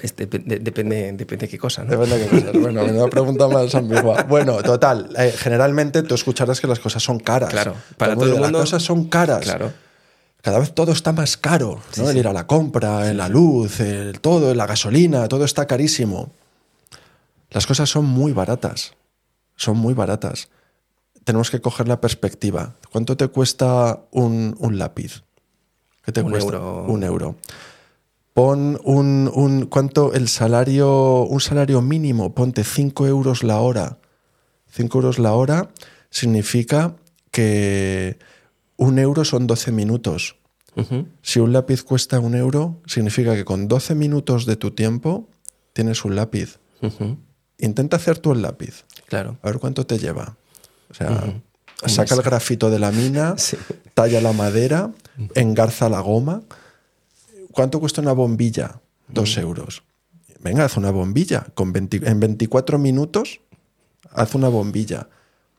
Es 0.02 0.16
dep- 0.16 0.44
de- 0.44 0.60
depende, 0.60 1.12
depende 1.14 1.46
de 1.48 1.50
qué 1.50 1.58
cosa, 1.58 1.84
¿no? 1.84 1.92
Depende 1.92 2.18
de 2.20 2.28
qué 2.30 2.40
cosas. 2.46 2.62
Bueno, 2.62 2.84
una 3.04 3.08
pregunta 3.08 3.48
más 3.48 3.74
ambigua. 3.76 4.24
Bueno, 4.24 4.62
total. 4.62 5.10
eh, 5.18 5.34
generalmente 5.36 6.04
tú 6.04 6.16
escucharás 6.16 6.62
que 6.62 6.68
las 6.68 6.80
cosas 6.80 7.02
son 7.02 7.20
caras. 7.20 7.50
Claro, 7.50 7.76
para 7.98 8.14
todo 8.16 8.26
el 8.26 8.32
mundo- 8.34 8.50
Las 8.60 8.62
cosas 8.62 8.84
son 8.84 9.06
caras. 9.10 9.42
Claro. 9.42 9.74
Cada 10.42 10.60
vez 10.60 10.74
todo 10.74 10.92
está 10.92 11.12
más 11.14 11.38
caro. 11.38 11.82
¿no? 11.98 12.04
Sí, 12.06 12.10
el 12.12 12.18
ir 12.18 12.28
a 12.28 12.34
la 12.34 12.46
compra, 12.46 13.10
en 13.10 13.18
la 13.18 13.28
luz, 13.30 13.80
el 13.80 14.20
todo, 14.22 14.54
la 14.54 14.68
gasolina, 14.68 15.28
todo 15.28 15.44
está 15.46 15.66
carísimo. 15.66 16.32
Las 17.50 17.66
cosas 17.66 17.90
son 17.90 18.06
muy 18.06 18.32
baratas. 18.32 18.94
Son 19.56 19.76
muy 19.78 19.94
baratas. 19.94 20.50
Tenemos 21.26 21.52
que 21.52 21.60
coger 21.62 21.88
la 21.88 22.00
perspectiva. 22.00 22.76
¿Cuánto 22.92 23.18
te 23.18 23.28
cuesta 23.28 24.00
un, 24.12 24.56
un 24.60 24.78
lápiz? 24.78 25.24
¿Qué 26.10 26.14
te 26.14 26.22
Un 26.24 26.32
cuesta? 26.32 26.56
euro. 26.56 26.86
Un 26.88 27.04
euro. 27.04 27.36
Pon 28.34 28.80
un, 28.84 29.30
un- 29.32 29.68
¿Cuánto 29.68 30.14
el 30.14 30.28
salario, 30.28 31.22
un 31.22 31.40
salario 31.40 31.84
mínimo? 31.84 32.34
Ponte 32.34 32.64
5 32.64 33.06
euros 33.06 33.44
la 33.44 33.60
hora. 33.60 34.00
5 34.72 34.98
euros 34.98 35.20
la 35.20 35.34
hora 35.34 35.70
significa 36.10 36.96
que 37.30 38.18
un 38.78 38.98
euro 38.98 39.24
son 39.24 39.46
12 39.46 39.72
minutos. 39.72 40.36
Si 41.22 41.40
un 41.40 41.52
lápiz 41.54 41.84
cuesta 41.84 42.20
un 42.20 42.34
euro, 42.36 42.78
significa 42.88 43.36
que 43.36 43.44
con 43.46 43.68
12 43.68 43.94
minutos 43.94 44.46
de 44.48 44.56
tu 44.56 44.72
tiempo 44.72 45.28
tienes 45.74 46.04
un 46.06 46.16
lápiz. 46.16 46.58
Intenta 47.60 47.98
hacer 47.98 48.18
tú 48.18 48.32
el 48.32 48.42
lápiz. 48.42 48.86
Claro. 49.08 49.38
A 49.44 49.48
ver 49.50 49.60
cuánto 49.60 49.86
te 49.86 50.00
lleva. 50.00 50.38
O 50.90 50.94
sea, 50.96 51.34
saca 51.86 52.16
el 52.16 52.22
grafito 52.22 52.70
de 52.70 52.80
la 52.80 52.92
mina, 52.92 53.36
Sí. 53.38 53.58
talla 53.94 54.22
la 54.22 54.34
madera, 54.34 54.92
engarza 55.36 55.90
la 55.90 56.00
goma. 56.02 56.42
¿Cuánto 57.52 57.80
cuesta 57.80 58.02
una 58.02 58.12
bombilla? 58.14 58.80
Dos 59.08 59.38
euros. 59.38 59.84
Venga, 60.42 60.66
haz 60.66 60.78
una 60.78 60.92
bombilla. 60.92 61.48
Con 61.54 61.74
20 61.74 62.02
en 62.10 62.20
24 62.20 62.78
minutos, 62.78 63.42
haz 64.12 64.36
una 64.36 64.48
bombilla. 64.50 65.08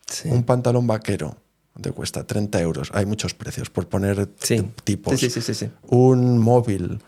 Sí. 0.06 0.28
Un 0.28 0.44
pantalón 0.44 0.86
vaquero. 0.86 1.36
¿Cuánto 1.72 1.94
cuesta? 1.94 2.24
30 2.26 2.60
euros. 2.60 2.90
Hay 2.94 3.06
muchos 3.06 3.34
precios 3.34 3.70
por 3.70 3.88
poner 3.88 4.28
Sí. 4.40 4.62
tipos. 4.84 5.18
Sí, 5.20 5.30
sí, 5.30 5.40
sí, 5.40 5.54
sí, 5.54 5.66
sí. 5.66 5.70
Un 5.88 6.38
móvil. 6.38 7.00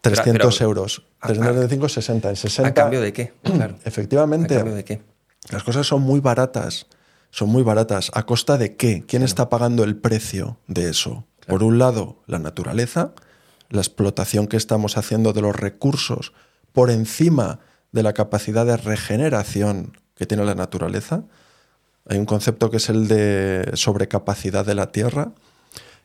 300 0.00 0.56
pero- 0.58 0.68
euros. 0.68 1.02
a- 1.20 1.28
395, 1.28 1.88
60. 1.88 2.30
En 2.30 2.36
60. 2.36 2.68
¿A 2.70 2.74
cambio 2.74 3.00
de 3.00 3.12
qué? 3.12 3.32
Claro. 3.42 3.76
¿A 3.84 3.88
Efectivamente. 3.88 4.54
cambio 4.54 4.74
de 4.74 4.84
qué? 4.84 5.02
Las 5.50 5.62
cosas 5.64 5.86
son 5.86 6.02
muy 6.02 6.20
baratas. 6.20 6.86
Son 7.36 7.50
muy 7.50 7.62
baratas. 7.62 8.10
¿A 8.14 8.24
costa 8.24 8.56
de 8.56 8.76
qué? 8.76 9.04
¿Quién 9.06 9.22
está 9.22 9.50
pagando 9.50 9.84
el 9.84 9.94
precio 9.94 10.56
de 10.68 10.88
eso? 10.88 11.26
Por 11.46 11.62
un 11.62 11.78
lado, 11.78 12.22
la 12.26 12.38
naturaleza, 12.38 13.12
la 13.68 13.82
explotación 13.82 14.46
que 14.46 14.56
estamos 14.56 14.96
haciendo 14.96 15.34
de 15.34 15.42
los 15.42 15.54
recursos 15.54 16.32
por 16.72 16.90
encima 16.90 17.60
de 17.92 18.02
la 18.02 18.14
capacidad 18.14 18.64
de 18.64 18.78
regeneración 18.78 19.98
que 20.14 20.24
tiene 20.24 20.46
la 20.46 20.54
naturaleza. 20.54 21.24
Hay 22.08 22.16
un 22.16 22.24
concepto 22.24 22.70
que 22.70 22.78
es 22.78 22.88
el 22.88 23.06
de 23.06 23.70
sobrecapacidad 23.74 24.64
de 24.64 24.74
la 24.74 24.90
tierra 24.90 25.32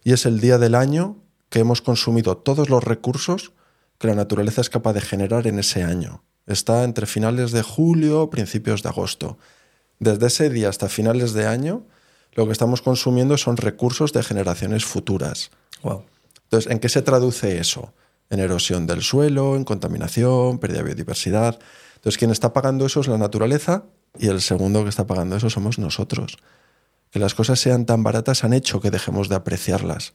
y 0.03 0.12
es 0.12 0.26
el 0.26 0.41
día 0.41 0.58
del 0.58 0.76
año 0.76 1.16
que 1.48 1.60
hemos 1.60 1.82
consumido 1.82 2.36
todos 2.36 2.70
los 2.70 2.84
recursos 2.84 3.53
que 3.99 4.08
la 4.08 4.16
naturaleza 4.16 4.60
es 4.60 4.70
capaz 4.70 4.91
de 4.91 4.99
generar 4.99 5.48
en 5.48 5.60
ese 5.60 5.82
año. 5.82 6.26
Está 6.45 6.84
entre 6.84 7.06
finales 7.06 7.53
de 7.53 7.64
julio, 7.64 8.30
principios 8.30 8.84
de 8.84 8.90
agosto. 8.90 9.38
Desde 10.02 10.26
ese 10.26 10.49
día 10.49 10.68
hasta 10.68 10.90
finales 10.90 11.34
de 11.34 11.45
año, 11.45 11.86
lo 12.34 12.48
que 12.48 12.53
estamos 12.53 12.82
consumiendo 12.82 13.38
son 13.38 13.56
recursos 13.56 14.14
de 14.14 14.23
generaciones 14.23 14.84
futuras. 14.84 15.52
Wow. 15.84 16.06
Entonces, 16.45 16.72
¿en 16.72 16.80
qué 16.80 16.90
se 16.90 17.03
traduce 17.03 17.60
eso? 17.60 17.94
En 18.32 18.40
erosión 18.40 18.88
del 18.88 19.03
suelo, 19.03 19.56
en 19.56 19.64
contaminación, 19.64 20.57
pérdida 20.57 20.80
de 20.80 20.86
biodiversidad. 20.86 21.60
Entonces, 21.98 22.18
quien 22.18 22.32
está 22.32 22.52
pagando 22.52 22.88
eso 22.88 23.02
es 23.02 23.07
la 23.10 23.19
naturaleza 23.19 23.84
y 24.18 24.30
el 24.30 24.41
segundo 24.41 24.82
que 24.82 24.90
está 24.90 25.06
pagando 25.06 25.36
eso 25.36 25.52
somos 25.52 25.78
nosotros. 25.78 26.40
Que 27.11 27.19
las 27.19 27.36
cosas 27.36 27.60
sean 27.60 27.86
tan 27.86 28.02
baratas 28.02 28.44
han 28.44 28.53
hecho 28.53 28.82
que 28.82 28.90
dejemos 28.90 29.30
de 29.30 29.36
apreciarlas 29.36 30.14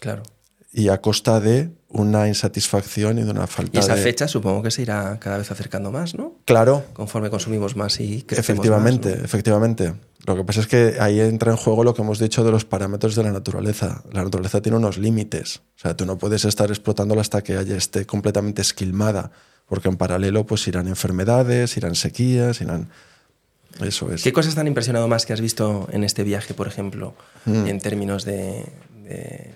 Claro. 0.00 0.24
Y 0.72 0.88
a 0.88 1.00
costa 1.00 1.40
de 1.40 1.70
una 1.88 2.28
insatisfacción 2.28 3.18
y 3.18 3.24
de 3.24 3.30
una 3.32 3.44
Y 3.44 3.46
falta 3.48 3.80
esa 3.80 3.96
de... 3.96 4.02
fecha 4.02 4.28
supongo 4.28 4.62
que 4.62 4.70
se 4.70 4.82
irá 4.82 5.18
cada 5.18 5.38
vez 5.38 5.50
acercando 5.50 5.90
más, 5.90 6.14
¿no? 6.14 6.34
Claro, 6.44 6.84
Conforme 6.92 7.28
consumimos 7.30 7.74
más 7.76 7.98
y 8.00 8.22
crecemos 8.22 8.38
efectivamente, 8.64 9.08
más, 9.10 9.18
¿no? 9.18 9.24
efectivamente. 9.24 9.94
Lo 10.26 10.36
que 10.36 10.44
pasa 10.44 10.60
es 10.60 10.66
que 10.68 10.96
ahí 11.00 11.18
entra 11.18 11.50
en 11.50 11.56
juego 11.56 11.82
lo 11.82 11.94
que 11.94 12.02
hemos 12.02 12.18
dicho 12.20 12.44
de 12.44 12.52
los 12.52 12.64
parámetros 12.64 13.16
de 13.16 13.22
la 13.24 13.32
naturaleza. 13.32 14.02
La 14.12 14.22
naturaleza 14.22 14.60
tiene 14.62 14.76
unos 14.78 14.98
límites. 14.98 15.62
O 15.76 15.80
sea, 15.80 15.96
tú 15.96 16.04
no 16.06 16.18
puedes 16.18 16.44
estar 16.44 16.68
explotándola 16.70 17.22
hasta 17.22 17.42
que 17.42 17.56
haya 17.56 17.74
esté 17.76 18.04
completamente 18.06 18.60
esquilmada, 18.62 19.32
porque 19.66 19.88
en 19.88 19.96
paralelo 19.96 20.44
pues 20.46 20.68
irán 20.68 20.86
enfermedades, 20.88 21.76
irán 21.76 21.94
sequías, 21.96 22.60
irán... 22.60 22.90
Eso 23.80 24.12
es. 24.12 24.22
¿Qué 24.22 24.32
cosas 24.32 24.54
te 24.54 24.60
han 24.60 24.66
impresionado 24.66 25.08
más 25.08 25.24
que 25.26 25.32
has 25.32 25.40
visto 25.40 25.88
en 25.90 26.04
este 26.04 26.22
viaje, 26.22 26.54
por 26.54 26.68
ejemplo, 26.68 27.14
Mm. 27.46 27.66
en 27.66 27.78
términos 27.80 28.24
de, 28.24 28.66
de- 29.04 29.54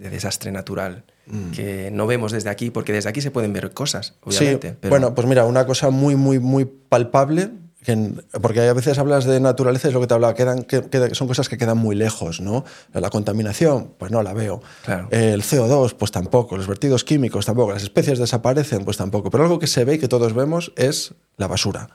de 0.00 0.10
desastre 0.10 0.50
natural? 0.52 1.04
Mm. 1.26 1.50
Que 1.52 1.90
no 1.92 2.06
vemos 2.06 2.32
desde 2.32 2.50
aquí, 2.50 2.70
porque 2.70 2.92
desde 2.92 3.08
aquí 3.08 3.20
se 3.20 3.30
pueden 3.30 3.52
ver 3.52 3.72
cosas, 3.72 4.14
Sí, 4.28 4.38
obviamente. 4.38 4.76
pero- 4.80 4.90
bueno, 4.90 5.14
pues 5.14 5.26
mira, 5.26 5.44
una 5.44 5.66
cosa 5.66 5.90
muy, 5.90 6.16
muy, 6.16 6.38
muy 6.38 6.64
palpable 6.64 7.50
que 7.84 8.12
porque 8.42 8.60
a 8.60 8.72
veces 8.74 8.98
hablas 8.98 9.24
de 9.24 9.40
naturaleza, 9.40 9.88
es 9.88 9.94
lo 9.94 10.00
que 10.02 10.06
te 10.06 10.12
hablaba, 10.12 10.34
quedan, 10.34 10.64
que, 10.64 10.82
que 10.90 11.14
son 11.14 11.26
cosas 11.28 11.48
que 11.48 11.56
quedan 11.56 11.78
muy 11.78 11.96
lejos, 11.96 12.40
¿no? 12.42 12.62
La 12.92 13.08
contaminación, 13.08 13.94
pues 13.96 14.12
no 14.12 14.22
la 14.22 14.34
veo. 14.34 14.60
Claro. 14.84 15.08
El 15.10 15.42
CO2, 15.42 15.94
pues 15.94 16.10
tampoco. 16.10 16.58
Los 16.58 16.66
vertidos 16.66 17.04
químicos, 17.04 17.46
tampoco. 17.46 17.72
Las 17.72 17.82
especies 17.82 18.18
desaparecen, 18.18 18.84
pues 18.84 18.98
tampoco. 18.98 19.30
Pero 19.30 19.44
algo 19.44 19.58
que 19.58 19.66
se 19.66 19.86
ve 19.86 19.94
y 19.94 19.98
que 19.98 20.08
todos 20.08 20.34
vemos 20.34 20.72
es 20.76 21.14
la 21.38 21.46
basura, 21.46 21.88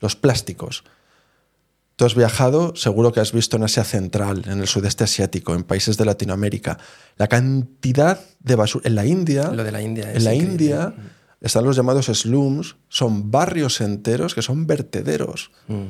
los 0.00 0.14
plásticos. 0.14 0.84
Tú 2.00 2.06
has 2.06 2.14
viajado, 2.14 2.74
seguro 2.76 3.12
que 3.12 3.20
has 3.20 3.30
visto 3.30 3.58
en 3.58 3.62
Asia 3.62 3.84
Central, 3.84 4.44
en 4.46 4.60
el 4.60 4.66
sudeste 4.66 5.04
asiático, 5.04 5.54
en 5.54 5.64
países 5.64 5.98
de 5.98 6.06
Latinoamérica, 6.06 6.78
la 7.18 7.28
cantidad 7.28 8.18
de 8.38 8.54
basura. 8.54 8.88
En 8.88 8.94
la 8.94 9.04
India, 9.04 9.50
Lo 9.52 9.62
de 9.62 9.70
la 9.70 9.82
India 9.82 10.10
es 10.10 10.16
en 10.16 10.24
la 10.24 10.32
increíble. 10.32 10.64
India 10.64 10.94
están 11.42 11.62
los 11.62 11.76
llamados 11.76 12.06
slums, 12.06 12.76
son 12.88 13.30
barrios 13.30 13.82
enteros 13.82 14.34
que 14.34 14.40
son 14.40 14.66
vertederos. 14.66 15.50
Mm. 15.68 15.88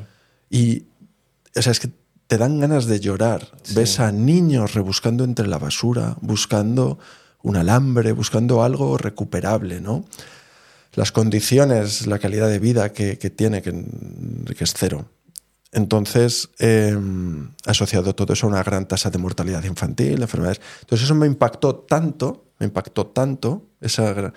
Y, 0.49 0.83
o 1.55 1.61
sea, 1.61 1.71
es 1.71 1.79
que 1.79 1.91
te 2.27 2.37
dan 2.37 2.59
ganas 2.59 2.87
de 2.87 2.99
llorar. 2.99 3.47
Ves 3.73 4.01
a 4.01 4.11
niños 4.11 4.73
rebuscando 4.73 5.23
entre 5.23 5.47
la 5.47 5.59
basura, 5.59 6.17
buscando 6.19 6.99
un 7.41 7.55
alambre, 7.55 8.11
buscando 8.11 8.63
algo 8.65 8.97
recuperable, 8.97 9.79
¿no? 9.79 10.03
Las 10.93 11.13
condiciones, 11.13 12.05
la 12.05 12.19
calidad 12.19 12.49
de 12.49 12.59
vida 12.59 12.91
que, 12.91 13.17
que 13.17 13.29
tiene, 13.29 13.61
que, 13.61 13.71
que 14.57 14.63
es 14.65 14.73
cero. 14.75 15.05
Entonces, 15.71 16.49
eh, 16.59 16.97
asociado 17.65 18.13
todo 18.13 18.33
eso 18.33 18.47
a 18.47 18.49
una 18.49 18.63
gran 18.63 18.87
tasa 18.87 19.09
de 19.09 19.17
mortalidad 19.17 19.63
infantil, 19.63 20.17
de 20.17 20.23
enfermedades. 20.23 20.61
Entonces, 20.81 21.05
eso 21.05 21.15
me 21.15 21.27
impactó 21.27 21.75
tanto, 21.75 22.45
me 22.59 22.65
impactó 22.65 23.07
tanto, 23.07 23.63
esa, 23.79 24.33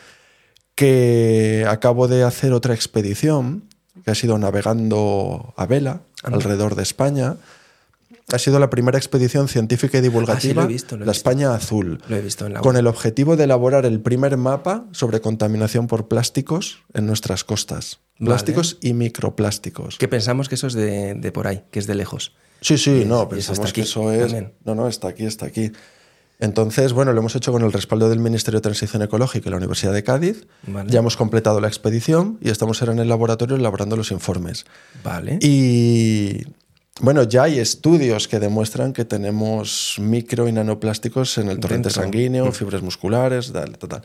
que 0.75 1.67
acabo 1.69 2.09
de 2.09 2.25
hacer 2.25 2.53
otra 2.53 2.75
expedición, 2.75 3.65
que 4.05 4.11
ha 4.11 4.15
sido 4.15 4.39
navegando 4.39 5.55
a 5.57 5.67
vela 5.67 6.03
alrededor 6.23 6.75
de 6.75 6.83
España. 6.83 7.37
Ha 8.33 8.39
sido 8.39 8.59
la 8.59 8.71
primera 8.71 8.97
expedición 8.99 9.49
científica 9.49 9.99
y 9.99 10.01
divulgativa, 10.01 10.63
Ah, 10.63 10.65
lo 10.65 10.71
he 10.71 10.73
visto, 10.73 10.97
la. 10.97 11.13
España 11.13 11.55
Azul, 11.55 12.01
Lo 12.09 12.17
he 12.17 12.21
visto 12.23 12.47
en 12.47 12.55
la 12.55 12.61
con 12.61 12.77
el 12.77 12.87
objetivo 12.87 13.37
de 13.37 13.45
elaborar 13.45 13.85
el 13.87 14.01
primer 14.01 14.37
mapa 14.37 14.87
sobre 14.93 15.21
contaminación 15.21 15.87
por 15.87 16.09
plásticos 16.09 16.79
en 16.95 17.07
nuestras 17.07 17.45
costas. 17.45 18.01
Vale. 18.19 18.31
Plásticos 18.31 18.79
y 18.81 18.95
microplásticos. 18.95 19.99
Que 19.99 20.09
pensamos 20.09 20.49
que 20.49 20.55
eso 20.55 20.67
es 20.69 20.75
de, 20.75 21.15
de 21.15 21.33
por 21.33 21.47
ahí, 21.47 21.65
que 21.71 21.79
es 21.81 21.87
de 21.87 21.95
lejos. 21.95 22.33
Sí, 22.61 22.79
sí, 22.79 23.03
Y- 23.03 23.05
no, 23.05 23.23
eso 23.23 23.29
pensamos 23.29 23.73
que 23.73 23.83
eso 23.83 24.11
es. 24.13 24.21
también. 24.33 24.55
No, 24.65 24.75
no, 24.75 24.89
está 24.89 25.09
aquí, 25.09 25.27
está 25.27 25.47
aquí. 25.47 25.73
Entonces, 26.41 26.93
bueno, 26.93 27.13
lo 27.13 27.21
hemos 27.21 27.37
hecho 27.37 27.53
con 27.53 27.63
el 27.63 27.73
respaldo 27.73 28.09
del 28.09 28.19
Ministerio 28.19 28.59
de 28.59 28.63
Transición 28.63 29.03
Ecológica 29.03 29.49
y 29.49 29.51
la 29.51 29.57
Universidad 29.59 29.93
de 29.93 30.03
Cádiz. 30.03 30.47
Vale. 30.67 30.91
Ya 30.91 30.99
hemos 31.01 31.17
completado 31.17 31.61
la 31.61 31.69
expedición 31.69 32.39
y 32.41 32.51
estamos 32.51 32.81
ahora 32.83 32.93
en 32.95 32.99
el 33.01 33.09
laboratorio 33.09 33.57
elaborando 33.57 33.97
los 33.97 34.11
informes. 34.11 34.65
Vale. 35.05 35.39
Y 35.43 36.43
bueno, 37.01 37.25
ya 37.25 37.45
hay 37.45 37.59
estudios 37.59 38.29
que 38.29 38.39
demuestran 38.39 38.93
que 38.93 39.05
tenemos 39.05 39.97
micro 40.01 40.47
y 40.49 40.53
nanoplásticos 40.53 41.39
en 41.39 41.49
el 41.49 41.59
torrente 41.59 41.89
Dentro. 41.89 42.03
sanguíneo, 42.03 42.53
fibras 42.53 42.83
musculares, 42.83 43.53
tal, 43.53 43.77
tal, 43.79 43.89
tal. 43.89 44.03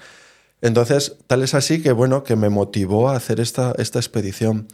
Entonces, 0.61 1.15
tal 1.27 1.43
es 1.43 1.53
así 1.53 1.81
que, 1.81 1.91
bueno, 1.91 2.23
que 2.23 2.35
me 2.35 2.49
motivó 2.49 3.09
a 3.09 3.15
hacer 3.15 3.39
esta, 3.39 3.73
esta 3.77 3.99
expedición. 3.99 4.67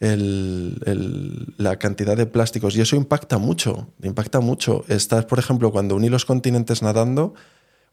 El- 0.00 0.80
el- 0.86 1.54
la 1.56 1.78
cantidad 1.78 2.16
de 2.16 2.26
plásticos. 2.26 2.76
Y 2.76 2.80
eso 2.80 2.96
impacta 2.96 3.38
mucho, 3.38 3.88
impacta 4.02 4.40
mucho. 4.40 4.84
Estás, 4.88 5.24
por 5.24 5.38
ejemplo, 5.38 5.70
cuando 5.70 5.94
uní 5.94 6.08
los 6.08 6.24
continentes 6.24 6.82
nadando, 6.82 7.34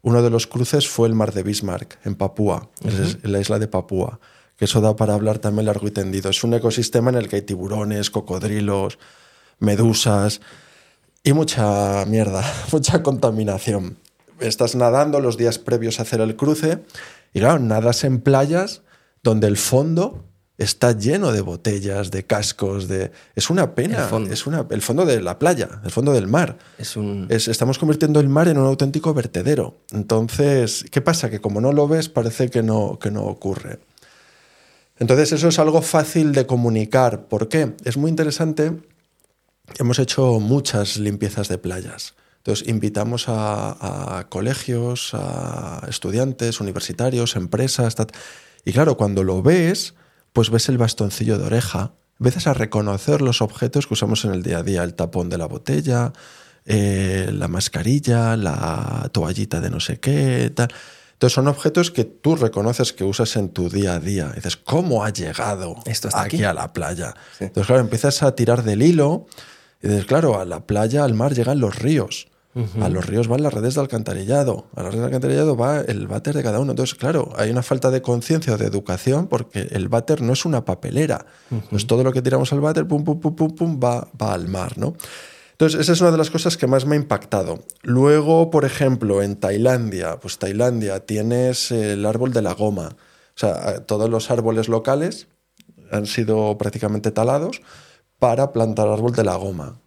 uno 0.02 0.20
de 0.20 0.28
los 0.30 0.46
cruces 0.48 0.88
fue 0.88 1.06
el 1.08 1.14
mar 1.14 1.32
de 1.32 1.44
Bismarck, 1.44 1.98
en 2.04 2.16
Papúa, 2.16 2.70
en 3.22 3.30
la 3.32 3.38
isla 3.38 3.58
de 3.60 3.68
Papúa. 3.68 4.18
Que 4.56 4.64
eso 4.64 4.80
da 4.80 4.96
para 4.96 5.14
hablar 5.14 5.38
también 5.38 5.66
largo 5.66 5.86
y 5.86 5.92
tendido. 5.92 6.28
Es 6.28 6.42
un 6.42 6.54
ecosistema 6.54 7.10
en 7.10 7.16
el 7.16 7.28
que 7.28 7.36
hay 7.36 7.42
tiburones, 7.42 8.10
cocodrilos, 8.10 8.98
medusas 9.62 10.40
y 11.24 11.32
mucha 11.32 12.04
mierda, 12.06 12.44
mucha 12.72 13.02
contaminación. 13.02 13.96
Estás 14.40 14.74
nadando 14.74 15.20
los 15.20 15.36
días 15.36 15.58
previos 15.58 15.98
a 15.98 16.02
hacer 16.02 16.20
el 16.20 16.36
cruce 16.36 16.80
y 17.32 17.40
claro, 17.40 17.58
nadas 17.60 18.04
en 18.04 18.20
playas 18.20 18.82
donde 19.22 19.46
el 19.46 19.56
fondo 19.56 20.24
está 20.58 20.92
lleno 20.92 21.32
de 21.32 21.40
botellas, 21.40 22.10
de 22.10 22.24
cascos, 22.24 22.86
de... 22.88 23.10
Es 23.34 23.50
una 23.50 23.74
pena, 23.74 23.98
El 24.02 24.08
fondo. 24.08 24.32
es 24.32 24.46
una... 24.46 24.66
el 24.70 24.82
fondo 24.82 25.04
de 25.06 25.20
la 25.20 25.38
playa, 25.38 25.80
el 25.84 25.90
fondo 25.90 26.12
del 26.12 26.26
mar. 26.28 26.58
Es 26.78 26.96
un. 26.96 27.26
Es- 27.30 27.48
estamos 27.48 27.78
convirtiendo 27.78 28.20
el 28.20 28.28
mar 28.28 28.48
en 28.48 28.58
un 28.58 28.66
auténtico 28.66 29.14
vertedero. 29.14 29.78
Entonces, 29.92 30.84
¿qué 30.90 31.00
pasa? 31.00 31.30
Que 31.30 31.40
como 31.40 31.60
no 31.60 31.72
lo 31.72 31.88
ves, 31.88 32.08
parece 32.08 32.48
que 32.50 32.62
no, 32.62 32.98
que 33.00 33.10
no 33.10 33.22
ocurre. 33.24 33.78
Entonces, 34.98 35.32
eso 35.32 35.48
es 35.48 35.58
algo 35.58 35.82
fácil 35.82 36.32
de 36.32 36.46
comunicar. 36.46 37.26
¿Por 37.26 37.48
qué? 37.48 37.74
Es 37.84 37.96
muy 37.96 38.10
interesante. 38.10 38.72
Hemos 39.78 39.98
hecho 39.98 40.38
muchas 40.40 40.96
limpiezas 40.98 41.48
de 41.48 41.58
playas. 41.58 42.14
Entonces, 42.38 42.66
invitamos 42.68 43.28
a, 43.28 44.18
a 44.18 44.28
colegios, 44.28 45.10
a 45.14 45.86
estudiantes, 45.88 46.60
universitarios, 46.60 47.36
empresas. 47.36 47.94
ta- 47.94 48.06
Y 48.64 48.72
claro, 48.72 48.96
cuando 48.96 49.22
lo 49.22 49.42
ves, 49.42 49.94
pues 50.32 50.50
ves 50.50 50.68
el 50.68 50.78
bastoncillo 50.78 51.38
de 51.38 51.44
oreja, 51.46 51.92
empiezas 52.18 52.46
a 52.48 52.54
reconocer 52.54 53.22
los 53.22 53.42
objetos 53.42 53.86
que 53.86 53.94
usamos 53.94 54.24
en 54.24 54.32
el 54.32 54.42
día 54.42 54.58
a 54.58 54.62
día, 54.62 54.82
el 54.82 54.94
tapón 54.94 55.28
de 55.28 55.38
la 55.38 55.46
botella, 55.46 56.12
eh, 56.64 57.30
la 57.32 57.48
mascarilla, 57.48 58.36
la 58.36 59.08
toallita 59.12 59.60
de 59.60 59.70
no 59.70 59.78
sé 59.80 60.00
qué, 60.00 60.50
tal. 60.54 60.68
Entonces 61.12 61.34
son 61.34 61.46
objetos 61.46 61.92
que 61.92 62.02
tú 62.04 62.34
reconoces 62.34 62.92
que 62.92 63.04
usas 63.04 63.36
en 63.36 63.50
tu 63.50 63.68
día 63.70 63.94
a 63.94 64.00
día. 64.00 64.30
Y 64.32 64.36
dices, 64.36 64.56
¿cómo 64.56 65.04
ha 65.04 65.10
llegado 65.10 65.76
Esto 65.86 66.08
aquí. 66.12 66.42
a 66.42 66.52
la 66.52 66.72
playa? 66.72 67.14
Entonces, 67.38 67.68
claro, 67.68 67.82
empiezas 67.82 68.24
a 68.24 68.34
tirar 68.34 68.64
del 68.64 68.82
hilo 68.82 69.26
y 69.82 69.88
dices, 69.88 70.06
claro, 70.06 70.38
a 70.38 70.44
la 70.44 70.66
playa, 70.66 71.04
al 71.04 71.14
mar 71.14 71.34
llegan 71.34 71.60
los 71.60 71.78
ríos. 71.78 72.28
A 72.82 72.90
los 72.90 73.06
ríos 73.06 73.28
van 73.28 73.42
las 73.42 73.54
redes 73.54 73.76
de 73.76 73.80
alcantarillado. 73.80 74.66
A 74.76 74.82
las 74.82 74.92
redes 74.92 75.00
de 75.00 75.06
alcantarillado 75.06 75.56
va 75.56 75.80
el 75.80 76.06
váter 76.06 76.34
de 76.34 76.42
cada 76.42 76.60
uno. 76.60 76.72
Entonces, 76.72 76.94
claro, 76.94 77.30
hay 77.36 77.50
una 77.50 77.62
falta 77.62 77.90
de 77.90 78.02
conciencia 78.02 78.52
o 78.52 78.58
de 78.58 78.66
educación 78.66 79.26
porque 79.26 79.68
el 79.70 79.88
váter 79.88 80.20
no 80.20 80.34
es 80.34 80.44
una 80.44 80.64
papelera. 80.66 81.24
Pues 81.70 81.86
todo 81.86 82.04
lo 82.04 82.12
que 82.12 82.20
tiramos 82.20 82.52
al 82.52 82.60
váter, 82.60 82.86
pum, 82.86 83.04
pum, 83.04 83.20
pum, 83.20 83.34
pum, 83.34 83.54
pum, 83.54 83.80
va, 83.82 84.06
va 84.20 84.34
al 84.34 84.48
mar, 84.48 84.76
¿no? 84.76 84.94
Entonces, 85.52 85.80
esa 85.80 85.92
es 85.92 86.00
una 86.02 86.10
de 86.10 86.18
las 86.18 86.30
cosas 86.30 86.58
que 86.58 86.66
más 86.66 86.84
me 86.84 86.94
ha 86.94 86.98
impactado. 86.98 87.64
Luego, 87.82 88.50
por 88.50 88.66
ejemplo, 88.66 89.22
en 89.22 89.36
Tailandia, 89.36 90.18
pues 90.20 90.38
Tailandia 90.38 91.06
tienes 91.06 91.70
el 91.70 92.04
árbol 92.04 92.34
de 92.34 92.42
la 92.42 92.52
goma. 92.52 92.96
O 93.34 93.38
sea, 93.38 93.80
todos 93.86 94.10
los 94.10 94.30
árboles 94.30 94.68
locales 94.68 95.26
han 95.90 96.04
sido 96.04 96.58
prácticamente 96.58 97.12
talados 97.12 97.62
para 98.22 98.52
plantar 98.52 98.86
árbol 98.86 99.10
de 99.16 99.24
la 99.24 99.34
goma. 99.34 99.80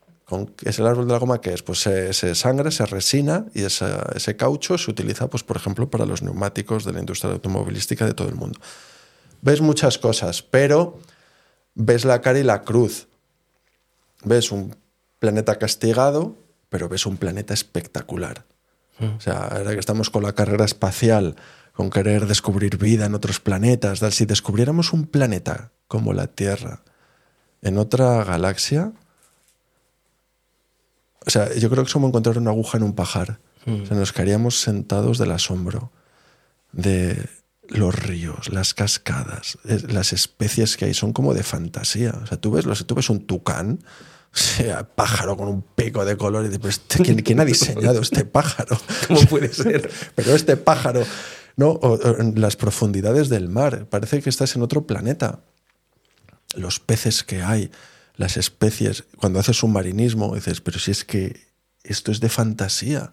¿Es 0.65 0.77
el 0.79 0.87
árbol 0.87 1.07
de 1.07 1.13
la 1.13 1.19
goma 1.19 1.39
que 1.39 1.53
es? 1.53 1.63
Pues 1.63 1.79
se, 1.79 2.11
se 2.11 2.35
sangre, 2.35 2.69
se 2.71 2.85
resina 2.85 3.45
y 3.53 3.63
esa- 3.63 4.09
ese 4.13 4.35
caucho 4.35 4.77
se 4.77 4.91
utiliza, 4.91 5.29
pues, 5.29 5.41
por 5.43 5.55
ejemplo, 5.55 5.89
para 5.89 6.05
los 6.05 6.21
neumáticos 6.21 6.83
de 6.83 6.91
la 6.91 6.99
industria 6.99 7.31
automovilística 7.31 8.05
de 8.05 8.13
todo 8.13 8.27
el 8.27 8.35
mundo. 8.35 8.59
Ves 9.41 9.61
muchas 9.61 9.97
cosas, 9.97 10.41
pero 10.41 10.99
ves 11.75 12.03
la 12.03 12.19
cara 12.19 12.37
y 12.39 12.43
la 12.43 12.63
cruz. 12.63 13.07
Ves 14.25 14.51
un 14.51 14.75
planeta 15.19 15.57
castigado, 15.57 16.35
pero 16.67 16.89
ves 16.89 17.05
un 17.05 17.15
planeta 17.15 17.53
espectacular. 17.53 18.43
O 18.99 19.21
sea, 19.21 19.45
ahora 19.47 19.71
que 19.71 19.79
estamos 19.79 20.09
con 20.09 20.23
la 20.23 20.33
carrera 20.33 20.65
espacial, 20.65 21.37
con 21.71 21.89
querer 21.89 22.25
descubrir 22.27 22.77
vida 22.77 23.05
en 23.05 23.15
otros 23.15 23.39
planetas, 23.39 24.01
tal, 24.01 24.11
si 24.11 24.25
descubriéramos 24.25 24.91
un 24.91 25.07
planeta 25.07 25.71
como 25.87 26.11
la 26.11 26.27
Tierra 26.27 26.81
en 27.65 27.77
otra 27.77 28.23
galaxia, 28.23 28.93
o 31.25 31.29
sea, 31.29 31.53
yo 31.55 31.69
creo 31.69 31.83
que 31.83 31.87
es 31.87 31.93
como 31.93 32.07
encontrar 32.07 32.37
una 32.37 32.51
aguja 32.51 32.77
en 32.77 32.83
un 32.83 32.93
pajar. 32.93 33.39
O 33.67 33.85
sea, 33.87 33.97
nos 33.97 34.13
quedaríamos 34.13 34.61
sentados 34.61 35.17
del 35.17 35.31
asombro 35.31 35.91
de 36.71 37.27
los 37.67 37.95
ríos, 37.95 38.49
las 38.53 38.75
cascadas, 38.75 39.57
las 39.63 40.13
especies 40.13 40.77
que 40.77 40.85
hay 40.85 40.93
son 40.93 41.13
como 41.13 41.33
de 41.33 41.41
fantasía. 41.41 42.11
O 42.21 42.27
sea, 42.27 42.37
tú 42.39 42.51
ves, 42.51 42.65
los- 42.67 42.85
tú 42.85 42.93
ves 42.93 43.09
un 43.09 43.25
tucán, 43.25 43.79
o 44.31 44.37
sea, 44.37 44.87
pájaro 44.87 45.35
con 45.35 45.47
un 45.47 45.63
pico 45.63 46.05
de 46.05 46.15
color 46.15 46.43
y 46.45 46.49
dices, 46.49 46.59
"Pero 46.59 46.69
este- 46.69 47.03
¿quién, 47.03 47.21
quién 47.23 47.39
ha 47.39 47.45
diseñado 47.45 48.01
este 48.01 48.23
pájaro? 48.23 48.77
¿Cómo 49.07 49.21
puede 49.21 49.51
ser? 49.51 49.89
Pero 50.15 50.35
este 50.35 50.57
pájaro, 50.57 51.03
¿no? 51.55 51.69
O- 51.69 51.95
o 51.95 52.19
en 52.19 52.39
las 52.39 52.55
profundidades 52.57 53.29
del 53.29 53.49
mar, 53.49 53.87
parece 53.89 54.21
que 54.21 54.29
estás 54.29 54.55
en 54.55 54.61
otro 54.61 54.85
planeta. 54.85 55.39
Los 56.55 56.79
peces 56.79 57.23
que 57.23 57.41
hay, 57.43 57.71
las 58.15 58.37
especies, 58.37 59.03
cuando 59.17 59.39
haces 59.39 59.57
submarinismo, 59.57 60.35
dices, 60.35 60.61
pero 60.61 60.79
si 60.79 60.91
es 60.91 61.03
que 61.05 61.39
esto 61.83 62.11
es 62.11 62.19
de 62.19 62.29
fantasía. 62.29 63.11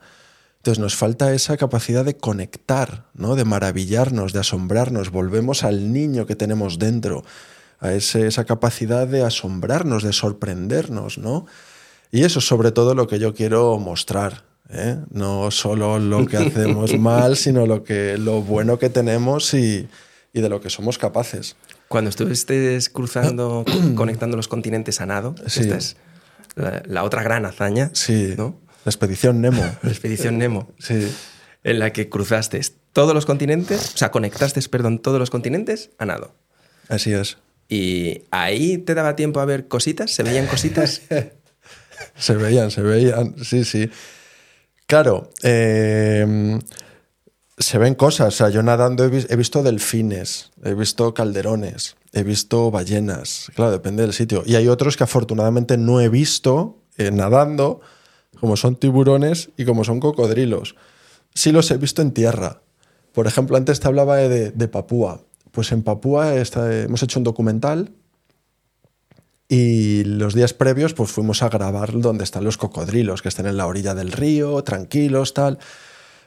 Entonces 0.59 0.79
nos 0.79 0.95
falta 0.95 1.35
esa 1.35 1.57
capacidad 1.57 2.05
de 2.05 2.17
conectar, 2.17 3.07
¿no? 3.15 3.35
de 3.35 3.45
maravillarnos, 3.45 4.33
de 4.33 4.39
asombrarnos. 4.41 5.11
Volvemos 5.11 5.65
al 5.65 5.93
niño 5.93 6.25
que 6.25 6.37
tenemos 6.37 6.79
dentro, 6.79 7.25
a 7.81 7.93
ese- 7.93 8.29
esa 8.29 8.45
capacidad 8.45 9.09
de 9.09 9.25
asombrarnos, 9.25 10.05
de 10.05 10.13
sorprendernos. 10.13 11.19
¿no? 11.19 11.47
Y 12.13 12.23
eso 12.23 12.39
es 12.39 12.47
sobre 12.47 12.71
todo 12.71 12.95
lo 12.95 13.09
que 13.09 13.19
yo 13.19 13.35
quiero 13.35 13.77
mostrar. 13.81 14.45
¿eh? 14.71 14.99
No 15.11 15.51
solo 15.51 15.99
lo 15.99 16.25
que 16.27 16.37
hacemos 16.37 16.97
mal, 16.99 17.37
sino 17.37 17.67
lo, 17.67 17.83
que, 17.83 18.17
lo 18.17 18.41
bueno 18.41 18.79
que 18.79 18.89
tenemos 18.89 19.53
y, 19.55 19.89
y 20.33 20.41
de 20.41 20.49
lo 20.49 20.61
que 20.61 20.71
somos 20.71 20.99
capaces. 20.99 21.57
Cuando 21.89 22.09
estuviste 22.11 22.79
cruzando, 22.93 23.65
conectando 23.95 24.37
los 24.37 24.49
continentes 24.49 25.01
a 25.01 25.07
nado, 25.07 25.35
Sí. 25.47 25.61
esta 25.61 25.77
es 25.77 25.97
la, 26.55 26.83
la 26.87 27.05
otra 27.05 27.23
gran 27.23 27.45
hazaña, 27.47 27.91
Sí, 27.95 28.35
¿no? 28.37 28.59
la 28.85 28.91
expedición 28.91 29.41
Nemo. 29.41 29.63
La 29.83 29.91
expedición 29.91 30.39
Nemo, 30.39 30.73
Sí, 30.79 31.11
en 31.65 31.79
la 31.79 31.93
que 31.93 32.09
cruzaste 32.09 32.61
todos 32.93 33.15
los 33.15 33.25
continentes, 33.27 33.93
o 33.95 33.99
sea, 33.99 34.11
conectaste, 34.11 34.61
perdón, 34.69 34.99
todos 35.01 35.19
los 35.19 35.31
continentes 35.31 35.91
a 35.99 36.07
nado. 36.07 36.35
así 36.89 37.13
es. 37.13 37.39
Y 37.69 38.23
ahí 38.31 38.77
te 38.79 38.95
daba 38.95 39.17
tiempo 39.17 39.41
a 39.41 39.45
ver 39.47 39.67
cositas, 39.69 40.11
se 40.11 40.23
veían 40.23 40.47
cositas. 40.47 41.03
Se 42.17 42.35
veían, 42.35 42.71
se 42.73 42.83
veían, 42.83 43.37
sí, 43.45 43.65
sí. 43.65 43.89
Claro, 44.87 45.31
eh, 45.45 46.59
se 47.59 47.79
ven 47.79 47.95
cosas. 47.95 48.29
O 48.29 48.37
sea, 48.37 48.49
yo 48.49 48.63
nadando 48.63 49.05
he, 49.05 49.09
vis- 49.09 49.27
he 49.31 49.37
visto 49.37 49.63
delfines, 49.63 50.51
he 50.65 50.75
visto 50.75 51.13
calderones, 51.15 51.97
he 52.13 52.23
visto 52.23 52.71
ballenas. 52.71 53.51
Claro, 53.55 53.71
depende 53.71 54.03
del 54.03 54.13
sitio. 54.13 54.43
Y 54.47 54.57
hay 54.57 54.69
otros 54.69 54.97
que 54.97 55.05
afortunadamente 55.05 55.77
no 55.77 56.01
he 56.01 56.09
visto 56.09 56.79
eh, 56.99 57.11
nadando, 57.11 57.81
como 58.41 58.57
son 58.57 58.77
tiburones 58.77 59.51
y 59.57 59.65
como 59.65 59.85
son 59.85 60.01
cocodrilos. 60.01 60.75
Sí 61.35 61.53
los 61.53 61.71
he 61.71 61.77
visto 61.79 62.03
en 62.03 62.13
tierra. 62.13 62.61
Por 63.13 63.27
ejemplo, 63.27 63.57
antes 63.57 63.81
te 63.81 63.89
hablaba 63.89 64.17
de, 64.17 64.51
de 64.51 64.69
Papúa. 64.69 65.21
Pues 65.51 65.71
en 65.73 65.83
Papúa 65.83 66.35
está- 66.37 66.73
hemos 66.83 67.03
hecho 67.03 67.19
un 67.21 67.25
documental 67.25 67.93
y 69.49 70.05
los 70.05 70.35
días 70.35 70.55
previos, 70.55 70.95
pues 70.95 71.11
fuimos 71.11 71.43
a 71.43 71.51
grabar 71.51 72.01
donde 72.01 72.25
están 72.25 72.43
los 72.45 72.57
cocodrilos, 72.57 73.21
que 73.21 73.29
están 73.29 73.47
en 73.47 73.59
la 73.59 73.67
orilla 73.67 73.95
del 73.95 74.11
río, 74.13 74.63
tranquilos, 74.65 75.35
tal. 75.35 75.59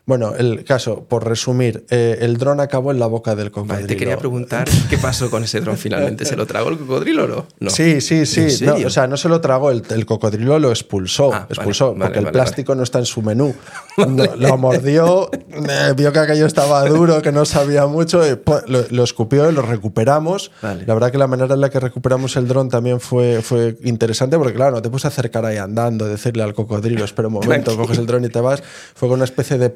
Bueno, 0.07 0.35
el 0.35 0.63
caso, 0.63 1.03
por 1.09 1.25
resumir, 1.27 1.83
eh, 1.89 2.19
el 2.21 2.37
dron 2.37 2.59
acabó 2.59 2.91
en 2.91 2.99
la 2.99 3.07
boca 3.07 3.35
del 3.35 3.49
cocodrilo. 3.49 3.75
Vale, 3.75 3.87
te 3.87 3.97
quería 3.97 4.17
preguntar 4.17 4.67
qué 4.87 4.99
pasó 4.99 5.31
con 5.31 5.43
ese 5.43 5.61
dron 5.61 5.77
finalmente. 5.77 6.25
¿Se 6.25 6.35
lo 6.35 6.45
tragó 6.45 6.69
el 6.69 6.77
cocodrilo 6.77 7.23
o 7.23 7.27
no? 7.27 7.45
No. 7.59 7.69
Sí, 7.71 8.01
sí, 8.01 8.27
sí. 8.27 8.63
¿En 8.63 8.65
No, 8.67 8.75
o 8.85 8.89
sea, 8.91 9.07
no 9.07 9.17
se 9.17 9.29
lo 9.29 9.41
tragó, 9.41 9.71
el, 9.71 9.81
el 9.89 10.05
cocodrilo 10.05 10.59
lo 10.59 10.69
expulsó. 10.69 11.33
Ah, 11.33 11.47
expulsó, 11.49 11.93
vale, 11.93 12.03
porque 12.05 12.19
el 12.19 12.25
vale, 12.25 12.33
plástico 12.33 12.75
no 12.75 12.83
está 12.83 12.99
en 12.99 13.05
su 13.05 13.21
menú. 13.23 13.55
No, 13.97 14.25
lo 14.35 14.57
mordió, 14.57 15.31
eh, 15.31 15.93
vio 15.95 16.11
que 16.11 16.19
aquello 16.19 16.45
estaba 16.45 16.83
duro, 16.85 17.21
que 17.21 17.31
no 17.31 17.45
sabía 17.45 17.85
mucho, 17.87 18.27
y, 18.27 18.31
pu- 18.31 18.61
lo, 18.67 18.81
lo 18.89 19.03
escupió 19.05 19.49
y 19.49 19.53
lo 19.53 19.61
recuperamos. 19.61 20.51
La 20.61 20.93
verdad 20.93 21.11
que 21.13 21.17
la 21.17 21.27
manera 21.27 21.53
en 21.55 21.61
la 21.61 21.69
que 21.69 21.79
recuperamos 21.79 22.35
el 22.35 22.45
dron 22.45 22.67
también 22.67 22.99
fue, 22.99 23.41
fue 23.41 23.77
interesante, 23.85 24.37
porque 24.37 24.53
claro, 24.53 24.71
no 24.75 24.81
te 24.81 24.89
puedes 24.89 25.05
acercar 25.05 25.45
ahí 25.45 25.55
andando, 25.55 26.05
decirle 26.07 26.43
al 26.43 26.53
cocodrilo, 26.53 27.05
espera 27.05 27.29
un 27.29 27.35
momento, 27.35 27.53
Tranquilo. 27.71 27.77
coges 27.83 27.97
el 27.97 28.05
dron 28.05 28.25
y 28.25 28.29
te 28.29 28.41
vas. 28.41 28.61
Fue 28.95 29.07
con 29.07 29.15
una 29.15 29.23
especie 29.23 29.57
de 29.57 29.69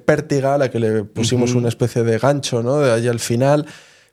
a 0.54 0.58
la 0.58 0.70
que 0.70 0.80
le 0.80 1.04
pusimos 1.04 1.54
una 1.54 1.70
especie 1.70 2.04
de 2.04 2.18
gancho, 2.18 2.64
¿no? 2.64 2.80
De 2.80 2.92
ahí 2.92 3.08
al 3.08 3.20
final 3.20 3.66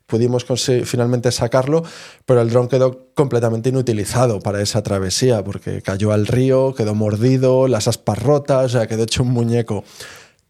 pudimos 0.07 0.45
finalmente 0.85 1.31
sacarlo, 1.31 1.83
pero 2.25 2.41
el 2.41 2.49
dron 2.49 2.69
quedó 2.69 3.11
completamente 3.13 3.69
inutilizado 3.69 4.39
para 4.39 4.61
esa 4.61 4.81
travesía, 4.81 5.43
porque 5.43 5.81
cayó 5.81 6.13
al 6.13 6.25
río, 6.25 6.73
quedó 6.73 6.95
mordido, 6.95 7.67
las 7.67 7.87
aspas 7.87 8.23
rotas, 8.23 8.65
o 8.65 8.69
sea, 8.69 8.87
quedó 8.87 9.03
hecho 9.03 9.23
un 9.23 9.31
muñeco. 9.31 9.83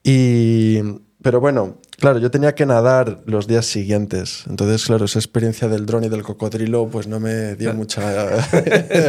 Y, 0.03 0.79
pero 1.23 1.41
bueno, 1.41 1.79
claro, 1.97 2.19
yo 2.19 2.29
tenía 2.29 2.53
que 2.53 2.67
nadar 2.67 3.23
los 3.25 3.47
días 3.47 3.65
siguientes, 3.65 4.43
entonces, 4.47 4.85
claro, 4.85 5.05
esa 5.05 5.17
experiencia 5.17 5.67
del 5.67 5.87
dron 5.87 6.03
y 6.03 6.09
del 6.09 6.21
cocodrilo, 6.21 6.87
pues 6.87 7.07
no 7.07 7.19
me 7.19 7.55
dio 7.55 7.73
mucha 7.75 8.39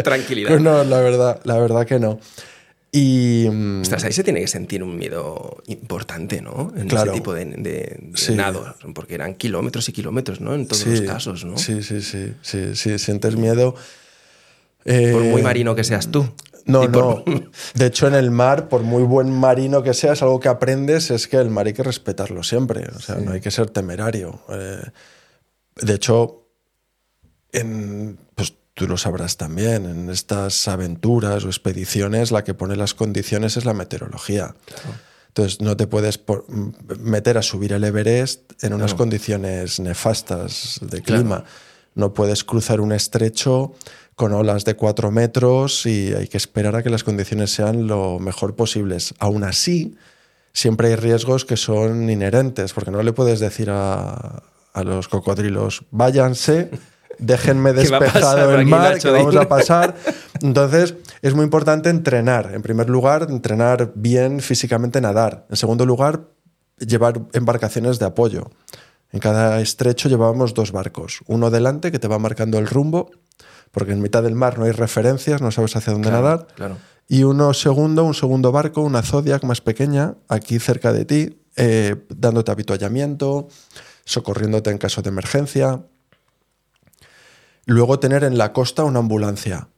Tranquilidad. 0.03 0.49
Pues 0.49 0.62
no, 0.62 0.83
la 0.83 1.01
verdad, 1.01 1.41
la 1.45 1.59
verdad 1.59 1.87
que 1.87 2.01
no. 2.01 2.19
Y 2.90 3.47
Ostras, 3.82 4.05
ahí 4.05 4.12
se 4.12 4.24
tiene 4.24 4.40
que 4.40 4.47
sentir 4.47 4.82
un 4.82 4.97
miedo 4.97 5.62
importante, 5.66 6.40
¿no? 6.40 6.73
En 6.74 6.89
Claro. 6.89 7.10
ese 7.12 7.20
tipo 7.20 7.35
de, 7.35 7.44
de- 7.44 7.98
de 8.01 8.10
Sí. 8.15 8.35
nado, 8.35 8.74
porque 8.94 9.15
eran 9.15 9.35
kilómetros 9.35 9.89
y 9.90 9.93
kilómetros, 9.93 10.40
¿no? 10.40 10.55
En 10.55 10.66
todos 10.66 10.82
sí, 10.85 10.90
los 10.90 11.01
casos, 11.02 11.44
¿no? 11.44 11.59
Sí, 11.59 11.82
sí, 11.82 12.01
sí, 12.01 12.35
sí, 12.40 12.74
sí, 12.74 12.98
sientes 12.98 13.36
miedo. 13.36 13.74
Eh, 14.86 15.10
Por 15.12 15.23
muy 15.24 15.43
marino 15.43 15.74
que 15.74 15.85
seas 15.85 16.10
tú. 16.10 16.27
No, 16.65 16.81
por- 16.90 17.28
no. 17.28 17.51
De 17.74 17.86
hecho, 17.86 18.06
en 18.09 18.15
el 18.15 18.31
mar, 18.31 18.69
por 18.70 18.82
muy 18.82 19.02
buen 19.02 19.31
marino 19.31 19.82
que 19.82 19.93
seas, 19.93 20.23
algo 20.23 20.40
que 20.40 20.48
aprendes 20.48 21.10
es 21.10 21.27
que 21.28 21.36
el 21.36 21.51
mar 21.51 21.66
hay 21.66 21.74
que 21.74 21.82
respetarlo 21.82 22.43
siempre. 22.43 22.86
O 22.97 23.01
sea, 23.01 23.16
no 23.16 23.32
hay 23.32 23.40
que 23.40 23.51
ser 23.51 23.69
temerario. 23.69 24.40
Eh, 24.51 24.82
de 25.82 25.94
hecho, 25.94 26.47
en, 27.52 28.19
pues 28.35 28.55
tú 28.79 28.87
lo 28.87 28.97
sabrás 28.97 29.37
también, 29.37 29.87
en 29.87 30.09
estas 30.09 30.69
aventuras 30.69 31.45
o 31.45 31.49
expediciones, 31.49 32.31
la 32.31 32.45
que 32.45 32.55
pone 32.55 32.77
las 32.77 32.95
condiciones 32.95 33.57
es 33.57 33.65
la 33.65 33.75
meteorología. 33.75 34.55
Entonces, 35.27 35.61
no 35.61 35.77
te 35.77 35.89
puedes 35.89 36.17
por- 36.17 36.47
m- 36.49 36.73
meter 37.01 37.37
a 37.39 37.43
subir 37.43 37.73
el 37.73 37.83
Everest 37.83 38.53
en 38.63 38.73
unas 38.75 38.95
condiciones 38.95 39.81
nefastas 39.81 40.79
de 40.81 41.03
Claro. 41.03 41.23
clima. 41.23 41.45
No 41.97 42.15
puedes 42.15 42.45
cruzar 42.45 42.81
un 42.81 42.93
estrecho 42.93 43.75
con 44.15 44.33
olas 44.33 44.65
de 44.65 44.75
cuatro 44.75 45.11
metros 45.11 45.85
y 45.85 46.13
hay 46.15 46.29
que 46.29 46.37
esperar 46.37 46.77
a 46.77 46.83
que 46.85 46.91
las 46.91 47.03
condiciones 47.03 47.51
sean 47.51 47.89
lo 47.89 48.21
mejor 48.21 48.55
posibles. 48.55 49.13
Aún 49.19 49.43
así, 49.43 49.97
siempre 50.53 50.89
hay 50.89 50.97
riesgos 50.97 51.45
que 51.45 51.57
son 51.57 52.09
inherentes, 52.11 52.73
porque 52.73 52.93
no 52.93 53.03
le 53.03 53.13
puedes 53.13 53.41
decir 53.41 53.71
a, 53.71 54.43
a 54.73 54.83
los 54.85 55.09
cocodrilos, 55.09 55.83
váyanse, 55.91 56.71
déjenme 57.19 57.74
¿Qué 57.74 57.89
va 57.89 57.99
a 57.99 58.01
pasar 58.01 58.12
despejado 58.15 58.55
el 58.55 58.66
mar, 58.66 58.99
que 58.99 59.11
vamos 59.11 59.36
a 59.36 59.49
pasar. 59.49 59.95
Entonces, 60.40 60.95
es 61.23 61.35
muy 61.35 61.45
importante 61.45 61.90
entrenar. 61.90 62.53
En 62.55 62.62
primer 62.62 62.89
lugar, 62.89 63.27
entrenar 63.28 63.93
bien 63.95 64.40
físicamente 64.40 65.01
nadar. 65.01 65.47
En 65.51 65.57
segundo 65.57 65.85
lugar, 65.85 66.28
llevar 66.78 67.20
embarcaciones 67.32 67.99
de 67.99 68.07
apoyo. 68.07 68.51
En 69.11 69.20
cada 69.20 69.61
estrecho 69.61 70.09
llevábamos 70.09 70.55
dos 70.55 70.70
barcos. 70.70 71.20
Uno 71.27 71.51
delante 71.51 71.90
que 71.90 71.99
te 71.99 72.09
va 72.09 72.19
marcando 72.19 72.59
el 72.59 72.66
rumbo, 72.66 73.11
porque 73.70 73.93
en 73.93 74.03
mitad 74.03 74.23
del 74.23 74.35
mar 74.35 74.59
no 74.59 74.65
hay 74.65 74.73
referencias, 74.73 75.40
no 75.40 75.51
sabes 75.51 75.77
hacia 75.77 75.93
dónde 75.93 76.11
Claro, 76.11 76.24
nadar. 76.24 76.47
claro. 76.55 76.77
Y 77.09 77.23
uno 77.23 77.55
segundo, 77.55 78.05
un 78.05 78.12
segundo 78.15 78.53
barco, 78.53 78.82
una 78.82 79.03
Zodiac 79.03 79.43
más 79.45 79.62
pequeña, 79.62 80.16
aquí 80.28 80.59
cerca 80.59 80.93
de 80.93 81.07
ti, 81.07 81.43
eh, 81.57 81.97
dándote 82.11 82.51
avituallamiento, 82.51 83.49
socorriéndote 84.05 84.70
en 84.70 84.78
caso 84.78 85.01
de 85.01 85.09
emergencia. 85.09 85.81
Luego 87.69 88.01
tener 88.01 88.24
en 88.24 88.39
la 88.39 88.55
costa 88.55 88.85
una 88.85 89.01
ambulancia 89.01 89.69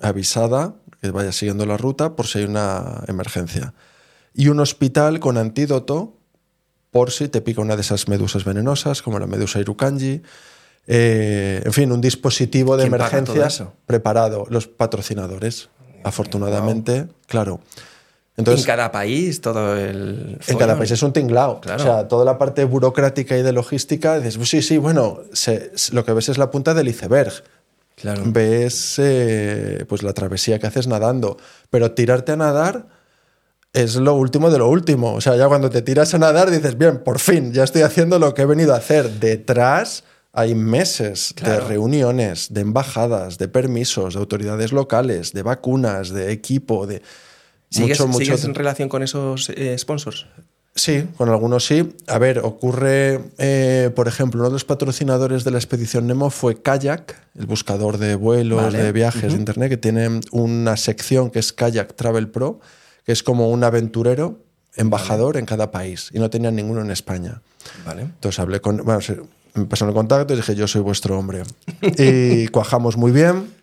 avisada, 0.00 0.74
que 1.00 1.12
vaya 1.12 1.30
siguiendo 1.30 1.64
la 1.64 1.76
ruta 1.76 2.16
por 2.16 2.26
si 2.26 2.40
hay 2.40 2.44
una 2.44 3.04
emergencia. 3.06 3.72
Y 4.34 4.48
un 4.48 4.58
hospital 4.58 5.20
con 5.20 5.38
antídoto 5.38 6.18
por 6.90 7.12
si 7.12 7.28
te 7.28 7.40
pica 7.40 7.60
una 7.60 7.76
de 7.76 7.82
esas 7.82 8.08
medusas 8.08 8.44
venenosas, 8.44 9.00
como 9.00 9.20
la 9.20 9.28
medusa 9.28 9.60
irukanji. 9.60 10.22
Eh, 10.88 11.62
en 11.64 11.72
fin, 11.72 11.92
un 11.92 12.00
dispositivo 12.00 12.76
de 12.76 12.88
¿Quién 12.88 12.98
paga 12.98 13.08
todo 13.08 13.18
emergencia 13.18 13.46
eso? 13.46 13.74
preparado. 13.86 14.46
Los 14.50 14.66
patrocinadores, 14.66 15.68
afortunadamente, 16.02 17.06
claro. 17.28 17.60
En 18.40 18.52
Entonces, 18.52 18.66
cada 18.66 18.90
país, 18.92 19.40
todo 19.40 19.76
el. 19.76 20.38
en 20.46 20.58
cada 20.58 20.76
país 20.76 20.90
es 20.90 21.02
un 21.02 21.12
tinglao. 21.12 21.60
Claro. 21.60 21.82
O 21.82 21.86
sea, 21.86 22.08
toda 22.08 22.24
la 22.24 22.38
parte 22.38 22.64
burocrática 22.64 23.36
y 23.38 23.42
de 23.42 23.52
logística, 23.52 24.18
dices, 24.18 24.36
pues 24.36 24.48
sí, 24.50 24.62
sí, 24.62 24.78
bueno, 24.78 25.20
se- 25.32 25.70
lo 25.92 26.04
que 26.04 26.12
ves 26.12 26.28
es 26.28 26.38
la 26.38 26.50
punta 26.50 26.74
del 26.74 26.88
iceberg. 26.88 27.32
Claro. 27.96 28.22
Ves 28.26 28.94
eh, 28.98 29.84
pues 29.88 30.02
la 30.02 30.12
travesía 30.14 30.58
que 30.58 30.66
haces 30.66 30.86
nadando. 30.86 31.36
Pero 31.68 31.92
tirarte 31.92 32.32
a 32.32 32.36
nadar 32.36 32.86
es 33.72 33.94
lo 33.96 34.14
último 34.14 34.50
de 34.50 34.58
lo 34.58 34.68
último. 34.68 35.12
O 35.14 35.20
sea, 35.20 35.36
ya 35.36 35.46
cuando 35.48 35.68
te 35.70 35.82
tiras 35.82 36.14
a 36.14 36.18
nadar 36.18 36.50
dices, 36.50 36.78
bien, 36.78 36.98
por 37.04 37.18
fin, 37.18 37.52
ya 37.52 37.62
estoy 37.64 37.82
haciendo 37.82 38.18
lo 38.18 38.32
que 38.34 38.42
he 38.42 38.46
venido 38.46 38.74
a 38.74 38.78
hacer. 38.78 39.10
Detrás 39.20 40.02
hay 40.32 40.54
meses 40.54 41.34
Claro. 41.36 41.54
de 41.64 41.68
reuniones, 41.68 42.54
de 42.54 42.62
embajadas, 42.62 43.36
de 43.36 43.48
permisos, 43.48 44.14
de 44.14 44.20
autoridades 44.20 44.72
locales, 44.72 45.32
de 45.32 45.42
vacunas, 45.42 46.08
de 46.10 46.32
equipo, 46.32 46.86
de... 46.86 47.02
¿Sigues, 47.70 48.04
mucho, 48.06 48.34
en 48.34 48.54
relación 48.54 48.88
con 48.88 49.02
esos 49.02 49.48
eh, 49.50 49.76
sponsors? 49.78 50.26
Sí, 50.74 51.04
con 51.16 51.28
algunos 51.28 51.66
sí. 51.66 51.94
A 52.06 52.18
ver, 52.18 52.40
ocurre, 52.40 53.20
eh, 53.38 53.90
por 53.94 54.08
ejemplo, 54.08 54.40
uno 54.40 54.48
de 54.48 54.54
los 54.54 54.64
patrocinadores 54.64 55.44
de 55.44 55.50
la 55.50 55.58
expedición 55.58 56.06
Nemo 56.06 56.30
fue 56.30 56.62
Kayak, 56.62 57.16
el 57.38 57.46
buscador 57.46 57.98
de 57.98 58.14
vuelos, 58.14 58.62
Vale. 58.62 58.82
de 58.82 58.92
viajes 58.92 59.32
de 59.32 59.38
internet, 59.38 59.68
que 59.68 59.76
tiene 59.76 60.20
una 60.30 60.76
sección 60.76 61.30
que 61.30 61.38
es 61.38 61.52
Kayak 61.52 61.94
Travel 61.94 62.28
Pro, 62.28 62.60
que 63.04 63.12
es 63.12 63.22
como 63.22 63.50
un 63.50 63.64
aventurero 63.64 64.44
embajador 64.76 65.36
en 65.36 65.46
cada 65.46 65.70
país, 65.70 66.10
y 66.12 66.18
no 66.18 66.30
tenían 66.30 66.54
ninguno 66.56 66.80
en 66.80 66.90
España. 66.90 67.42
Vale. 67.84 68.02
Entonces 68.02 68.38
hablé 68.38 68.60
con, 68.60 68.78
bueno, 68.78 69.00
me 69.54 69.64
pasaron 69.64 69.90
el 69.90 69.96
contacto 69.96 70.32
y 70.32 70.36
dije, 70.36 70.54
yo 70.54 70.66
soy 70.66 70.82
vuestro 70.82 71.18
hombre. 71.18 71.42
Y 71.98 72.48
cuajamos 72.48 72.96
muy 72.96 73.10
bien. 73.12 73.59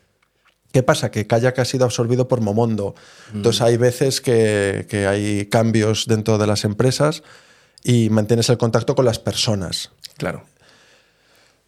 ¿Qué 0.77 0.83
pasa? 0.83 1.09
Que 1.09 1.25
Kayak 1.25 1.57
ha 1.57 1.65
sido 1.65 1.85
absorbido 1.85 2.27
por 2.27 2.39
Momondo. 2.39 2.93
Entonces 3.33 3.63
hay 3.63 3.77
veces 3.77 4.21
que, 4.21 4.85
que 4.87 5.07
hay 5.07 5.47
cambios 5.47 6.05
dentro 6.05 6.37
de 6.37 6.45
las 6.45 6.65
empresas 6.65 7.23
y 7.83 8.11
mantienes 8.11 8.47
el 8.49 8.59
contacto 8.59 8.93
con 8.93 9.03
las 9.03 9.17
personas. 9.17 9.89
Claro. 10.17 10.43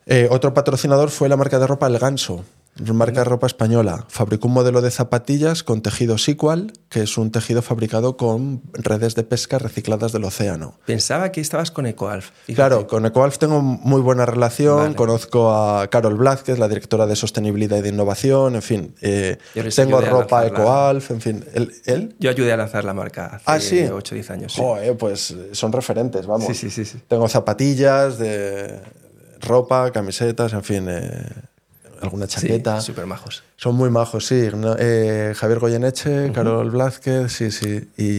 Eh, 0.06 0.28
otro 0.30 0.54
patrocinador 0.54 1.10
fue 1.10 1.28
la 1.28 1.38
marca 1.38 1.58
de 1.58 1.66
ropa 1.66 1.88
El 1.88 1.98
Ganso, 1.98 2.46
marca 2.94 3.24
ropa 3.24 3.48
española. 3.48 4.06
Fabricó 4.10 4.48
un 4.48 4.54
modelo 4.54 4.82
de 4.82 4.90
zapatillas 4.92 5.64
con 5.64 5.82
tejido 5.82 6.18
Sequal, 6.18 6.72
que 6.90 7.02
es 7.04 7.18
un 7.18 7.32
tejido 7.32 7.62
fabricado 7.62 8.16
con 8.18 8.62
redes 8.74 9.16
de 9.16 9.24
pesca 9.24 9.60
recicladas 9.60 10.12
del 10.12 10.24
océano. 10.24 10.76
Pensaba 10.86 11.32
que 11.32 11.42
estabas 11.42 11.72
con 11.72 11.86
EcoAlf. 11.86 12.30
Fíjate. 12.46 12.56
Claro, 12.56 12.88
con 12.88 13.06
EcoAlf 13.06 13.38
tengo 13.38 13.62
muy 13.62 14.02
buena 14.02 14.26
relación. 14.26 14.78
Vale. 14.78 14.96
Conozco 14.96 15.52
a 15.52 15.88
Carol 15.90 16.16
Blázquez, 16.16 16.58
la 16.60 16.68
directora 16.68 17.06
de 17.06 17.16
sostenibilidad 17.16 17.78
y 17.78 17.82
de 17.82 17.90
innovación. 17.90 18.56
En 18.56 18.62
fin, 18.62 18.96
eh, 19.02 19.38
tengo 19.76 20.00
ropa. 20.02 20.46
EcoAlf. 20.48 21.12
En 21.12 21.22
fin, 21.22 21.46
él. 21.54 21.72
él 21.86 22.16
Yo 22.20 22.30
ayudé 22.30 22.54
a 22.54 22.58
lanzar 22.58 22.86
la 22.86 22.94
marca 22.94 23.42
hace 23.44 23.44
Ah, 23.46 23.60
sí. 23.60 23.84
8 23.92 24.14
o 24.14 24.16
10 24.16 24.32
años. 24.32 24.54
sí. 24.54 24.62
Joder, 24.62 24.98
pues 24.98 25.36
son 25.52 25.72
referentes, 25.72 26.26
vamos. 26.26 26.48
Sí, 26.48 26.54
sí, 26.54 26.70
sí, 26.70 26.86
sí. 26.86 27.00
Tengo 27.08 27.28
zapatillas, 27.28 28.18
de 28.18 28.80
ropa, 29.42 29.92
camisetas, 29.92 30.54
en 30.54 30.64
fin, 30.64 30.86
eh, 30.90 31.26
alguna 32.02 32.28
chaqueta. 32.28 32.80
Sí, 32.82 32.88
súper 32.88 33.06
majos. 33.06 33.44
Son 33.56 33.76
muy 33.76 33.90
majos, 33.90 34.26
sí. 34.26 34.50
No, 34.56 34.76
eh, 34.78 35.34
Javier 35.36 35.60
Goyeneche, 35.60 36.32
Carol 36.34 36.72
Blázquez, 36.72 37.32
sí, 37.32 37.52
sí. 37.52 37.90
Y, 37.98 38.10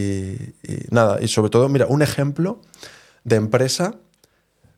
y 0.71 0.85
nada, 0.89 1.21
y 1.21 1.27
sobre 1.27 1.49
todo, 1.49 1.67
mira, 1.69 1.87
un 1.87 2.01
ejemplo 2.01 2.61
de 3.23 3.35
empresa 3.35 3.95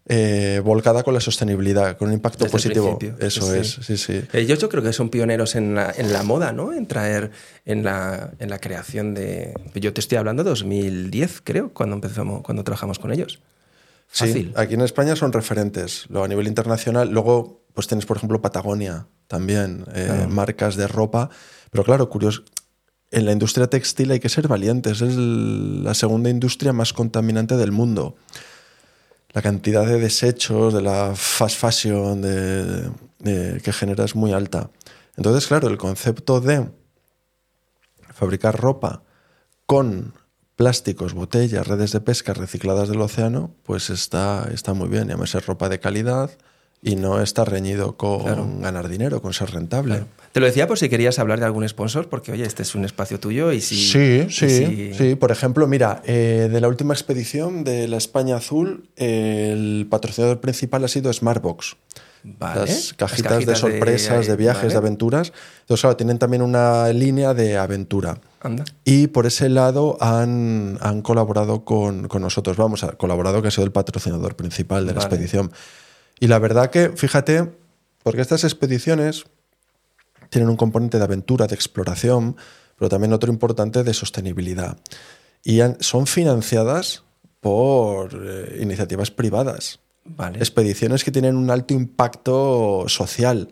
eh, 0.06 0.62
volcada 0.64 1.04
con 1.04 1.14
la 1.14 1.22
sostenibilidad, 1.22 1.96
con 1.98 2.10
un 2.10 2.14
impacto 2.16 2.44
Desde 2.44 2.52
positivo. 2.52 3.00
Eso 3.20 3.42
sí, 3.42 3.58
es, 3.58 3.72
sí. 3.72 3.84
sí, 3.84 3.98
sí. 3.98 4.22
Ellos 4.34 4.60
yo 4.60 4.68
creo 4.68 4.84
que 4.84 4.92
son 4.92 5.10
pioneros 5.10 5.56
en 5.56 5.76
la, 5.76 5.94
en 5.96 6.12
la 6.12 6.24
moda, 6.24 6.52
¿no? 6.52 6.74
En 6.74 6.88
traer, 6.88 7.32
en 7.66 7.84
la, 7.84 8.32
en 8.40 8.50
la 8.50 8.60
creación 8.60 9.14
de... 9.14 9.54
Yo 9.76 9.94
te 9.94 10.02
estoy 10.02 10.18
hablando 10.18 10.44
de 10.44 10.50
2010, 10.50 11.42
creo, 11.44 11.74
cuando 11.74 11.96
empezamos, 11.96 12.42
cuando 12.42 12.64
trabajamos 12.66 13.00
con 13.00 13.14
ellos. 13.14 13.40
Sí, 14.16 14.28
Fácil. 14.28 14.54
aquí 14.56 14.76
en 14.76 14.82
España 14.82 15.16
son 15.16 15.34
referentes. 15.34 16.06
Luego 16.10 16.26
a 16.26 16.28
nivel 16.28 16.48
internacional, 16.48 17.10
luego 17.10 17.64
pues 17.74 17.88
tienes, 17.88 18.06
por 18.06 18.18
ejemplo, 18.18 18.40
Patagonia 18.42 19.08
también, 19.28 19.86
eh, 19.96 20.06
Claro. 20.06 20.30
marcas 20.30 20.76
de 20.76 20.88
ropa. 20.88 21.32
Pero 21.72 21.84
claro, 21.84 22.08
curioso, 22.10 22.44
en 23.10 23.26
la 23.26 23.32
industria 23.32 23.66
textil 23.68 24.12
hay 24.12 24.20
que 24.20 24.30
ser 24.30 24.48
valientes. 24.48 25.02
Es 25.02 25.16
el- 25.16 25.84
la 25.84 25.96
segunda 25.96 26.30
industria 26.30 26.72
más 26.74 26.94
contaminante 26.94 27.58
del 27.58 27.72
mundo. 27.72 28.16
La 29.32 29.42
cantidad 29.42 29.84
de 29.88 30.00
desechos 30.00 30.76
de 30.76 30.82
la 30.84 31.14
fast 31.16 31.58
fashion 31.60 32.22
de- 32.22 32.92
de- 33.18 33.62
que 33.64 33.74
genera 33.74 34.06
es 34.06 34.16
muy 34.16 34.32
alta. 34.34 34.70
Entonces, 35.18 35.48
claro, 35.48 35.68
el 35.70 35.78
concepto 35.80 36.40
de 36.40 36.70
fabricar 38.14 38.60
ropa 38.60 39.02
con 39.66 40.14
plásticos, 40.56 41.14
botellas, 41.14 41.68
redes 41.68 41.92
de 41.92 42.02
pesca 42.02 42.34
recicladas 42.34 42.90
del 42.90 43.02
océano, 43.02 43.52
pues 43.64 43.90
está, 43.90 44.50
está 44.54 44.74
muy 44.74 44.88
bien. 44.90 45.08
Y 45.08 45.12
además 45.12 45.34
es 45.36 45.46
ropa 45.46 45.70
de 45.70 45.80
calidad 45.80 46.30
y 46.82 46.96
no 46.98 47.22
está 47.22 47.46
reñido 47.46 47.96
con 47.96 48.24
Claro. 48.24 48.48
ganar 48.60 48.90
dinero, 48.90 49.22
con 49.22 49.34
ser 49.34 49.52
rentable. 49.52 49.96
Claro. 49.96 50.08
Te 50.34 50.40
lo 50.40 50.46
decía 50.48 50.68
por 50.68 50.78
si 50.78 50.90
querías 50.90 51.18
hablar 51.18 51.40
de 51.40 51.46
algún 51.46 51.68
sponsor, 51.70 52.10
porque 52.10 52.32
oye, 52.34 52.44
este 52.46 52.64
es 52.64 52.76
un 52.76 52.84
espacio 52.86 53.20
tuyo 53.20 53.52
y 53.54 53.62
si... 53.62 53.76
Sí, 53.76 54.26
sí, 54.30 54.50
si- 54.50 54.94
sí. 54.94 55.16
Por 55.16 55.32
ejemplo, 55.32 55.66
mira, 55.68 56.02
eh, 56.06 56.50
de 56.52 56.60
la 56.62 56.68
última 56.68 56.94
expedición 56.94 57.64
de 57.64 57.88
la 57.88 57.98
España 57.98 58.36
Azul, 58.36 58.90
eh, 58.98 59.52
el 59.54 59.88
patrocinador 59.90 60.42
principal 60.42 60.84
ha 60.84 60.88
sido 60.88 61.14
Smartbox. 61.14 61.78
Vale. 62.24 62.62
Las 62.62 62.94
cajitas, 62.94 63.46
de 63.46 63.56
sorpresas, 63.56 64.28
de, 64.28 64.36
viajes, 64.38 64.62
vale. 64.64 64.74
de 64.74 64.78
aventuras. 64.78 65.34
Entonces, 65.62 65.82
claro, 65.82 65.98
tienen 65.98 66.20
también 66.20 66.42
una 66.42 66.88
línea 66.94 67.34
de 67.34 67.58
aventura. 67.58 68.20
Anda. 68.42 68.64
Y 68.86 69.08
por 69.08 69.26
ese 69.26 69.50
lado 69.50 69.98
han, 70.00 70.78
han 70.82 71.02
colaborado 71.02 71.66
con, 71.66 72.08
con 72.08 72.22
nosotros. 72.22 72.56
Vamos, 72.56 72.84
ha 72.84 72.94
colaborado 72.94 73.42
que 73.42 73.50
ha 73.50 73.52
sido 73.52 73.66
el 73.66 73.72
patrocinador 73.74 74.36
principal 74.38 74.86
de 74.86 74.94
la 74.94 75.00
Vale. 75.00 75.06
expedición. 75.08 75.52
Y 76.20 76.28
la 76.28 76.40
verdad 76.40 76.70
que, 76.70 76.90
fíjate, 76.96 77.52
porque 78.04 78.22
estas 78.22 78.44
expediciones 78.46 79.26
tienen 80.30 80.50
un 80.50 80.56
componente 80.56 80.98
de 80.98 81.04
aventura, 81.04 81.48
de 81.48 81.56
exploración, 81.56 82.38
pero 82.78 82.88
también 82.90 83.12
otro 83.14 83.32
importante 83.32 83.84
de 83.84 83.94
sostenibilidad. 83.94 84.78
Y 85.44 85.60
han- 85.60 85.78
son 85.82 86.08
financiadas 86.08 87.04
por 87.42 88.12
eh, 88.14 88.60
iniciativas 88.62 89.12
privadas. 89.12 89.80
Vale. 90.06 90.40
Expediciones 90.40 91.04
que 91.04 91.12
tienen 91.12 91.36
un 91.36 91.50
alto 91.50 91.74
impacto 91.74 92.86
social. 92.88 93.50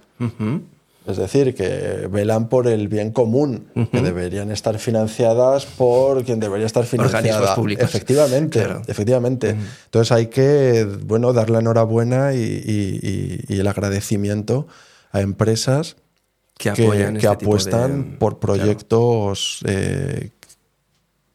Es 1.08 1.18
decir, 1.18 1.56
que 1.56 2.08
velan 2.12 2.48
por 2.48 2.68
el 2.68 2.88
bien 2.88 3.12
común, 3.12 3.66
que 3.92 4.02
deberían 4.02 4.52
estar 4.52 4.78
financiadas 4.78 5.66
por 5.66 6.24
quien 6.24 6.40
debería 6.40 6.68
estar 6.68 6.86
financiada. 6.86 7.20
Organismos 7.24 7.50
públicos. 7.56 7.84
Efectivamente, 7.86 8.60
Claro. 8.64 8.82
efectivamente. 8.88 9.56
Entonces 9.86 10.12
hay 10.12 10.28
que, 10.28 10.86
bueno, 11.04 11.34
dar 11.34 11.50
la 11.50 11.60
enhorabuena 11.60 12.34
y, 12.36 12.38
y- 12.40 13.00
y- 13.48 13.56
y 13.56 13.60
el 13.60 13.68
agradecimiento 13.68 14.68
a 15.12 15.22
empresas 15.22 15.96
Que 16.60 16.72
que, 16.74 16.84
apoyan 16.84 17.14
que 17.14 17.18
este 17.18 17.28
apuestan 17.30 18.12
de- 18.12 18.18
por 18.18 18.40
claro. 18.40 18.40
proyectos 18.60 19.62
eh, 19.66 20.30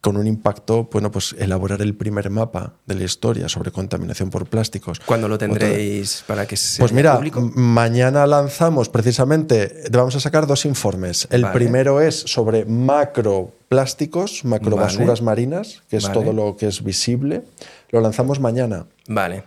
con 0.07 0.15
un 0.15 0.25
impacto, 0.25 0.87
bueno, 0.89 1.11
pues 1.11 1.35
elaborar 1.37 1.81
el 1.81 1.93
primer 1.93 2.29
mapa 2.29 2.75
de 2.85 2.95
la 2.95 3.03
historia 3.03 3.49
sobre 3.49 3.71
contaminación 3.71 4.29
por 4.29 4.45
plásticos. 4.47 5.01
¿Cuándo 5.01 5.27
lo 5.27 5.35
Otra- 5.35 5.49
tendréis 5.49 6.23
para 6.25 6.45
que 6.47 6.55
sea 6.55 6.81
pues 6.81 6.93
mira, 6.93 7.17
público? 7.17 7.41
mañana 7.55 8.25
lanzamos 8.25 8.87
precisamente, 8.87 9.83
vamos 9.91 10.15
a 10.15 10.21
sacar 10.21 10.47
dos 10.47 10.63
informes. 10.63 11.27
El 11.29 11.41
Vale. 11.41 11.53
primero 11.53 11.99
es 11.99 12.21
sobre 12.21 12.63
macroplásticos, 12.63 14.45
macrobasuras 14.45 15.19
Vale. 15.19 15.21
marinas, 15.25 15.83
que 15.89 15.97
es 15.97 16.03
Vale. 16.03 16.13
todo 16.21 16.31
lo 16.31 16.55
que 16.55 16.67
es 16.67 16.83
visible. 16.85 17.43
Lo 17.91 17.99
lanzamos 17.99 18.39
mañana. 18.39 18.85
Vale. 19.09 19.43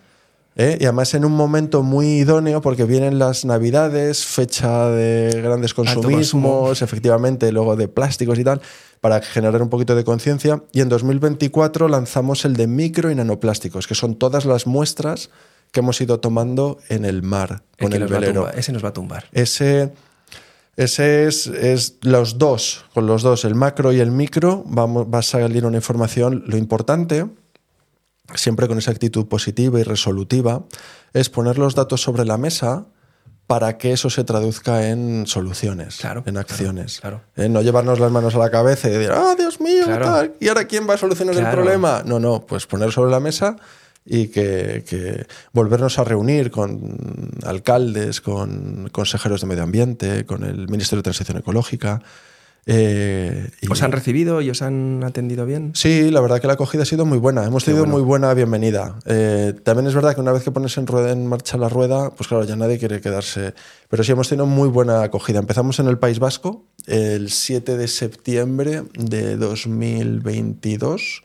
¿eh? 0.57 0.77
Y 0.78 0.85
además 0.85 1.15
en 1.15 1.24
un 1.24 1.32
momento 1.32 1.82
muy 1.82 2.19
idóneo 2.19 2.61
porque 2.61 2.85
vienen 2.85 3.19
las 3.19 3.47
navidades, 3.47 4.27
fecha 4.27 4.89
de 4.91 5.41
grandes 5.43 5.73
consumo. 5.73 6.11
consumos, 6.11 6.82
efectivamente, 6.82 7.51
luego 7.51 7.77
de 7.77 7.89
plásticos 7.89 8.39
y 8.39 8.45
tal, 8.45 8.61
para 9.01 9.20
generar 9.22 9.62
un 9.62 9.68
poquito 9.70 9.94
de 9.94 10.05
conciencia. 10.05 10.62
Y 10.72 10.81
en 10.81 10.89
2024 10.89 11.89
lanzamos 11.89 12.44
el 12.44 12.55
de 12.55 12.66
micro 12.66 13.10
y 13.10 13.14
nanoplásticos, 13.14 13.86
que 13.86 13.94
son 13.94 14.14
todas 14.16 14.44
las 14.44 14.66
muestras 14.66 15.31
que 15.72 15.81
hemos 15.81 16.01
ido 16.01 16.20
tomando 16.20 16.78
en 16.89 17.05
el 17.05 17.22
mar 17.22 17.62
con 17.81 17.93
el, 17.93 18.06
velero. 18.06 18.43
tumbar- 18.47 18.59
ese 18.59 18.72
nos 18.72 18.85
va 18.85 18.89
a 18.89 18.93
tumbar. 18.93 19.24
Ese, 19.32 19.93
ese 20.77 21.27
es, 21.27 21.47
es 21.47 21.97
los 22.02 22.39
dos, 22.39 22.85
con 22.93 23.06
los 23.06 23.22
dos, 23.22 23.44
el 23.44 23.55
macro 23.55 23.93
y 23.93 24.01
el 24.01 24.10
micro, 24.10 24.64
vamos, 24.66 25.06
va 25.12 25.20
a 25.20 25.22
salir 25.22 25.64
una 25.64 25.77
información. 25.77 26.43
Lo 26.47 26.56
importante, 26.56 27.27
siempre 28.35 28.68
con 28.68 28.78
esa 28.78 28.90
actitud 28.90 29.27
positiva 29.27 29.81
y 29.81 29.82
resolutiva, 29.85 30.64
es 31.12 31.31
poner 31.31 31.56
los 31.59 31.74
datos 31.74 32.02
sobre 32.02 32.24
la 32.24 32.36
mesa 32.36 32.86
para 33.51 33.78
que 33.78 33.90
eso 33.93 34.09
se 34.10 34.22
traduzca 34.22 34.90
en 34.90 35.27
soluciones, 35.27 35.97
Claro, 35.97 36.22
en 36.24 36.36
acciones. 36.36 37.01
claro. 37.01 37.22
Eh, 37.35 37.48
No 37.48 37.62
llevarnos 37.62 37.98
las 37.98 38.12
manos 38.12 38.36
a 38.36 38.39
la 38.39 38.48
cabeza 38.48 38.89
y 38.89 38.93
decir, 38.93 39.10
¡ah, 39.12 39.35
Dios 39.36 39.60
mío! 39.60 39.86
Tal, 39.86 40.35
¿Y 40.39 40.47
ahora 40.47 40.66
quién 40.66 40.89
va 40.89 40.94
a 40.94 40.98
solucionar 40.98 41.35
el 41.36 41.51
problema? 41.51 42.05
No, 42.06 42.20
no, 42.20 42.47
pues 42.47 42.66
poner 42.66 42.93
sobre 42.93 43.10
la 43.10 43.18
mesa 43.18 43.56
y 44.06 44.28
que, 44.28 44.85
que 44.89 45.27
volvernos 45.52 45.98
a 45.98 46.05
reunir 46.05 46.52
con 46.52 46.97
alcaldes, 47.44 48.20
con 48.20 48.89
consejeros 48.93 49.40
de 49.40 49.48
medio 49.48 49.64
ambiente, 49.64 50.24
con 50.27 50.44
el 50.44 50.68
Ministerio 50.68 51.01
de 51.01 51.10
Transición 51.10 51.39
Ecológica. 51.39 52.02
Eh, 52.66 53.51
y- 53.61 53.69
¿Os 53.70 53.82
han 53.82 53.93
recibido 53.93 54.41
y 54.41 54.51
os 54.51 54.62
han 54.62 55.03
atendido 55.05 55.47
bien? 55.47 55.73
Sí, 55.74 56.11
la 56.11 56.20
verdad 56.20 56.41
que 56.41 56.47
la 56.47 56.53
acogida 56.55 56.82
ha 56.82 56.87
sido 56.87 57.05
muy 57.07 57.19
buena. 57.19 57.45
Hemos 57.45 57.65
tenido 57.65 57.85
bueno. 57.85 57.99
muy 57.99 58.03
buena 58.07 58.32
bienvenida. 58.35 58.99
Eh, 59.07 59.55
también 59.65 59.87
es 59.87 59.95
verdad 59.95 60.15
que 60.15 60.20
una 60.20 60.32
vez 60.32 60.43
que 60.43 60.51
pones 60.51 60.77
en, 60.78 60.87
rueda, 60.87 61.11
en 61.12 61.27
marcha 61.27 61.57
la 61.57 61.69
rueda, 61.69 62.11
pues 62.15 62.28
claro, 62.28 62.45
ya 62.45 62.57
nadie 62.57 62.78
quiere 62.78 63.01
quedarse. 63.01 63.55
Pero 63.89 64.05
sí 64.05 64.12
hemos 64.12 64.28
tenido 64.28 64.47
muy 64.47 64.69
buena 64.69 65.03
acogida. 65.03 65.39
Empezamos 65.39 65.78
en 65.81 65.89
el 65.89 65.99
País 65.99 66.19
Vasco 66.19 66.66
el 66.87 67.31
7 67.31 67.77
de 67.77 67.89
septiembre 67.89 68.82
de 68.95 69.37
2022 69.37 71.23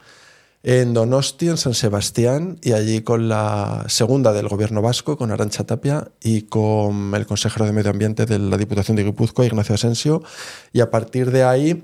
en 0.68 0.96
Donosti, 0.96 1.48
en 1.48 1.58
San 1.58 1.76
Sebastián, 1.76 2.58
y 2.64 2.72
allí 2.72 3.02
con 3.02 3.30
la 3.30 3.86
segunda 3.88 4.34
del 4.34 4.48
gobierno 4.48 4.82
vasco, 4.82 5.16
con 5.16 5.32
Arancha 5.32 5.64
Tapia, 5.64 6.10
y 6.24 6.42
con 6.42 7.14
el 7.14 7.28
consejero 7.28 7.68
de 7.68 7.72
Medio 7.72 7.92
Ambiente 7.92 8.26
de 8.26 8.40
la 8.40 8.58
Diputación 8.58 8.98
de 8.98 9.04
Guipúzcoa, 9.04 9.46
Ignacio 9.46 9.76
Asensio. 9.76 10.24
Y 10.74 10.80
a 10.80 10.90
partir 10.90 11.30
de 11.30 11.44
ahí, 11.44 11.84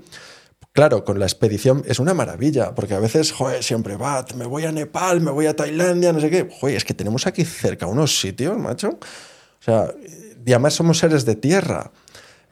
claro, 0.72 1.04
con 1.04 1.20
la 1.20 1.26
expedición 1.26 1.84
es 1.86 2.00
una 2.00 2.12
maravilla, 2.12 2.74
porque 2.74 2.94
a 2.94 2.98
veces, 2.98 3.30
joder, 3.30 3.62
siempre 3.62 3.94
va, 3.94 4.24
me 4.34 4.46
voy 4.46 4.64
a 4.64 4.72
Nepal, 4.72 5.20
me 5.20 5.30
voy 5.30 5.46
a 5.46 5.54
Tailandia, 5.54 6.12
no 6.12 6.20
sé 6.20 6.28
qué. 6.28 6.48
Joder, 6.60 6.76
es 6.76 6.84
que 6.84 6.92
tenemos 6.92 7.28
aquí 7.28 7.44
cerca 7.44 7.86
unos 7.86 8.18
sitios, 8.18 8.58
macho. 8.58 8.88
O 8.88 9.64
sea, 9.64 9.94
y 10.44 10.50
además 10.50 10.74
somos 10.74 10.98
seres 10.98 11.24
de 11.24 11.36
tierra. 11.36 11.92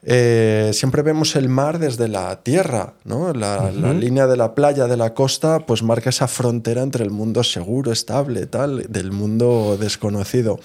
Eh, 0.03 0.71
siempre 0.73 1.03
vemos 1.03 1.35
el 1.35 1.47
mar 1.47 1.77
desde 1.77 2.07
la 2.07 2.41
tierra, 2.41 2.93
¿no? 3.03 3.33
La, 3.33 3.71
la 3.71 3.93
línea 3.93 4.25
de 4.25 4.35
la 4.35 4.55
playa, 4.55 4.87
de 4.87 4.97
la 4.97 5.13
costa, 5.13 5.59
pues 5.65 5.83
marca 5.83 6.09
esa 6.09 6.27
frontera 6.27 6.81
entre 6.81 7.03
el 7.03 7.11
mundo 7.11 7.43
seguro, 7.43 7.91
estable, 7.91 8.47
tal, 8.47 8.85
del 8.89 9.11
mundo 9.11 9.77
desconocido. 9.79 10.59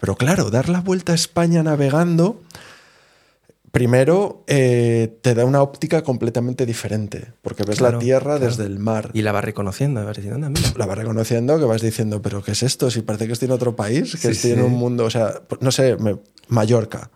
Pero 0.00 0.16
claro, 0.16 0.50
dar 0.50 0.68
la 0.68 0.80
vuelta 0.80 1.12
a 1.12 1.14
España 1.14 1.62
navegando, 1.62 2.40
primero 3.70 4.44
eh, 4.46 5.18
te 5.20 5.34
da 5.34 5.44
una 5.44 5.62
óptica 5.62 6.02
completamente 6.02 6.66
diferente, 6.66 7.32
porque 7.42 7.64
ves 7.64 7.78
Claro, 7.78 7.98
la 7.98 8.04
tierra 8.04 8.36
claro. 8.36 8.46
desde 8.46 8.64
el 8.66 8.78
mar. 8.78 9.10
Y 9.14 9.22
la 9.22 9.32
vas 9.32 9.44
reconociendo, 9.44 10.04
vas 10.04 10.16
diciendo, 10.16 10.48
mira. 10.50 10.72
La 10.76 10.86
vas 10.86 10.98
reconociendo, 10.98 11.58
que 11.58 11.64
vas 11.64 11.80
diciendo, 11.80 12.22
pero 12.22 12.42
¿qué 12.42 12.52
es 12.52 12.62
esto? 12.62 12.90
Si 12.90 13.02
parece 13.02 13.26
que 13.26 13.32
estoy 13.32 13.46
en 13.46 13.52
otro 13.52 13.74
país, 13.76 14.12
que 14.12 14.18
Sí, 14.18 14.28
estoy 14.28 14.50
en 14.52 14.62
un 14.62 14.72
mundo, 14.72 15.04
o 15.04 15.10
sea, 15.10 15.42
no 15.60 15.70
sé, 15.72 15.96
me- 15.96 16.18
Mallorca. 16.48 17.10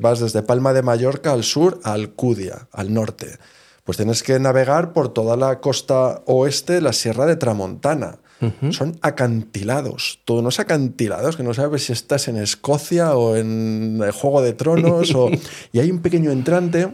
Vas 0.00 0.20
desde 0.20 0.42
Palma 0.42 0.72
de 0.72 0.82
Mallorca 0.82 1.32
al 1.32 1.44
sur 1.44 1.80
a 1.84 1.92
Alcudia, 1.92 2.68
al 2.72 2.92
norte. 2.92 3.38
Pues 3.84 3.96
tienes 3.96 4.22
que 4.22 4.38
navegar 4.38 4.92
por 4.92 5.08
toda 5.12 5.36
la 5.36 5.60
costa 5.60 6.22
oeste, 6.26 6.80
la 6.80 6.92
Sierra 6.92 7.26
de 7.26 7.36
Tramontana. 7.36 8.18
Son 8.70 8.98
acantilados, 9.02 10.18
todos 10.24 10.40
unos 10.40 10.58
acantilados 10.58 11.36
que 11.36 11.44
no 11.44 11.54
sabes 11.54 11.86
si 11.86 11.92
estás 11.92 12.26
en 12.26 12.36
Escocia 12.36 13.14
o 13.14 13.36
en 13.36 14.00
el 14.02 14.10
Juego 14.10 14.42
de 14.42 14.52
Tronos. 14.52 15.14
o... 15.14 15.30
Y 15.72 15.78
hay 15.78 15.90
un 15.92 16.00
pequeño 16.00 16.32
entrante. 16.32 16.88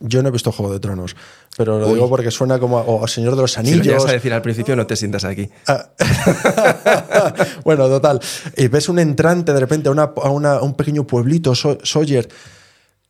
Yo 0.00 0.22
no 0.22 0.28
he 0.28 0.32
visto 0.32 0.50
Juego 0.52 0.72
de 0.72 0.80
Tronos, 0.80 1.14
pero 1.56 1.78
lo 1.78 1.88
Uy. 1.88 1.94
digo 1.94 2.08
porque 2.08 2.30
suena 2.30 2.58
como 2.58 2.84
o 2.86 3.06
Señor 3.06 3.36
de 3.36 3.42
los 3.42 3.52
Si 3.52 3.60
Anillos. 3.60 3.78
lo 3.78 3.84
llegas 3.84 4.06
a 4.06 4.12
decir 4.12 4.32
al 4.32 4.42
principio, 4.42 4.74
no 4.76 4.86
te 4.86 4.96
sientas 4.96 5.24
aquí. 5.24 5.48
bueno, 7.64 7.88
total. 7.88 8.20
Y 8.56 8.68
ves 8.68 8.88
un 8.88 8.98
entrante 8.98 9.52
de 9.52 9.60
repente 9.60 9.88
a, 9.88 9.92
una- 9.92 10.12
a 10.22 10.30
una- 10.30 10.52
a 10.54 10.62
un 10.62 10.74
pequeño 10.74 11.06
pueblito, 11.06 11.54
So- 11.54 11.78
Sawyer. 11.82 12.28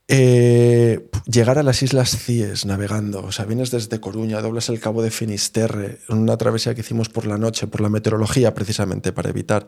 eh, 0.07 1.09
llegar 1.27 1.59
a 1.59 1.63
las 1.63 1.83
Islas 1.83 2.11
Cíes 2.19 2.67
navegando. 2.67 3.21
O 3.25 3.33
sea, 3.33 3.47
vienes 3.47 3.71
desde 3.71 4.01
Coruña, 4.01 4.43
doblas 4.43 4.69
el 4.69 4.79
cabo 4.81 5.03
de 5.03 5.11
Finisterre, 5.11 5.99
una 6.11 6.37
travesía 6.37 6.75
que 6.75 6.83
hicimos 6.83 7.09
por 7.09 7.27
la 7.27 7.39
noche, 7.39 7.67
por 7.67 7.81
la 7.81 7.89
meteorología 7.89 8.53
precisamente, 8.55 9.13
para 9.13 9.31
evitar. 9.31 9.65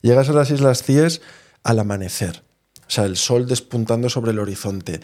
Llegas 0.00 0.28
a 0.30 0.32
las 0.32 0.50
Islas 0.50 0.82
Cíes 0.82 1.20
al 1.62 1.78
amanecer. 1.78 2.42
O 2.86 2.90
sea, 2.90 3.04
el 3.04 3.16
sol 3.16 3.46
despuntando 3.46 4.08
sobre 4.08 4.30
el 4.32 4.38
horizonte. 4.38 5.00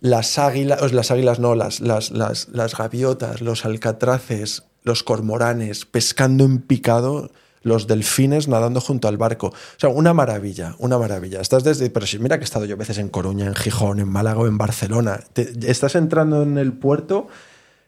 Las 0.00 0.38
águilas, 0.38 0.92
las 0.92 1.10
águilas 1.10 1.38
no, 1.38 1.54
las, 1.54 1.80
las, 1.80 2.10
las, 2.10 2.48
las 2.50 2.76
gaviotas, 2.76 3.40
los 3.40 3.64
alcatraces, 3.64 4.64
los 4.84 5.02
cormoranes, 5.02 5.84
pescando 5.86 6.44
en 6.44 6.58
picado, 6.58 7.30
los 7.62 7.86
delfines 7.88 8.46
nadando 8.46 8.80
junto 8.80 9.08
al 9.08 9.16
barco. 9.16 9.48
O 9.48 9.78
sea, 9.78 9.88
una 9.88 10.14
maravilla, 10.14 10.76
una 10.78 10.98
maravilla. 10.98 11.40
Estás 11.40 11.64
desde. 11.64 11.90
Pero 11.90 12.06
si 12.06 12.18
mira 12.18 12.38
que 12.38 12.42
he 12.42 12.44
estado 12.44 12.64
yo 12.66 12.76
veces 12.76 12.98
en 12.98 13.08
Coruña, 13.08 13.46
en 13.46 13.54
Gijón, 13.54 13.98
en 13.98 14.08
Málaga 14.08 14.38
o 14.40 14.46
en 14.46 14.58
Barcelona. 14.58 15.20
Te- 15.32 15.52
estás 15.68 15.94
entrando 15.96 16.42
en 16.42 16.58
el 16.58 16.72
puerto 16.72 17.26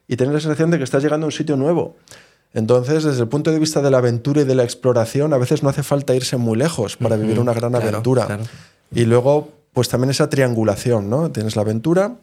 y 0.07 0.17
tienes 0.17 0.33
la 0.33 0.41
sensación 0.41 0.71
de 0.71 0.79
que 0.79 0.83
estás 0.83 1.01
llegando 1.03 1.25
a 1.25 1.29
un 1.29 1.31
sitio 1.31 1.55
nuevo. 1.55 1.95
Entonces, 2.53 3.03
desde 3.03 3.21
el 3.21 3.27
punto 3.29 3.51
de 3.51 3.59
vista 3.59 3.81
de 3.81 3.91
la 3.91 3.99
aventura 3.99 4.41
y 4.41 4.43
de 4.43 4.55
la 4.55 4.63
exploración, 4.63 5.33
a 5.33 5.37
veces 5.37 5.61
no 5.63 5.69
hace 5.69 5.83
falta 5.83 6.15
irse 6.15 6.35
muy 6.35 6.57
lejos 6.57 6.97
para 6.97 7.15
vivir 7.15 7.39
una 7.39 7.53
gran 7.53 7.71
claro, 7.71 7.87
aventura. 7.89 8.25
claro. 8.25 8.43
Y 8.91 9.05
luego, 9.05 9.53
pues 9.73 9.89
también 9.89 10.11
esa 10.11 10.29
triangulación, 10.29 11.09
¿no? 11.09 11.31
Tienes 11.31 11.55
la 11.55 11.61
aventura, 11.63 12.17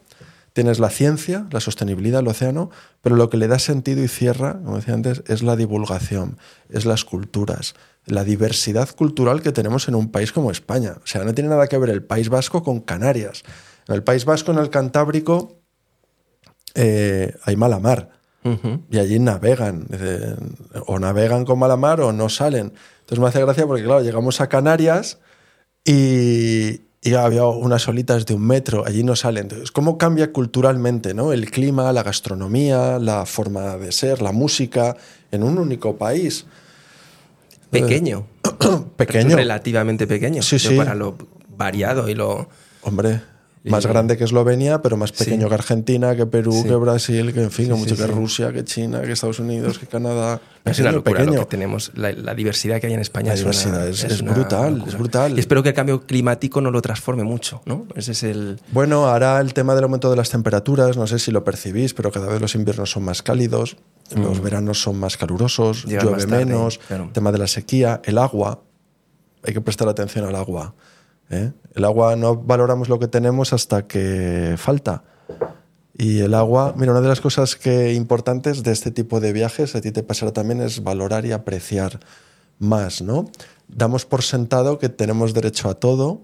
tienes 0.53 0.79
la 0.79 0.89
ciencia, 0.89 1.47
la 1.51 1.59
sostenibilidad, 1.59 2.21
el 2.21 2.27
océano, 2.27 2.71
pero 3.01 3.15
lo 3.15 3.29
que 3.29 3.37
le 3.37 3.47
da 3.47 3.59
sentido 3.59 4.03
y 4.03 4.07
cierra, 4.07 4.53
como 4.63 4.77
decía 4.77 4.93
antes, 4.93 5.23
es 5.27 5.43
la 5.43 5.55
divulgación, 5.55 6.37
es 6.69 6.85
las 6.85 7.05
culturas, 7.05 7.75
la 8.05 8.23
diversidad 8.23 8.89
cultural 8.95 9.41
que 9.41 9.51
tenemos 9.51 9.87
en 9.87 9.95
un 9.95 10.11
país 10.11 10.31
como 10.31 10.49
España. 10.51 10.95
O 11.03 11.07
sea, 11.07 11.23
no 11.23 11.33
tiene 11.33 11.49
nada 11.49 11.67
que 11.67 11.77
ver 11.77 11.89
el 11.89 12.03
País 12.03 12.29
Vasco 12.29 12.63
con 12.63 12.79
Canarias. 12.79 13.43
En 13.87 13.95
el 13.95 14.03
País 14.03 14.25
Vasco, 14.25 14.51
en 14.51 14.57
el 14.57 14.69
Cantábrico, 14.69 15.59
eh, 16.75 17.35
hay 17.43 17.55
mala 17.55 17.79
mar. 17.79 18.09
Y 18.89 18.97
allí 18.97 19.19
navegan. 19.19 19.87
eh, 19.91 20.35
O 20.85 20.99
navegan 20.99 21.43
con 21.43 21.59
mala 21.59 21.75
mar 21.75 21.99
o 21.99 22.13
no 22.13 22.29
salen. 22.29 22.71
Entonces 23.01 23.19
me 23.19 23.27
hace 23.27 23.41
gracia 23.41 23.67
porque, 23.67 23.83
claro, 23.83 24.01
llegamos 24.01 24.39
a 24.39 24.47
Canarias 24.47 25.19
y, 25.83 26.86
y 27.01 27.13
había 27.13 27.45
unas 27.45 27.87
olitas 27.87 28.25
de 28.25 28.33
un 28.33 28.45
metro. 28.45 28.85
Allí 28.85 29.03
no 29.03 29.15
salen. 29.15 29.43
Entonces, 29.43 29.71
¿cómo 29.71 29.97
cambia 29.97 30.31
culturalmente 30.33 31.13
¿no? 31.13 31.31
el 31.31 31.49
clima, 31.51 31.91
la 31.93 32.03
gastronomía, 32.03 32.99
la 32.99 33.25
forma 33.25 33.77
de 33.77 33.91
ser, 33.91 34.21
la 34.21 34.31
música 34.31 34.97
en 35.31 35.43
un 35.43 35.57
único 35.57 35.95
país? 35.95 36.45
Pequeño. 37.69 38.25
Pequeño. 38.97 39.35
Relativamente 39.35 40.07
pequeño. 40.07 40.41
Sí, 40.41 40.57
sí. 40.57 40.75
Para 40.75 40.95
lo 40.95 41.17
variado 41.55 42.09
y 42.09 42.15
lo. 42.15 42.49
Hombre, 42.81 43.21
más 43.69 43.85
Y- 43.85 43.87
grande 43.87 44.17
que 44.17 44.23
Eslovenia, 44.23 44.81
pero 44.81 44.97
más 44.97 45.11
pequeño 45.11 45.43
Sí. 45.43 45.47
que 45.49 45.53
Argentina, 45.53 46.15
que 46.15 46.25
Perú, 46.25 46.51
Sí. 46.53 46.63
que 46.67 46.75
Brasil, 46.75 47.33
que 47.33 47.43
en 47.43 47.51
fin, 47.51 47.67
que 47.67 47.73
mucho 47.75 47.95
que. 47.95 48.07
Rusia, 48.07 48.51
que 48.51 48.63
China, 48.63 49.01
que 49.01 49.11
Estados 49.11 49.39
Unidos, 49.39 49.79
que 49.79 49.87
Canadá. 49.87 50.41
Es 50.65 50.79
una 50.79 51.01
Pequeño, 51.01 51.31
lo 51.33 51.39
que 51.41 51.45
tenemos, 51.45 51.91
la, 51.95 52.11
la 52.11 52.35
diversidad 52.35 52.81
que 52.81 52.87
hay 52.87 52.93
en 52.93 52.99
España. 52.99 53.29
La 53.29 53.33
es 53.35 53.41
una- 53.41 53.51
diversidad 53.51 53.87
es- 53.87 54.03
es 54.03 54.21
una 54.21 54.33
brutal, 54.33 54.73
locura. 54.73 54.91
es 54.91 54.97
brutal. 54.97 55.37
Y 55.37 55.39
espero 55.39 55.63
que 55.63 55.69
el 55.69 55.75
cambio 55.75 56.01
climático 56.01 56.59
no 56.59 56.71
lo 56.71 56.81
transforme 56.81 57.23
mucho, 57.23 57.61
¿no? 57.65 57.85
Ese 57.95 58.11
es 58.11 58.23
el. 58.23 58.59
Bueno, 58.73 59.07
ahora 59.07 59.39
el 59.39 59.53
tema 59.53 59.75
del 59.75 59.85
aumento 59.85 60.09
de 60.09 60.17
las 60.17 60.29
temperaturas, 60.29 60.97
no 60.97 61.07
sé 61.07 61.19
si 61.19 61.31
lo 61.31 61.43
percibís, 61.45 61.93
pero 61.93 62.11
cada 62.11 62.27
vez 62.27 62.41
los 62.41 62.53
inviernos 62.55 62.91
son 62.91 63.03
más 63.03 63.21
cálidos, 63.23 63.77
los 64.15 64.41
veranos 64.41 64.81
son 64.81 64.99
más 64.99 65.15
calurosos, 65.15 65.85
Llegan 65.85 66.03
llueve 66.05 66.17
más 66.17 66.27
tarde, 66.27 66.45
menos, 66.45 66.77
claro. 66.79 67.03
el 67.05 67.11
tema 67.13 67.31
de 67.31 67.37
la 67.37 67.47
sequía, 67.47 68.01
el 68.03 68.17
agua, 68.17 68.61
hay 69.43 69.53
que 69.53 69.61
prestar 69.61 69.87
atención 69.87 70.25
al 70.25 70.35
agua. 70.35 70.75
¿Eh? 71.29 71.51
El 71.73 71.85
agua 71.85 72.15
no 72.15 72.35
valoramos 72.35 72.89
lo 72.89 72.99
que 72.99 73.07
tenemos 73.07 73.53
hasta 73.53 73.87
que 73.87 74.55
falta. 74.57 75.03
Y 75.97 76.19
el 76.19 76.33
agua, 76.35 76.73
mira, 76.77 76.91
una 76.91 77.01
de 77.01 77.07
las 77.07 77.21
cosas 77.21 77.55
que 77.55 77.93
importantes 77.93 78.61
de 78.63 78.71
este 78.71 78.91
tipo 78.91 79.19
de 79.19 79.33
viajes, 79.33 79.75
a 79.75 79.81
ti 79.81 79.91
te 79.91 80.03
pasará 80.03 80.31
también, 80.31 80.61
es 80.61 80.83
valorar 80.83 81.25
y 81.25 81.31
apreciar 81.31 81.99
más, 82.59 83.01
¿no? 83.01 83.29
Damos 83.67 84.05
por 84.05 84.21
sentado 84.23 84.77
que 84.79 84.89
tenemos 84.89 85.33
derecho 85.33 85.69
a 85.69 85.73
todo, 85.75 86.21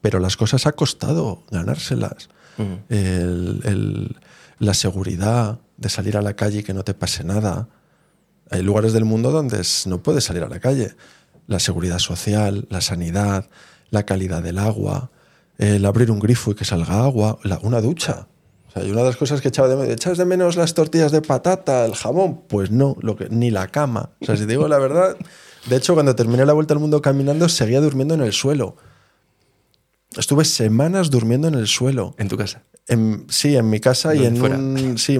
pero 0.00 0.18
las 0.20 0.36
cosas 0.36 0.66
ha 0.66 0.72
costado 0.72 1.42
ganárselas. 1.50 2.28
El- 2.88 3.60
el- 3.64 4.16
la 4.58 4.74
seguridad 4.74 5.60
de 5.76 5.88
salir 5.88 6.16
a 6.16 6.22
la 6.22 6.34
calle 6.34 6.58
y 6.60 6.62
que 6.64 6.74
no 6.74 6.82
te 6.82 6.94
pase 6.94 7.22
nada. 7.22 7.68
Hay 8.50 8.62
lugares 8.62 8.92
del 8.92 9.04
mundo 9.04 9.30
donde 9.30 9.62
no 9.86 10.02
puedes 10.02 10.24
salir 10.24 10.42
a 10.42 10.48
la 10.48 10.58
calle. 10.58 10.94
La 11.48 11.58
seguridad 11.58 11.98
social, 11.98 12.66
la 12.70 12.80
sanidad, 12.80 13.48
la 13.90 14.04
calidad 14.04 14.42
del 14.42 14.58
agua, 14.58 15.10
el 15.58 15.84
abrir 15.84 16.10
un 16.12 16.20
grifo 16.20 16.52
y 16.52 16.54
que 16.54 16.64
salga 16.64 17.02
agua, 17.02 17.38
la- 17.42 17.58
una 17.62 17.80
ducha. 17.80 18.28
O 18.68 18.70
sea, 18.70 18.84
y 18.84 18.90
una 18.92 19.00
de 19.00 19.06
las 19.08 19.16
cosas 19.16 19.40
que 19.40 19.48
echaba 19.48 19.66
de 19.66 19.74
menos, 19.74 19.90
¿echas 19.92 20.18
de 20.18 20.24
menos 20.26 20.56
las 20.56 20.74
tortillas 20.74 21.10
de 21.10 21.22
patata, 21.22 21.84
el 21.86 21.94
jamón? 21.94 22.42
Pues 22.48 22.70
no, 22.70 22.96
lo 23.00 23.16
que, 23.16 23.28
ni 23.30 23.50
la 23.50 23.66
cama. 23.66 24.10
O 24.20 24.26
sea, 24.26 24.36
si 24.36 24.42
te 24.42 24.48
digo 24.48 24.68
la 24.68 24.78
verdad, 24.78 25.16
de 25.66 25.76
hecho, 25.76 25.94
cuando 25.94 26.14
terminé 26.14 26.44
la 26.46 26.52
vuelta 26.52 26.74
al 26.74 26.80
mundo 26.80 27.00
caminando, 27.02 27.48
seguía 27.48 27.80
durmiendo 27.80 28.14
en 28.14 28.20
el 28.20 28.32
suelo. 28.32 28.76
Estuve 30.16 30.44
semanas 30.44 31.10
durmiendo 31.10 31.48
en 31.48 31.54
el 31.54 31.66
suelo. 31.66 32.14
En 32.18 32.28
tu 32.28 32.36
casa. 32.36 32.62
En- 32.86 33.26
sí, 33.28 33.56
en 33.56 33.68
mi 33.70 33.80
casa 33.80 34.14
y 34.14 34.24
en 34.26 34.36
fuera. 34.36 34.56
un... 34.56 34.96
Sí, 34.98 35.18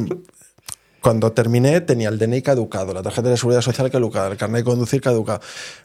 cuando 1.03 1.33
terminé 1.33 1.81
tenía 1.81 2.09
el 2.09 2.19
DNI 2.19 2.43
caducado, 2.43 2.93
la 2.93 3.03
tarjeta 3.03 3.29
de 3.29 3.37
seguridad 3.37 3.63
social 3.63 3.91
caducada, 3.91 4.29
el 4.29 4.37
carnet 4.37 4.61
de 4.61 4.65
conducir 4.65 5.01
caducado. 5.01 5.41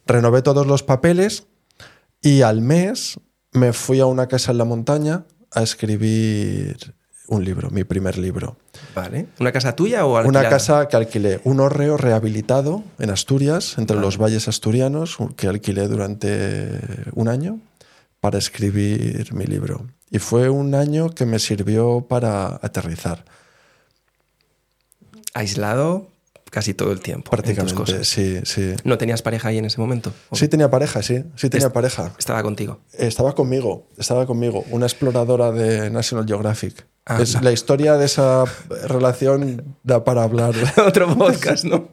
Renové 0.06 0.41
todos 0.41 0.65
los 0.68 0.84
papeles 0.84 1.48
y 2.22 2.41
al 2.41 2.61
mes 2.61 3.19
me 3.52 3.73
fui 3.73 3.99
a 3.99 4.06
una 4.06 4.27
casa 4.27 4.52
en 4.52 4.57
la 4.57 4.65
montaña 4.65 5.26
a 5.52 5.61
escribir 5.61 6.95
un 7.27 7.45
libro, 7.45 7.69
mi 7.69 7.84
primer 7.84 8.18
libro. 8.18 8.57
Vale. 8.95 9.27
¿Una 9.40 9.52
casa 9.52 9.76
tuya 9.76 10.06
o 10.06 10.11
Una 10.11 10.19
alquilada? 10.19 10.49
casa 10.49 10.88
que 10.88 10.98
alquilé, 10.98 11.40
un 11.44 11.60
hórreo 11.60 11.98
rehabilitado 11.98 12.84
en 12.99 13.10
Asturias, 13.10 13.77
entre 13.77 13.98
los 13.98 14.18
valles 14.18 14.48
asturianos, 14.48 15.18
que 15.38 15.48
alquilé 15.48 15.88
durante 15.88 16.80
un 17.14 17.27
año 17.27 17.60
para 18.19 18.38
escribir 18.38 19.34
mi 19.34 19.45
libro. 19.45 19.85
Y 20.10 20.19
fue 20.19 20.49
un 20.49 20.76
año 20.76 21.10
que 21.10 21.26
me 21.26 21.40
sirvió 21.40 22.06
para 22.07 22.60
aterrizar. 22.61 23.26
Aislado 25.34 26.10
casi 26.51 26.76
todo 26.76 26.91
el 26.91 26.99
tiempo. 26.99 27.31
Prácticamente, 27.31 27.73
cosas. 27.76 28.07
sí, 28.07 28.39
sí. 28.43 28.76
¿No 28.84 28.97
tenías 28.99 29.23
pareja 29.23 29.47
ahí 29.49 29.57
en 29.57 29.65
ese 29.65 29.80
momento? 29.81 30.14
¿O 30.30 30.35
Sí 30.35 30.47
tenía 30.47 30.69
pareja, 30.69 31.01
sí, 31.01 31.23
sí 31.35 31.49
tenía 31.49 31.73
pareja. 31.73 32.14
Estaba 32.19 32.43
contigo. 32.43 32.80
Estaba 32.93 33.34
conmigo, 33.34 33.88
estaba 33.97 34.27
conmigo, 34.27 34.64
una 34.69 34.85
exploradora 34.85 35.51
de 35.51 35.89
National 35.89 36.27
Geographic. 36.27 36.85
Ah, 37.07 37.19
Es- 37.22 37.41
la 37.41 37.51
historia 37.51 37.97
de 37.97 38.05
esa 38.05 38.45
relación 38.88 39.76
da 39.84 40.03
para 40.03 40.23
hablar. 40.23 40.53
Otro 40.88 41.15
podcast, 41.18 41.65
¿no? 41.65 41.89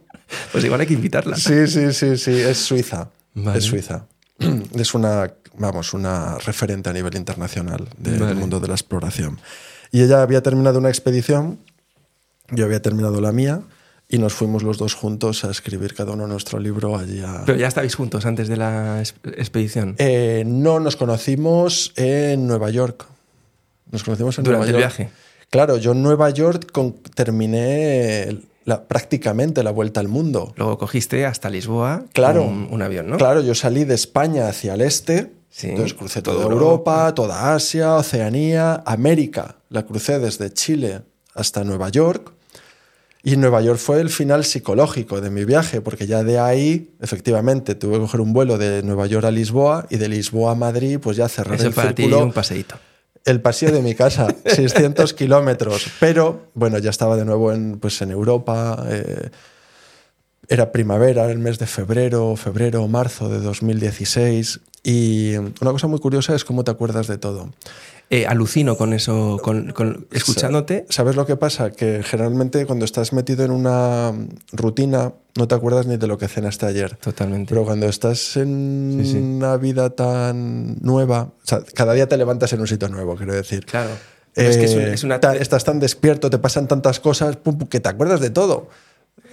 Pues 0.53 0.63
igual 0.65 0.81
hay 0.83 0.87
que 0.87 0.95
invitarla. 0.95 1.37
Sí, 1.37 1.67
sí, 1.67 1.93
sí, 1.93 2.17
sí, 2.19 2.31
es 2.33 2.59
suiza. 2.59 3.09
Vale. 3.35 3.59
Es 3.59 3.65
suiza. 3.65 4.07
Es 4.75 4.95
una, 4.95 5.33
vamos, 5.57 5.93
una 5.95 6.37
referente 6.39 6.89
a 6.91 6.93
nivel 6.93 7.15
internacional 7.17 7.89
del 7.99 8.21
Vale. 8.21 8.35
mundo 8.35 8.61
de 8.61 8.69
la 8.69 8.75
exploración. 8.75 9.41
Y 9.91 10.03
ella 10.03 10.23
había 10.23 10.43
terminado 10.43 10.79
una 10.79 10.89
expedición, 10.91 11.59
yo 12.53 12.65
había 12.65 12.81
terminado 12.83 13.21
la 13.21 13.33
mía, 13.33 13.63
y 14.09 14.19
nos 14.19 14.33
fuimos 14.35 14.63
los 14.65 14.77
dos 14.79 14.95
juntos 14.95 15.45
a 15.45 15.51
escribir 15.51 15.95
cada 15.95 16.13
uno 16.13 16.27
nuestro 16.27 16.59
libro 16.59 16.97
allí 16.99 17.21
a... 17.21 17.45
Pero 17.47 17.57
ya 17.59 17.69
estabais 17.69 17.95
juntos 17.95 18.27
antes 18.27 18.49
de 18.49 18.57
la 18.57 19.01
expedición. 19.01 19.95
Eh, 19.99 20.43
no, 20.47 20.81
nos 20.81 20.97
conocimos 20.97 21.93
en 21.97 22.47
Nueva 22.49 22.71
York. 22.71 23.07
Nos 23.93 24.03
conocimos 24.03 24.37
en 24.39 24.45
Durante 24.45 24.73
Nueva 24.73 24.79
el 24.79 24.83
York. 24.85 24.97
viaje. 24.99 25.13
Claro, 25.49 25.77
yo 25.77 25.93
en 25.93 26.03
Nueva 26.03 26.29
York 26.31 26.71
con- 26.73 26.95
terminé 27.15 28.37
la- 28.65 28.85
prácticamente 28.85 29.63
la 29.63 29.71
vuelta 29.71 30.01
al 30.01 30.09
mundo. 30.09 30.55
Luego 30.57 30.77
cogiste 30.79 31.25
hasta 31.27 31.49
Lisboa 31.51 32.05
Claro. 32.13 32.43
un, 32.45 32.69
un 32.71 32.83
avión, 32.83 33.09
¿no? 33.11 33.17
Claro, 33.17 33.41
yo 33.43 33.55
salí 33.55 33.85
de 33.85 33.95
España 33.95 34.49
hacia 34.49 34.75
el 34.75 34.81
este, 34.81 35.33
Sí, 35.51 35.69
entonces 35.71 35.95
crucé 35.95 36.23
toda 36.23 36.43
toda 36.43 36.53
Europa, 36.53 37.13
toda 37.15 37.55
Asia, 37.55 37.95
Oceanía, 37.97 38.83
América. 38.87 39.57
La 39.69 39.85
crucé 39.85 40.19
desde 40.21 40.53
Chile 40.53 41.03
hasta 41.35 41.65
Nueva 41.65 41.89
York 41.89 42.33
Y 43.23 43.37
Nueva 43.37 43.61
York 43.61 43.79
fue 43.79 44.01
el 44.01 44.09
final 44.09 44.45
psicológico 44.45 45.21
de 45.21 45.31
mi 45.31 45.45
viaje, 45.45 45.83
porque 45.83 46.07
ya 46.07 46.25
de 46.25 46.39
ahí, 46.39 46.95
efectivamente, 47.01 47.75
tuve 47.75 47.95
que 47.95 48.01
coger 48.01 48.21
un 48.23 48.33
vuelo 48.33 48.57
de 48.57 48.83
Nueva 48.83 49.07
York 49.07 49.27
a 49.27 49.31
Lisboa 49.31 49.87
y 49.91 49.99
de 49.99 50.09
Lisboa 50.09 50.53
a 50.53 50.55
Madrid, 50.55 50.99
pues 51.01 51.19
ya 51.19 51.29
cerrar 51.29 51.57
Eso 51.57 51.69
el 51.69 51.75
para 51.75 51.95
ti 51.95 52.05
un 52.05 52.33
paseíto. 52.33 52.77
El 53.27 53.43
pasillo 53.43 53.73
de 53.73 53.83
mi 53.83 53.95
casa, 53.95 54.35
600 54.47 55.13
kilómetros. 55.13 55.91
Pero 56.01 56.47
bueno, 56.55 56.79
ya 56.79 56.89
estaba 56.89 57.17
de 57.17 57.27
nuevo 57.27 57.53
en, 57.53 57.79
pues, 57.79 58.01
en 58.01 58.11
Europa. 58.11 58.87
eh, 58.89 59.29
era 60.51 60.73
primavera, 60.73 61.31
el 61.31 61.39
mes 61.39 61.59
de 61.59 61.67
febrero, 61.67 62.37
febrero 62.37 62.83
o 62.83 62.89
marzo 62.89 63.29
de 63.31 63.41
2016. 63.41 64.61
Y 64.83 65.37
una 65.37 65.73
cosa 65.73 65.87
muy 65.87 65.99
curiosa 66.01 66.35
es 66.35 66.45
cómo 66.45 66.65
te 66.65 66.71
acuerdas 66.71 67.07
de 67.07 67.17
todo. 67.19 67.51
Eh, 68.13 68.27
alucino 68.27 68.77
con 68.77 68.93
eso, 68.93 69.39
con, 69.43 69.71
con- 69.71 70.09
escuchándote. 70.11 70.85
¿Sabes 70.89 71.15
lo 71.15 71.27
que 71.27 71.37
pasa? 71.37 71.71
Que 71.71 72.03
generalmente 72.03 72.67
cuando 72.67 72.85
estás 72.85 73.13
metido 73.13 73.45
en 73.45 73.53
una 73.53 74.13
rutina 74.51 75.13
no 75.37 75.47
te 75.47 75.55
acuerdas 75.55 75.87
ni 75.87 75.97
de 75.97 76.09
lo 76.09 76.19
que 76.19 76.27
cenaste 76.27 76.67
ayer. 76.67 76.97
Totalmente. 76.97 77.51
Pero 77.51 77.65
cuando 77.65 77.87
estás 77.87 78.37
en 78.37 79.01
Sí, 79.05 79.13
sí. 79.13 79.17
una 79.19 79.57
vida 79.59 79.91
tan 79.91 80.79
nueva, 80.81 81.23
o 81.23 81.33
sea, 81.47 81.63
cada 81.75 81.93
día 81.93 82.09
te 82.09 82.17
levantas 82.17 82.53
en 82.53 82.61
un 82.61 82.67
sitio 82.67 82.89
nuevo, 82.89 83.15
quiero 83.15 83.33
decir. 83.35 83.65
Claro. 83.65 83.91
Es 84.35 84.57
que 84.57 84.65
es, 84.65 84.73
Eh, 84.73 84.93
es 84.95 85.05
una. 85.05 85.21
ta- 85.21 85.37
estás 85.37 85.63
tan 85.65 85.79
despierto, 85.79 86.31
te 86.31 86.39
pasan 86.39 86.67
tantas 86.67 86.99
cosas, 86.99 87.37
pum, 87.37 87.59
que 87.69 87.79
te 87.79 87.89
acuerdas 87.89 88.19
de 88.21 88.31
todo. 88.31 88.69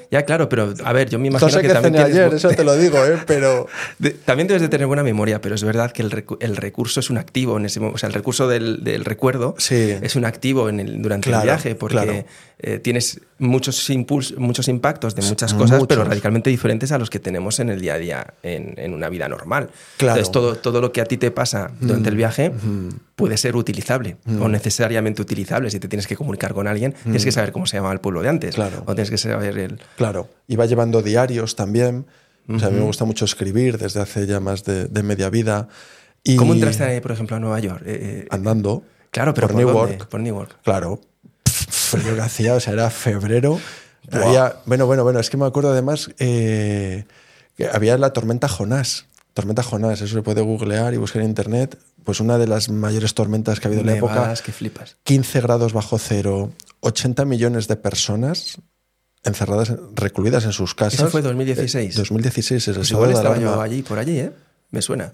Ya, 0.09 0.23
claro, 0.23 0.47
pero 0.47 0.73
a 0.85 0.93
ver, 0.93 1.09
yo 1.09 1.19
me 1.19 1.23
No 1.29 1.31
imagino 1.37 1.49
sé 1.51 1.61
que 1.61 1.67
qué 1.67 1.73
también 1.73 1.93
cené 1.95 2.05
tienes 2.05 2.23
ayer, 2.27 2.33
eso 2.35 2.49
te 2.49 2.63
lo 2.63 2.75
digo, 2.77 2.97
¿eh? 3.05 3.17
pero 3.27 3.67
de- 3.99 4.11
también 4.11 4.47
debes 4.47 4.61
de 4.61 4.69
tener 4.69 4.87
buena 4.87 5.03
memoria, 5.03 5.41
pero 5.41 5.55
es 5.55 5.63
verdad 5.63 5.91
que 5.91 6.01
el, 6.01 6.11
recu- 6.11 6.37
el 6.39 6.55
recurso 6.55 6.99
es 7.01 7.09
un 7.09 7.17
activo 7.17 7.57
en 7.57 7.65
ese 7.65 7.79
mo- 7.79 7.91
O 7.93 7.97
sea, 7.97 8.07
el 8.07 8.13
recurso 8.13 8.47
del, 8.47 8.83
del 8.83 9.03
recuerdo 9.05 9.55
Sí. 9.57 9.95
es 10.01 10.15
un 10.15 10.23
activo 10.25 10.69
en 10.69 10.79
el, 10.79 11.01
durante 11.01 11.29
Claro, 11.29 11.41
el 11.43 11.47
viaje 11.47 11.75
porque 11.75 11.93
claro. 11.95 12.25
eh, 12.59 12.79
tienes 12.79 13.19
muchos 13.39 13.89
impulsos, 13.89 14.37
muchos 14.37 14.67
impactos 14.67 15.13
de 15.13 15.21
muchas 15.23 15.53
cosas, 15.53 15.79
Muchos. 15.79 15.87
pero 15.87 16.03
radicalmente 16.05 16.49
diferentes 16.49 16.91
a 16.91 16.97
los 16.97 17.09
que 17.09 17.19
tenemos 17.19 17.59
en 17.59 17.69
el 17.69 17.81
día 17.81 17.95
a 17.95 17.97
día 17.97 18.33
en, 18.43 18.73
en 18.77 18.93
una 18.93 19.09
vida 19.09 19.27
normal. 19.27 19.69
Claro. 19.97 20.19
Entonces, 20.19 20.31
todo, 20.31 20.55
todo 20.55 20.79
lo 20.81 20.91
que 20.91 21.01
a 21.01 21.05
ti 21.05 21.17
te 21.17 21.31
pasa 21.31 21.71
durante 21.81 22.09
el 22.09 22.15
viaje 22.15 22.51
puede 23.17 23.35
ser 23.35 23.55
utilizable 23.55 24.15
o 24.39 24.47
necesariamente 24.47 25.21
utilizable. 25.21 25.69
Si 25.71 25.79
te 25.79 25.87
tienes 25.89 26.05
que 26.07 26.15
comunicar 26.15 26.53
con 26.53 26.67
alguien, 26.67 26.93
tienes 27.03 27.25
que 27.25 27.31
saber 27.33 27.51
cómo 27.51 27.65
se 27.65 27.75
llamaba 27.75 27.93
el 27.93 27.99
pueblo 27.99 28.21
de 28.21 28.29
antes. 28.29 28.55
Claro. 28.55 28.83
O 28.85 28.93
tienes 28.93 29.09
que 29.09 29.17
saber 29.17 29.57
el. 29.57 29.81
claro, 29.97 30.29
iba 30.47 30.65
llevando 30.67 31.01
diarios 31.01 31.55
también. 31.57 32.05
O 32.47 32.59
sea, 32.59 32.69
a 32.69 32.71
mí 32.71 32.77
me 32.77 32.85
gusta 32.85 33.03
mucho 33.03 33.25
escribir 33.25 33.77
desde 33.77 33.99
hace 33.99 34.25
ya 34.25 34.39
más 34.39 34.63
de, 34.63 34.85
de 34.85 35.03
media 35.03 35.29
vida. 35.29 35.67
Y 36.23 36.37
¿Cómo 36.37 36.53
entraste, 36.53 37.01
por 37.01 37.11
ejemplo, 37.11 37.35
a 37.35 37.39
Nueva 37.39 37.59
York? 37.59 37.81
Eh, 37.85 37.99
eh, 38.23 38.27
Andando. 38.29 38.83
claro, 39.11 39.33
pero 39.33 39.47
por 39.47 39.55
¿por, 39.57 39.65
Newark. 39.65 39.89
dónde? 39.89 40.05
Por 40.05 40.19
Newark. 40.21 40.61
Claro. 40.63 41.01
Frío 41.45 42.15
que 42.15 42.21
hacía, 42.21 42.53
o 42.53 42.59
sea, 42.59 42.73
era 42.73 42.89
febrero. 42.89 43.59
Había- 44.11 44.55
bueno, 44.65 44.85
bueno, 44.85 45.03
bueno, 45.03 45.19
es 45.19 45.29
que 45.29 45.37
me 45.37 45.45
acuerdo 45.45 45.71
además 45.71 46.11
eh, 46.19 47.05
que 47.57 47.67
había 47.67 47.97
la 47.97 48.13
tormenta 48.13 48.47
Jonás. 48.47 49.07
Tormenta 49.37 49.61
Jonás, 49.61 50.01
eso 50.01 50.15
se 50.15 50.21
puede 50.23 50.41
googlear 50.41 50.93
y 50.93 50.97
buscar 50.97 51.21
en 51.21 51.29
internet. 51.29 51.77
Pues 52.03 52.19
una 52.19 52.37
de 52.39 52.47
las 52.47 52.69
mayores 52.69 53.13
tormentas 53.13 53.59
que 53.59 53.67
ha 53.67 53.69
habido 53.69 53.81
en 53.81 53.87
la 53.87 53.95
época. 53.97 54.15
Nevadas 54.15 54.41
que 54.41 54.51
flipas. 54.51 54.97
15 55.03 55.41
grados 55.41 55.73
bajo 55.73 55.99
cero, 55.99 56.51
80 56.79 57.23
millones 57.25 57.67
de 57.67 57.75
personas 57.75 58.57
encerradas, 59.23 59.73
recluidas 59.93 60.45
en 60.45 60.53
sus 60.53 60.73
casas. 60.73 60.95
Eso 61.01 61.09
fue 61.09 61.21
2016. 61.21 61.93
Eh, 61.95 61.97
2016 61.99 62.67
es 62.67 62.77
Pues 62.77 62.89
igual 62.91 63.09
de 63.09 63.13
estaba 63.15 63.37
yo 63.37 63.61
allí, 63.61 63.83
por 63.83 63.99
allí, 63.99 64.19
¿eh? 64.19 64.31
Me 64.71 64.81
suena. 64.81 65.13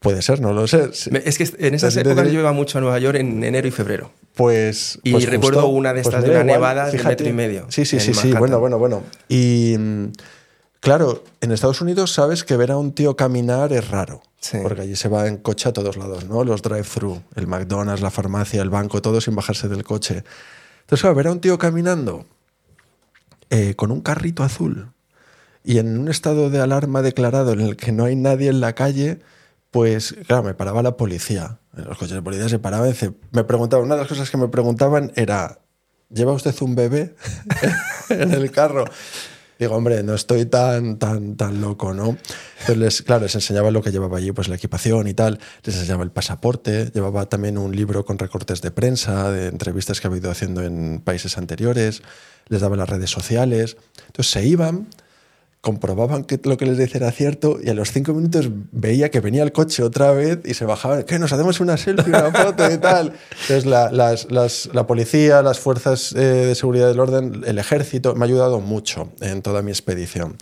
Puede 0.00 0.20
ser, 0.22 0.40
no 0.40 0.52
lo 0.52 0.66
sé. 0.66 0.90
Es 1.24 1.38
que 1.38 1.48
en 1.58 1.74
esas 1.74 1.96
épocas 1.96 2.26
diré- 2.26 2.32
yo 2.32 2.40
iba 2.40 2.52
mucho 2.52 2.78
a 2.78 2.80
Nueva 2.80 2.98
York 2.98 3.18
en 3.18 3.42
enero 3.44 3.66
y 3.68 3.70
febrero. 3.70 4.10
Pues, 4.34 4.98
Y 5.04 5.12
pues 5.12 5.26
recuerdo 5.28 5.60
justo, 5.62 5.74
una 5.76 5.94
de 5.94 6.02
pues 6.02 6.06
estas 6.14 6.22
de 6.24 6.28
mira, 6.30 6.42
una 6.42 6.54
igual, 6.54 6.74
nevada 6.74 6.90
de 6.90 7.02
metro 7.04 7.28
y 7.28 7.32
medio 7.32 7.66
Sí, 7.70 7.84
sí, 7.86 7.98
sí, 8.00 8.12
sí. 8.12 8.28
Manhattan. 8.28 8.38
Bueno, 8.40 8.58
bueno, 8.60 8.78
bueno. 8.78 9.02
Y 9.28 9.76
mm, 9.78 10.04
claro, 10.80 11.24
en 11.40 11.52
Estados 11.52 11.80
Unidos 11.80 12.12
sabes 12.12 12.44
que 12.44 12.56
ver 12.56 12.70
a 12.70 12.76
un 12.76 12.92
tío 12.92 13.16
caminar 13.16 13.72
es 13.72 13.88
raro. 13.88 14.22
Sí. 14.40 14.58
Porque 14.62 14.82
allí 14.82 14.96
se 14.96 15.08
va 15.08 15.26
en 15.26 15.38
coche 15.38 15.68
a 15.68 15.72
todos 15.72 15.96
lados, 15.96 16.26
¿no? 16.26 16.44
Los 16.44 16.62
drive-thru, 16.62 17.22
el 17.34 17.46
McDonald's, 17.46 18.02
la 18.02 18.10
farmacia, 18.10 18.62
el 18.62 18.70
banco, 18.70 19.02
todo 19.02 19.20
sin 19.20 19.34
bajarse 19.34 19.68
del 19.68 19.82
coche. 19.82 20.24
Entonces, 20.82 21.00
claro, 21.00 21.16
ver 21.16 21.26
a 21.26 21.32
un 21.32 21.40
tío 21.40 21.58
caminando 21.58 22.26
eh, 23.50 23.74
con 23.74 23.90
un 23.90 24.00
carrito 24.00 24.44
azul 24.44 24.92
y 25.66 25.78
en 25.78 25.98
un 25.98 26.08
estado 26.08 26.48
de 26.48 26.60
alarma 26.60 27.02
declarado 27.02 27.52
en 27.52 27.60
el 27.60 27.76
que 27.76 27.90
no 27.90 28.04
hay 28.04 28.14
nadie 28.14 28.48
en 28.48 28.60
la 28.60 28.74
calle, 28.74 29.18
pues 29.72 30.14
claro, 30.28 30.44
me 30.44 30.54
paraba 30.54 30.80
la 30.82 30.96
policía. 30.96 31.58
Los 31.72 31.98
coches 31.98 32.14
de 32.14 32.22
policía 32.22 32.48
se 32.48 32.60
paraban 32.60 32.90
y 32.90 33.14
me 33.32 33.42
preguntaban, 33.42 33.84
una 33.84 33.96
de 33.96 34.02
las 34.02 34.08
cosas 34.08 34.30
que 34.30 34.36
me 34.36 34.46
preguntaban 34.46 35.12
era, 35.16 35.58
¿lleva 36.08 36.32
usted 36.32 36.54
un 36.60 36.76
bebé 36.76 37.16
en 38.10 38.32
el 38.32 38.52
carro? 38.52 38.84
Digo, 39.58 39.74
hombre, 39.74 40.02
no 40.02 40.14
estoy 40.14 40.44
tan, 40.44 40.98
tan, 40.98 41.36
tan 41.36 41.60
loco, 41.60 41.94
¿no? 41.94 42.18
Entonces, 42.60 43.02
claro, 43.02 43.22
les 43.22 43.34
enseñaba 43.34 43.70
lo 43.70 43.82
que 43.82 43.90
llevaba 43.90 44.18
allí, 44.18 44.32
pues 44.32 44.48
la 44.48 44.56
equipación 44.56 45.08
y 45.08 45.14
tal, 45.14 45.38
les 45.64 45.76
enseñaba 45.76 46.04
el 46.04 46.10
pasaporte, 46.10 46.90
llevaba 46.94 47.26
también 47.26 47.56
un 47.56 47.74
libro 47.74 48.04
con 48.04 48.18
recortes 48.18 48.60
de 48.60 48.70
prensa, 48.70 49.30
de 49.30 49.46
entrevistas 49.48 50.00
que 50.00 50.08
había 50.08 50.18
ido 50.18 50.30
haciendo 50.30 50.62
en 50.62 51.00
países 51.02 51.38
anteriores, 51.38 52.02
les 52.48 52.60
daba 52.60 52.76
las 52.76 52.88
redes 52.88 53.10
sociales. 53.10 53.78
Entonces 54.06 54.30
se 54.30 54.46
iban, 54.46 54.88
comprobaban 55.66 56.22
que 56.22 56.38
lo 56.44 56.56
que 56.56 56.64
les 56.64 56.78
decía 56.78 56.98
era 56.98 57.10
cierto 57.10 57.58
y 57.60 57.70
a 57.70 57.74
los 57.74 57.90
cinco 57.90 58.14
minutos 58.14 58.48
veía 58.70 59.10
que 59.10 59.18
venía 59.18 59.42
el 59.42 59.50
coche 59.50 59.82
otra 59.82 60.12
vez 60.12 60.38
y 60.44 60.54
se 60.54 60.64
bajaban, 60.64 61.02
que 61.02 61.18
nos 61.18 61.32
hacemos 61.32 61.58
una 61.58 61.76
selfie, 61.76 62.06
una 62.08 62.30
foto 62.30 62.70
y 62.70 62.78
tal. 62.78 63.14
Entonces 63.32 63.66
la, 63.66 63.90
la 63.90 64.86
policía, 64.86 65.42
las 65.42 65.58
fuerzas 65.58 66.12
eh, 66.12 66.20
de 66.20 66.54
seguridad 66.54 66.86
del 66.86 67.00
orden, 67.00 67.42
el 67.44 67.58
ejército, 67.58 68.14
me 68.14 68.24
ha 68.24 68.28
ayudado 68.28 68.60
mucho 68.60 69.10
en 69.20 69.42
toda 69.42 69.60
mi 69.62 69.72
expedición. 69.72 70.36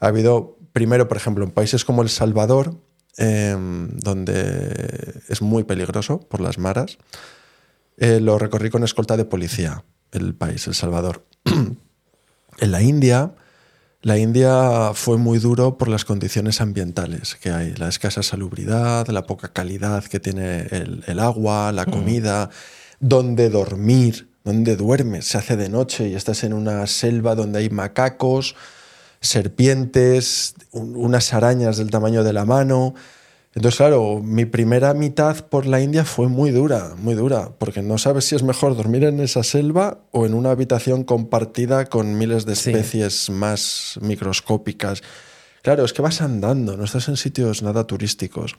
Ha 0.00 0.08
habido, 0.08 0.58
primero, 0.72 1.06
por 1.06 1.16
ejemplo, 1.16 1.44
en 1.44 1.52
países 1.52 1.84
como 1.84 2.02
El 2.02 2.08
Salvador, 2.08 2.74
em, 3.18 3.90
donde 4.00 5.22
es 5.28 5.42
muy 5.42 5.62
peligroso 5.62 6.18
por 6.18 6.40
las 6.40 6.58
maras, 6.58 6.98
eh, 7.98 8.18
lo 8.18 8.36
recorrí 8.36 8.70
con 8.70 8.82
escolta 8.82 9.16
de 9.16 9.26
policía, 9.26 9.84
el 10.10 10.34
país, 10.34 10.66
El 10.66 10.74
Salvador. 10.74 11.24
en 12.58 12.72
la 12.72 12.82
India, 12.82 13.32
la 14.02 14.18
India 14.18 14.92
fue 14.94 15.16
muy 15.18 15.38
duro 15.38 15.78
por 15.78 15.88
las 15.88 16.04
condiciones 16.04 16.60
ambientales 16.60 17.34
que 17.34 17.50
hay, 17.50 17.74
la 17.74 17.88
escasa 17.88 18.22
salubridad, 18.22 19.08
la 19.08 19.26
poca 19.26 19.48
calidad 19.48 20.04
que 20.04 20.20
tiene 20.20 20.60
el, 20.70 21.02
el 21.06 21.18
agua, 21.18 21.72
la 21.72 21.86
comida, 21.86 22.50
dónde 23.00 23.50
dormir, 23.50 24.28
dónde 24.44 24.76
duermes. 24.76 25.26
Se 25.26 25.38
hace 25.38 25.56
de 25.56 25.68
noche 25.68 26.08
y 26.08 26.14
estás 26.14 26.44
en 26.44 26.52
una 26.52 26.86
selva 26.86 27.34
donde 27.34 27.58
hay 27.58 27.70
macacos, 27.70 28.54
serpientes, 29.20 30.54
un- 30.72 30.94
unas 30.96 31.32
arañas 31.34 31.76
del 31.78 31.90
tamaño 31.90 32.22
de 32.24 32.32
la 32.32 32.44
mano. 32.44 32.94
Entonces, 33.56 33.78
claro, 33.78 34.20
mi 34.22 34.44
primera 34.44 34.92
mitad 34.92 35.46
por 35.46 35.64
la 35.64 35.80
India 35.80 36.04
fue 36.04 36.28
muy 36.28 36.50
dura, 36.50 36.94
muy 36.98 37.14
dura, 37.14 37.52
porque 37.58 37.80
no 37.80 37.96
sabes 37.96 38.26
si 38.26 38.36
es 38.36 38.42
mejor 38.42 38.76
dormir 38.76 39.04
en 39.04 39.18
esa 39.18 39.42
selva 39.42 40.00
o 40.12 40.26
en 40.26 40.34
una 40.34 40.50
habitación 40.50 41.04
compartida 41.04 41.86
con 41.86 42.18
miles 42.18 42.44
de 42.44 42.54
Sí. 42.54 42.68
especies 42.70 43.30
más 43.30 43.98
microscópicas. 44.02 45.02
Claro, 45.62 45.86
es 45.86 45.94
que 45.94 46.02
vas 46.02 46.20
andando, 46.20 46.76
no 46.76 46.84
estás 46.84 47.08
en 47.08 47.16
sitios 47.16 47.62
nada 47.62 47.84
turísticos. 47.86 48.56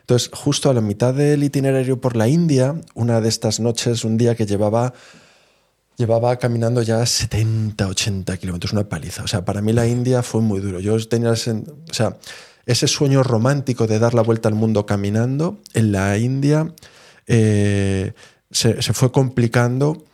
Entonces, 0.00 0.30
justo 0.32 0.70
a 0.70 0.74
la 0.74 0.80
mitad 0.80 1.12
del 1.12 1.44
itinerario 1.44 2.00
por 2.00 2.16
la 2.16 2.26
India, 2.26 2.74
una 2.94 3.20
de 3.20 3.28
estas 3.28 3.60
noches, 3.60 4.02
un 4.02 4.16
día 4.16 4.34
que 4.34 4.46
llevaba 4.46 4.94
llevaba 5.98 6.36
caminando 6.38 6.80
ya 6.80 7.04
70, 7.04 7.86
80 7.88 8.36
kilómetros, 8.38 8.72
una 8.72 8.88
paliza. 8.88 9.24
O 9.24 9.26
sea, 9.28 9.44
para 9.44 9.60
mí 9.60 9.72
la 9.74 9.86
India 9.86 10.22
fue 10.22 10.40
muy 10.40 10.60
duro. 10.60 10.78
Yo 10.80 10.96
tenía, 11.08 11.32
o 11.32 11.36
sea, 11.36 12.16
ese 12.68 12.86
sueño 12.86 13.22
romántico 13.22 13.86
de 13.86 13.98
dar 13.98 14.12
la 14.12 14.22
vuelta 14.22 14.48
al 14.48 14.54
mundo 14.54 14.84
caminando, 14.84 15.58
en 15.72 15.90
la 15.90 16.18
India 16.18 16.74
eh, 17.26 18.12
se, 18.50 18.82
se 18.82 18.92
fue 18.92 19.10
complicando 19.10 20.04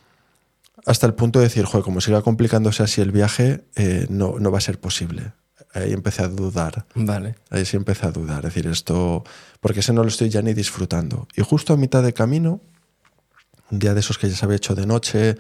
hasta 0.87 1.07
el 1.07 1.15
punto 1.15 1.41
de 1.41 1.47
decir, 1.47 1.65
joder, 1.65 1.83
como 1.83 2.01
siga 2.01 2.23
complicándose 2.23 2.85
así 2.85 3.01
el 3.01 3.11
viaje, 3.11 3.65
eh, 3.75 4.07
no, 4.09 4.39
no 4.39 4.53
va 4.53 4.59
a 4.59 4.61
ser 4.61 4.79
posible. 4.79 5.33
Ahí 5.73 5.93
empecé 5.93 6.23
a 6.23 6.29
dudar. 6.29 6.87
Vale. 6.95 7.35
Ahí 7.51 7.65
sí 7.65 7.77
empecé 7.77 8.07
a 8.07 8.13
dudar, 8.13 8.39
es 8.47 8.55
decir, 8.55 8.71
esto, 8.71 9.25
porque 9.61 9.81
ese 9.81 9.93
no 9.93 10.03
lo 10.03 10.09
estoy 10.09 10.29
ya 10.29 10.41
ni 10.41 10.55
disfrutando. 10.55 11.27
Y 11.35 11.43
justo 11.43 11.73
a 11.73 11.77
mitad 11.77 12.05
de 12.05 12.13
camino, 12.13 12.61
un 13.73 13.81
día 13.81 13.95
de 13.95 14.01
esos 14.01 14.17
que 14.17 14.29
ya 14.29 14.37
se 14.37 14.45
había 14.45 14.59
hecho 14.59 14.77
de 14.77 14.87
noche, 14.87 15.37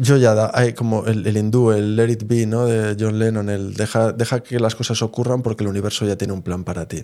yo 0.00 0.16
ya, 0.16 0.34
da- 0.34 0.50
hay 0.54 0.72
como 0.74 1.06
el, 1.06 1.26
el 1.26 1.36
hindú, 1.36 1.70
el 1.72 1.96
Let 1.96 2.10
It 2.10 2.24
Be, 2.26 2.46
¿no? 2.46 2.66
De 2.66 2.96
John 2.98 3.18
Lennon, 3.18 3.48
el 3.48 3.74
deja, 3.74 4.12
deja 4.12 4.40
que 4.42 4.60
las 4.60 4.74
cosas 4.74 5.00
ocurran 5.02 5.42
porque 5.42 5.64
el 5.64 5.70
universo 5.70 6.06
ya 6.06 6.16
tiene 6.16 6.32
un 6.32 6.42
plan 6.42 6.64
para 6.64 6.86
ti. 6.86 7.02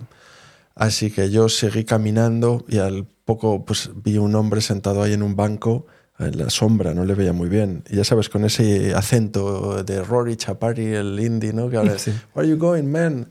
Así 0.75 1.09
que 1.09 1.29
yo 1.29 1.47
seguí 1.49 1.85
caminando 1.85 2.65
y 2.67 2.77
al 2.79 3.05
poco 3.25 3.63
pues 3.65 3.89
vi 4.03 4.17
un 4.17 4.35
hombre 4.35 4.61
sentado 4.61 5.01
ahí 5.03 5.13
en 5.13 5.23
un 5.23 5.35
banco 5.35 5.87
en 6.19 6.37
la 6.37 6.49
sombra, 6.49 6.93
no 6.93 7.05
le 7.05 7.13
veía 7.15 7.33
muy 7.33 7.49
bien. 7.49 7.83
Y 7.89 7.95
ya 7.97 8.03
sabes, 8.03 8.29
con 8.29 8.45
ese 8.45 8.93
acento 8.93 9.83
de 9.83 10.01
Rory 10.03 10.35
Chapari, 10.37 10.85
el 10.93 11.19
indie, 11.19 11.53
¿no? 11.53 11.69
Que 11.69 11.77
habla, 11.77 11.97
Sí. 11.97 12.11
Where 12.33 12.47
are 12.47 12.49
you 12.49 12.57
going, 12.57 12.85
man? 12.85 13.27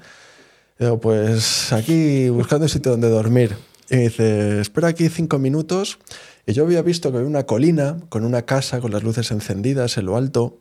Y 0.78 0.84
Digo, 0.84 1.00
pues 1.00 1.72
aquí 1.72 2.28
buscando 2.30 2.64
un 2.64 2.68
sitio 2.68 2.92
donde 2.92 3.08
dormir. 3.08 3.54
Y 3.90 3.96
me 3.96 4.02
dice, 4.04 4.60
espera 4.60 4.88
aquí 4.88 5.08
cinco 5.08 5.38
minutos 5.38 5.98
Y 6.46 6.52
yo 6.52 6.64
había 6.64 6.82
visto 6.82 7.10
que 7.10 7.16
había 7.18 7.28
una 7.28 7.44
colina 7.44 7.96
con 8.08 8.24
una 8.24 8.42
casa 8.42 8.80
con 8.80 8.90
las 8.92 9.02
luces 9.02 9.30
encendidas 9.30 9.96
en 9.98 10.06
lo 10.06 10.16
alto. 10.16 10.58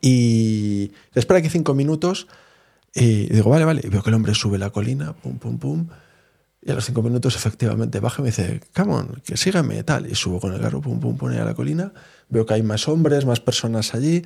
Y 0.00 0.92
espera 1.14 1.38
aquí 1.40 1.48
cinco 1.48 1.74
minutos. 1.74 2.26
Y 2.94 3.26
digo, 3.28 3.50
vale, 3.50 3.64
vale. 3.64 3.82
Y 3.84 3.88
veo 3.88 4.02
que 4.02 4.10
el 4.10 4.14
hombre 4.14 4.34
sube 4.34 4.58
la 4.58 4.70
colina, 4.70 5.12
pum, 5.14 5.38
pum, 5.38 5.58
pum. 5.58 5.88
Y 6.62 6.70
a 6.70 6.74
los 6.74 6.84
cinco 6.86 7.02
minutos 7.02 7.36
efectivamente 7.36 8.00
baja 8.00 8.20
y 8.20 8.24
me 8.24 8.28
dice, 8.30 8.60
come 8.74 8.92
on, 8.94 9.22
que 9.24 9.36
sígame, 9.36 9.82
tal. 9.84 10.10
Y 10.10 10.14
subo 10.14 10.40
con 10.40 10.52
el 10.54 10.60
carro, 10.60 10.80
pum, 10.80 10.98
pum, 11.00 11.16
pum, 11.16 11.28
a 11.30 11.44
la 11.44 11.54
colina. 11.54 11.92
Veo 12.28 12.46
que 12.46 12.54
hay 12.54 12.62
más 12.62 12.88
hombres, 12.88 13.24
más 13.24 13.40
personas 13.40 13.94
allí. 13.94 14.24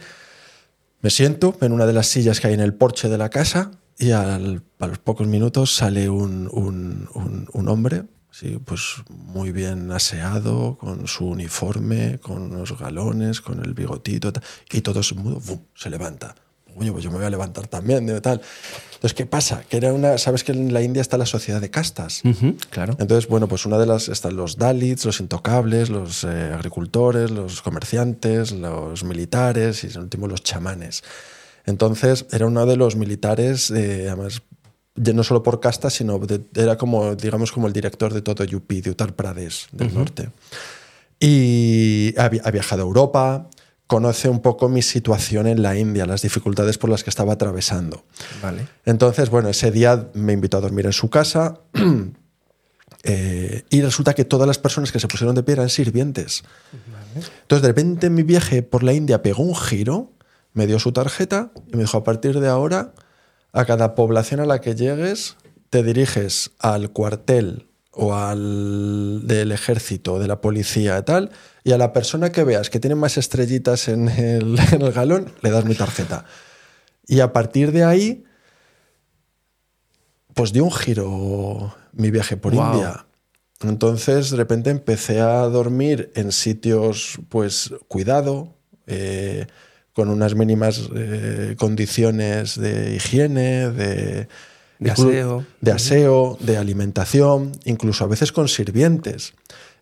Me 1.02 1.10
siento 1.10 1.56
en 1.60 1.72
una 1.72 1.86
de 1.86 1.92
las 1.92 2.06
sillas 2.06 2.40
que 2.40 2.48
hay 2.48 2.54
en 2.54 2.60
el 2.60 2.74
porche 2.74 3.08
de 3.08 3.18
la 3.18 3.30
casa 3.30 3.72
y 3.98 4.12
al- 4.12 4.62
a 4.78 4.86
los 4.86 4.98
pocos 4.98 5.26
minutos 5.26 5.74
sale 5.74 6.08
un, 6.08 6.48
un- 6.52 7.08
un- 7.14 7.48
un 7.52 7.68
hombre, 7.68 8.04
sí, 8.30 8.58
pues 8.64 8.96
muy 9.08 9.52
bien 9.52 9.90
aseado, 9.92 10.76
con 10.78 11.06
su 11.06 11.26
uniforme, 11.26 12.18
con 12.18 12.50
los 12.50 12.78
galones, 12.78 13.40
con 13.40 13.64
el 13.64 13.74
bigotito, 13.74 14.32
tal, 14.32 14.42
y 14.70 14.80
todo 14.80 15.02
se 15.02 15.14
mudo, 15.14 15.40
¡bum! 15.40 15.60
se 15.74 15.90
levanta. 15.90 16.34
Coño, 16.76 16.92
pues 16.92 17.04
yo 17.04 17.10
me 17.10 17.16
voy 17.16 17.26
a 17.26 17.30
levantar 17.30 17.66
también, 17.66 18.06
tal. 18.22 18.40
Entonces, 18.94 19.14
¿qué 19.14 19.26
pasa? 19.26 19.64
Que 19.68 19.78
era 19.78 19.92
una, 19.92 20.18
sabes 20.18 20.44
que 20.44 20.52
en 20.52 20.72
la 20.72 20.82
India 20.82 21.02
está 21.02 21.18
la 21.18 21.26
sociedad 21.26 21.60
de 21.60 21.70
castas. 21.70 22.22
Ujú, 22.24 22.56
claro. 22.70 22.96
Entonces, 22.98 23.28
bueno, 23.28 23.48
pues 23.48 23.66
una 23.66 23.78
de 23.78 23.86
las 23.86 24.08
están 24.08 24.36
los 24.36 24.56
Dalits, 24.56 25.04
los 25.04 25.20
intocables, 25.20 25.90
los 25.90 26.24
eh, 26.24 26.52
agricultores, 26.54 27.30
los 27.30 27.62
comerciantes, 27.62 28.52
los 28.52 29.04
militares 29.04 29.84
y 29.84 29.88
en 29.88 29.98
último 29.98 30.26
los 30.26 30.42
chamanes. 30.42 31.02
Entonces, 31.66 32.26
era 32.30 32.46
uno 32.46 32.66
de 32.66 32.76
los 32.76 32.96
militares, 32.96 33.70
eh, 33.70 34.06
además, 34.08 34.42
ya 34.96 35.12
no 35.12 35.22
solo 35.24 35.42
por 35.42 35.60
casta, 35.60 35.88
sino 35.90 36.18
de- 36.18 36.42
era 36.54 36.76
como, 36.76 37.14
digamos, 37.16 37.52
como 37.52 37.66
el 37.66 37.72
director 37.72 38.12
de 38.12 38.22
todo 38.22 38.44
UP, 38.44 38.82
de 38.82 38.90
Uttar 38.90 39.14
Pradesh 39.14 39.68
del 39.72 39.94
norte. 39.94 40.30
Y 41.18 42.14
ha 42.18 42.28
viajado 42.50 42.82
a 42.82 42.86
Europa, 42.86 43.48
conoce 43.86 44.28
un 44.28 44.40
poco 44.40 44.68
mi 44.68 44.82
situación 44.82 45.46
en 45.46 45.62
la 45.62 45.76
India, 45.76 46.06
las 46.06 46.22
dificultades 46.22 46.78
por 46.78 46.88
las 46.90 47.02
que 47.04 47.10
estaba 47.10 47.32
atravesando. 47.34 48.04
Vale. 48.42 48.66
Entonces, 48.84 49.30
bueno, 49.30 49.48
ese 49.48 49.70
día 49.70 50.08
me 50.14 50.32
invitó 50.32 50.58
a 50.58 50.60
dormir 50.60 50.86
en 50.86 50.92
su 50.92 51.10
casa 51.10 51.58
eh, 53.02 53.64
y 53.70 53.82
resulta 53.82 54.14
que 54.14 54.24
todas 54.24 54.46
las 54.46 54.58
personas 54.58 54.92
que 54.92 55.00
se 55.00 55.08
pusieron 55.08 55.34
de 55.34 55.42
pie 55.42 55.54
eran 55.54 55.68
sirvientes. 55.70 56.42
Entonces, 57.42 57.62
de 57.62 57.68
repente 57.68 58.10
mi 58.10 58.22
viaje 58.22 58.62
por 58.62 58.82
la 58.82 58.92
India 58.92 59.22
pegó 59.22 59.42
un 59.42 59.56
giro, 59.56 60.12
me 60.52 60.66
dio 60.66 60.78
su 60.78 60.92
tarjeta 60.92 61.50
y 61.72 61.76
me 61.76 61.82
dijo, 61.82 61.96
a 61.98 62.04
partir 62.04 62.38
de 62.40 62.48
ahora, 62.48 62.92
a 63.52 63.64
cada 63.64 63.94
población 63.94 64.40
a 64.40 64.46
la 64.46 64.60
que 64.60 64.74
llegues, 64.74 65.36
te 65.70 65.82
diriges 65.82 66.52
al 66.58 66.90
cuartel 66.90 67.66
o 67.92 68.14
al 68.14 69.26
del 69.26 69.52
ejército, 69.52 70.18
de 70.18 70.28
la 70.28 70.40
policía 70.40 70.98
y 70.98 71.02
tal, 71.02 71.30
y 71.64 71.72
a 71.72 71.78
la 71.78 71.92
persona 71.92 72.30
que 72.30 72.44
veas 72.44 72.70
que 72.70 72.80
tiene 72.80 72.94
más 72.94 73.18
estrellitas 73.18 73.88
en 73.88 74.08
el, 74.08 74.58
en 74.72 74.82
el 74.82 74.92
galón, 74.92 75.32
le 75.42 75.50
das 75.50 75.64
mi 75.64 75.74
tarjeta. 75.74 76.24
Y 77.06 77.20
a 77.20 77.32
partir 77.32 77.72
de 77.72 77.84
ahí, 77.84 78.24
pues 80.34 80.52
dio 80.52 80.64
un 80.64 80.72
giro 80.72 81.74
mi 81.92 82.10
viaje 82.10 82.36
por. 82.36 82.54
India. 82.54 83.06
Entonces, 83.62 84.30
de 84.30 84.36
repente 84.36 84.70
empecé 84.70 85.20
a 85.20 85.40
dormir 85.42 86.10
en 86.14 86.32
sitios, 86.32 87.18
pues, 87.28 87.74
cuidado, 87.88 88.54
eh, 88.86 89.46
con 89.92 90.08
unas 90.08 90.34
mínimas 90.34 90.88
eh, 90.94 91.56
condiciones 91.58 92.58
de 92.58 92.94
higiene, 92.96 93.70
de, 93.70 94.28
aseo. 94.90 95.44
de 95.60 95.72
aseo, 95.72 96.38
de 96.40 96.56
alimentación, 96.56 97.52
incluso 97.64 98.04
a 98.04 98.08
veces 98.08 98.32
con 98.32 98.48
sirvientes. 98.48 99.34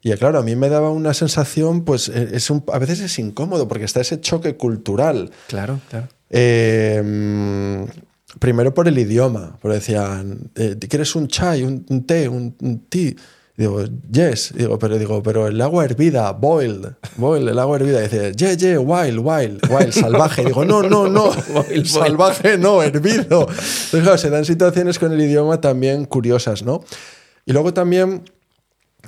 Y 0.02 0.12
claro, 0.12 0.38
a 0.38 0.42
mí 0.42 0.54
me 0.56 0.68
daba 0.68 0.90
una 0.90 1.12
sensación, 1.12 1.84
pues, 1.84 2.08
es 2.08 2.50
un- 2.50 2.64
a 2.72 2.78
veces 2.78 3.00
es 3.00 3.18
incómodo 3.18 3.66
porque 3.68 3.84
está 3.84 4.00
ese 4.00 4.20
choque 4.20 4.56
cultural. 4.56 5.30
Claro, 5.48 5.80
claro. 5.90 6.08
Eh, 6.30 7.02
mm, 7.04 8.38
primero 8.38 8.72
por 8.74 8.86
el 8.88 8.98
idioma, 8.98 9.58
porque 9.60 9.76
decían, 9.78 10.50
eh, 10.54 10.76
¿quieres 10.88 11.14
un 11.16 11.26
chai, 11.28 11.62
un, 11.64 12.04
té, 12.06 12.28
un, 12.28 12.54
un 12.60 12.80
tea? 12.88 13.14
Digo, 13.58 13.84
yes, 14.10 14.54
digo, 14.56 14.78
pero 14.78 14.96
digo, 14.98 15.20
pero 15.20 15.48
el 15.48 15.60
agua 15.60 15.84
hervida, 15.84 16.30
boiled, 16.32 16.92
boiled, 17.16 17.48
el 17.48 17.58
agua 17.58 17.76
hervida. 17.76 18.00
Dice, 18.02 18.32
yeah, 18.36 18.54
yeah, 18.54 18.78
wild, 18.78 19.18
wild, 19.18 19.60
wild, 19.68 19.92
salvaje. 19.92 20.44
Digo, 20.44 20.64
no, 20.64 20.82
no, 20.84 21.08
no, 21.08 21.32
Boil, 21.52 21.84
salvaje 21.86 22.56
no, 22.56 22.80
hervido. 22.84 23.48
Entonces, 23.48 24.02
claro, 24.02 24.16
se 24.16 24.30
dan 24.30 24.44
situaciones 24.44 25.00
con 25.00 25.12
el 25.12 25.20
idioma 25.20 25.60
también 25.60 26.04
curiosas, 26.04 26.62
¿no? 26.62 26.84
Y 27.46 27.52
luego 27.52 27.74
también 27.74 28.30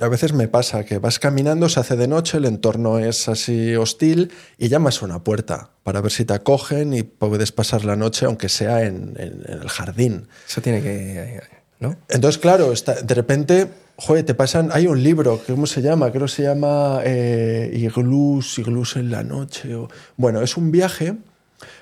a 0.01 0.09
veces 0.09 0.33
me 0.33 0.49
pasa 0.49 0.83
que 0.83 0.97
vas 0.97 1.17
caminando, 1.17 1.69
se 1.69 1.79
hace 1.79 1.95
de 1.95 2.09
noche, 2.09 2.37
el 2.37 2.45
entorno 2.45 2.99
es 2.99 3.29
así 3.29 3.75
hostil 3.77 4.31
y 4.57 4.67
llamas 4.67 5.01
a 5.01 5.05
una 5.05 5.23
puerta 5.23 5.69
para 5.83 6.01
ver 6.01 6.11
si 6.11 6.25
te 6.25 6.33
acogen 6.33 6.93
y 6.93 7.03
puedes 7.03 7.53
pasar 7.53 7.85
la 7.85 7.95
noche, 7.95 8.25
aunque 8.25 8.49
sea 8.49 8.81
en, 8.81 9.13
en- 9.17 9.43
en 9.47 9.61
el 9.61 9.69
jardín. 9.69 10.27
Eso 10.45 10.61
tiene 10.61 10.81
que. 10.81 11.39
¿No? 11.79 11.95
Entonces, 12.09 12.37
claro, 12.39 12.71
está- 12.73 13.01
de 13.01 13.13
repente, 13.15 13.67
joder, 13.97 14.25
te 14.25 14.33
pasan. 14.33 14.69
Hay 14.73 14.87
un 14.87 15.01
libro, 15.03 15.41
¿cómo 15.47 15.65
se 15.67 15.81
llama? 15.81 16.11
Creo 16.11 16.25
que 16.25 16.31
se 16.31 16.43
llama 16.43 17.01
eh, 17.03 17.71
Iglús, 17.73 18.57
Iglús 18.59 18.95
en 18.95 19.11
la 19.11 19.23
noche. 19.23 19.75
o- 19.75 19.87
Bueno, 20.17 20.41
es 20.41 20.57
un 20.57 20.71
viaje, 20.71 21.15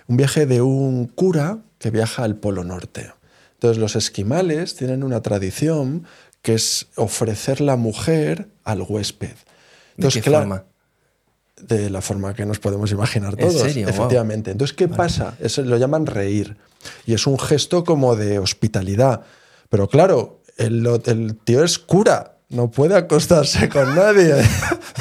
un 0.07 0.17
viaje 0.17 0.45
de 0.45 0.61
un 0.61 1.05
cura 1.07 1.59
que 1.77 1.91
viaja 1.91 2.23
al 2.23 2.35
Polo 2.35 2.63
Norte. 2.63 3.11
Entonces, 3.53 3.77
los 3.77 3.95
esquimales 3.95 4.75
tienen 4.75 5.03
una 5.03 5.21
tradición 5.21 6.05
que 6.41 6.53
es 6.55 6.87
ofrecer 6.95 7.59
la 7.61 7.75
mujer 7.75 8.47
al 8.63 8.81
huésped. 8.87 9.35
¿De 9.97 10.07
qué 10.07 10.21
claro, 10.21 10.43
forma? 10.45 10.63
de 11.61 11.89
la 11.89 12.01
forma 12.01 12.33
que 12.33 12.45
nos 12.45 12.57
podemos 12.59 12.89
imaginar 12.91 13.33
¿En 13.37 13.49
todos. 13.49 13.61
serio? 13.61 13.83
Guau. 13.87 13.93
Efectivamente. 13.95 14.51
Entonces, 14.51 14.73
¿qué 14.75 14.87
pasa? 14.87 15.35
Eso 15.41 15.61
lo 15.63 15.75
llaman 15.75 16.05
reír. 16.05 16.55
Y 17.05 17.13
es 17.13 17.27
un 17.27 17.37
gesto 17.37 17.83
como 17.83 18.15
de 18.15 18.39
hospitalidad. 18.39 19.21
Pero 19.69 19.89
claro, 19.89 20.38
el, 20.59 20.85
el 21.05 21.35
tío 21.37 21.63
es 21.63 21.79
cura, 21.79 22.35
no 22.49 22.69
puede 22.71 22.95
acostarse 22.95 23.69
con 23.69 23.95
nadie. 23.95 24.33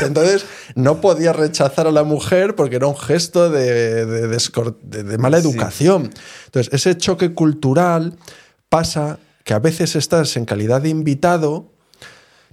Entonces, 0.01 0.45
no 0.75 1.01
podía 1.01 1.33
rechazar 1.33 1.87
a 1.87 1.91
la 1.93 2.05
mujer 2.05 2.55
porque 2.55 2.77
era 2.77 2.87
un 2.87 2.97
gesto 2.97 3.51
de, 3.51 4.07
de- 4.07 4.29
descor- 4.29 4.77
de- 4.83 5.03
de 5.03 5.19
mala 5.19 5.39
educación. 5.39 6.11
Entonces, 6.47 6.73
ese 6.73 6.97
choque 6.97 7.35
cultural 7.35 8.17
pasa 8.69 9.19
que 9.45 9.55
a 9.55 9.59
veces 9.59 9.97
estás 9.97 10.37
en 10.37 10.45
calidad 10.45 10.83
de 10.83 10.91
invitado 10.91 11.73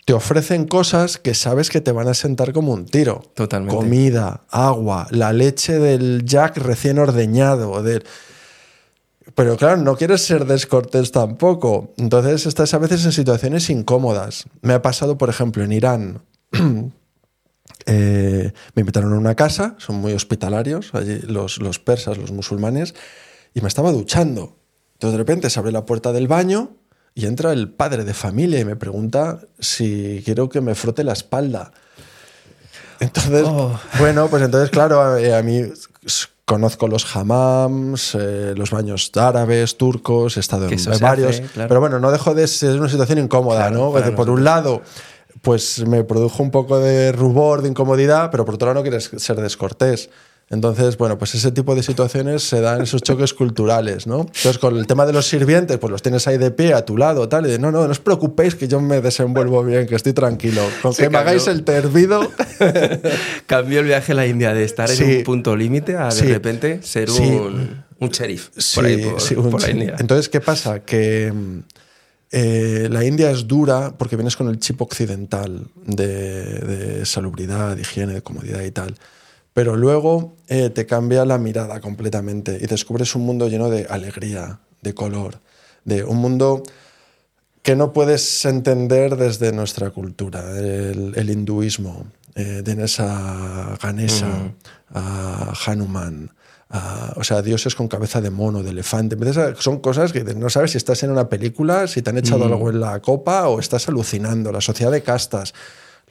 te 0.05 0.13
ofrecen 0.13 0.65
cosas 0.67 1.17
que 1.17 1.33
sabes 1.33 1.69
que 1.71 1.81
te 1.81 1.91
van 1.91 2.07
a 2.07 2.13
sentar 2.13 2.53
como 2.53 2.71
un 2.73 2.85
tiro. 2.85 3.23
Totalmente. 3.33 3.75
Comida, 3.75 4.43
agua, 4.51 5.07
la 5.09 5.33
leche 5.33 5.79
del 5.79 6.23
jack 6.25 6.57
recién 6.57 6.99
ordeñado. 6.99 7.81
del- 7.81 8.03
Pero 9.33 9.57
claro, 9.57 9.77
no 9.77 9.95
quieres 9.95 10.21
ser 10.23 10.45
descortés 10.45 11.11
tampoco. 11.11 11.93
Entonces 11.97 12.45
estás 12.45 12.73
a 12.73 12.77
veces 12.77 13.03
en 13.05 13.11
situaciones 13.11 13.69
incómodas. 13.69 14.45
Me 14.61 14.73
ha 14.73 14.81
pasado, 14.81 15.17
por 15.17 15.29
ejemplo, 15.29 15.63
en 15.63 15.71
Irán. 15.71 16.21
Eh, 17.87 18.51
me 18.73 18.79
invitaron 18.79 19.13
a 19.13 19.17
una 19.17 19.35
casa, 19.35 19.75
son 19.77 19.97
muy 19.97 20.13
hospitalarios, 20.13 20.89
allí 20.93 21.19
los, 21.19 21.59
los 21.59 21.77
persas, 21.77 22.17
los 22.17 22.31
musulmanes, 22.31 22.95
y 23.53 23.61
me 23.61 23.67
estaba 23.67 23.91
duchando. 23.91 24.55
Entonces 24.93 25.11
de 25.13 25.17
repente 25.17 25.49
se 25.51 25.59
abre 25.59 25.71
la 25.71 25.85
puerta 25.85 26.11
del 26.11 26.27
baño 26.27 26.77
y 27.13 27.27
entra 27.27 27.51
el 27.53 27.69
padre 27.69 28.03
de 28.03 28.13
familia 28.15 28.59
y 28.59 28.65
me 28.65 28.75
pregunta 28.75 29.41
si 29.59 30.21
quiero 30.25 30.49
que 30.49 30.61
me 30.61 30.73
frote 30.73 31.03
la 31.03 31.13
espalda. 31.13 31.73
Entonces, 32.99 33.43
Oh. 33.45 33.79
bueno, 33.99 34.29
pues 34.29 34.41
entonces, 34.41 34.69
claro, 34.71 35.01
a, 35.01 35.41
mí 35.43 35.61
conozco 36.45 36.87
los 36.87 37.15
hammams, 37.15 38.15
eh, 38.15 38.53
los 38.55 38.71
baños 38.71 39.11
árabes, 39.15 39.77
turcos, 39.77 40.37
he 40.37 40.39
estado 40.39 40.69
en 40.69 40.77
varios, 41.01 41.39
hace, 41.39 41.43
claro. 41.47 41.67
pero 41.67 41.79
bueno, 41.79 41.99
no 41.99 42.11
dejo 42.11 42.35
de 42.35 42.47
ser 42.47 42.79
una 42.79 42.89
situación 42.89 43.19
incómoda, 43.19 43.67
Claro, 43.67 43.85
¿no? 43.85 43.91
Porque 43.91 44.11
por 44.11 44.29
un 44.29 44.43
lado, 44.43 44.81
pues 45.41 45.85
me 45.87 46.03
produjo 46.03 46.43
un 46.43 46.51
poco 46.51 46.79
de 46.79 47.11
rubor, 47.11 47.63
de 47.63 47.69
incomodidad, 47.69 48.29
pero 48.29 48.45
por 48.45 48.55
otro 48.55 48.67
lado 48.67 48.79
no 48.79 48.83
quieres 48.83 49.09
ser 49.17 49.41
descortés. 49.41 50.09
Entonces, 50.51 50.95
bueno, 50.97 51.17
pues 51.17 51.33
ese 51.33 51.51
tipo 51.51 51.73
de 51.73 51.81
situaciones 51.81 52.43
se 52.43 52.61
dan 52.61 52.81
esos 52.83 53.01
choques 53.01 53.33
culturales, 53.33 54.05
¿no? 54.05 54.21
Entonces, 54.21 54.59
con 54.59 54.77
el 54.77 54.85
tema 54.85 55.07
de 55.07 55.11
los 55.13 55.25
sirvientes, 55.27 55.79
pues 55.79 55.89
los 55.89 56.03
tienes 56.03 56.27
ahí 56.27 56.37
de 56.37 56.51
pie 56.51 56.73
a 56.75 56.85
tu 56.85 56.97
lado, 56.97 57.27
tal, 57.27 57.47
y 57.47 57.49
de, 57.49 57.57
no, 57.57 57.71
no, 57.71 57.83
no 57.85 57.91
os 57.91 57.99
preocupéis 57.99 58.53
que 58.53 58.67
yo 58.67 58.79
me 58.79 59.01
desenvuelvo 59.01 59.63
bien, 59.63 59.87
que 59.87 59.95
estoy 59.95 60.13
tranquilo. 60.13 60.61
Con 60.83 60.93
Se 60.93 61.03
que 61.03 61.09
me 61.09 61.17
hagáis 61.17 61.47
el 61.47 61.63
té 61.63 61.73
hervido, 61.73 62.31
Cambió 63.47 63.79
el 63.79 63.85
viaje 63.87 64.11
a 64.11 64.15
la 64.15 64.27
India 64.27 64.53
de 64.53 64.63
estar 64.63 64.89
en 64.91 65.17
un 65.17 65.23
punto 65.23 65.55
límite 65.55 65.97
a 65.97 66.05
de 66.05 66.11
Sí. 66.11 66.25
repente 66.27 66.79
ser 66.83 67.09
Sí. 67.09 67.23
un, 67.23 67.83
un 67.99 68.09
sheriff 68.09 68.49
por 68.75 68.85
ahí, 68.85 68.97
por, 69.03 69.21
sí, 69.21 69.35
un- 69.35 69.49
por 69.49 69.61
la 69.61 69.67
sí. 69.67 69.73
India. 69.73 69.95
Entonces, 69.99 70.29
¿qué 70.29 70.41
pasa? 70.41 70.81
Que 70.83 71.33
eh, 72.31 72.87
la 72.91 73.03
India 73.05 73.31
es 73.31 73.47
dura 73.47 73.93
porque 73.97 74.15
vienes 74.15 74.35
con 74.35 74.47
el 74.49 74.59
chip 74.59 74.81
occidental 74.81 75.67
de, 75.85 76.43
de 76.59 77.05
salubridad, 77.05 77.75
de 77.75 77.81
higiene, 77.81 78.13
de 78.13 78.21
comodidad 78.21 78.61
y 78.61 78.71
tal. 78.71 78.95
Pero 79.55 79.77
luego 79.77 80.35
eh, 80.49 80.69
te 80.69 80.85
cambia 80.85 81.23
la 81.23 81.37
mirada 81.37 81.79
completamente 81.79 82.59
y 82.61 82.65
descubres 82.67 83.15
un 83.15 83.21
mundo 83.25 83.47
lleno 83.47 83.69
de 83.69 83.85
alegría, 83.89 84.59
de 84.81 84.93
color, 84.93 85.39
de 85.85 86.03
un 86.03 86.17
mundo 86.17 86.61
que 87.61 87.75
no 87.77 87.93
puedes 87.93 88.43
entender 88.43 89.15
desde 89.15 89.53
nuestra 89.53 89.91
cultura, 89.91 90.41
el, 90.59 91.13
el 91.15 91.29
hinduismo. 91.29 92.05
Eh, 92.35 92.63
tienes 92.65 92.99
a 92.99 93.77
Ganesha, 93.81 94.27
a 94.93 95.53
Hanuman, 95.65 96.31
a- 96.69 97.13
o 97.15 97.23
sea, 97.23 97.41
dioses 97.41 97.75
con 97.75 97.87
cabeza 97.87 98.19
de 98.19 98.29
mono, 98.31 98.61
de 98.61 98.71
elefante. 98.71 99.15
A- 99.39 99.55
Son 99.55 99.79
cosas 99.79 100.11
que 100.11 100.25
no 100.35 100.49
sabes 100.49 100.71
si 100.71 100.77
estás 100.77 101.01
en 101.03 101.11
una 101.11 101.29
película, 101.29 101.87
si 101.87 102.01
te 102.01 102.09
han 102.09 102.17
echado 102.17 102.43
algo 102.45 102.69
en 102.69 102.81
la 102.81 102.99
copa 102.99 103.47
o 103.47 103.61
estás 103.61 103.87
alucinando. 103.87 104.51
La 104.51 104.59
sociedad 104.59 104.91
de 104.91 105.01
castas, 105.01 105.53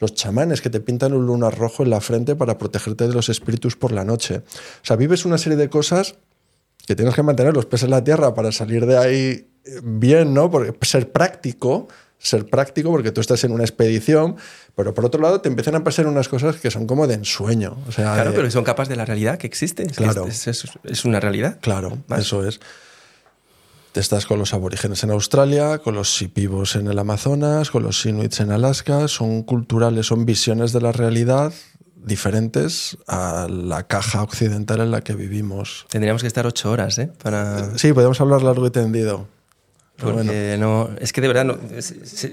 los 0.01 0.15
chamanes 0.15 0.61
que 0.61 0.71
te 0.71 0.81
pintan 0.81 1.13
un 1.15 1.25
lunar 1.27 1.57
rojo 1.57 1.83
en 1.83 1.91
la 1.91 2.01
frente 2.01 2.35
para 2.37 2.59
protegerte 2.59 3.07
de 3.09 3.15
los 3.15 3.29
espíritus 3.29 3.77
por 3.77 3.93
la 3.93 4.05
noche. 4.05 4.39
O 4.39 4.85
sea, 4.87 4.97
vives 4.97 5.25
una 5.25 5.39
serie 5.39 5.57
de 5.57 5.69
cosas 5.69 6.17
que 6.87 6.95
tienes 6.97 7.15
que 7.15 7.23
mantener 7.23 7.55
los 7.55 7.67
pies 7.67 7.83
en 7.85 7.91
la 7.91 8.03
tierra 8.05 8.35
para 8.35 8.53
salir 8.53 8.85
de 8.87 8.99
ahí 8.99 9.49
eh, 9.65 9.81
bien, 9.83 10.35
¿no? 10.35 10.51
Porque 10.51 10.75
ser 10.87 11.13
práctico, 11.13 11.89
ser 12.19 12.47
práctico 12.47 12.91
porque 12.91 13.11
tú 13.13 13.21
estás 13.21 13.43
en 13.45 13.53
una 13.53 13.65
expedición, 13.65 14.37
pero 14.75 14.93
por 14.93 15.05
otro 15.07 15.21
lado 15.23 15.41
te 15.41 15.49
empiezan 15.49 15.77
a 15.77 15.85
pasar 15.85 16.07
unas 16.07 16.29
cosas 16.29 16.57
que 16.57 16.71
son 16.71 16.87
como 16.87 17.07
de 17.07 17.15
ensueño. 17.15 17.77
O 17.89 17.93
sea, 17.93 18.15
Claro, 18.15 18.31
eh, 18.31 18.33
pero 18.37 18.51
son 18.51 18.65
capas 18.65 18.89
de 18.89 18.97
la 18.97 19.05
realidad 19.05 19.39
que 19.39 19.47
existe. 19.47 19.87
Claro. 19.87 20.27
Es, 20.27 20.47
es- 20.47 20.65
es 20.85 21.05
una 21.05 21.21
realidad. 21.21 21.59
Claro, 21.63 21.97
Vale. 22.09 22.23
eso 22.23 22.47
es. 22.47 22.61
Te 23.95 24.01
estás 24.01 24.27
con 24.27 24.41
los 24.41 24.53
aborígenes 24.55 25.05
en 25.05 25.13
Australia, 25.13 25.79
con 25.79 25.95
los 25.95 26.17
sipivos 26.17 26.75
en 26.75 26.89
el 26.89 26.99
Amazonas, 26.99 27.71
con 27.71 27.85
los 27.85 28.05
inuits 28.05 28.41
en 28.41 28.51
Alaska. 28.51 29.07
Son 29.07 29.45
culturales, 29.45 30.07
son 30.07 30.27
visiones 30.27 30.73
de 30.73 30.81
la 30.81 30.91
realidad 30.91 31.53
diferentes 31.95 32.99
a 33.07 33.47
la 33.49 33.87
caja 33.87 34.25
occidental 34.25 34.81
en 34.81 34.91
la 34.91 35.03
que 35.03 35.15
vivimos. 35.15 35.87
Tendríamos 35.91 36.23
que 36.23 36.27
estar 36.27 36.45
ocho 36.45 36.73
horas, 36.73 36.99
¿eh? 36.99 37.13
Para... 37.23 37.79
Sí, 37.79 37.93
podemos 37.93 38.21
hablar 38.21 38.43
largo 38.43 38.67
y 38.67 38.71
tendido. 38.71 39.29
Pero 39.97 40.13
Porque 40.15 40.57
bueno. 40.57 40.89
no... 40.91 40.91
Es 40.99 41.13
que 41.13 41.21
de 41.21 41.29
verdad 41.29 41.45
no, 41.45 41.57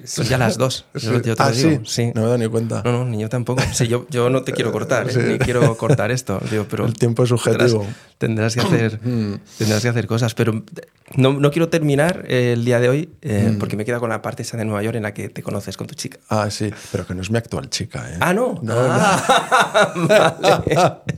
son 0.05 0.25
ya 0.25 0.37
las 0.39 0.57
dos. 0.57 0.85
Yo, 0.95 1.21
yo 1.21 1.35
te 1.35 1.43
ah, 1.43 1.49
lo 1.51 1.55
digo. 1.55 1.81
sí. 1.85 2.07
No 2.07 2.13
me 2.15 2.19
he 2.21 2.23
dado 2.23 2.37
ni 2.39 2.47
cuenta. 2.47 2.81
No, 2.83 2.91
no, 2.91 3.05
ni 3.05 3.21
yo 3.21 3.29
tampoco. 3.29 3.61
Sí, 3.71 3.87
yo, 3.87 4.07
yo 4.09 4.31
no 4.31 4.41
te 4.41 4.51
quiero 4.51 4.71
cortar, 4.71 5.07
¿eh? 5.07 5.13
Sí. 5.13 5.19
ni 5.19 5.37
quiero 5.37 5.77
cortar 5.77 6.09
esto. 6.11 6.39
Digo, 6.49 6.65
pero 6.69 6.85
El 6.87 6.93
tiempo 6.95 7.21
es 7.23 7.29
subjetivo. 7.29 7.85
Tendrás, 8.17 8.53
tendrás 8.53 8.55
que 8.55 8.61
hacer, 8.61 8.99
Mm. 9.03 9.35
tendrás 9.59 9.81
que 9.83 9.89
hacer 9.89 10.07
cosas. 10.07 10.33
Pero 10.33 10.63
no, 11.15 11.33
no 11.33 11.51
quiero 11.51 11.69
terminar 11.69 12.25
eh, 12.27 12.53
el 12.53 12.65
día 12.65 12.79
de 12.79 12.89
hoy 12.89 13.09
Mm. 13.21 13.29
eh, 13.29 13.55
porque 13.59 13.77
me 13.77 13.85
queda 13.85 13.99
con 13.99 14.09
la 14.09 14.23
parte 14.23 14.41
esa 14.41 14.57
de 14.57 14.65
Nueva 14.65 14.81
York 14.81 14.95
en 14.95 15.03
la 15.03 15.13
que 15.13 15.29
te 15.29 15.43
conoces 15.43 15.77
con 15.77 15.85
tu 15.85 15.93
chica. 15.93 16.17
Ah, 16.29 16.49
sí, 16.49 16.71
pero 16.91 17.05
que 17.05 17.13
no 17.13 17.21
es 17.21 17.29
mi 17.29 17.37
actual 17.37 17.69
chica, 17.69 18.03
¿eh? 18.11 18.17
Ah, 18.21 18.33
no. 18.33 18.59
No, 18.63 18.73
Ah, 18.75 19.93
vale. 19.95 21.01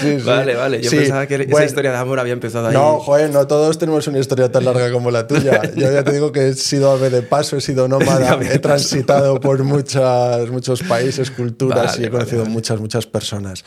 Sí, 0.00 0.20
sí. 0.20 0.24
vale, 0.24 0.54
vale. 0.54 0.80
Yo 0.82 0.90
Sí, 0.90 0.96
pensaba 0.96 1.26
que 1.26 1.34
esa 1.34 1.64
historia 1.64 1.90
de 1.90 1.96
amor 1.96 2.20
había 2.20 2.32
empezado 2.32 2.68
ahí. 2.68 2.74
No, 2.74 3.00
joder, 3.00 3.30
no 3.32 3.46
todos 3.48 3.76
tenemos 3.78 4.06
una 4.06 4.18
historia 4.20 4.52
tan 4.52 4.64
larga 4.64 4.92
como 4.92 5.10
la 5.10 5.26
tuya. 5.26 5.60
Yo 5.78 5.92
ya 5.92 6.04
te 6.04 6.12
digo 6.12 6.32
que 6.32 6.48
he 6.48 6.54
sido 6.54 6.90
ave 6.90 7.10
de 7.10 7.22
paso, 7.22 7.56
he 7.56 7.60
sido 7.60 7.88
nómada, 7.88 8.38
he 8.52 8.58
transitado 8.58 9.40
por 9.40 9.62
muchas, 9.64 10.48
muchos 10.50 10.82
países, 10.82 11.30
culturas 11.30 11.92
Vale, 11.92 12.02
y 12.02 12.06
he 12.06 12.10
conocido 12.10 12.42
vale, 12.42 12.52
muchas, 12.52 12.80
muchas 12.80 13.06
personas. 13.06 13.64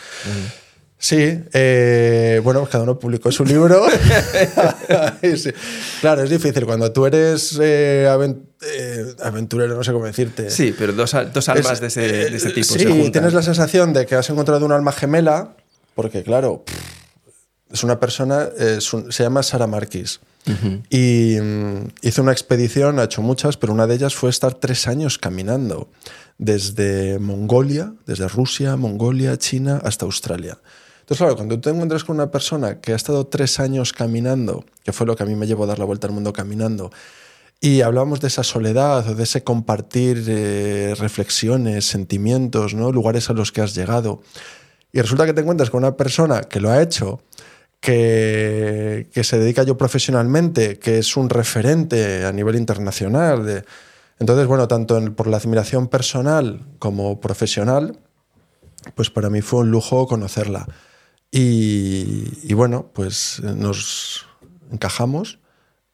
Sí, 0.97 1.39
eh, 1.53 2.39
bueno, 2.43 2.59
pues 2.59 2.71
cada 2.71 2.83
uno 2.83 2.99
publicó 2.99 3.31
su 3.31 3.43
libro. 3.43 3.83
Sí. 5.35 5.49
Claro, 5.99 6.23
es 6.23 6.29
difícil. 6.29 6.65
Cuando 6.65 6.91
tú 6.91 7.05
eres 7.05 7.57
eh, 7.61 8.07
eh, 8.61 9.05
aventurero, 9.23 9.75
no 9.75 9.83
sé 9.83 9.91
cómo 9.93 10.05
decirte. 10.05 10.49
Sí, 10.51 10.75
pero 10.77 10.93
dos, 10.93 11.15
dos 11.33 11.49
almas 11.49 11.73
Es- 11.73 11.79
de, 11.81 11.87
ese, 11.87 12.01
de 12.01 12.35
ese 12.37 12.49
tipo. 12.51 12.73
Sí, 12.73 12.79
se 12.79 12.85
juntan. 12.87 13.11
tienes 13.11 13.33
la 13.33 13.41
sensación 13.41 13.93
de 13.93 14.05
que 14.05 14.15
has 14.15 14.29
encontrado 14.29 14.63
un 14.65 14.71
alma 14.71 14.91
gemela, 14.91 15.55
porque 15.95 16.21
claro, 16.23 16.63
pff, 16.65 16.75
es 17.71 17.83
una 17.83 17.99
persona, 17.99 18.49
es 18.57 18.93
un- 18.93 19.11
se 19.11 19.23
llama 19.23 19.43
Sara 19.43 19.67
Marquis. 19.67 20.19
Y 20.89 21.37
mm, 21.39 21.87
hizo 22.01 22.21
una 22.23 22.31
expedición, 22.31 22.97
ha 22.99 23.03
hecho 23.03 23.21
muchas, 23.21 23.57
pero 23.57 23.73
una 23.73 23.85
de 23.85 23.93
ellas 23.95 24.15
fue 24.15 24.29
estar 24.31 24.55
tres 24.55 24.87
años 24.87 25.17
caminando 25.19 25.87
desde 26.39 27.19
Mongolia, 27.19 27.93
desde 28.07 28.27
Rusia, 28.27 28.75
Mongolia, 28.75 29.37
China, 29.37 29.79
hasta 29.83 30.05
Australia. 30.05 30.57
Entonces, 31.01 31.17
claro, 31.19 31.35
cuando 31.35 31.55
tú 31.55 31.61
te 31.61 31.69
encuentras 31.69 32.03
con 32.03 32.15
una 32.15 32.31
persona 32.31 32.79
que 32.79 32.93
ha 32.93 32.95
estado 32.95 33.27
tres 33.27 33.59
años 33.59 33.93
caminando, 33.93 34.65
que 34.83 34.93
fue 34.93 35.05
lo 35.05 35.15
que 35.15 35.23
a 35.23 35.25
mí 35.27 35.35
me 35.35 35.45
llevó 35.45 35.65
a 35.65 35.67
dar 35.67 35.77
la 35.79 35.85
vuelta 35.85 36.07
al 36.07 36.13
mundo 36.13 36.33
caminando, 36.33 36.91
y 37.59 37.81
hablábamos 37.81 38.19
de 38.21 38.27
esa 38.27 38.43
soledad 38.43 39.03
de 39.05 39.21
ese 39.23 39.43
compartir 39.43 40.23
eh, 40.27 40.95
reflexiones, 40.97 41.85
sentimientos, 41.85 42.73
¿no? 42.73 42.91
lugares 42.91 43.29
a 43.29 43.33
los 43.33 43.51
que 43.51 43.61
has 43.61 43.75
llegado. 43.75 44.21
Y 44.91 44.99
resulta 45.01 45.27
que 45.27 45.33
te 45.33 45.41
encuentras 45.41 45.69
con 45.69 45.83
una 45.83 45.95
persona 45.95 46.41
que 46.41 46.59
lo 46.59 46.71
ha 46.71 46.81
hecho, 46.81 47.21
que, 47.81 49.09
que 49.11 49.23
se 49.23 49.37
dedica 49.39 49.63
yo 49.63 49.75
profesionalmente, 49.77 50.79
que 50.79 50.99
es 50.99 51.17
un 51.17 51.29
referente 51.29 52.25
a 52.25 52.31
nivel 52.31 52.55
internacional. 52.55 53.45
de- 53.45 53.65
Entonces, 54.19 54.45
bueno, 54.47 54.67
tanto 54.67 54.97
en- 54.97 55.13
por 55.15 55.27
la 55.27 55.37
admiración 55.37 55.87
personal 55.87 56.63
como 56.79 57.19
profesional, 57.19 57.97
pues 58.95 59.09
para 59.09 59.29
mí 59.29 59.41
fue 59.41 59.61
un 59.61 59.71
lujo 59.71 60.05
conocerla. 60.07 60.67
Y, 61.31 62.27
y 62.43 62.53
bueno, 62.53 62.89
pues 62.93 63.39
eh, 63.43 63.53
nos 63.55 64.25
encajamos. 64.71 65.39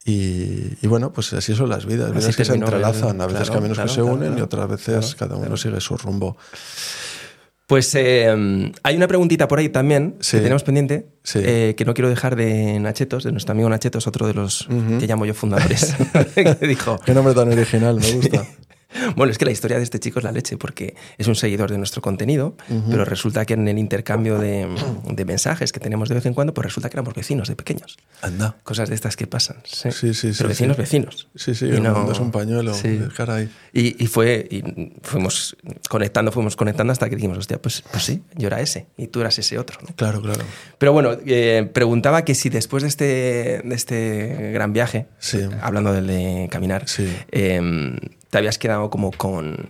Y, 0.04 0.78
y 0.82 0.88
bueno, 0.88 1.12
pues 1.14 1.34
así 1.34 1.54
son 1.56 1.70
las 1.70 1.86
vidas, 1.86 2.12
Así 2.12 2.20
vidas 2.20 2.36
que 2.38 2.46
se 2.46 2.54
entrelazan, 2.54 3.20
a 3.22 3.28
veces 3.28 3.44
claro, 3.50 3.54
caminos 3.60 3.78
claro, 3.78 3.90
que 3.90 3.96
se 3.96 4.02
claro, 4.02 4.16
unen 4.16 4.30
y 4.30 4.36
claro, 4.36 4.46
otras 4.46 4.70
veces 4.70 5.16
cada 5.16 5.36
uno 5.36 5.58
sigue 5.58 5.82
su 5.82 5.98
rumbo. 5.98 6.38
Pues 7.68 7.94
eh, 7.96 8.72
hay 8.84 8.96
una 8.96 9.08
preguntita 9.10 9.48
por 9.50 9.60
ahí 9.60 9.68
también 9.68 10.16
Sí. 10.22 10.38
que 10.38 10.44
tenemos 10.44 10.64
pendiente, 10.64 11.08
Sí. 11.24 11.40
eh, 11.44 11.76
que 11.78 11.84
no 11.84 11.94
quiero 11.94 12.10
dejar 12.10 12.38
de 12.38 12.80
Nachetos, 12.80 13.26
de 13.26 13.34
nuestro 13.34 13.52
amigo 13.52 13.68
Nachetos, 13.70 14.08
otro 14.08 14.26
de 14.26 14.34
los 14.34 14.68
que 15.00 15.06
llamo 15.06 15.26
yo 15.26 15.34
fundadores, 15.34 15.94
que 16.36 16.56
dijo, 16.68 16.98
Qué 17.06 17.14
nombre 17.14 17.34
tan 17.34 17.52
original, 17.52 18.00
me 18.00 18.12
gusta. 18.14 18.46
bueno, 19.16 19.32
es 19.32 19.38
que 19.38 19.46
la 19.46 19.52
historia 19.52 19.78
de 19.78 19.84
este 19.84 20.00
chico 20.00 20.20
es 20.20 20.26
la 20.26 20.32
leche, 20.32 20.58
porque 20.58 20.96
es 21.18 21.28
un 21.28 21.36
seguidor 21.36 21.72
de 21.72 21.78
nuestro 21.78 22.02
contenido, 22.02 22.56
pero 22.90 23.06
resulta 23.06 23.46
que 23.46 23.54
en 23.54 23.68
el 23.68 23.78
intercambio 23.78 24.38
de, 24.40 24.68
de 25.10 25.26
mensajes 25.26 25.72
que 25.72 25.80
tenemos 25.80 26.10
de 26.10 26.16
vez 26.16 26.26
en 26.26 26.34
cuando, 26.34 26.54
pues 26.54 26.66
resulta 26.66 26.90
que 26.90 26.96
éramos 26.98 27.14
vecinos 27.14 27.48
de 27.48 27.56
pequeños. 27.56 27.98
Anda. 28.22 28.56
Cosas 28.64 28.90
de 28.90 28.96
estas 28.96 29.16
que 29.16 29.28
pasan. 29.28 29.58
Sí, 29.66 29.92
Sí, 29.92 30.14
sí, 30.14 30.34
sí, 30.34 30.38
Pero 30.38 30.50
vecinos, 30.50 30.76
sí. 30.76 30.82
vecinos. 30.82 31.28
Sí, 31.36 31.56
sí, 31.56 31.66
Y 31.68 31.80
no- 31.82 32.12
es 32.12 32.20
un 32.20 32.32
pañuelo. 32.32 32.74
Sí. 32.74 33.00
Caray. 33.16 33.50
Y, 33.74 34.04
y 34.04 34.08
fue, 34.08 34.48
y 34.50 34.64
fuimos 35.02 35.56
conectando, 35.90 36.32
fuimos 36.32 36.56
conectando 36.56 36.92
hasta 36.94 37.10
que 37.10 37.16
dijimos, 37.16 37.38
hostia, 37.38 37.62
pues, 37.62 37.84
pues 37.92 38.04
sí, 38.04 38.24
yo 38.36 38.48
era 38.48 38.60
ese 38.62 38.88
y 38.98 39.08
tú 39.08 39.22
eras 39.22 39.38
ese 39.40 39.58
otro. 39.58 39.78
¿no? 39.88 39.96
Claro, 39.96 40.22
claro. 40.22 40.44
Pero 40.78 40.94
bueno, 40.94 41.12
eh, 41.26 41.70
preguntaba 41.74 42.24
que 42.26 42.36
si 42.36 42.50
después 42.50 42.84
de 42.84 42.90
este, 42.90 43.06
de 43.64 43.76
este 43.76 44.52
gran 44.54 44.74
viaje, 44.74 45.08
Sí. 45.20 45.40
hablando 45.62 45.94
del 45.94 46.08
de 46.08 46.48
caminar, 46.52 46.88
Sí. 46.88 47.08
eh, 47.32 47.62
te 48.30 48.38
habías 48.38 48.58
quedado 48.58 48.90
como 48.90 49.12
con, 49.12 49.70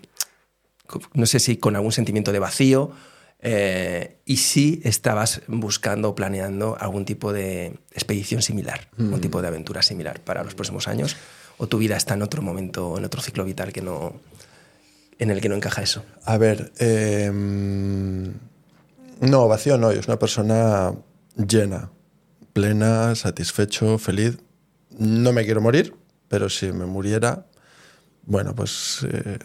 con- 0.88 1.02
no 1.14 1.26
sé 1.26 1.40
si 1.40 1.58
con 1.58 1.76
algún 1.76 1.92
sentimiento 1.92 2.32
de 2.32 2.40
vacío, 2.40 2.92
eh, 3.40 4.18
y 4.26 4.38
si 4.38 4.82
estabas 4.84 5.42
buscando 5.48 6.10
o 6.10 6.16
planeando 6.16 6.76
algún 6.80 7.06
tipo 7.06 7.32
de 7.34 7.78
expedición 7.94 8.42
similar, 8.42 8.90
Mm. 8.98 9.04
algún 9.06 9.22
tipo 9.22 9.42
de 9.42 9.48
aventura 9.48 9.82
similar 9.84 10.20
para 10.22 10.44
los 10.44 10.56
próximos 10.56 10.88
años, 10.88 11.16
o 11.60 11.68
tu 11.68 11.78
vida 11.78 11.96
está 11.98 12.16
en 12.16 12.24
otro 12.24 12.42
momento, 12.42 12.98
en 12.98 13.06
otro 13.06 13.22
ciclo 13.22 13.46
vital 13.46 13.72
que 13.74 13.82
no, 13.82 14.14
en 15.20 15.30
el 15.32 15.40
que 15.42 15.50
no 15.50 15.56
encaja 15.56 15.82
eso. 15.84 16.04
A 16.26 16.38
ver, 16.38 16.72
eh, 16.80 17.30
no, 19.22 19.48
vacío 19.48 19.78
no, 19.78 19.92
yo 19.92 20.02
soy 20.02 20.12
una 20.12 20.20
persona 20.20 20.94
llena, 21.36 21.92
plena, 22.54 23.16
satisfecho, 23.16 23.98
feliz. 23.98 24.38
No 24.98 25.32
me 25.34 25.46
quiero 25.46 25.62
morir, 25.62 25.94
pero 26.28 26.50
si 26.50 26.72
me 26.72 26.86
muriera, 26.86 27.46
bueno, 28.28 28.54
pues 28.54 29.00
eh, 29.10 29.40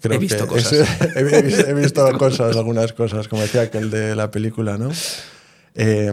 creo 0.00 0.16
He 0.16 0.18
visto 0.18 0.44
que 0.48 0.54
cosas. 0.54 0.72
es- 0.72 0.88
he, 1.16 1.22
visto, 1.42 1.66
he 1.68 1.74
visto 1.74 2.12
cosas, 2.18 2.56
algunas 2.56 2.92
cosas, 2.92 3.28
como 3.28 3.42
decía 3.42 3.60
aquel 3.62 3.90
de 3.90 4.16
la 4.16 4.30
película, 4.30 4.76
¿no? 4.76 4.90
Eh, 5.74 6.10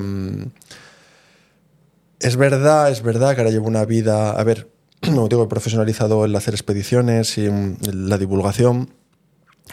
es 2.19 2.35
verdad, 2.37 2.91
es 2.91 3.01
verdad 3.01 3.33
que 3.35 3.41
ahora 3.41 3.51
llevo 3.51 3.67
una 3.67 3.85
vida, 3.85 4.31
a 4.31 4.43
ver, 4.43 4.69
como 5.01 5.27
digo, 5.27 5.43
he 5.43 5.47
profesionalizado 5.47 6.25
el 6.25 6.35
hacer 6.35 6.53
expediciones 6.53 7.37
y 7.37 7.49
mm, 7.49 7.77
la 8.07 8.17
divulgación, 8.17 8.93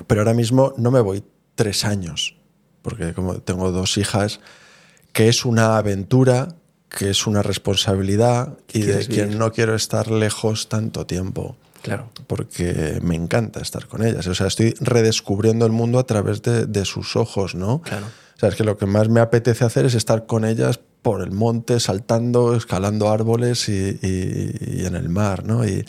pero 0.07 0.21
ahora 0.23 0.35
mismo 0.35 0.73
no 0.77 0.91
me 0.91 1.01
voy 1.01 1.23
tres 1.55 1.85
años, 1.85 2.37
porque 2.83 3.13
como 3.13 3.41
tengo 3.41 3.71
dos 3.73 3.99
hijas, 3.99 4.41
que 5.13 5.29
es 5.29 5.45
una 5.45 5.77
aventura, 5.77 6.55
que 6.89 7.11
es 7.11 7.27
una 7.27 7.43
responsabilidad 7.43 8.57
y 8.73 8.83
de 8.83 9.07
quien 9.07 9.27
vivir. 9.27 9.39
no 9.39 9.53
quiero 9.53 9.75
estar 9.75 10.11
lejos 10.11 10.69
tanto 10.69 11.07
tiempo 11.07 11.57
Claro. 11.83 12.11
porque 12.27 12.99
me 13.03 13.15
encanta 13.15 13.61
estar 13.61 13.87
con 13.87 14.05
ellas. 14.05 14.27
O 14.27 14.35
sea, 14.35 14.47
estoy 14.47 14.75
redescubriendo 14.81 15.65
el 15.67 15.73
mundo 15.73 15.99
a 15.99 16.05
través 16.07 16.43
de, 16.43 16.67
de 16.67 16.85
sus 16.85 17.17
ojos, 17.17 17.55
¿no? 17.55 17.81
Claro. 17.83 18.07
O 18.37 18.39
sea, 18.41 18.49
es 18.51 18.55
que 18.55 18.65
lo 18.65 18.77
que 18.79 18.87
más 18.87 19.09
me 19.09 19.21
apetece 19.21 19.65
hacer 19.65 19.85
es 19.87 19.95
estar 19.95 20.27
con 20.27 20.45
ellas 20.45 20.81
por 21.03 21.23
el 21.23 21.31
monte, 21.31 21.81
saltando, 21.81 22.55
escalando 22.55 23.11
árboles 23.11 23.69
y, 23.69 23.99
y- 24.03 24.81
y 24.83 24.87
en 24.87 24.95
el 24.95 25.09
mar, 25.09 25.45
¿no? 25.45 25.67
Y 25.67 25.85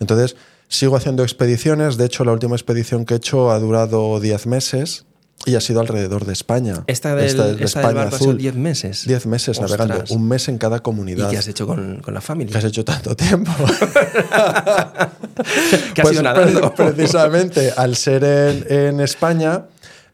entonces 0.00 0.36
sigo 0.68 0.96
haciendo 0.96 1.22
expediciones. 1.24 1.96
De 1.96 2.04
hecho, 2.04 2.24
la 2.24 2.32
última 2.32 2.54
expedición 2.54 3.04
que 3.04 3.14
he 3.14 3.16
hecho 3.16 3.50
ha 3.50 3.58
durado 3.58 4.20
10 4.20 4.46
meses 4.46 5.06
y 5.48 5.56
ha 5.56 5.60
sido 5.60 5.80
alrededor 5.80 6.24
de 6.26 6.32
España. 6.32 6.84
Esta 6.86 7.14
del, 7.14 7.24
es 7.24 7.32
esta 7.32 7.46
de 7.46 7.54
del 7.54 7.62
España 7.64 7.92
barco 7.92 8.16
ha 8.16 8.18
sido 8.18 8.30
azul. 8.30 8.38
10 8.38 8.54
meses. 8.56 9.04
10 9.06 9.26
meses 9.26 9.58
Ostras. 9.58 9.78
navegando, 9.78 10.14
un 10.14 10.28
mes 10.28 10.48
en 10.48 10.58
cada 10.58 10.76
¿Y 10.76 10.80
comunidad. 10.80 11.30
qué 11.30 11.38
has 11.38 11.48
hecho 11.48 11.66
con, 11.66 12.00
con 12.00 12.14
la 12.14 12.20
familia? 12.20 12.52
¿Qué 12.52 12.58
has 12.58 12.64
hecho 12.64 12.84
tanto 12.84 13.16
tiempo? 13.16 13.50
¿Qué 15.94 16.02
has 16.02 16.12
ido 16.12 16.22
nadando? 16.22 16.74
pre- 16.74 16.92
Precisamente, 16.92 17.72
al 17.76 17.96
ser 17.96 18.24
en, 18.24 18.66
en 18.72 19.00
España, 19.00 19.64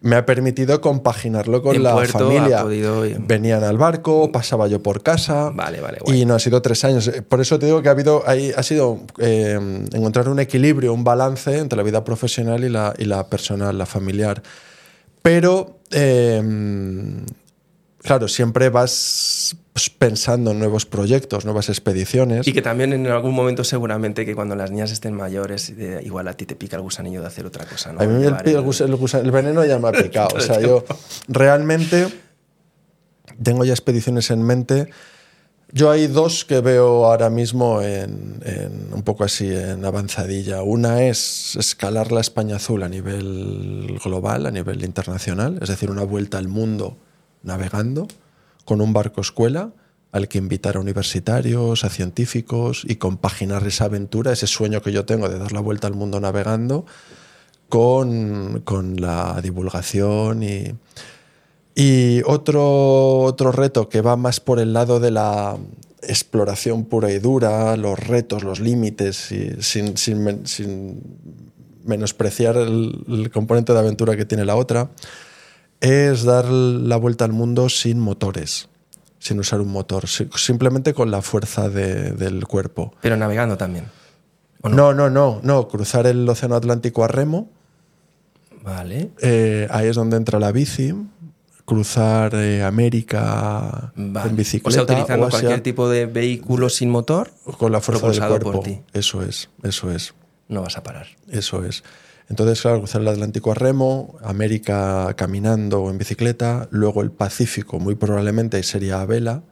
me 0.01 0.17
ha 0.17 0.27
permitido 0.27 0.81
compaginarlo 0.83 1.63
con 1.63 1.77
En 1.77 1.83
la 1.83 1.93
puerto 1.95 2.19
familia. 2.19 2.63
podido. 2.63 3.03
Venían 3.27 3.65
al 3.65 3.79
barco, 3.79 4.31
pasaba 4.31 4.69
yo 4.69 4.83
por 4.83 5.03
casa. 5.03 5.51
Vale, 5.55 5.81
vale, 5.81 5.99
guay. 6.03 6.21
Y 6.21 6.27
no 6.27 6.35
ha 6.35 6.39
sido 6.39 6.61
tres 6.61 6.85
años. 6.85 7.11
Por 7.27 7.41
eso 7.41 7.59
te 7.59 7.67
digo 7.67 7.81
que 7.81 7.89
ha 7.89 7.93
habido, 7.93 8.23
ha 8.27 8.63
sido 8.63 9.01
eh, 9.19 9.59
encontrar 9.93 10.29
un 10.29 10.41
equilibrio, 10.41 10.93
un 10.93 11.05
balance 11.05 11.57
entre 11.59 11.77
la 11.79 11.83
vida 11.83 12.05
profesional 12.05 12.65
y 12.65 12.69
la, 12.69 12.93
y 12.99 13.05
la 13.07 13.27
personal, 13.29 13.79
la 13.79 13.87
familiar. 13.87 14.43
Pero, 15.25 15.81
eh, 15.91 16.43
claro, 18.03 18.29
siempre 18.29 18.69
vas 18.69 19.57
pues, 19.73 19.89
pensando 19.89 20.51
en 20.51 20.59
nuevos 20.59 20.85
proyectos, 20.85 21.47
nuevas 21.47 21.71
expediciones. 21.71 22.47
Y 22.47 22.53
que 22.53 22.61
también 22.61 22.93
en 22.93 23.07
algún 23.07 23.35
momento 23.35 23.65
seguramente 23.65 24.27
que 24.27 24.35
cuando 24.35 24.55
las 24.55 24.71
niñas 24.71 24.93
estén 24.93 25.15
mayores, 25.15 25.71
eh, 25.71 26.03
igual 26.05 26.29
a 26.29 26.35
ti 26.35 26.45
te 26.45 26.57
pica 26.57 26.77
el 26.77 26.83
gusanillo 26.83 27.23
de 27.23 27.29
hacer 27.29 27.47
otra 27.47 27.65
cosa, 27.65 27.95
¿no? 27.95 28.03
A 28.03 28.07
mí 28.07 28.23
el, 28.23 28.35
el 28.35 29.31
veneno 29.31 29.65
ya 29.65 29.79
me 29.79 29.89
ha 29.89 29.93
picado. 29.93 30.29
o 30.37 30.41
sea, 30.41 30.61
yo 30.61 30.85
realmente 31.27 32.07
tengo 33.43 33.65
ya 33.65 33.73
expediciones 33.73 34.31
en 34.31 34.43
mente. 34.43 34.91
Yo 35.77 35.91
hay 35.91 36.07
dos 36.07 36.45
que 36.45 36.61
veo 36.61 37.05
ahora 37.05 37.31
mismo 37.31 37.83
en, 37.83 38.41
un 38.93 39.03
poco 39.03 39.25
así 39.25 39.53
en 39.53 39.85
avanzadilla. 39.85 40.63
Una 40.63 41.03
es 41.03 41.57
escalar 41.57 42.13
la 42.13 42.21
España 42.21 42.57
Azul 42.57 42.85
a 42.85 42.89
nivel 42.89 43.99
global, 44.05 44.47
a 44.47 44.53
nivel 44.53 44.85
internacional, 44.85 45.59
es 45.61 45.69
decir, 45.69 45.91
una 45.91 46.05
vuelta 46.05 46.39
al 46.39 46.47
mundo 46.47 46.97
navegando 47.43 48.07
con 48.65 48.81
un 48.81 48.93
barco 48.93 49.21
escuela 49.21 49.73
al 50.13 50.29
que 50.29 50.39
invitar 50.39 50.77
a 50.77 50.79
universitarios, 50.79 51.83
a 51.83 51.91
científicos 51.91 52.85
y 52.87 52.95
compaginar 52.95 53.67
esa 53.67 53.87
aventura, 53.87 54.31
ese 54.31 54.47
sueño 54.47 54.81
que 54.81 54.93
yo 54.93 55.05
tengo 55.05 55.29
de 55.29 55.41
dar 55.41 55.51
la 55.51 55.59
vuelta 55.59 55.89
al 55.89 55.95
mundo 55.95 56.21
navegando 56.21 56.87
con, 57.69 58.61
con 58.61 59.01
la 59.01 59.41
divulgación 59.43 60.45
y, 60.45 60.73
y 61.75 62.23
otro, 62.27 63.19
otro 63.21 63.51
reto 63.53 63.89
que 63.89 64.01
va 64.01 64.17
más 64.17 64.41
por 64.41 64.61
el 64.61 64.73
lado 64.73 65.01
de 65.01 65.11
la 65.11 65.57
exploración 66.03 66.85
pura 66.85 67.11
y 67.11 67.19
dura, 67.19 67.77
los 67.77 67.99
retos, 67.99 68.45
los 68.45 68.61
límites, 68.61 69.33
y 69.33 69.51
sin, 69.63 69.97
sin 69.97 70.47
sin 70.47 71.03
menospreciar 71.85 72.57
el, 72.57 73.05
el 73.09 73.31
componente 73.31 73.73
de 73.73 73.79
aventura 73.79 74.17
que 74.17 74.25
tiene 74.25 74.45
la 74.45 74.57
otra, 74.57 74.91
es 75.81 76.25
dar 76.25 76.47
la 76.47 76.97
vuelta 76.97 77.25
al 77.25 77.33
mundo 77.33 77.69
sin 77.69 78.01
motores, 78.01 78.69
sin 79.19 79.39
usar 79.41 79.61
un 79.61 79.69
motor, 79.69 80.07
si- 80.09 80.29
simplemente 80.37 80.95
con 80.95 81.11
la 81.11 81.21
fuerza 81.23 81.69
de- 81.69 82.13
del 82.13 82.47
cuerpo. 82.47 82.95
Pero 83.03 83.17
navegando 83.17 83.57
también. 83.59 83.87
¿O 84.63 84.69
No, 84.71 84.95
no, 84.95 85.11
no, 85.11 85.41
no, 85.43 85.69
cruzar 85.69 86.07
el 86.07 86.27
Océano 86.29 86.55
Atlántico 86.55 87.05
a 87.05 87.09
remo, 87.09 87.49
Vale. 88.63 89.11
eh, 89.21 89.69
ahí 89.71 89.89
es 89.89 89.97
donde 89.97 90.17
entra 90.17 90.39
la 90.39 90.53
bici, 90.53 90.95
cruzar 91.65 92.35
eh, 92.35 92.63
América 92.63 93.93
Vale. 93.97 94.31
en 94.31 94.37
bicicleta 94.37 94.83
o 94.83 94.87
sea, 94.87 94.95
utilizando 94.95 95.27
o 95.27 95.31
cualquier 95.31 95.63
tipo 95.63 95.89
de 95.89 96.07
vehículo 96.07 96.69
sin 96.69 96.91
motor, 96.91 97.31
con 97.59 97.73
la 97.73 97.81
fuerza 97.81 98.07
del 98.09 98.19
propulsado 98.19 98.53
por 98.53 98.65
ti. 98.65 98.81
Eso 98.93 99.23
es, 99.23 99.49
eso 99.63 99.91
es, 99.91 100.15
no 100.49 100.63
vas 100.63 100.77
a 100.77 100.83
parar. 100.83 101.07
eso 101.31 101.65
es. 101.65 101.83
Entonces, 102.29 102.63
claro, 102.63 102.79
cruzar 102.79 103.03
el 103.03 103.09
Atlántico 103.09 103.51
a 103.51 103.55
remo, 103.55 104.17
América 104.23 105.13
caminando 105.15 105.83
o 105.83 105.91
en 105.91 105.99
bicicleta, 105.99 106.69
luego 106.71 107.03
el 107.03 107.11
Pacífico, 107.11 107.79
muy 107.79 107.97
probablemente 107.97 108.63
sería 108.63 109.03
a 109.03 109.07
vela, 109.07 109.43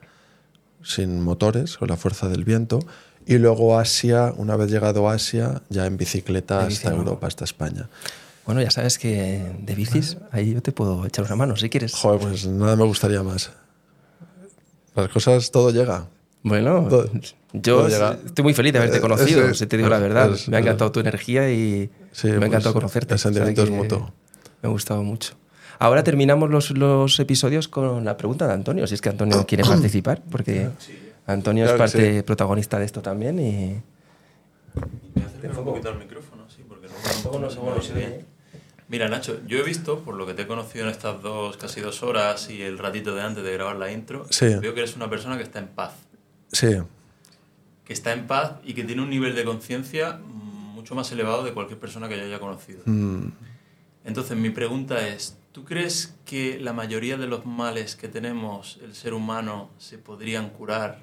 sin 0.81 1.21
motores, 1.21 1.77
con 1.77 1.89
la 1.89 1.97
fuerza 1.97 2.29
del 2.29 2.43
viento, 2.43 2.79
y 3.25 3.37
luego 3.37 3.77
Asia, 3.77 4.33
una 4.35 4.55
vez 4.55 4.71
llegado 4.71 5.07
a 5.07 5.13
Asia, 5.13 5.61
ya 5.69 5.85
en 5.85 5.97
bicicleta 5.97 6.65
hasta. 6.65 6.91
Europa, 6.91 7.27
hasta 7.27 7.45
España. 7.45 7.89
Bueno, 8.45 8.61
ya 8.61 8.71
sabes 8.71 8.97
que 8.99 9.41
de 9.59 9.75
bicis, 9.75 10.17
ahí 10.31 10.53
yo 10.53 10.61
te 10.61 10.71
puedo 10.73 11.05
echar 11.05 11.25
una 11.25 11.35
mano 11.37 11.55
si 11.55 11.69
quieres. 11.69 11.93
Joder, 11.93 12.19
pues 12.19 12.45
nada 12.47 12.75
me 12.75 12.83
gustaría 12.83 13.23
más. 13.23 13.51
Las 14.95 15.07
cosas, 15.09 15.49
todo 15.51 15.71
llega. 15.71 16.07
Bueno, 16.43 16.87
Todo- 16.89 17.09
yo 17.53 17.77
todo 17.77 17.87
llega. 17.87 18.17
estoy 18.25 18.43
muy 18.43 18.53
feliz 18.53 18.73
de 18.73 18.79
haberte 18.79 18.97
Eh, 18.97 19.01
conocido, 19.01 19.47
es- 19.47 19.57
si 19.57 19.65
te 19.65 19.77
digo 19.77 19.87
la 19.89 19.97
verdad. 19.99 20.33
es- 20.33 20.49
me 20.49 20.57
ha 20.57 20.59
encantado 20.59 20.91
tu 20.91 20.99
energía 20.99 21.49
y 21.51 21.89
Sí, 22.11 22.27
me 22.27 22.33
ha 22.33 22.35
pues, 22.39 22.47
encantado 22.49 22.73
conocerte. 22.73 23.13
el 23.13 23.19
sentimiento 23.19 23.63
es 23.63 23.69
mutuo. 23.69 24.11
Me 24.61 24.67
ha 24.67 24.71
gustado 24.71 25.01
mucho. 25.03 25.35
Ahora 25.79 26.03
terminamos 26.03 26.49
los, 26.49 26.71
los 26.71 27.19
episodios 27.19 27.67
con 27.69 28.03
la 28.05 28.17
pregunta 28.17 28.45
de 28.47 28.53
Antonio, 28.53 28.85
si 28.87 28.93
es 28.95 29.01
que 29.01 29.09
Antonio 29.09 29.45
quiere 29.47 29.63
participar, 29.63 30.21
porque 30.29 30.69
Antonio 31.25 31.63
Claro 31.63 31.75
es 31.85 31.91
parte 31.91 32.17
sí. 32.17 32.21
protagonista 32.23 32.77
de 32.77 32.85
esto 32.85 33.01
también 33.01 33.39
y... 33.39 33.81
Voy 34.75 35.23
a 35.23 35.27
acercar 35.27 35.59
un 35.59 35.65
poquito 35.65 35.89
al 35.89 35.97
micrófono, 35.99 36.43
sí, 36.49 36.63
porque 36.67 36.87
luego 37.23 37.39
no, 37.39 37.75
no 37.75 37.81
se. 37.81 38.25
Mira, 38.93 39.09
Nacho, 39.09 39.39
yo 39.47 39.57
he 39.57 39.63
visto, 39.63 40.01
por 40.01 40.13
lo 40.13 40.27
que 40.27 40.35
te 40.35 40.43
he 40.43 40.47
conocido 40.47 40.85
en 40.85 40.91
estas 40.91 41.19
dos, 41.23 41.57
casi 41.57 41.81
dos 41.81 42.03
horas 42.03 42.51
y 42.51 42.61
el 42.61 42.77
ratito 42.77 43.15
de 43.15 43.23
antes 43.23 43.43
de 43.43 43.51
grabar 43.51 43.75
la 43.77 43.91
intro, 43.91 44.27
Sí. 44.29 44.45
veo 44.61 44.75
que 44.75 44.81
eres 44.81 44.95
una 44.95 45.09
persona 45.09 45.35
que 45.35 45.41
está 45.41 45.57
en 45.57 45.69
paz. 45.69 45.95
Sí, 46.51 46.67
Que 47.85 47.91
está 47.93 48.13
en 48.13 48.27
paz 48.27 48.51
y 48.63 48.75
que 48.75 48.83
tiene 48.83 49.01
un 49.01 49.09
nivel 49.09 49.33
de 49.33 49.43
conciencia 49.45 50.19
mucho 50.23 50.93
más 50.93 51.11
elevado 51.11 51.43
de 51.43 51.53
cualquier 51.55 51.79
persona 51.79 52.07
que 52.07 52.17
yo 52.17 52.23
haya 52.23 52.39
conocido. 52.39 52.83
Mm, 52.85 53.29
Entonces, 54.05 54.37
mi 54.37 54.51
pregunta 54.51 55.07
es, 55.07 55.39
¿tú 55.53 55.63
crees 55.65 56.13
que 56.23 56.59
la 56.59 56.71
mayoría 56.73 57.17
de 57.17 57.25
los 57.25 57.47
males 57.47 57.95
que 57.95 58.07
tenemos 58.09 58.77
el 58.83 58.93
ser 58.93 59.15
humano 59.15 59.71
se 59.79 59.97
podrían 59.97 60.51
curar 60.51 60.99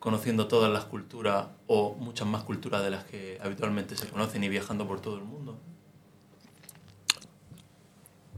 conociendo 0.00 0.48
todas 0.48 0.72
las 0.72 0.84
culturas 0.86 1.46
o 1.68 1.94
muchas 1.94 2.26
más 2.26 2.42
culturas 2.42 2.82
de 2.82 2.90
las 2.90 3.04
que 3.04 3.38
habitualmente 3.40 3.94
se 3.96 4.08
conocen 4.08 4.42
y 4.42 4.48
viajando 4.48 4.84
por 4.88 5.00
todo 5.00 5.16
el 5.18 5.22
mundo? 5.22 5.51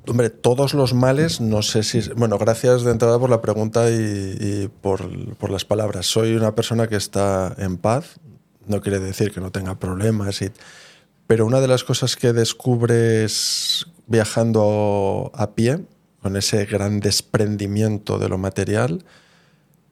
Hombre, 0.07 0.29
todos 0.29 0.75
los 0.75 0.93
males, 0.93 1.41
no 1.41 1.63
sé 1.63 1.83
si... 1.83 2.01
Bueno, 2.15 2.37
gracias 2.37 2.83
de 2.83 2.91
entrada 2.91 3.19
por 3.19 3.31
la 3.31 3.41
pregunta 3.41 3.91
y, 3.91 3.95
y 4.39 4.71
por, 4.83 5.35
por 5.37 5.51
las 5.51 5.65
palabras. 5.65 6.05
Soy 6.07 6.35
una 6.35 6.55
persona 6.55 6.89
que 6.89 6.97
está 6.97 7.55
en 7.57 7.79
paz, 7.79 8.17
no 8.67 8.83
quiere 8.83 9.01
decir 9.01 9.33
que 9.33 9.41
no 9.41 9.51
tenga 9.51 9.79
problemas, 9.79 10.43
y- 10.43 10.51
pero 11.27 11.47
una 11.47 11.61
de 11.63 11.69
las 11.69 11.85
cosas 11.85 12.17
que 12.17 12.35
descubres 12.35 13.87
viajando 14.07 15.31
a 15.35 15.53
pie, 15.53 15.87
con 16.21 16.37
ese 16.37 16.67
gran 16.67 17.01
desprendimiento 17.01 18.19
de 18.19 18.29
lo 18.29 18.37
material, 18.37 19.05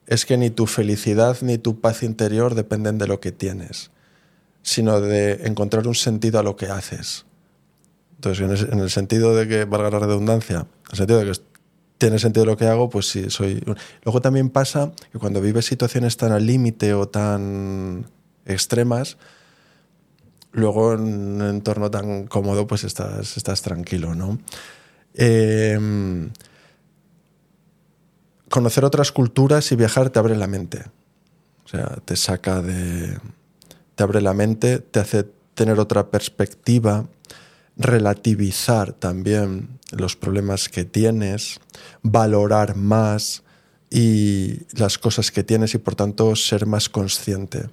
es 0.06 0.26
que 0.26 0.36
ni 0.36 0.50
tu 0.50 0.66
felicidad 0.66 1.38
ni 1.40 1.56
tu 1.56 1.80
paz 1.80 2.02
interior 2.02 2.54
dependen 2.54 2.98
de 2.98 3.06
lo 3.06 3.18
que 3.20 3.32
tienes, 3.32 3.90
sino 4.62 5.00
de 5.00 5.46
encontrar 5.46 5.86
un 5.88 5.94
sentido 5.94 6.38
a 6.38 6.42
lo 6.42 6.56
que 6.56 6.66
haces. 6.66 7.24
Entonces, 8.24 8.68
en, 8.70 8.78
el 8.78 8.88
sentido 8.88 9.34
de 9.34 9.48
que, 9.48 9.64
valga 9.64 9.90
la 9.90 9.98
redundancia, 9.98 10.58
en 10.58 10.92
el 10.92 10.96
sentido 10.96 11.18
de 11.18 11.32
que 11.32 11.40
tiene 11.98 12.20
sentido 12.20 12.46
lo 12.46 12.56
que 12.56 12.66
hago, 12.66 12.88
pues 12.88 13.08
sí, 13.08 13.30
soy... 13.30 13.64
Luego 14.04 14.20
también 14.20 14.48
pasa 14.48 14.92
que 15.10 15.18
cuando 15.18 15.40
vives 15.40 15.66
situaciones 15.66 16.16
tan 16.16 16.30
al 16.30 16.46
límite 16.46 16.94
o 16.94 17.08
tan 17.08 18.06
extremas, 18.46 19.18
luego 20.52 20.94
en 20.94 21.00
un 21.00 21.42
entorno 21.42 21.90
tan 21.90 22.28
cómodo, 22.28 22.68
pues 22.68 22.84
estás, 22.84 23.36
estás 23.36 23.60
tranquilo, 23.62 24.14
¿no? 24.14 24.38
Eh, 25.14 26.30
conocer 28.48 28.84
otras 28.84 29.10
culturas 29.10 29.72
y 29.72 29.76
viajar 29.76 30.10
te 30.10 30.20
abre 30.20 30.36
la 30.36 30.46
mente. 30.46 30.84
O 31.64 31.68
sea, 31.68 31.96
te 32.04 32.14
saca 32.14 32.62
de... 32.62 33.18
te 33.96 34.02
abre 34.04 34.20
la 34.20 34.32
mente, 34.32 34.78
te 34.78 35.00
hace 35.00 35.24
tener 35.54 35.80
otra 35.80 36.10
perspectiva, 36.10 37.06
relativizar 37.76 38.92
también 38.92 39.78
los 39.90 40.16
problemas 40.16 40.68
que 40.68 40.84
tienes, 40.84 41.60
valorar 42.02 42.76
más 42.76 43.42
y 43.90 44.60
las 44.72 44.98
cosas 44.98 45.30
que 45.30 45.44
tienes 45.44 45.74
y 45.74 45.78
por 45.78 45.94
tanto 45.94 46.34
ser 46.36 46.66
más 46.66 46.88
consciente. 46.88 47.68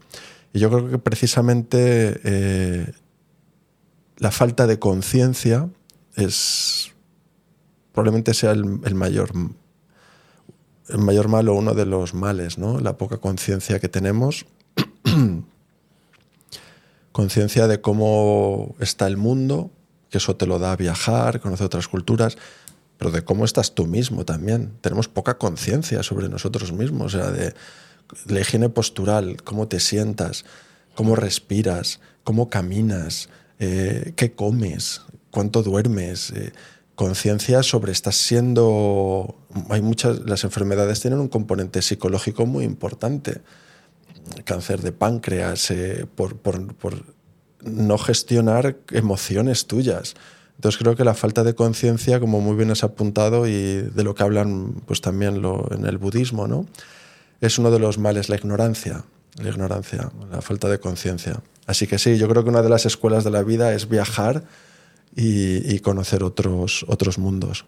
Y 0.54 0.60
yo 0.60 0.70
creo 0.70 0.90
que 0.90 0.98
precisamente 0.98 2.20
eh, 2.24 2.92
la 4.18 4.32
falta 4.32 4.68
de 4.68 4.80
conciencia 4.80 5.70
es 6.16 6.92
probablemente 7.94 8.34
sea 8.34 8.52
el, 8.52 8.80
el 8.84 8.96
mayor 8.96 9.32
el 10.90 10.98
mayor 10.98 11.28
mal 11.28 11.48
o 11.50 11.54
uno 11.54 11.76
de 11.76 11.86
los 11.86 12.14
males, 12.14 12.58
¿no? 12.58 12.80
La 12.80 12.98
poca 12.98 13.20
conciencia 13.20 13.80
que 13.80 13.90
tenemos 13.90 14.46
conciencia 17.12 17.68
de 17.68 17.80
cómo 17.80 18.76
está 18.80 19.08
el 19.08 19.18
mundo, 19.18 19.72
que 20.10 20.18
eso 20.18 20.36
te 20.36 20.46
lo 20.46 20.60
da 20.60 20.76
viajar, 20.76 21.40
conocer 21.40 21.66
otras 21.66 21.88
culturas, 21.88 22.38
pero 22.98 23.12
de 23.12 23.24
cómo 23.24 23.46
estás 23.46 23.76
tú 23.76 23.88
mismo 23.88 24.26
también. 24.26 24.74
Tenemos 24.82 25.08
poca 25.08 25.38
conciencia 25.38 26.04
sobre 26.04 26.30
nosotros 26.30 26.72
mismos, 26.72 27.14
o 27.14 27.18
sea, 27.18 27.32
de 27.32 27.54
la 28.28 28.40
higiene 28.40 28.70
postural, 28.70 29.42
cómo 29.44 29.68
te 29.68 29.80
sientas, 29.80 30.46
cómo 30.96 31.16
respiras, 31.16 32.00
cómo 32.24 32.50
caminas, 32.50 33.30
eh, 33.60 34.14
qué 34.16 34.34
comes, 34.34 35.02
cuánto 35.32 35.64
duermes, 35.64 36.32
eh, 36.32 36.52
conciencia 36.96 37.64
sobre 37.64 37.94
estás 37.94 38.16
siendo 38.16 39.38
hay 39.70 39.82
muchas 39.82 40.20
las 40.26 40.44
enfermedades 40.44 41.00
tienen 41.00 41.22
un 41.22 41.30
componente 41.30 41.82
psicológico 41.82 42.46
muy 42.46 42.66
importante 42.66 43.40
cáncer 44.44 44.82
de 44.82 44.92
páncreas 44.92 45.72
eh, 45.72 46.06
por, 46.14 46.36
no 47.64 47.98
gestionar 47.98 48.78
emociones 48.92 49.68
tuyas. 49.68 50.16
Entonces 50.56 50.80
creo 50.80 50.96
que 50.96 51.04
la 51.04 51.14
falta 51.14 51.44
de 51.44 51.56
conciencia 51.56 52.20
como 52.20 52.42
muy 52.42 52.56
bien 52.56 52.72
has 52.72 52.84
apuntado 52.84 53.48
y 53.48 53.82
de 53.82 54.04
lo 54.04 54.14
que 54.16 54.24
hablan 54.24 54.74
pues 54.86 55.02
también 55.02 55.42
lo, 55.42 55.68
en 55.72 55.86
el 55.86 55.98
budismo 55.98 56.48
no 56.48 56.66
es 57.40 57.58
uno 57.58 57.72
de 57.72 57.80
los 57.80 57.98
males 57.98 58.28
la 58.28 58.36
ignorancia 58.36 59.06
la 59.42 59.50
ignorancia 59.50 60.12
la 60.30 60.42
falta 60.42 60.68
de 60.68 60.80
conciencia. 60.80 61.42
Así 61.66 61.88
que 61.88 61.98
sí 61.98 62.18
yo 62.18 62.28
creo 62.28 62.44
que 62.44 62.50
una 62.50 62.62
de 62.62 62.70
las 62.70 62.86
escuelas 62.86 63.24
de 63.24 63.32
la 63.32 63.44
vida 63.44 63.74
es 63.74 63.88
viajar 63.88 64.44
y, 65.16 65.80
conocer 65.80 66.24
otros, 66.24 66.86
otros 66.88 67.18
mundos. 67.18 67.66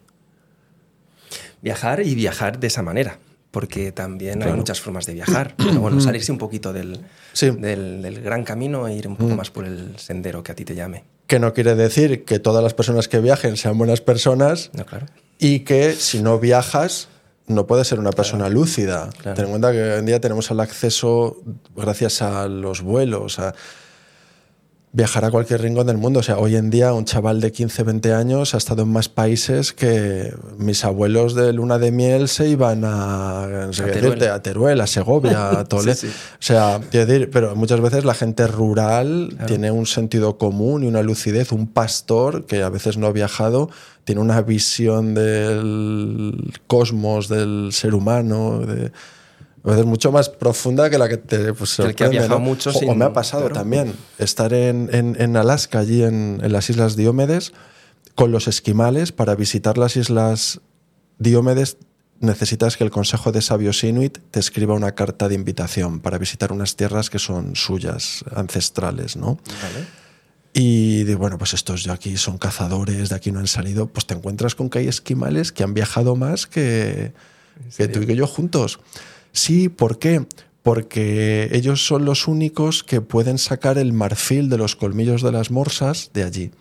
Viajar 1.62 2.06
y 2.06 2.16
viajar 2.16 2.60
de 2.60 2.68
esa 2.68 2.82
manera, 2.82 3.20
porque 3.52 3.92
también 3.92 4.36
Claro. 4.38 4.52
hay 4.54 4.58
muchas 4.58 4.80
formas 4.82 5.06
de 5.06 5.14
viajar. 5.14 5.54
Pero 5.58 5.80
bueno, 5.82 6.00
salirse 6.02 6.32
un 6.32 6.38
poquito 6.38 6.72
del, 6.74 7.02
Sí. 7.34 7.50
del, 7.52 8.02
del 8.02 8.22
gran 8.22 8.44
camino 8.44 8.88
e 8.88 8.96
ir 8.96 9.08
un 9.08 9.16
poco 9.18 9.36
más 9.36 9.52
por 9.52 9.66
el 9.66 9.98
sendero 9.98 10.42
que 10.42 10.52
a 10.54 10.56
ti 10.56 10.64
te 10.66 10.74
llame. 10.76 11.04
Que 11.28 11.40
no 11.40 11.54
quiere 11.54 11.76
decir 11.76 12.24
que 12.26 12.40
todas 12.40 12.64
las 12.64 12.74
personas 12.74 13.08
que 13.08 13.20
viajen 13.20 13.58
sean 13.58 13.78
buenas 13.78 14.02
personas 14.02 14.70
No, 14.74 14.86
claro. 14.86 15.06
y 15.38 15.60
que 15.62 15.94
si 15.94 16.22
no 16.22 16.40
viajas 16.40 17.10
no 17.48 17.68
puedes 17.68 17.88
ser 17.88 18.00
una 18.00 18.12
persona 18.12 18.48
lúcida. 18.48 19.10
Ten 19.24 19.38
en 19.46 19.50
cuenta 19.50 19.72
que 19.74 19.82
hoy 19.82 20.00
en 20.00 20.06
día 20.06 20.22
tenemos 20.22 20.50
el 20.52 20.60
acceso 20.62 21.42
gracias 21.76 22.22
a 22.22 22.48
los 22.48 22.82
vuelos, 22.82 23.40
a 23.40 23.54
viajar 24.94 25.24
a 25.24 25.32
cualquier 25.32 25.62
rincón 25.62 25.88
del 25.88 25.98
mundo. 25.98 26.20
O 26.20 26.24
sea, 26.24 26.38
hoy 26.38 26.56
en 26.56 26.70
día 26.70 26.94
un 26.94 27.06
chaval 27.06 27.40
de 27.40 27.52
15, 27.52 27.84
20 27.84 28.14
años 28.14 28.54
ha 28.54 28.58
estado 28.58 28.84
en 28.84 28.90
más 28.92 29.08
países 29.08 29.72
que 29.72 30.34
mis 30.58 30.84
abuelos 30.84 31.34
de 31.34 31.54
luna 31.54 31.78
de 31.78 31.92
miel 31.92 32.28
se 32.28 32.50
iban 32.50 32.84
a, 32.84 33.48
no 33.68 33.74
sé 33.74 33.84
A 33.84 33.86
qué 33.86 33.92
Teruel. 33.94 34.12
decirte, 34.12 34.30
a 34.30 34.42
Teruel, 34.42 34.82
a 34.82 34.88
Segovia, 34.88 35.50
a 35.60 35.64
Toledo. 35.64 35.96
Sí, 35.96 36.08
sí. 36.08 36.14
O 36.14 36.42
sea, 36.42 36.82
quiero 36.90 37.06
decir, 37.06 37.30
pero 37.32 37.56
muchas 37.56 37.80
veces 37.80 38.04
la 38.04 38.14
gente 38.14 38.48
rural 38.48 39.38
tiene 39.48 39.72
un 39.72 39.86
sentido 39.86 40.38
común 40.38 40.84
y 40.84 40.88
una 40.88 41.02
lucidez. 41.02 41.52
Un 41.52 41.68
pastor 41.68 42.46
que 42.46 42.64
a 42.64 42.70
veces 42.70 42.98
no 42.98 43.08
ha 43.08 43.12
viajado 43.12 43.70
tiene 44.04 44.22
una 44.22 44.42
visión 44.42 45.14
del 45.14 46.54
cosmos, 46.68 47.30
del 47.30 47.70
ser 47.72 47.94
humano, 47.94 48.60
de, 48.60 48.92
a 49.64 49.70
veces 49.70 49.86
mucho 49.86 50.12
más 50.12 50.30
profunda 50.30 50.90
que 50.90 50.98
la 50.98 51.08
que 51.08 51.18
te 51.18 51.54
pues, 51.54 51.78
el 51.80 51.94
que 51.96 52.04
ha 52.04 52.10
viajado 52.10 52.40
¿no? 52.40 52.46
mucho 52.46 52.72
O- 52.72 52.76
o 52.76 52.80
sin- 52.80 52.98
me 52.98 53.06
ha 53.06 53.14
pasado 53.14 53.44
claro. 53.44 53.56
también 53.56 53.94
estar 54.18 54.54
en, 54.54 54.90
en- 54.92 55.16
en 55.20 55.38
Alaska, 55.38 55.80
allí 55.80 56.04
en, 56.04 56.40
en 56.44 56.52
las 56.52 56.70
Islas 56.70 56.96
Diómedes, 56.96 57.54
con 58.16 58.32
los 58.32 58.48
esquimales 58.48 59.12
para 59.12 59.36
visitar 59.36 59.78
las 59.78 59.96
Islas 59.98 60.62
Diómedes 61.20 61.78
necesitas 62.20 62.78
que 62.78 62.84
el 62.84 62.92
Consejo 62.92 63.32
de 63.32 63.42
Sabios 63.42 63.84
Inuit 63.84 64.18
te 64.32 64.40
escriba 64.40 64.74
una 64.76 64.94
carta 64.94 65.28
de 65.28 65.36
invitación 65.36 66.00
para 66.00 66.18
visitar 66.20 66.52
unas 66.52 66.76
tierras 66.76 67.10
que 67.10 67.18
son 67.20 67.56
suyas, 67.56 68.24
ancestrales, 68.36 69.16
¿no? 69.16 69.40
Y 70.54 71.04
digo, 71.06 71.20
bueno, 71.20 71.38
pues 71.38 71.54
estos 71.54 71.86
de 71.86 71.92
aquí 71.92 72.18
son 72.18 72.38
cazadores, 72.38 73.10
de 73.10 73.16
aquí 73.16 73.32
no 73.32 73.40
han 73.40 73.48
salido. 73.48 73.88
Pues 73.88 74.06
te 74.06 74.14
encuentras 74.14 74.54
con 74.54 74.70
que 74.70 74.80
hay 74.80 74.88
esquimales 74.88 75.52
que 75.52 75.64
han 75.64 75.74
viajado 75.74 76.16
más 76.16 76.46
que, 76.46 77.14
que 77.78 77.88
tú 77.88 78.02
y 78.02 78.06
que 78.06 78.16
yo 78.16 78.28
juntos. 78.28 78.80
Sí, 79.32 79.70
¿por 79.70 80.00
qué? 80.00 80.26
Porque 80.64 81.50
ellos 81.52 81.86
son 81.86 82.06
los 82.06 82.28
únicos 82.28 82.84
que 82.84 83.02
pueden 83.02 83.38
sacar 83.38 83.78
el 83.78 83.94
marfil 83.94 84.50
de 84.50 84.58
los 84.58 84.76
colmillos 84.76 85.22
de 85.22 85.32
las 85.32 85.50
morsas 85.52 86.12
de 86.14 86.24
allí. 86.24 86.52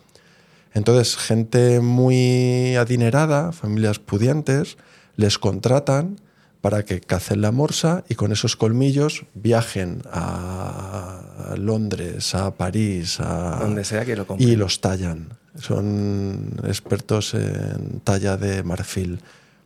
Entonces, 0.73 1.17
gente 1.17 1.81
muy 1.81 2.75
adinerada, 2.75 3.51
familias 3.51 3.99
pudientes, 3.99 4.77
les 5.17 5.37
contratan 5.37 6.19
para 6.61 6.85
que 6.85 7.01
cacen 7.01 7.41
la 7.41 7.51
morsa 7.51 8.03
y 8.07 8.15
con 8.15 8.31
esos 8.31 8.55
colmillos 8.55 9.25
viajen 9.33 10.03
a 10.11 11.55
Londres, 11.57 12.33
a 12.35 12.51
París, 12.51 13.19
a 13.19 13.57
Donde 13.59 13.83
sea 13.83 14.05
que 14.05 14.15
lo 14.15 14.25
compren. 14.25 14.47
y 14.47 14.55
los 14.55 14.79
tallan. 14.79 15.29
Son 15.59 16.53
expertos 16.65 17.33
en 17.33 17.99
talla 18.03 18.37
de 18.37 18.63
marfil. 18.63 19.19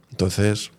Entonces, 0.10 0.72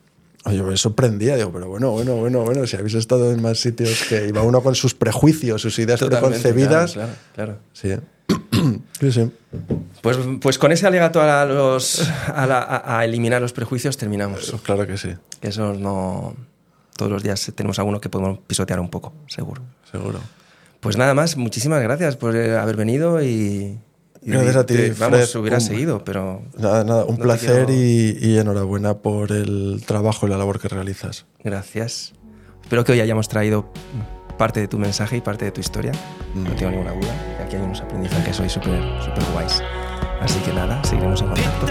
oye, 0.47 0.63
me 0.63 0.77
sorprendía. 0.77 1.37
Digo, 1.37 1.53
pero 1.53 1.69
bueno, 1.69 1.91
bueno, 1.91 2.15
bueno, 2.17 2.43
bueno, 2.43 2.67
si 2.67 2.77
habéis 2.77 2.95
estado 2.95 3.31
en 3.33 3.43
más 3.43 3.59
sitios 3.59 4.05
que 4.09 4.27
iba 4.29 4.43
uno 4.43 4.63
con 4.63 4.75
sus 4.75 4.95
prejuicios, 4.95 5.61
sus 5.63 5.79
ideas 5.79 6.01
Totalmente, 6.01 6.39
preconcebidas. 6.41 6.93
Claro, 6.95 7.13
claro, 7.35 7.59
claro. 7.75 8.01
Sí. 8.01 8.81
sí, 9.01 9.13
sí. 9.13 9.31
Pues, 10.03 10.19
pues 10.41 10.59
con 10.59 10.73
ese 10.73 10.87
alegato 10.87 11.21
a, 11.23 11.45
los, 11.45 12.09
a, 12.29 12.47
la- 12.47 12.63
a- 12.63 12.99
a 13.01 13.05
eliminar 13.05 13.41
los 13.43 13.53
prejuicios 13.53 13.97
terminamos. 13.97 14.55
Claro 14.63 14.87
que 14.87 14.97
sí, 14.97 15.11
Que 15.41 15.49
eso 15.49 15.75
no... 15.75 16.35
Todos 16.97 17.13
los 17.13 17.23
días 17.23 17.53
tenemos 17.55 17.79
alguno 17.79 18.01
que 18.01 18.09
podemos 18.09 18.39
pisotear 18.47 18.81
un 18.81 18.89
poco, 18.89 19.13
seguro. 19.29 19.61
seguro. 19.91 20.19
Pues 20.81 20.97
nada 20.97 21.13
más, 21.15 21.37
muchísimas 21.37 21.83
gracias 21.83 22.17
por 22.17 22.35
eh, 22.35 22.57
haber 22.57 22.77
venido 22.77 23.23
y... 23.23 23.79
y 24.27 24.31
Gracias 24.33 24.57
a 24.57 24.67
ti, 24.67 24.75
te- 24.75 24.91
Vamos, 24.93 25.31
Fred. 25.31 25.41
hubiera 25.41 25.57
Un- 25.59 25.61
seguido, 25.63 26.05
pero 26.05 26.43
Nada, 26.59 26.83
nada, 26.85 27.05
un 27.05 27.17
No 27.17 27.23
placer 27.23 27.67
quiero- 27.67 27.81
y, 27.81 28.19
y 28.21 28.39
enhorabuena 28.39 28.99
por 28.99 29.31
el 29.33 29.83
trabajo 29.87 30.27
y 30.27 30.31
la 30.31 30.37
labor 30.39 30.59
que 30.61 30.69
realizas. 30.69 31.27
gracias. 31.45 32.13
Espero 32.63 32.83
que 32.85 32.93
hoy 32.93 33.01
hayamos 33.01 33.29
traído 33.29 33.71
parte 34.37 34.59
de 34.61 34.67
tu 34.69 34.79
mensaje 34.79 35.17
y 35.17 35.21
parte 35.21 35.45
de 35.45 35.53
tu 35.53 35.61
historia. 35.61 35.93
No 36.35 36.51
tengo 36.57 36.73
ninguna 36.73 36.91
duda. 36.93 37.15
Aquí 37.45 37.55
hay 37.57 37.63
unos 37.63 37.81
aprendizajes 37.81 38.25
que 38.27 38.33
sois 38.35 38.53
súper 38.53 38.83
súper 39.03 39.25
guays. 39.33 39.63
Así 40.21 40.39
que 40.41 40.53
nada, 40.53 40.83
seguiremos 40.83 41.21
en 41.23 41.29
contacto. 41.29 41.67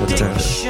Muchas 0.00 0.20
gracias. 0.20 0.66